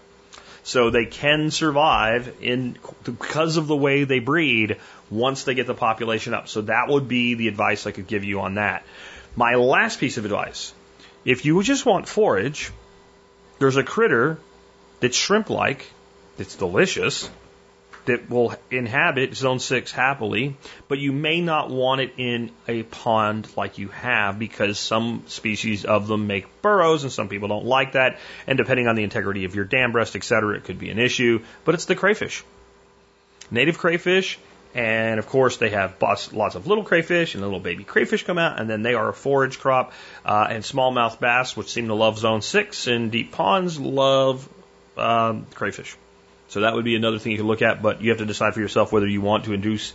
So 0.64 0.89
they 0.89 1.06
can 1.06 1.51
survive 1.51 2.34
in 2.41 2.78
because 3.04 3.58
of 3.58 3.68
the 3.68 3.76
way 3.76 4.06
they 4.06 4.20
breed 4.20 4.78
once 5.14 5.43
they 5.43 5.53
get 5.53 5.68
the 5.68 5.74
population 5.74 6.34
up. 6.34 6.47
So 6.47 6.61
that 6.61 6.88
would 6.89 7.07
be 7.07 7.36
the 7.36 7.47
advice 7.47 7.86
I 7.88 7.91
could 7.91 8.07
give 8.07 8.24
you 8.24 8.41
on 8.41 8.55
that. 8.55 8.86
My 9.36 9.55
last 9.55 9.99
piece 9.99 10.18
of 10.18 10.26
advice 10.26 10.74
if 11.26 11.45
you 11.45 11.64
just 11.64 11.86
want 11.86 12.07
forage, 12.07 12.72
there's 13.59 13.78
a 13.78 13.84
critter 13.84 14.38
that's 14.99 15.16
shrimp 15.16 15.49
like, 15.49 15.89
that's 16.38 16.55
delicious, 16.55 17.30
that 18.05 18.30
will 18.30 18.53
inhabit 18.70 19.34
zone 19.36 19.59
six 19.59 19.91
happily, 19.91 20.57
but 20.89 20.99
you 20.99 21.14
may 21.14 21.39
not 21.39 21.70
want 21.70 22.01
it 22.01 22.14
in 22.18 22.51
a 22.68 22.84
pond 22.84 23.47
like 23.55 23.78
you 23.78 23.88
have 23.89 24.38
because 24.38 24.78
some 24.78 25.24
species 25.28 25.86
of 25.86 26.07
them 26.07 26.28
make 26.28 26.61
burrows 26.61 27.03
and 27.03 27.11
some 27.11 27.30
people 27.30 27.47
don't 27.47 27.66
like 27.66 27.93
that. 27.93 28.20
And 28.45 28.57
depending 28.57 28.88
on 28.88 28.95
the 28.95 29.03
integrity 29.03 29.45
of 29.45 29.55
your 29.55 29.66
dam 29.66 29.93
breast, 29.93 30.16
et 30.18 30.24
cetera, 30.24 30.57
it 30.57 30.66
could 30.66 30.80
be 30.80 30.89
an 30.89 30.99
issue, 30.99 31.43
but 31.64 31.76
it's 31.76 31.86
the 31.86 31.95
crayfish. 31.95 32.43
Native 33.49 33.78
crayfish 33.78 34.38
and 34.74 35.19
of 35.19 35.28
course, 35.28 35.57
they 35.57 35.69
have 35.69 36.01
lots 36.01 36.55
of 36.55 36.65
little 36.65 36.84
crayfish 36.84 37.36
and 37.36 37.43
little 37.43 37.59
baby 37.59 37.84
crayfish 37.84 38.24
come 38.24 38.39
out, 38.39 38.59
and 38.59 38.69
then 38.69 38.82
they 38.82 38.95
are 38.95 39.09
a 39.09 39.13
forage 39.13 39.59
crop. 39.59 39.93
Uh, 40.26 40.47
and 40.49 40.63
smallmouth 40.63 41.19
bass, 41.19 41.55
which 41.55 41.69
seem 41.69 41.88
to 41.88 41.93
love 41.93 42.17
zone 42.17 42.41
six, 42.41 42.88
and 42.88 43.11
deep 43.11 43.32
ponds 43.32 43.80
love 43.80 44.49
um, 44.97 45.45
crayfish. 45.53 45.95
So 46.49 46.61
that 46.61 46.74
would 46.74 46.86
be 46.86 46.95
another 46.95 47.19
thing 47.19 47.32
you 47.32 47.38
could 47.39 47.47
look 47.47 47.61
at, 47.61 47.82
but 47.82 48.01
you 48.01 48.09
have 48.09 48.19
to 48.19 48.26
decide 48.26 48.53
for 48.53 48.59
yourself 48.59 48.91
whether 48.91 49.07
you 49.07 49.21
want 49.21 49.45
to 49.45 49.53
induce, 49.53 49.93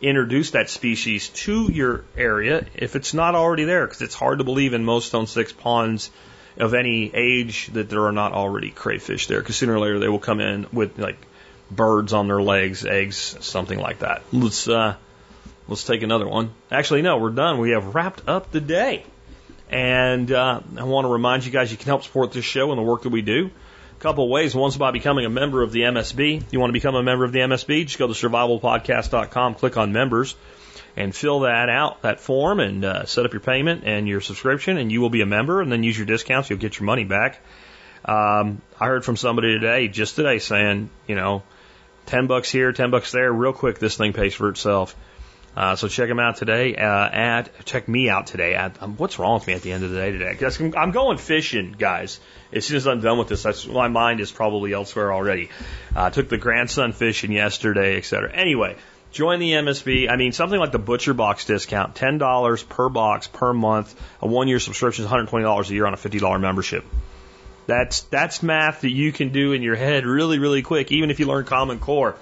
introduce 0.00 0.52
that 0.52 0.70
species 0.70 1.28
to 1.30 1.70
your 1.70 2.04
area 2.16 2.66
if 2.74 2.96
it's 2.96 3.14
not 3.14 3.34
already 3.34 3.64
there, 3.64 3.86
because 3.86 4.02
it's 4.02 4.14
hard 4.14 4.38
to 4.38 4.44
believe 4.44 4.74
in 4.74 4.84
most 4.84 5.10
zone 5.10 5.26
six 5.26 5.52
ponds 5.52 6.10
of 6.56 6.74
any 6.74 7.10
age 7.14 7.68
that 7.74 7.88
there 7.88 8.06
are 8.06 8.12
not 8.12 8.32
already 8.32 8.70
crayfish 8.70 9.26
there, 9.26 9.40
because 9.40 9.56
sooner 9.56 9.74
or 9.74 9.80
later 9.80 9.98
they 9.98 10.08
will 10.08 10.18
come 10.18 10.40
in 10.40 10.66
with 10.72 10.98
like 10.98 11.18
birds 11.70 12.12
on 12.12 12.28
their 12.28 12.42
legs, 12.42 12.84
eggs, 12.84 13.36
something 13.40 13.78
like 13.78 14.00
that. 14.00 14.22
Let's 14.32 14.68
uh, 14.68 14.96
let's 15.66 15.84
take 15.84 16.02
another 16.02 16.26
one. 16.26 16.52
Actually, 16.70 17.02
no, 17.02 17.18
we're 17.18 17.30
done. 17.30 17.58
We 17.58 17.70
have 17.70 17.94
wrapped 17.94 18.28
up 18.28 18.50
the 18.50 18.60
day, 18.60 19.04
and 19.70 20.30
uh, 20.30 20.60
I 20.76 20.84
want 20.84 21.04
to 21.04 21.12
remind 21.12 21.44
you 21.44 21.52
guys 21.52 21.70
you 21.70 21.78
can 21.78 21.86
help 21.86 22.04
support 22.04 22.32
this 22.32 22.44
show 22.44 22.70
and 22.70 22.78
the 22.78 22.82
work 22.82 23.02
that 23.02 23.10
we 23.10 23.22
do. 23.22 23.50
A 23.96 24.00
couple 24.00 24.24
of 24.24 24.30
ways. 24.30 24.54
One's 24.54 24.76
by 24.76 24.92
becoming 24.92 25.26
a 25.26 25.30
member 25.30 25.62
of 25.62 25.72
the 25.72 25.80
MSB. 25.80 26.44
You 26.52 26.60
want 26.60 26.70
to 26.70 26.72
become 26.72 26.94
a 26.94 27.02
member 27.02 27.24
of 27.24 27.32
the 27.32 27.40
MSB? 27.40 27.86
Just 27.86 27.98
go 27.98 28.06
to 28.06 28.12
survivalpodcast.com, 28.12 29.56
click 29.56 29.76
on 29.76 29.92
members, 29.92 30.36
and 30.96 31.14
fill 31.14 31.40
that 31.40 31.68
out, 31.68 32.02
that 32.02 32.20
form, 32.20 32.60
and 32.60 32.84
uh, 32.84 33.06
set 33.06 33.26
up 33.26 33.32
your 33.32 33.40
payment 33.40 33.82
and 33.84 34.06
your 34.06 34.20
subscription, 34.20 34.78
and 34.78 34.92
you 34.92 35.00
will 35.00 35.10
be 35.10 35.20
a 35.20 35.26
member. 35.26 35.60
And 35.60 35.70
then 35.72 35.82
use 35.82 35.98
your 35.98 36.06
discounts. 36.06 36.48
You'll 36.48 36.60
get 36.60 36.78
your 36.78 36.86
money 36.86 37.04
back. 37.04 37.40
Um, 38.04 38.62
I 38.78 38.86
heard 38.86 39.04
from 39.04 39.16
somebody 39.16 39.58
today, 39.58 39.88
just 39.88 40.14
today, 40.14 40.38
saying, 40.38 40.90
you 41.08 41.16
know, 41.16 41.42
10 42.08 42.26
bucks 42.26 42.50
here, 42.50 42.72
10 42.72 42.90
bucks 42.90 43.12
there. 43.12 43.30
Real 43.30 43.52
quick, 43.52 43.78
this 43.78 43.96
thing 43.96 44.14
pays 44.14 44.34
for 44.34 44.48
itself. 44.48 44.96
Uh, 45.54 45.76
so 45.76 45.88
check 45.88 46.08
them 46.08 46.20
out 46.20 46.36
today 46.36 46.76
uh, 46.76 47.08
at, 47.08 47.64
check 47.64 47.88
me 47.88 48.08
out 48.08 48.28
today 48.28 48.54
at, 48.54 48.80
um, 48.82 48.96
what's 48.96 49.18
wrong 49.18 49.34
with 49.34 49.46
me 49.46 49.54
at 49.54 49.62
the 49.62 49.72
end 49.72 49.82
of 49.82 49.90
the 49.90 49.96
day 49.96 50.12
today? 50.12 50.72
I'm 50.76 50.92
going 50.92 51.18
fishing, 51.18 51.74
guys. 51.76 52.20
As 52.52 52.64
soon 52.64 52.76
as 52.76 52.86
I'm 52.86 53.00
done 53.00 53.18
with 53.18 53.28
this, 53.28 53.42
that's, 53.42 53.66
my 53.66 53.88
mind 53.88 54.20
is 54.20 54.30
probably 54.30 54.72
elsewhere 54.72 55.12
already. 55.12 55.50
Uh, 55.94 56.10
took 56.10 56.28
the 56.28 56.38
grandson 56.38 56.92
fishing 56.92 57.32
yesterday, 57.32 57.96
et 57.96 58.04
cetera. 58.04 58.32
Anyway, 58.32 58.76
join 59.10 59.40
the 59.40 59.52
MSB. 59.52 60.08
I 60.08 60.16
mean, 60.16 60.32
something 60.32 60.58
like 60.58 60.72
the 60.72 60.78
Butcher 60.78 61.12
Box 61.12 61.44
discount, 61.44 61.94
$10 61.94 62.68
per 62.68 62.88
box 62.88 63.26
per 63.26 63.52
month. 63.52 64.00
A 64.22 64.28
one 64.28 64.48
year 64.48 64.60
subscription 64.60 65.04
is 65.04 65.10
$120 65.10 65.70
a 65.70 65.74
year 65.74 65.86
on 65.86 65.92
a 65.92 65.98
$50 65.98 66.40
membership. 66.40 66.84
That's 67.68 68.00
that's 68.00 68.42
math 68.42 68.80
that 68.80 68.90
you 68.90 69.12
can 69.12 69.28
do 69.28 69.52
in 69.52 69.60
your 69.60 69.76
head 69.76 70.06
really, 70.06 70.38
really 70.38 70.62
quick, 70.62 70.90
even 70.90 71.10
if 71.10 71.20
you 71.20 71.26
learn 71.26 71.44
Common 71.44 71.78
Core. 71.78 72.16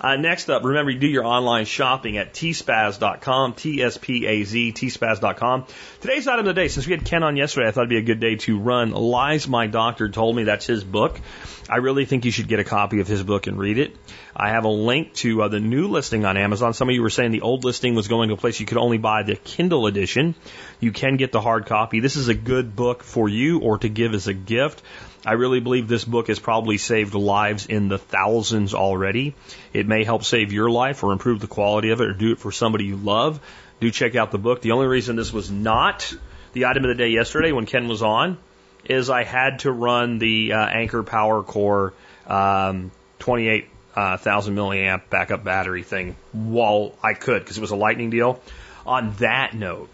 Uh, 0.00 0.16
next 0.16 0.48
up, 0.48 0.64
remember 0.64 0.90
you 0.90 0.98
do 0.98 1.08
your 1.08 1.24
online 1.24 1.64
shopping 1.64 2.18
at 2.18 2.32
tspaz.com, 2.32 3.54
T-S-P-A-Z, 3.54 4.72
tspaz.com. 4.72 5.66
Today's 6.00 6.28
item 6.28 6.40
of 6.40 6.46
the 6.46 6.54
day, 6.54 6.68
since 6.68 6.86
we 6.86 6.92
had 6.92 7.04
Ken 7.04 7.22
on 7.22 7.36
yesterday, 7.36 7.66
I 7.66 7.72
thought 7.72 7.82
it'd 7.82 7.90
be 7.90 7.98
a 7.98 8.02
good 8.02 8.20
day 8.20 8.36
to 8.36 8.58
run 8.58 8.92
Lies 8.92 9.48
My 9.48 9.66
Doctor 9.66 10.08
Told 10.08 10.36
Me. 10.36 10.44
That's 10.44 10.66
his 10.66 10.84
book. 10.84 11.20
I 11.68 11.76
really 11.78 12.06
think 12.06 12.24
you 12.24 12.30
should 12.30 12.48
get 12.48 12.60
a 12.60 12.64
copy 12.64 13.00
of 13.00 13.08
his 13.08 13.22
book 13.22 13.46
and 13.46 13.58
read 13.58 13.78
it. 13.78 13.94
I 14.34 14.50
have 14.50 14.64
a 14.64 14.70
link 14.70 15.14
to 15.14 15.42
uh, 15.42 15.48
the 15.48 15.60
new 15.60 15.88
listing 15.88 16.24
on 16.24 16.36
Amazon. 16.36 16.72
Some 16.72 16.88
of 16.88 16.94
you 16.94 17.02
were 17.02 17.10
saying 17.10 17.32
the 17.32 17.42
old 17.42 17.64
listing 17.64 17.94
was 17.94 18.08
going 18.08 18.28
to 18.28 18.34
a 18.34 18.38
place 18.38 18.60
you 18.60 18.66
could 18.66 18.78
only 18.78 18.98
buy 18.98 19.24
the 19.24 19.36
Kindle 19.36 19.86
edition. 19.86 20.34
You 20.80 20.92
can 20.92 21.16
get 21.16 21.32
the 21.32 21.40
hard 21.40 21.66
copy. 21.66 22.00
This 22.00 22.16
is 22.16 22.28
a 22.28 22.34
good 22.34 22.74
book 22.74 23.02
for 23.02 23.28
you 23.28 23.58
or 23.58 23.78
to 23.78 23.88
give 23.88 24.14
as 24.14 24.28
a 24.28 24.34
gift. 24.34 24.82
I 25.26 25.32
really 25.32 25.60
believe 25.60 25.88
this 25.88 26.04
book 26.04 26.28
has 26.28 26.38
probably 26.38 26.78
saved 26.78 27.14
lives 27.14 27.66
in 27.66 27.88
the 27.88 27.98
thousands 27.98 28.74
already. 28.74 29.34
It 29.72 29.86
may 29.86 30.04
help 30.04 30.24
save 30.24 30.52
your 30.52 30.70
life 30.70 31.02
or 31.02 31.12
improve 31.12 31.40
the 31.40 31.48
quality 31.48 31.90
of 31.90 32.00
it 32.00 32.08
or 32.08 32.14
do 32.14 32.32
it 32.32 32.38
for 32.38 32.52
somebody 32.52 32.84
you 32.84 32.96
love. 32.96 33.40
Do 33.80 33.90
check 33.90 34.14
out 34.14 34.30
the 34.30 34.38
book. 34.38 34.62
The 34.62 34.72
only 34.72 34.86
reason 34.86 35.16
this 35.16 35.32
was 35.32 35.50
not 35.50 36.12
the 36.52 36.66
item 36.66 36.84
of 36.84 36.88
the 36.88 36.94
day 36.94 37.10
yesterday 37.10 37.52
when 37.52 37.66
Ken 37.66 37.88
was 37.88 38.02
on 38.02 38.38
is 38.84 39.10
I 39.10 39.24
had 39.24 39.60
to 39.60 39.72
run 39.72 40.18
the 40.18 40.52
uh, 40.52 40.66
Anker 40.66 41.02
Power 41.02 41.42
Core 41.42 41.94
um, 42.26 42.90
28 43.18 43.68
uh, 43.94 44.16
milliamp 44.18 45.02
backup 45.10 45.42
battery 45.42 45.82
thing 45.82 46.16
while 46.32 46.94
I 47.02 47.14
could 47.14 47.42
because 47.42 47.58
it 47.58 47.60
was 47.60 47.72
a 47.72 47.76
lightning 47.76 48.10
deal. 48.10 48.40
On 48.86 49.12
that 49.14 49.54
note, 49.54 49.90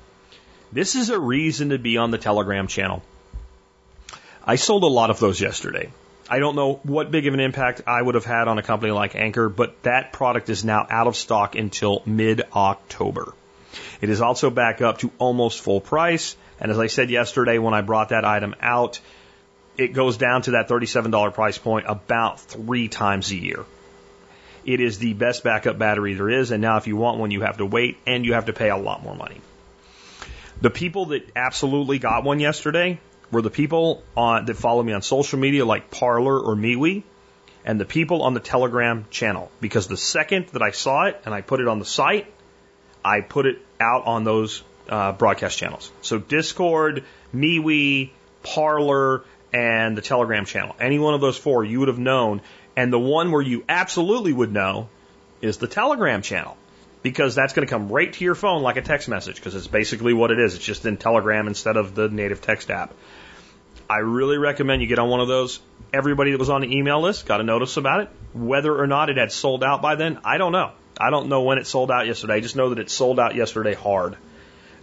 this 0.72 0.94
is 0.94 1.10
a 1.10 1.18
reason 1.18 1.70
to 1.70 1.78
be 1.78 1.96
on 1.96 2.10
the 2.10 2.18
Telegram 2.18 2.66
channel. 2.66 3.02
I 4.47 4.57
sold 4.57 4.82
a 4.82 4.88
lot 4.88 5.09
of 5.09 5.18
those 5.18 5.40
yesterday. 5.40 5.90
I 6.28 6.38
don't 6.38 6.55
know 6.55 6.80
what 6.82 7.11
big 7.11 7.26
of 7.26 7.34
an 7.34 7.40
impact 7.40 7.82
I 7.86 8.01
would 8.01 8.14
have 8.14 8.26
had 8.26 8.47
on 8.47 8.59
a 8.59 8.62
company 8.62 8.92
like 8.92 9.14
Anker, 9.14 9.49
but 9.49 9.82
that 9.82 10.12
product 10.12 10.51
is 10.51 10.64
now 10.64 10.86
out 10.88 11.07
of 11.07 11.16
stock 11.16 11.55
until 11.55 12.03
mid 12.05 12.42
October. 12.55 13.32
It 14.01 14.11
is 14.11 14.20
also 14.20 14.51
back 14.51 14.82
up 14.82 14.99
to 14.99 15.11
almost 15.18 15.61
full 15.61 15.80
price. 15.80 16.36
And 16.61 16.70
as 16.70 16.78
I 16.78 16.88
said 16.88 17.11
yesterday 17.11 17.59
when 17.59 17.74
I 17.74 17.80
brought 17.80 18.11
that 18.11 18.24
item 18.24 18.55
out, 18.61 19.01
it 19.76 19.88
goes 19.88 20.18
down 20.18 20.42
to 20.42 20.53
that 20.53 20.68
$37 20.68 21.34
price 21.34 21.59
point 21.59 21.86
about 21.88 22.40
three 22.40 22.88
times 22.88 23.30
a 23.32 23.36
year. 23.36 23.64
It 24.64 24.80
is 24.80 24.99
the 24.99 25.14
best 25.14 25.42
backup 25.42 25.78
battery 25.78 26.14
there 26.14 26.30
is. 26.30 26.51
And 26.51 26.62
now 26.62 26.76
if 26.76 26.86
you 26.86 26.97
want 26.97 27.18
one, 27.18 27.30
you 27.30 27.42
have 27.42 27.59
to 27.59 27.66
wait 27.66 27.97
and 28.07 28.24
you 28.24 28.34
have 28.34 28.47
to 28.47 28.53
pay 28.53 28.70
a 28.70 28.76
lot 28.76 29.03
more 29.03 29.16
money. 29.16 29.40
The 30.61 30.70
people 30.70 31.07
that 31.07 31.30
absolutely 31.34 31.99
got 31.99 32.24
one 32.24 32.40
yesterday 32.40 32.99
were 33.35 33.43
the 33.43 33.51
people 33.51 34.03
on, 34.16 34.47
that 34.47 34.57
follow 34.57 34.82
me 34.82 34.93
on 34.93 35.03
social 35.03 35.39
media 35.39 35.64
like 35.64 35.91
Parler 35.91 36.39
or 36.39 36.57
MeWe 36.57 37.03
and 37.64 37.80
the 37.80 37.85
people 37.85 38.22
on 38.22 38.35
the 38.35 38.41
Telegram 38.41 39.07
channel. 39.11 39.51
Because 39.61 39.89
the 39.89 39.97
second 39.97 40.49
that 40.49 40.62
I 40.62 40.70
saw 40.70 41.05
it 41.05 41.20
and 41.24 41.35
I 41.35 41.41
put 41.41 41.61
it 41.61 41.68
on 41.68 41.78
the 41.78 41.85
site, 41.85 42.32
I 43.05 43.20
put 43.20 43.47
it 43.47 43.59
out 43.81 44.06
on 44.06 44.24
those 44.24 44.62
uh, 44.89 45.12
broadcast 45.12 45.59
channels. 45.59 45.90
So 46.02 46.19
Discord, 46.19 47.05
MeWe, 47.35 48.11
Parler, 48.43 49.24
and 49.52 49.97
the 49.97 50.02
Telegram 50.02 50.44
channel. 50.44 50.74
Any 50.81 50.98
one 50.98 51.15
of 51.15 51.20
those 51.20 51.36
four 51.36 51.65
you 51.65 51.81
would 51.81 51.89
have 51.89 51.98
known. 51.98 52.40
And 52.77 52.93
the 52.93 52.98
one 52.98 53.31
where 53.31 53.43
you 53.43 53.65
absolutely 53.69 54.32
would 54.32 54.52
know 54.52 54.89
is 55.40 55.59
the 55.59 55.69
Telegram 55.69 56.23
channel 56.23 56.56
because 57.02 57.35
that's 57.35 57.52
going 57.52 57.66
to 57.66 57.70
come 57.70 57.89
right 57.89 58.12
to 58.12 58.24
your 58.24 58.35
phone 58.35 58.62
like 58.62 58.77
a 58.77 58.82
text 58.82 59.09
message 59.09 59.36
because 59.36 59.55
it's 59.55 59.66
basically 59.66 60.12
what 60.12 60.31
it 60.31 60.40
is. 60.40 60.55
It's 60.55 60.65
just 60.65 60.86
in 60.86 60.97
Telegram 60.97 61.47
instead 61.47 61.77
of 61.77 61.94
the 61.94 62.09
native 62.09 62.40
text 62.40 62.70
app. 62.70 62.94
I 63.89 63.98
really 63.98 64.39
recommend 64.39 64.82
you 64.82 64.89
get 64.89 64.98
on 64.98 65.09
one 65.09 65.20
of 65.20 65.28
those. 65.28 65.61
Everybody 65.93 66.32
that 66.32 66.39
was 66.39 66.51
on 66.51 66.62
the 66.62 66.77
email 66.77 67.01
list 67.01 67.27
got 67.27 67.40
a 67.40 67.44
notice 67.44 67.77
about 67.77 68.01
it. 68.01 68.09
Whether 68.32 68.77
or 68.77 68.86
not 68.86 69.11
it 69.11 69.16
had 69.16 69.31
sold 69.31 69.62
out 69.62 69.82
by 69.82 69.94
then, 69.94 70.19
I 70.24 70.39
don't 70.39 70.52
know. 70.52 70.73
I 70.98 71.11
don't 71.11 71.28
know 71.28 71.43
when 71.43 71.59
it 71.59 71.66
sold 71.66 71.90
out 71.90 72.06
yesterday. 72.06 72.35
I 72.35 72.40
just 72.40 72.56
know 72.56 72.70
that 72.70 72.78
it 72.78 72.90
sold 72.90 73.20
out 73.20 73.35
yesterday 73.35 73.74
hard. 73.74 74.16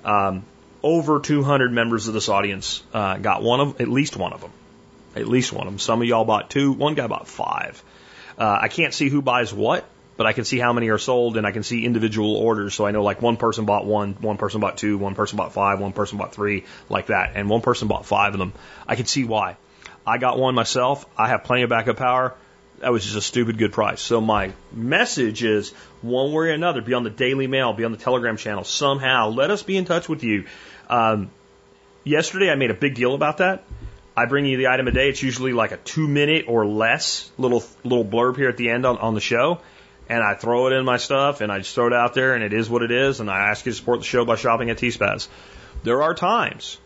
Um, 0.04 0.46
over 0.84 1.20
200 1.20 1.72
members 1.72 2.08
of 2.08 2.14
this 2.14 2.30
audience 2.30 2.84
uh, 2.94 3.18
got 3.18 3.44
one 3.44 3.60
of 3.60 3.82
at 3.82 3.88
least 3.88 4.18
one 4.18 4.34
of 4.34 4.42
them. 4.42 4.52
At 5.16 5.28
least 5.28 5.52
one 5.52 5.68
of 5.68 5.74
them. 5.74 5.80
Some 5.80 6.02
of 6.02 6.08
y'all 6.08 6.26
bought 6.26 6.50
two. 6.50 6.72
One 6.72 6.96
guy 6.96 7.08
bought 7.08 7.28
five. 7.28 7.84
Uh, 8.38 8.60
I 8.62 8.68
can't 8.70 8.94
see 8.94 9.10
who 9.10 9.22
buys 9.22 9.54
what, 9.54 9.86
but 10.18 10.28
I 10.28 10.34
can 10.34 10.46
see 10.46 10.60
how 10.60 10.74
many 10.74 10.90
are 10.90 10.98
sold 10.98 11.38
and 11.38 11.48
I 11.48 11.52
can 11.52 11.64
see 11.64 11.86
individual 11.86 12.36
orders. 12.36 12.74
So 12.74 12.86
I 12.86 12.92
know 12.92 13.04
like 13.04 13.22
one 13.22 13.38
person 13.38 13.66
bought 13.66 13.86
one, 13.86 14.14
one 14.14 14.38
person 14.38 14.62
bought 14.62 14.78
two, 14.78 14.98
one 14.98 15.16
person 15.16 15.38
bought 15.38 15.54
five, 15.54 15.80
one 15.80 15.94
person 15.94 16.18
bought 16.18 16.34
three, 16.34 16.66
like 16.90 17.08
that. 17.08 17.32
And 17.36 17.50
one 17.50 17.62
person 17.62 17.88
bought 17.88 18.06
five 18.06 18.34
of 18.34 18.40
them. 18.40 18.54
I 18.88 18.96
can 18.96 19.06
see 19.06 19.24
why. 19.24 19.58
I 20.06 20.18
got 20.18 20.38
one 20.38 20.56
myself. 20.56 21.06
I 21.18 21.30
have 21.30 21.44
plenty 21.44 21.64
of 21.64 21.70
backup 21.70 21.98
power. 21.98 22.36
That 22.80 22.92
was 22.92 23.04
just 23.04 23.16
a 23.16 23.22
stupid 23.22 23.58
good 23.58 23.74
price. 23.74 24.02
So 24.02 24.22
my 24.22 24.54
message 24.72 25.44
is 25.44 25.72
one 26.02 26.32
way 26.32 26.48
or 26.48 26.50
another, 26.50 26.82
be 26.82 26.94
on 26.94 27.04
the 27.04 27.12
Daily 27.12 27.46
Mail, 27.48 27.74
be 27.74 27.84
on 27.84 27.92
the 27.92 27.98
Telegram 27.98 28.38
channel 28.38 28.64
somehow. 28.64 29.30
Let 29.30 29.52
us 29.52 29.62
be 29.62 29.78
in 29.78 29.86
touch 29.86 30.10
with 30.10 30.24
you. 30.24 30.46
Um, 30.90 31.30
yesterday 32.04 32.50
I 32.50 32.56
made 32.56 32.72
a 32.72 32.76
big 32.76 32.96
deal 32.96 33.14
about 33.14 33.38
that 33.38 33.64
I 34.16 34.26
bring 34.26 34.46
you 34.46 34.58
the 34.58 34.68
item 34.68 34.88
a 34.88 34.92
day. 34.92 35.10
It's 35.10 35.24
usually 35.24 35.54
like 35.54 35.72
a 35.72 35.78
two 35.78 36.08
minute 36.08 36.46
or 36.48 36.66
less 36.66 37.32
little 37.38 37.64
little 37.84 38.06
blurb 38.06 38.36
here 38.36 38.50
at 38.50 38.58
the 38.58 38.70
end 38.70 38.86
on, 38.86 38.98
on 38.98 39.14
the 39.14 39.22
show. 39.22 39.62
And 40.12 40.22
I 40.22 40.34
throw 40.36 40.68
it 40.68 40.74
in 40.74 40.84
my 40.84 40.98
stuff 40.98 41.40
and 41.40 41.50
I 41.52 41.60
just 41.60 41.74
throw 41.74 41.88
it 41.88 41.94
out 41.94 42.14
there 42.14 42.36
and 42.36 42.44
it 42.44 42.52
is 42.52 42.70
what 42.70 42.82
it 42.84 42.92
is. 42.92 43.22
And 43.22 43.32
I 43.32 43.50
ask 43.50 43.66
you 43.66 43.72
to 43.72 43.78
support 43.78 44.00
the 44.00 44.06
show 44.06 44.26
by 44.26 44.36
shopping 44.36 44.70
at 44.70 44.78
T-Spaz. 44.78 45.30
There 45.84 46.04
are 46.04 46.14
times 46.14 46.78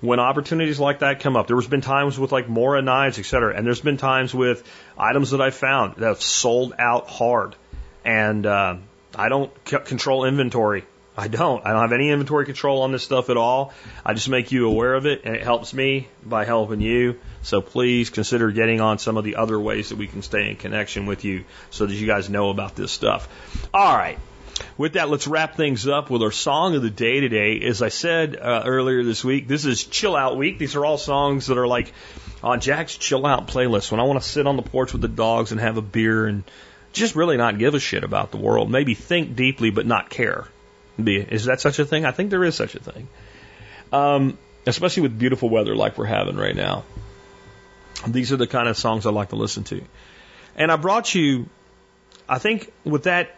when 0.00 0.20
opportunities 0.20 0.78
like 0.78 1.00
that 1.00 1.18
come 1.18 1.36
up. 1.36 1.48
There 1.48 1.56
has 1.56 1.66
been 1.66 1.80
times 1.80 2.16
with 2.16 2.30
like 2.30 2.48
Mora 2.48 2.80
knives, 2.80 3.18
et 3.18 3.26
cetera. 3.26 3.56
And 3.56 3.66
there's 3.66 3.80
been 3.80 3.96
times 3.96 4.32
with 4.32 4.62
items 4.96 5.32
that 5.32 5.40
I 5.40 5.50
found 5.50 5.96
that 5.96 6.06
have 6.06 6.22
sold 6.22 6.72
out 6.78 7.08
hard. 7.08 7.56
And, 8.04 8.46
uh, 8.46 8.76
I 9.16 9.28
don't 9.28 9.52
control 9.64 10.24
inventory. 10.24 10.84
I 11.20 11.28
don't. 11.28 11.66
I 11.66 11.72
don't 11.72 11.82
have 11.82 11.92
any 11.92 12.08
inventory 12.08 12.46
control 12.46 12.80
on 12.80 12.92
this 12.92 13.02
stuff 13.02 13.28
at 13.28 13.36
all. 13.36 13.74
I 14.06 14.14
just 14.14 14.30
make 14.30 14.52
you 14.52 14.66
aware 14.66 14.94
of 14.94 15.04
it, 15.04 15.20
and 15.24 15.36
it 15.36 15.42
helps 15.42 15.74
me 15.74 16.08
by 16.24 16.46
helping 16.46 16.80
you. 16.80 17.20
So 17.42 17.60
please 17.60 18.08
consider 18.08 18.50
getting 18.50 18.80
on 18.80 18.96
some 18.96 19.18
of 19.18 19.24
the 19.24 19.36
other 19.36 19.60
ways 19.60 19.90
that 19.90 19.98
we 19.98 20.06
can 20.06 20.22
stay 20.22 20.48
in 20.48 20.56
connection 20.56 21.04
with 21.04 21.26
you 21.26 21.44
so 21.68 21.84
that 21.84 21.92
you 21.92 22.06
guys 22.06 22.30
know 22.30 22.48
about 22.48 22.74
this 22.74 22.90
stuff. 22.90 23.28
All 23.74 23.94
right. 23.94 24.18
With 24.78 24.94
that, 24.94 25.10
let's 25.10 25.26
wrap 25.26 25.56
things 25.56 25.86
up 25.86 26.08
with 26.08 26.22
our 26.22 26.30
song 26.30 26.74
of 26.74 26.80
the 26.80 26.88
day 26.88 27.20
today. 27.20 27.60
As 27.60 27.82
I 27.82 27.90
said 27.90 28.36
uh, 28.36 28.62
earlier 28.64 29.04
this 29.04 29.22
week, 29.22 29.46
this 29.46 29.66
is 29.66 29.84
Chill 29.84 30.16
Out 30.16 30.38
Week. 30.38 30.58
These 30.58 30.74
are 30.74 30.86
all 30.86 30.96
songs 30.96 31.48
that 31.48 31.58
are 31.58 31.66
like 31.66 31.92
on 32.42 32.60
Jack's 32.60 32.96
Chill 32.96 33.26
Out 33.26 33.46
playlist 33.46 33.90
when 33.90 34.00
I 34.00 34.04
want 34.04 34.22
to 34.22 34.26
sit 34.26 34.46
on 34.46 34.56
the 34.56 34.62
porch 34.62 34.94
with 34.94 35.02
the 35.02 35.08
dogs 35.08 35.52
and 35.52 35.60
have 35.60 35.76
a 35.76 35.82
beer 35.82 36.26
and 36.26 36.44
just 36.94 37.14
really 37.14 37.36
not 37.36 37.58
give 37.58 37.74
a 37.74 37.78
shit 37.78 38.04
about 38.04 38.30
the 38.30 38.38
world. 38.38 38.70
Maybe 38.70 38.94
think 38.94 39.36
deeply 39.36 39.68
but 39.68 39.84
not 39.84 40.08
care. 40.08 40.48
Be, 41.04 41.16
is 41.16 41.46
that 41.46 41.60
such 41.60 41.78
a 41.78 41.84
thing? 41.84 42.04
I 42.04 42.12
think 42.12 42.30
there 42.30 42.44
is 42.44 42.54
such 42.54 42.74
a 42.74 42.80
thing. 42.80 43.08
Um, 43.92 44.38
especially 44.66 45.02
with 45.04 45.18
beautiful 45.18 45.48
weather 45.48 45.74
like 45.74 45.98
we're 45.98 46.06
having 46.06 46.36
right 46.36 46.54
now. 46.54 46.84
These 48.06 48.32
are 48.32 48.36
the 48.36 48.46
kind 48.46 48.68
of 48.68 48.78
songs 48.78 49.06
I 49.06 49.10
like 49.10 49.30
to 49.30 49.36
listen 49.36 49.64
to. 49.64 49.82
And 50.56 50.70
I 50.70 50.76
brought 50.76 51.14
you, 51.14 51.48
I 52.28 52.38
think 52.38 52.72
with 52.84 53.04
that 53.04 53.36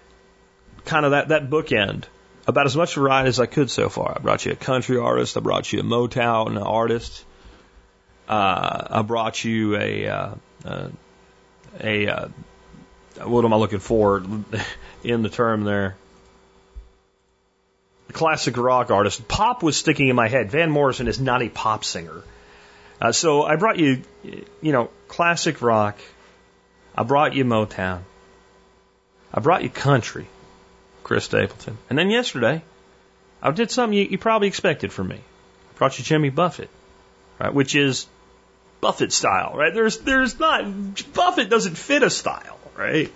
kind 0.85 1.05
of 1.05 1.13
that, 1.13 1.29
that 1.29 1.51
bookend, 1.51 2.05
about 2.47 2.67
as 2.67 2.77
much 2.77 2.95
variety 2.95 3.29
as 3.29 3.41
I 3.41 3.47
could 3.47 3.71
so 3.71 3.89
far. 3.89 4.17
I 4.17 4.21
brought 4.21 4.45
you 4.45 4.53
a 4.53 4.57
country 4.57 4.99
artist. 4.99 5.37
I 5.37 5.41
brought 5.41 5.73
you 5.73 5.81
a 5.81 5.85
Motown 5.85 6.61
artist. 6.61 7.25
Uh, 8.29 8.87
I 8.91 9.03
brought 9.03 9.45
you 9.45 9.77
a, 9.77 10.07
uh, 10.09 10.35
uh, 10.65 10.89
a, 11.81 12.09
uh, 12.09 12.29
what 13.25 13.45
am 13.45 13.53
I 13.53 13.57
looking 13.57 13.79
for 13.79 14.23
in 15.05 15.23
the 15.23 15.29
term 15.29 15.65
there? 15.65 15.97
Classic 18.13 18.57
rock 18.57 18.91
artist. 18.91 19.27
Pop 19.29 19.63
was 19.63 19.77
sticking 19.77 20.09
in 20.09 20.17
my 20.17 20.29
head. 20.29 20.51
Van 20.51 20.71
Morrison 20.71 21.09
is 21.09 21.21
not 21.21 21.43
a 21.43 21.49
pop 21.49 21.85
singer. 21.85 22.23
Uh, 23.01 23.13
so 23.13 23.43
I 23.43 23.57
brought 23.57 23.79
you, 23.79 24.03
you 24.23 24.73
know, 24.73 24.91
classic 25.09 25.61
rock. 25.61 25.99
I 26.97 27.03
brought 27.03 27.35
you 27.35 27.45
Motown. 27.45 28.03
I 29.35 29.41
brought 29.41 29.63
you 29.63 29.71
country, 29.71 30.27
Chris 31.03 31.25
Stapleton. 31.25 31.79
And 31.89 31.99
then 31.99 32.11
yesterday, 32.11 32.63
I 33.43 33.51
did 33.51 33.71
something 33.71 33.99
you, 33.99 34.05
you 34.05 34.19
probably 34.19 34.49
expected 34.49 34.93
from 34.93 35.09
me. 35.09 35.17
I 35.17 35.79
brought 35.79 35.99
you 35.99 36.05
Jimmy 36.05 36.31
Buffett, 36.31 36.71
right? 37.41 37.53
Which 37.53 37.75
is 37.75 38.07
Buffett 38.81 39.13
style, 39.13 39.55
right? 39.57 39.75
There's, 39.75 39.99
there's 39.99 40.39
not, 40.39 40.65
Buffett 41.13 41.49
doesn't 41.49 41.77
fit 41.77 42.03
a 42.03 42.11
style, 42.11 42.59
right? 42.77 43.11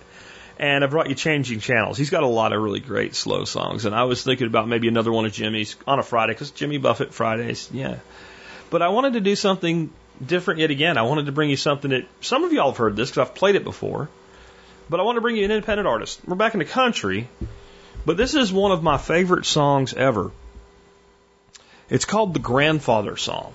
And 0.58 0.82
I 0.82 0.86
brought 0.86 1.08
you 1.08 1.14
Changing 1.14 1.60
Channels. 1.60 1.98
He's 1.98 2.10
got 2.10 2.22
a 2.22 2.26
lot 2.26 2.52
of 2.52 2.62
really 2.62 2.80
great 2.80 3.14
slow 3.14 3.44
songs. 3.44 3.84
And 3.84 3.94
I 3.94 4.04
was 4.04 4.22
thinking 4.22 4.46
about 4.46 4.68
maybe 4.68 4.88
another 4.88 5.12
one 5.12 5.26
of 5.26 5.32
Jimmy's 5.32 5.76
on 5.86 5.98
a 5.98 6.02
Friday, 6.02 6.32
because 6.32 6.50
Jimmy 6.50 6.78
Buffett 6.78 7.12
Fridays, 7.12 7.68
yeah. 7.72 7.98
But 8.70 8.80
I 8.80 8.88
wanted 8.88 9.12
to 9.14 9.20
do 9.20 9.36
something 9.36 9.90
different 10.24 10.60
yet 10.60 10.70
again. 10.70 10.96
I 10.96 11.02
wanted 11.02 11.26
to 11.26 11.32
bring 11.32 11.50
you 11.50 11.56
something 11.56 11.90
that 11.90 12.06
some 12.20 12.44
of 12.44 12.52
y'all 12.52 12.70
have 12.70 12.78
heard 12.78 12.96
this 12.96 13.10
because 13.10 13.28
I've 13.28 13.34
played 13.34 13.54
it 13.54 13.64
before. 13.64 14.08
But 14.88 15.00
I 15.00 15.02
want 15.02 15.16
to 15.16 15.20
bring 15.20 15.36
you 15.36 15.44
an 15.44 15.50
independent 15.50 15.86
artist. 15.86 16.20
We're 16.26 16.36
back 16.36 16.54
in 16.54 16.60
the 16.60 16.64
country, 16.64 17.28
but 18.06 18.16
this 18.16 18.34
is 18.34 18.52
one 18.52 18.72
of 18.72 18.82
my 18.82 18.98
favorite 18.98 19.44
songs 19.44 19.92
ever. 19.92 20.30
It's 21.90 22.04
called 22.04 22.34
The 22.34 22.40
Grandfather 22.40 23.16
Song, 23.16 23.52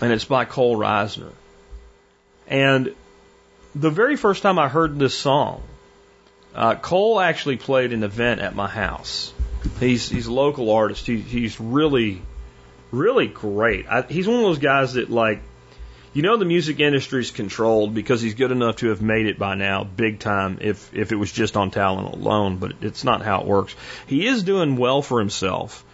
and 0.00 0.12
it's 0.12 0.24
by 0.24 0.44
Cole 0.44 0.76
Reisner. 0.76 1.32
And 2.48 2.94
the 3.74 3.90
very 3.90 4.16
first 4.16 4.42
time 4.42 4.58
I 4.58 4.68
heard 4.68 4.98
this 4.98 5.14
song, 5.14 5.62
uh, 6.56 6.74
Cole 6.74 7.20
actually 7.20 7.58
played 7.58 7.92
an 7.92 8.02
event 8.02 8.40
at 8.40 8.54
my 8.54 8.66
house. 8.66 9.32
He's 9.78 10.08
he's 10.08 10.26
a 10.26 10.32
local 10.32 10.70
artist. 10.70 11.06
He, 11.06 11.20
he's 11.20 11.60
really, 11.60 12.22
really 12.90 13.26
great. 13.26 13.86
I, 13.86 14.02
he's 14.02 14.26
one 14.26 14.36
of 14.36 14.42
those 14.42 14.58
guys 14.58 14.94
that 14.94 15.10
like, 15.10 15.42
you 16.14 16.22
know, 16.22 16.38
the 16.38 16.46
music 16.46 16.80
industry's 16.80 17.30
controlled 17.30 17.94
because 17.94 18.22
he's 18.22 18.34
good 18.34 18.52
enough 18.52 18.76
to 18.76 18.88
have 18.88 19.02
made 19.02 19.26
it 19.26 19.38
by 19.38 19.54
now, 19.54 19.84
big 19.84 20.18
time. 20.18 20.58
If 20.62 20.94
if 20.94 21.12
it 21.12 21.16
was 21.16 21.30
just 21.30 21.58
on 21.58 21.70
talent 21.70 22.14
alone, 22.14 22.56
but 22.56 22.72
it's 22.80 23.04
not 23.04 23.20
how 23.20 23.42
it 23.42 23.46
works. 23.46 23.76
He 24.06 24.26
is 24.26 24.42
doing 24.42 24.76
well 24.76 25.02
for 25.02 25.18
himself. 25.18 25.84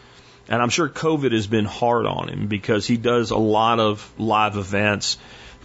And 0.48 0.62
I'm 0.62 0.70
sure 0.70 0.89
COVID 0.89 1.32
has 1.32 1.47
been 1.47 1.64
hard 1.64 2.06
on 2.06 2.28
him 2.28 2.47
because 2.47 2.86
he 2.86 2.97
does 2.97 3.30
a 3.30 3.36
lot 3.36 3.80
of 3.80 4.12
live 4.18 4.56
events 4.56 5.16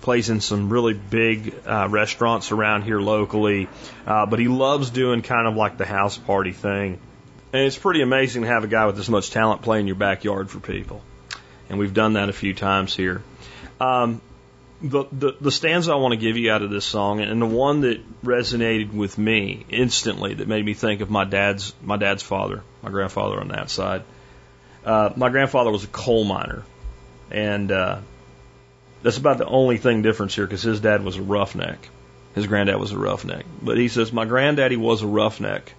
plays 0.02 0.30
in 0.30 0.42
some 0.42 0.70
really 0.70 0.94
big 0.94 1.54
uh, 1.66 1.88
restaurants 1.90 2.52
around 2.52 2.84
here 2.84 3.00
locally, 3.00 3.68
uh, 4.06 4.26
but 4.26 4.40
he 4.40 4.48
loves 4.48 4.90
doing 4.90 5.22
kind 5.22 5.48
of 5.48 5.56
like 5.56 5.78
the 5.78 5.86
house 5.86 6.18
party 6.18 6.52
thing. 6.52 7.00
And 7.54 7.62
it's 7.64 7.78
pretty 7.78 8.02
amazing 8.02 8.44
to 8.44 8.48
have 8.48 8.64
a 8.64 8.68
guy 8.68 8.86
with 8.86 8.98
this 8.98 9.10
much 9.10 9.32
talent 9.32 9.62
play 9.62 9.80
in 9.80 9.88
your 9.88 9.96
backyard 9.96 10.50
for 10.50 10.60
people. 10.60 11.02
And 11.70 11.80
we've 11.80 11.94
done 11.94 12.14
that 12.14 12.30
a 12.30 12.34
few 12.34 12.54
times 12.54 12.96
here. 12.96 13.22
Um, 13.80 14.22
the, 14.82 15.06
the, 15.12 15.36
the 15.42 15.52
stanza 15.52 15.92
I 15.92 15.96
want 15.96 16.14
to 16.14 16.18
give 16.18 16.38
you 16.38 16.52
out 16.52 16.62
of 16.62 16.70
this 16.70 16.86
song, 16.86 17.22
and 17.22 17.42
the 17.42 17.48
one 17.48 17.82
that 17.82 18.22
resonated 18.22 18.94
with 18.94 19.18
me 19.18 19.66
instantly, 19.70 20.36
that 20.36 20.48
made 20.48 20.64
me 20.64 20.74
think 20.74 21.02
of 21.02 21.10
my 21.10 21.24
dad's 21.24 21.74
my 21.82 21.98
dad's 21.98 22.22
father, 22.22 22.64
my 22.84 22.92
grandfather 22.92 23.40
on 23.40 23.48
that 23.48 23.70
side. 23.70 24.04
Uh, 24.86 25.12
my 25.16 25.30
grandfather 25.30 25.72
was 25.72 25.84
a 25.84 25.88
coal 25.88 26.24
miner, 26.24 26.64
and 27.32 27.72
uh, 27.72 28.00
that's 29.04 29.18
about 29.18 29.38
the 29.38 29.46
only 29.46 29.78
thing 29.78 30.02
difference 30.02 30.36
here 30.36 30.46
because 30.46 30.64
his 30.64 30.80
dad 30.80 31.04
was 31.04 31.18
a 31.18 31.22
roughneck. 31.22 31.90
His 32.36 32.48
granddad 32.48 32.80
was 32.80 32.92
a 32.92 32.98
roughneck. 32.98 33.46
But 33.62 33.78
he 33.78 33.88
says, 33.88 34.12
My 34.12 34.26
granddaddy 34.26 34.78
was 34.78 35.02
a 35.02 35.08
roughneck. 35.08 35.74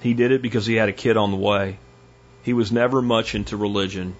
He 0.00 0.14
did 0.14 0.32
it 0.32 0.42
because 0.42 0.66
he 0.66 0.74
had 0.74 0.88
a 0.88 0.92
kid 0.92 1.16
on 1.16 1.30
the 1.30 1.36
way. 1.36 1.78
He 2.42 2.52
was 2.52 2.72
never 2.72 3.00
much 3.02 3.34
into 3.34 3.56
religion, 3.56 4.16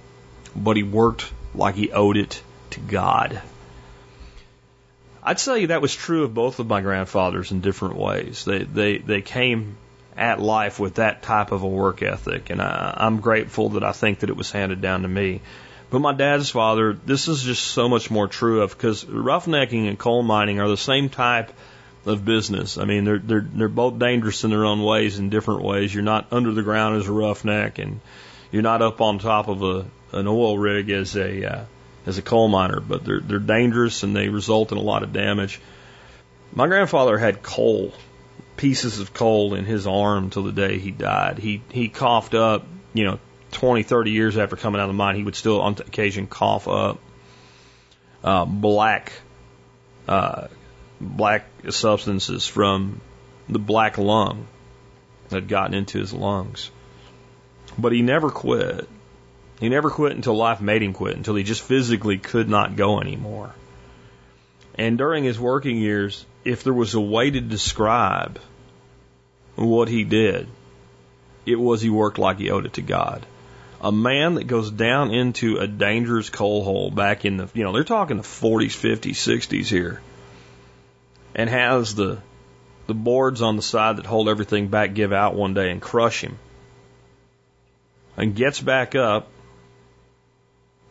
but 0.54 0.76
he 0.76 0.82
worked 0.82 1.30
like 1.54 1.74
he 1.74 1.90
owed 1.90 2.16
it 2.16 2.42
to 2.70 2.80
God. 2.80 3.42
I'd 5.22 5.40
say 5.40 5.66
that 5.66 5.82
was 5.82 5.94
true 5.94 6.24
of 6.24 6.34
both 6.34 6.59
of 6.59 6.66
my 6.66 6.80
grandfathers 6.80 7.52
in 7.52 7.60
different 7.60 7.96
ways. 7.96 8.44
They 8.44 8.64
they 8.64 8.98
they 8.98 9.22
came 9.22 9.76
at 10.16 10.40
life 10.40 10.78
with 10.78 10.96
that 10.96 11.22
type 11.22 11.52
of 11.52 11.62
a 11.62 11.68
work 11.68 12.02
ethic, 12.02 12.50
and 12.50 12.60
I, 12.60 12.94
I'm 12.96 13.20
grateful 13.20 13.70
that 13.70 13.84
I 13.84 13.92
think 13.92 14.20
that 14.20 14.30
it 14.30 14.36
was 14.36 14.50
handed 14.50 14.80
down 14.80 15.02
to 15.02 15.09
me. 15.09 15.40
But 15.93 16.01
my 16.01 16.14
dad's 16.14 16.48
father, 16.48 16.94
this 16.94 17.28
is 17.28 17.43
just 17.43 17.62
so 17.62 17.86
much 17.86 18.10
more 18.10 18.27
true 18.27 18.62
of 18.62 18.70
because 18.70 19.05
roughnecking 19.05 19.89
and 19.89 19.98
coal 19.98 20.23
mining 20.23 20.59
are 20.59 20.69
the 20.69 20.77
same 20.78 21.10
type 21.10 21.52
of 22.06 22.24
business. 22.24 22.78
I 22.78 22.86
mean, 22.86 23.05
they're 23.05 23.19
they're 23.19 23.47
they're 23.47 23.69
both 23.69 23.98
dangerous 23.98 24.43
in 24.43 24.48
their 24.48 24.64
own 24.64 24.82
ways, 24.82 25.19
in 25.19 25.28
different 25.28 25.64
ways. 25.64 25.93
You're 25.93 26.02
not 26.02 26.28
under 26.32 26.51
the 26.51 26.62
ground 26.62 26.97
as 26.97 27.09
a 27.09 27.12
roughneck, 27.12 27.78
and 27.78 28.01
you're 28.51 28.62
not 28.62 28.81
up 28.81 29.02
on 29.02 29.19
top 29.19 29.48
of 29.48 29.62
a 29.62 29.85
an 30.12 30.27
oil 30.27 30.56
rig 30.56 30.89
as 30.89 31.14
a 31.14 31.44
uh, 31.44 31.64
as 32.06 32.16
a 32.16 32.23
coal 32.23 32.48
miner. 32.48 32.81
But 32.81 33.05
they're 33.05 33.20
they're 33.20 33.39
dangerous 33.39 34.02
and 34.02 34.16
they 34.16 34.31
result 34.31 34.73
in 34.73 34.78
a 34.78 34.82
lot 34.82 35.02
of 35.02 35.12
damage. 35.12 35.60
My 36.55 36.69
grandfather 36.69 37.19
had 37.19 37.43
coal, 37.43 37.93
pieces 38.56 38.98
of 38.98 39.12
coal 39.12 39.52
in 39.52 39.66
his 39.66 39.86
arm 39.86 40.31
till 40.31 40.44
the 40.44 40.52
day 40.52 40.78
he 40.78 40.90
died. 40.90 41.39
He 41.39 41.60
he 41.70 41.90
coughed 41.90 42.35
up, 42.35 42.64
you 42.94 43.05
know, 43.05 43.19
20, 43.52 43.82
30 43.82 44.10
years 44.10 44.36
after 44.36 44.56
coming 44.56 44.80
out 44.80 44.84
of 44.84 44.88
the 44.88 44.94
mine, 44.94 45.16
he 45.16 45.22
would 45.22 45.36
still 45.36 45.60
on 45.60 45.72
occasion 45.74 46.26
cough 46.26 46.66
up 46.66 46.98
uh, 48.24 48.44
black 48.44 49.12
uh, 50.08 50.48
black 51.00 51.46
substances 51.70 52.46
from 52.46 53.00
the 53.48 53.58
black 53.58 53.98
lung 53.98 54.46
that 55.28 55.42
had 55.42 55.48
gotten 55.48 55.74
into 55.74 55.98
his 55.98 56.12
lungs. 56.12 56.70
But 57.78 57.92
he 57.92 58.02
never 58.02 58.30
quit. 58.30 58.88
He 59.60 59.68
never 59.68 59.90
quit 59.90 60.12
until 60.12 60.34
life 60.34 60.60
made 60.60 60.82
him 60.82 60.92
quit, 60.92 61.16
until 61.16 61.36
he 61.36 61.44
just 61.44 61.62
physically 61.62 62.18
could 62.18 62.48
not 62.48 62.76
go 62.76 63.00
anymore. 63.00 63.54
And 64.74 64.98
during 64.98 65.24
his 65.24 65.38
working 65.38 65.78
years, 65.78 66.24
if 66.44 66.64
there 66.64 66.72
was 66.72 66.94
a 66.94 67.00
way 67.00 67.30
to 67.30 67.40
describe 67.40 68.40
what 69.54 69.88
he 69.88 70.04
did, 70.04 70.48
it 71.46 71.56
was 71.56 71.80
he 71.80 71.90
worked 71.90 72.18
like 72.18 72.38
he 72.38 72.50
owed 72.50 72.66
it 72.66 72.74
to 72.74 72.82
God 72.82 73.24
a 73.82 73.90
man 73.90 74.34
that 74.34 74.46
goes 74.46 74.70
down 74.70 75.10
into 75.10 75.59
a 75.59 75.66
dangerous 75.66 76.30
coal 76.30 76.62
hole 76.62 76.90
back 76.90 77.24
in 77.24 77.36
the, 77.36 77.48
you 77.52 77.64
know, 77.64 77.72
they're 77.72 77.82
talking 77.82 78.16
the 78.16 78.22
40s, 78.22 78.76
50s, 78.76 79.16
60s 79.16 79.66
here, 79.66 80.00
and 81.34 81.50
has 81.50 81.94
the 81.94 82.18
the 82.86 82.94
boards 82.94 83.42
on 83.42 83.56
the 83.56 83.62
side 83.62 83.96
that 83.96 84.06
hold 84.06 84.28
everything 84.28 84.68
back 84.68 84.92
give 84.92 85.12
out 85.12 85.34
one 85.34 85.54
day 85.54 85.70
and 85.70 85.80
crush 85.80 86.22
him, 86.22 86.38
and 88.16 88.34
gets 88.34 88.60
back 88.60 88.94
up 88.94 89.28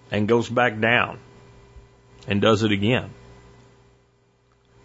and 0.10 0.28
goes 0.28 0.50
back 0.50 0.80
down 0.80 1.18
and 2.28 2.42
does 2.42 2.64
it 2.64 2.72
again. 2.72 3.10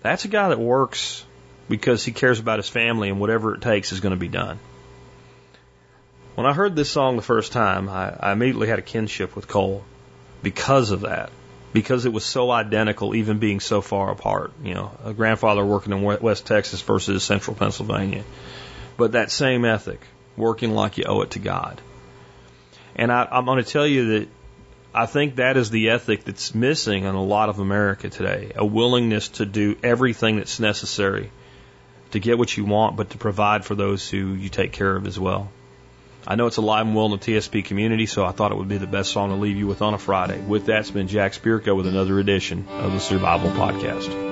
That's 0.02 0.24
a 0.24 0.28
guy 0.28 0.50
that 0.50 0.58
works 0.58 1.24
because 1.68 2.04
he 2.04 2.12
cares 2.12 2.38
about 2.38 2.58
his 2.58 2.68
family 2.68 3.08
and 3.08 3.18
whatever 3.18 3.54
it 3.54 3.62
takes 3.62 3.92
is 3.92 4.00
going 4.00 4.14
to 4.14 4.20
be 4.20 4.28
done. 4.28 4.58
When 6.36 6.44
I 6.44 6.52
heard 6.52 6.76
this 6.76 6.90
song 6.90 7.16
the 7.16 7.22
first 7.22 7.52
time, 7.52 7.88
I, 7.88 8.14
I 8.20 8.32
immediately 8.32 8.68
had 8.68 8.78
a 8.78 8.82
kinship 8.82 9.34
with 9.34 9.48
Cole 9.48 9.82
because 10.42 10.90
of 10.90 11.00
that. 11.00 11.30
Because 11.72 12.04
it 12.04 12.12
was 12.12 12.26
so 12.26 12.50
identical, 12.50 13.14
even 13.14 13.38
being 13.38 13.58
so 13.58 13.80
far 13.80 14.10
apart. 14.10 14.52
You 14.62 14.74
know, 14.74 14.90
a 15.02 15.14
grandfather 15.14 15.64
working 15.64 15.94
in 15.94 16.02
West 16.02 16.46
Texas 16.46 16.82
versus 16.82 17.24
Central 17.24 17.56
Pennsylvania. 17.56 18.22
But 18.98 19.12
that 19.12 19.30
same 19.30 19.64
ethic, 19.64 20.00
working 20.36 20.72
like 20.72 20.98
you 20.98 21.04
owe 21.04 21.22
it 21.22 21.30
to 21.32 21.38
God. 21.38 21.80
And 22.94 23.10
I, 23.10 23.26
I'm 23.30 23.46
going 23.46 23.64
to 23.64 23.70
tell 23.70 23.86
you 23.86 24.18
that 24.18 24.28
I 24.94 25.06
think 25.06 25.36
that 25.36 25.56
is 25.56 25.70
the 25.70 25.88
ethic 25.88 26.24
that's 26.24 26.54
missing 26.54 27.04
in 27.04 27.14
a 27.14 27.24
lot 27.24 27.48
of 27.48 27.60
America 27.60 28.10
today 28.10 28.52
a 28.54 28.64
willingness 28.64 29.28
to 29.40 29.46
do 29.46 29.76
everything 29.82 30.36
that's 30.36 30.60
necessary 30.60 31.30
to 32.10 32.20
get 32.20 32.36
what 32.36 32.54
you 32.58 32.66
want, 32.66 32.96
but 32.96 33.10
to 33.10 33.18
provide 33.18 33.64
for 33.64 33.74
those 33.74 34.06
who 34.06 34.34
you 34.34 34.50
take 34.50 34.72
care 34.72 34.94
of 34.94 35.06
as 35.06 35.18
well. 35.18 35.50
I 36.28 36.34
know 36.34 36.48
it's 36.48 36.56
alive 36.56 36.86
and 36.86 36.96
well 36.96 37.06
in 37.06 37.12
the 37.12 37.18
TSP 37.18 37.64
community, 37.64 38.06
so 38.06 38.24
I 38.24 38.32
thought 38.32 38.50
it 38.50 38.58
would 38.58 38.66
be 38.66 38.78
the 38.78 38.88
best 38.88 39.12
song 39.12 39.28
to 39.28 39.36
leave 39.36 39.56
you 39.56 39.68
with 39.68 39.80
on 39.80 39.94
a 39.94 39.98
Friday. 39.98 40.40
With 40.40 40.66
that, 40.66 40.80
it's 40.80 40.90
been 40.90 41.06
Jack 41.06 41.32
Spirko 41.32 41.76
with 41.76 41.86
another 41.86 42.18
edition 42.18 42.66
of 42.68 42.92
the 42.92 42.98
Survival 42.98 43.50
Podcast. 43.50 44.24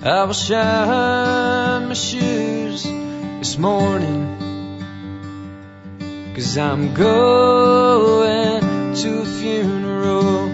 I 0.00 0.24
will 0.24 0.32
shine 0.32 1.88
my 1.88 1.94
shoes 1.94 2.84
this 2.84 3.58
morning 3.58 4.36
Cause 6.34 6.56
I'm 6.56 6.94
going 6.94 8.94
to 8.94 9.20
a 9.20 9.24
funeral 9.24 10.48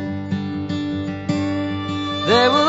They 2.27 2.49
will 2.49 2.65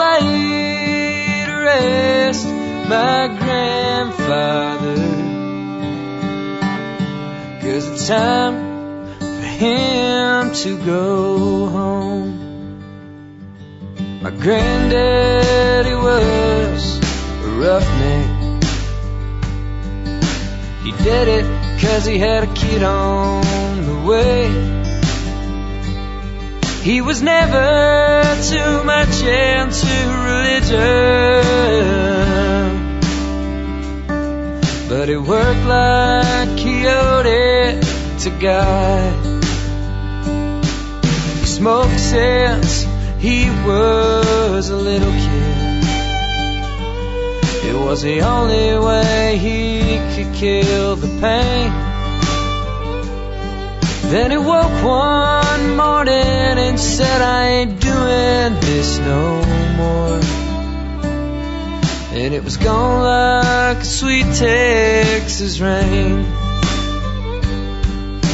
to 1.46 1.62
rest 1.64 2.65
my 2.90 3.28
grandfather. 3.28 4.96
Cause 7.62 7.88
it's 7.90 8.08
time 8.08 9.08
for 9.18 9.42
him 9.42 10.54
to 10.54 10.78
go 10.86 11.68
home. 11.68 12.46
My 14.22 14.30
granddaddy 14.30 15.96
was 15.96 17.00
a 17.44 17.48
roughneck. 17.60 18.64
He 20.84 20.92
did 21.04 21.28
it 21.28 21.46
cause 21.82 22.06
he 22.06 22.20
had 22.20 22.44
a 22.44 22.54
kid 22.54 22.84
on 22.84 23.86
the 23.86 23.98
way. 24.08 24.76
He 26.84 27.02
was 27.02 27.24
never 27.24 28.22
too 28.44 28.84
much 28.84 29.24
into 29.24 29.88
religion. 30.30 32.25
But 34.88 35.10
it 35.10 35.18
worked 35.18 35.66
like 35.66 36.50
Coyote 36.60 37.82
to 38.20 38.30
God. 38.40 39.44
He 41.40 41.46
smoked 41.48 42.00
since 42.00 42.86
he 43.18 43.50
was 43.66 44.70
a 44.70 44.76
little 44.76 45.12
kid. 45.12 45.84
It 47.66 47.76
was 47.76 48.04
the 48.04 48.22
only 48.22 48.78
way 48.78 49.38
he 49.40 49.98
could 50.16 50.36
kill 50.36 50.96
the 50.96 51.08
pain. 51.20 51.72
Then 54.12 54.30
he 54.30 54.38
woke 54.38 54.84
one 54.84 55.76
morning 55.76 56.60
and 56.66 56.80
said, 56.80 57.22
I 57.24 57.48
ain't 57.48 57.82
doing 57.82 58.60
this 58.62 59.00
no 59.00 59.44
more. 59.78 60.45
And 62.26 62.34
it 62.34 62.44
was 62.44 62.58
gone 62.58 63.04
like 63.04 63.78
a 63.78 63.86
sweet 63.86 64.26
Texas 64.34 65.60
rain. 65.60 66.26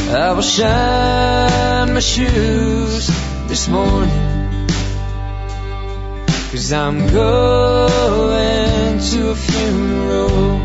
I 0.09 0.31
will 0.33 0.41
shine 0.41 1.93
my 1.93 1.99
shoes 1.99 3.07
this 3.49 3.67
morning. 3.67 4.67
Cause 6.51 6.71
I'm 6.71 6.99
going 7.11 8.99
to 9.09 9.31
a 9.31 9.35
funeral. 9.35 10.57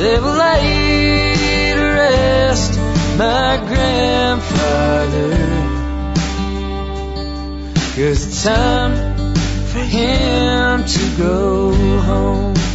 They 0.00 0.18
will 0.18 0.34
lay 0.34 1.74
to 1.76 1.84
rest 1.94 2.76
my 3.16 3.56
grandfather. 3.68 5.30
Cause 7.94 8.42
time 8.42 9.07
him 9.86 10.84
to 10.84 11.16
go 11.16 11.72
home. 12.00 12.67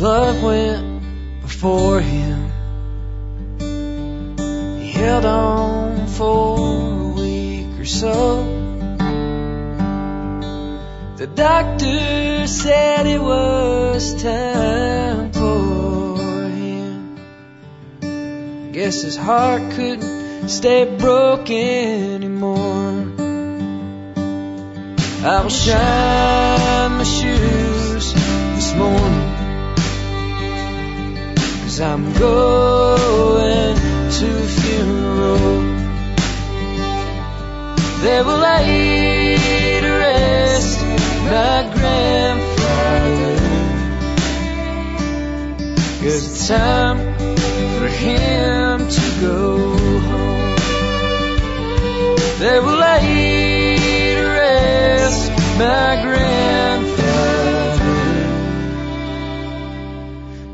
Love 0.00 0.42
went 0.42 1.42
before 1.42 2.00
him. 2.00 2.50
He 4.80 4.92
held 4.92 5.26
on 5.26 6.06
for 6.06 6.58
a 6.58 7.08
week 7.20 7.78
or 7.78 7.84
so. 7.84 8.42
The 11.16 11.26
doctor 11.26 12.46
said 12.46 13.06
it 13.06 13.20
was 13.20 14.22
time 14.22 15.32
for 15.32 16.48
him. 16.48 17.18
Guess 18.72 19.02
his 19.02 19.16
heart 19.18 19.72
couldn't 19.72 20.48
stay 20.48 20.96
broken 20.96 22.14
anymore. 22.14 23.04
I 25.22 25.42
will 25.42 25.50
shine 25.50 26.92
my 26.92 27.04
shoes 27.04 28.14
this 28.14 28.74
morning. 28.74 29.19
I'm 31.82 32.12
going 32.12 33.74
to 33.74 34.26
a 34.26 34.48
funeral. 34.60 35.60
They 38.02 38.22
will 38.22 38.36
lay 38.36 39.80
to 39.80 39.88
rest 39.88 40.78
my 41.24 41.70
grandfather. 41.72 43.36
Cause 46.02 46.26
it's 46.26 46.48
time 46.48 46.98
for 47.78 47.88
him 47.88 48.88
to 48.88 49.20
go 49.22 49.58
home. 50.00 50.56
They 52.40 52.60
will 52.60 52.78
lay 52.78 54.14
to 54.16 54.26
rest 54.26 55.30
my 55.58 56.02
grandfather. 56.02 57.40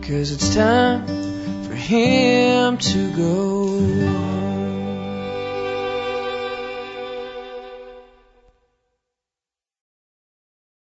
Cause 0.03 0.31
it's 0.31 0.55
time 0.55 1.16
him 1.87 2.79
to 2.79 3.13
go 3.13 4.36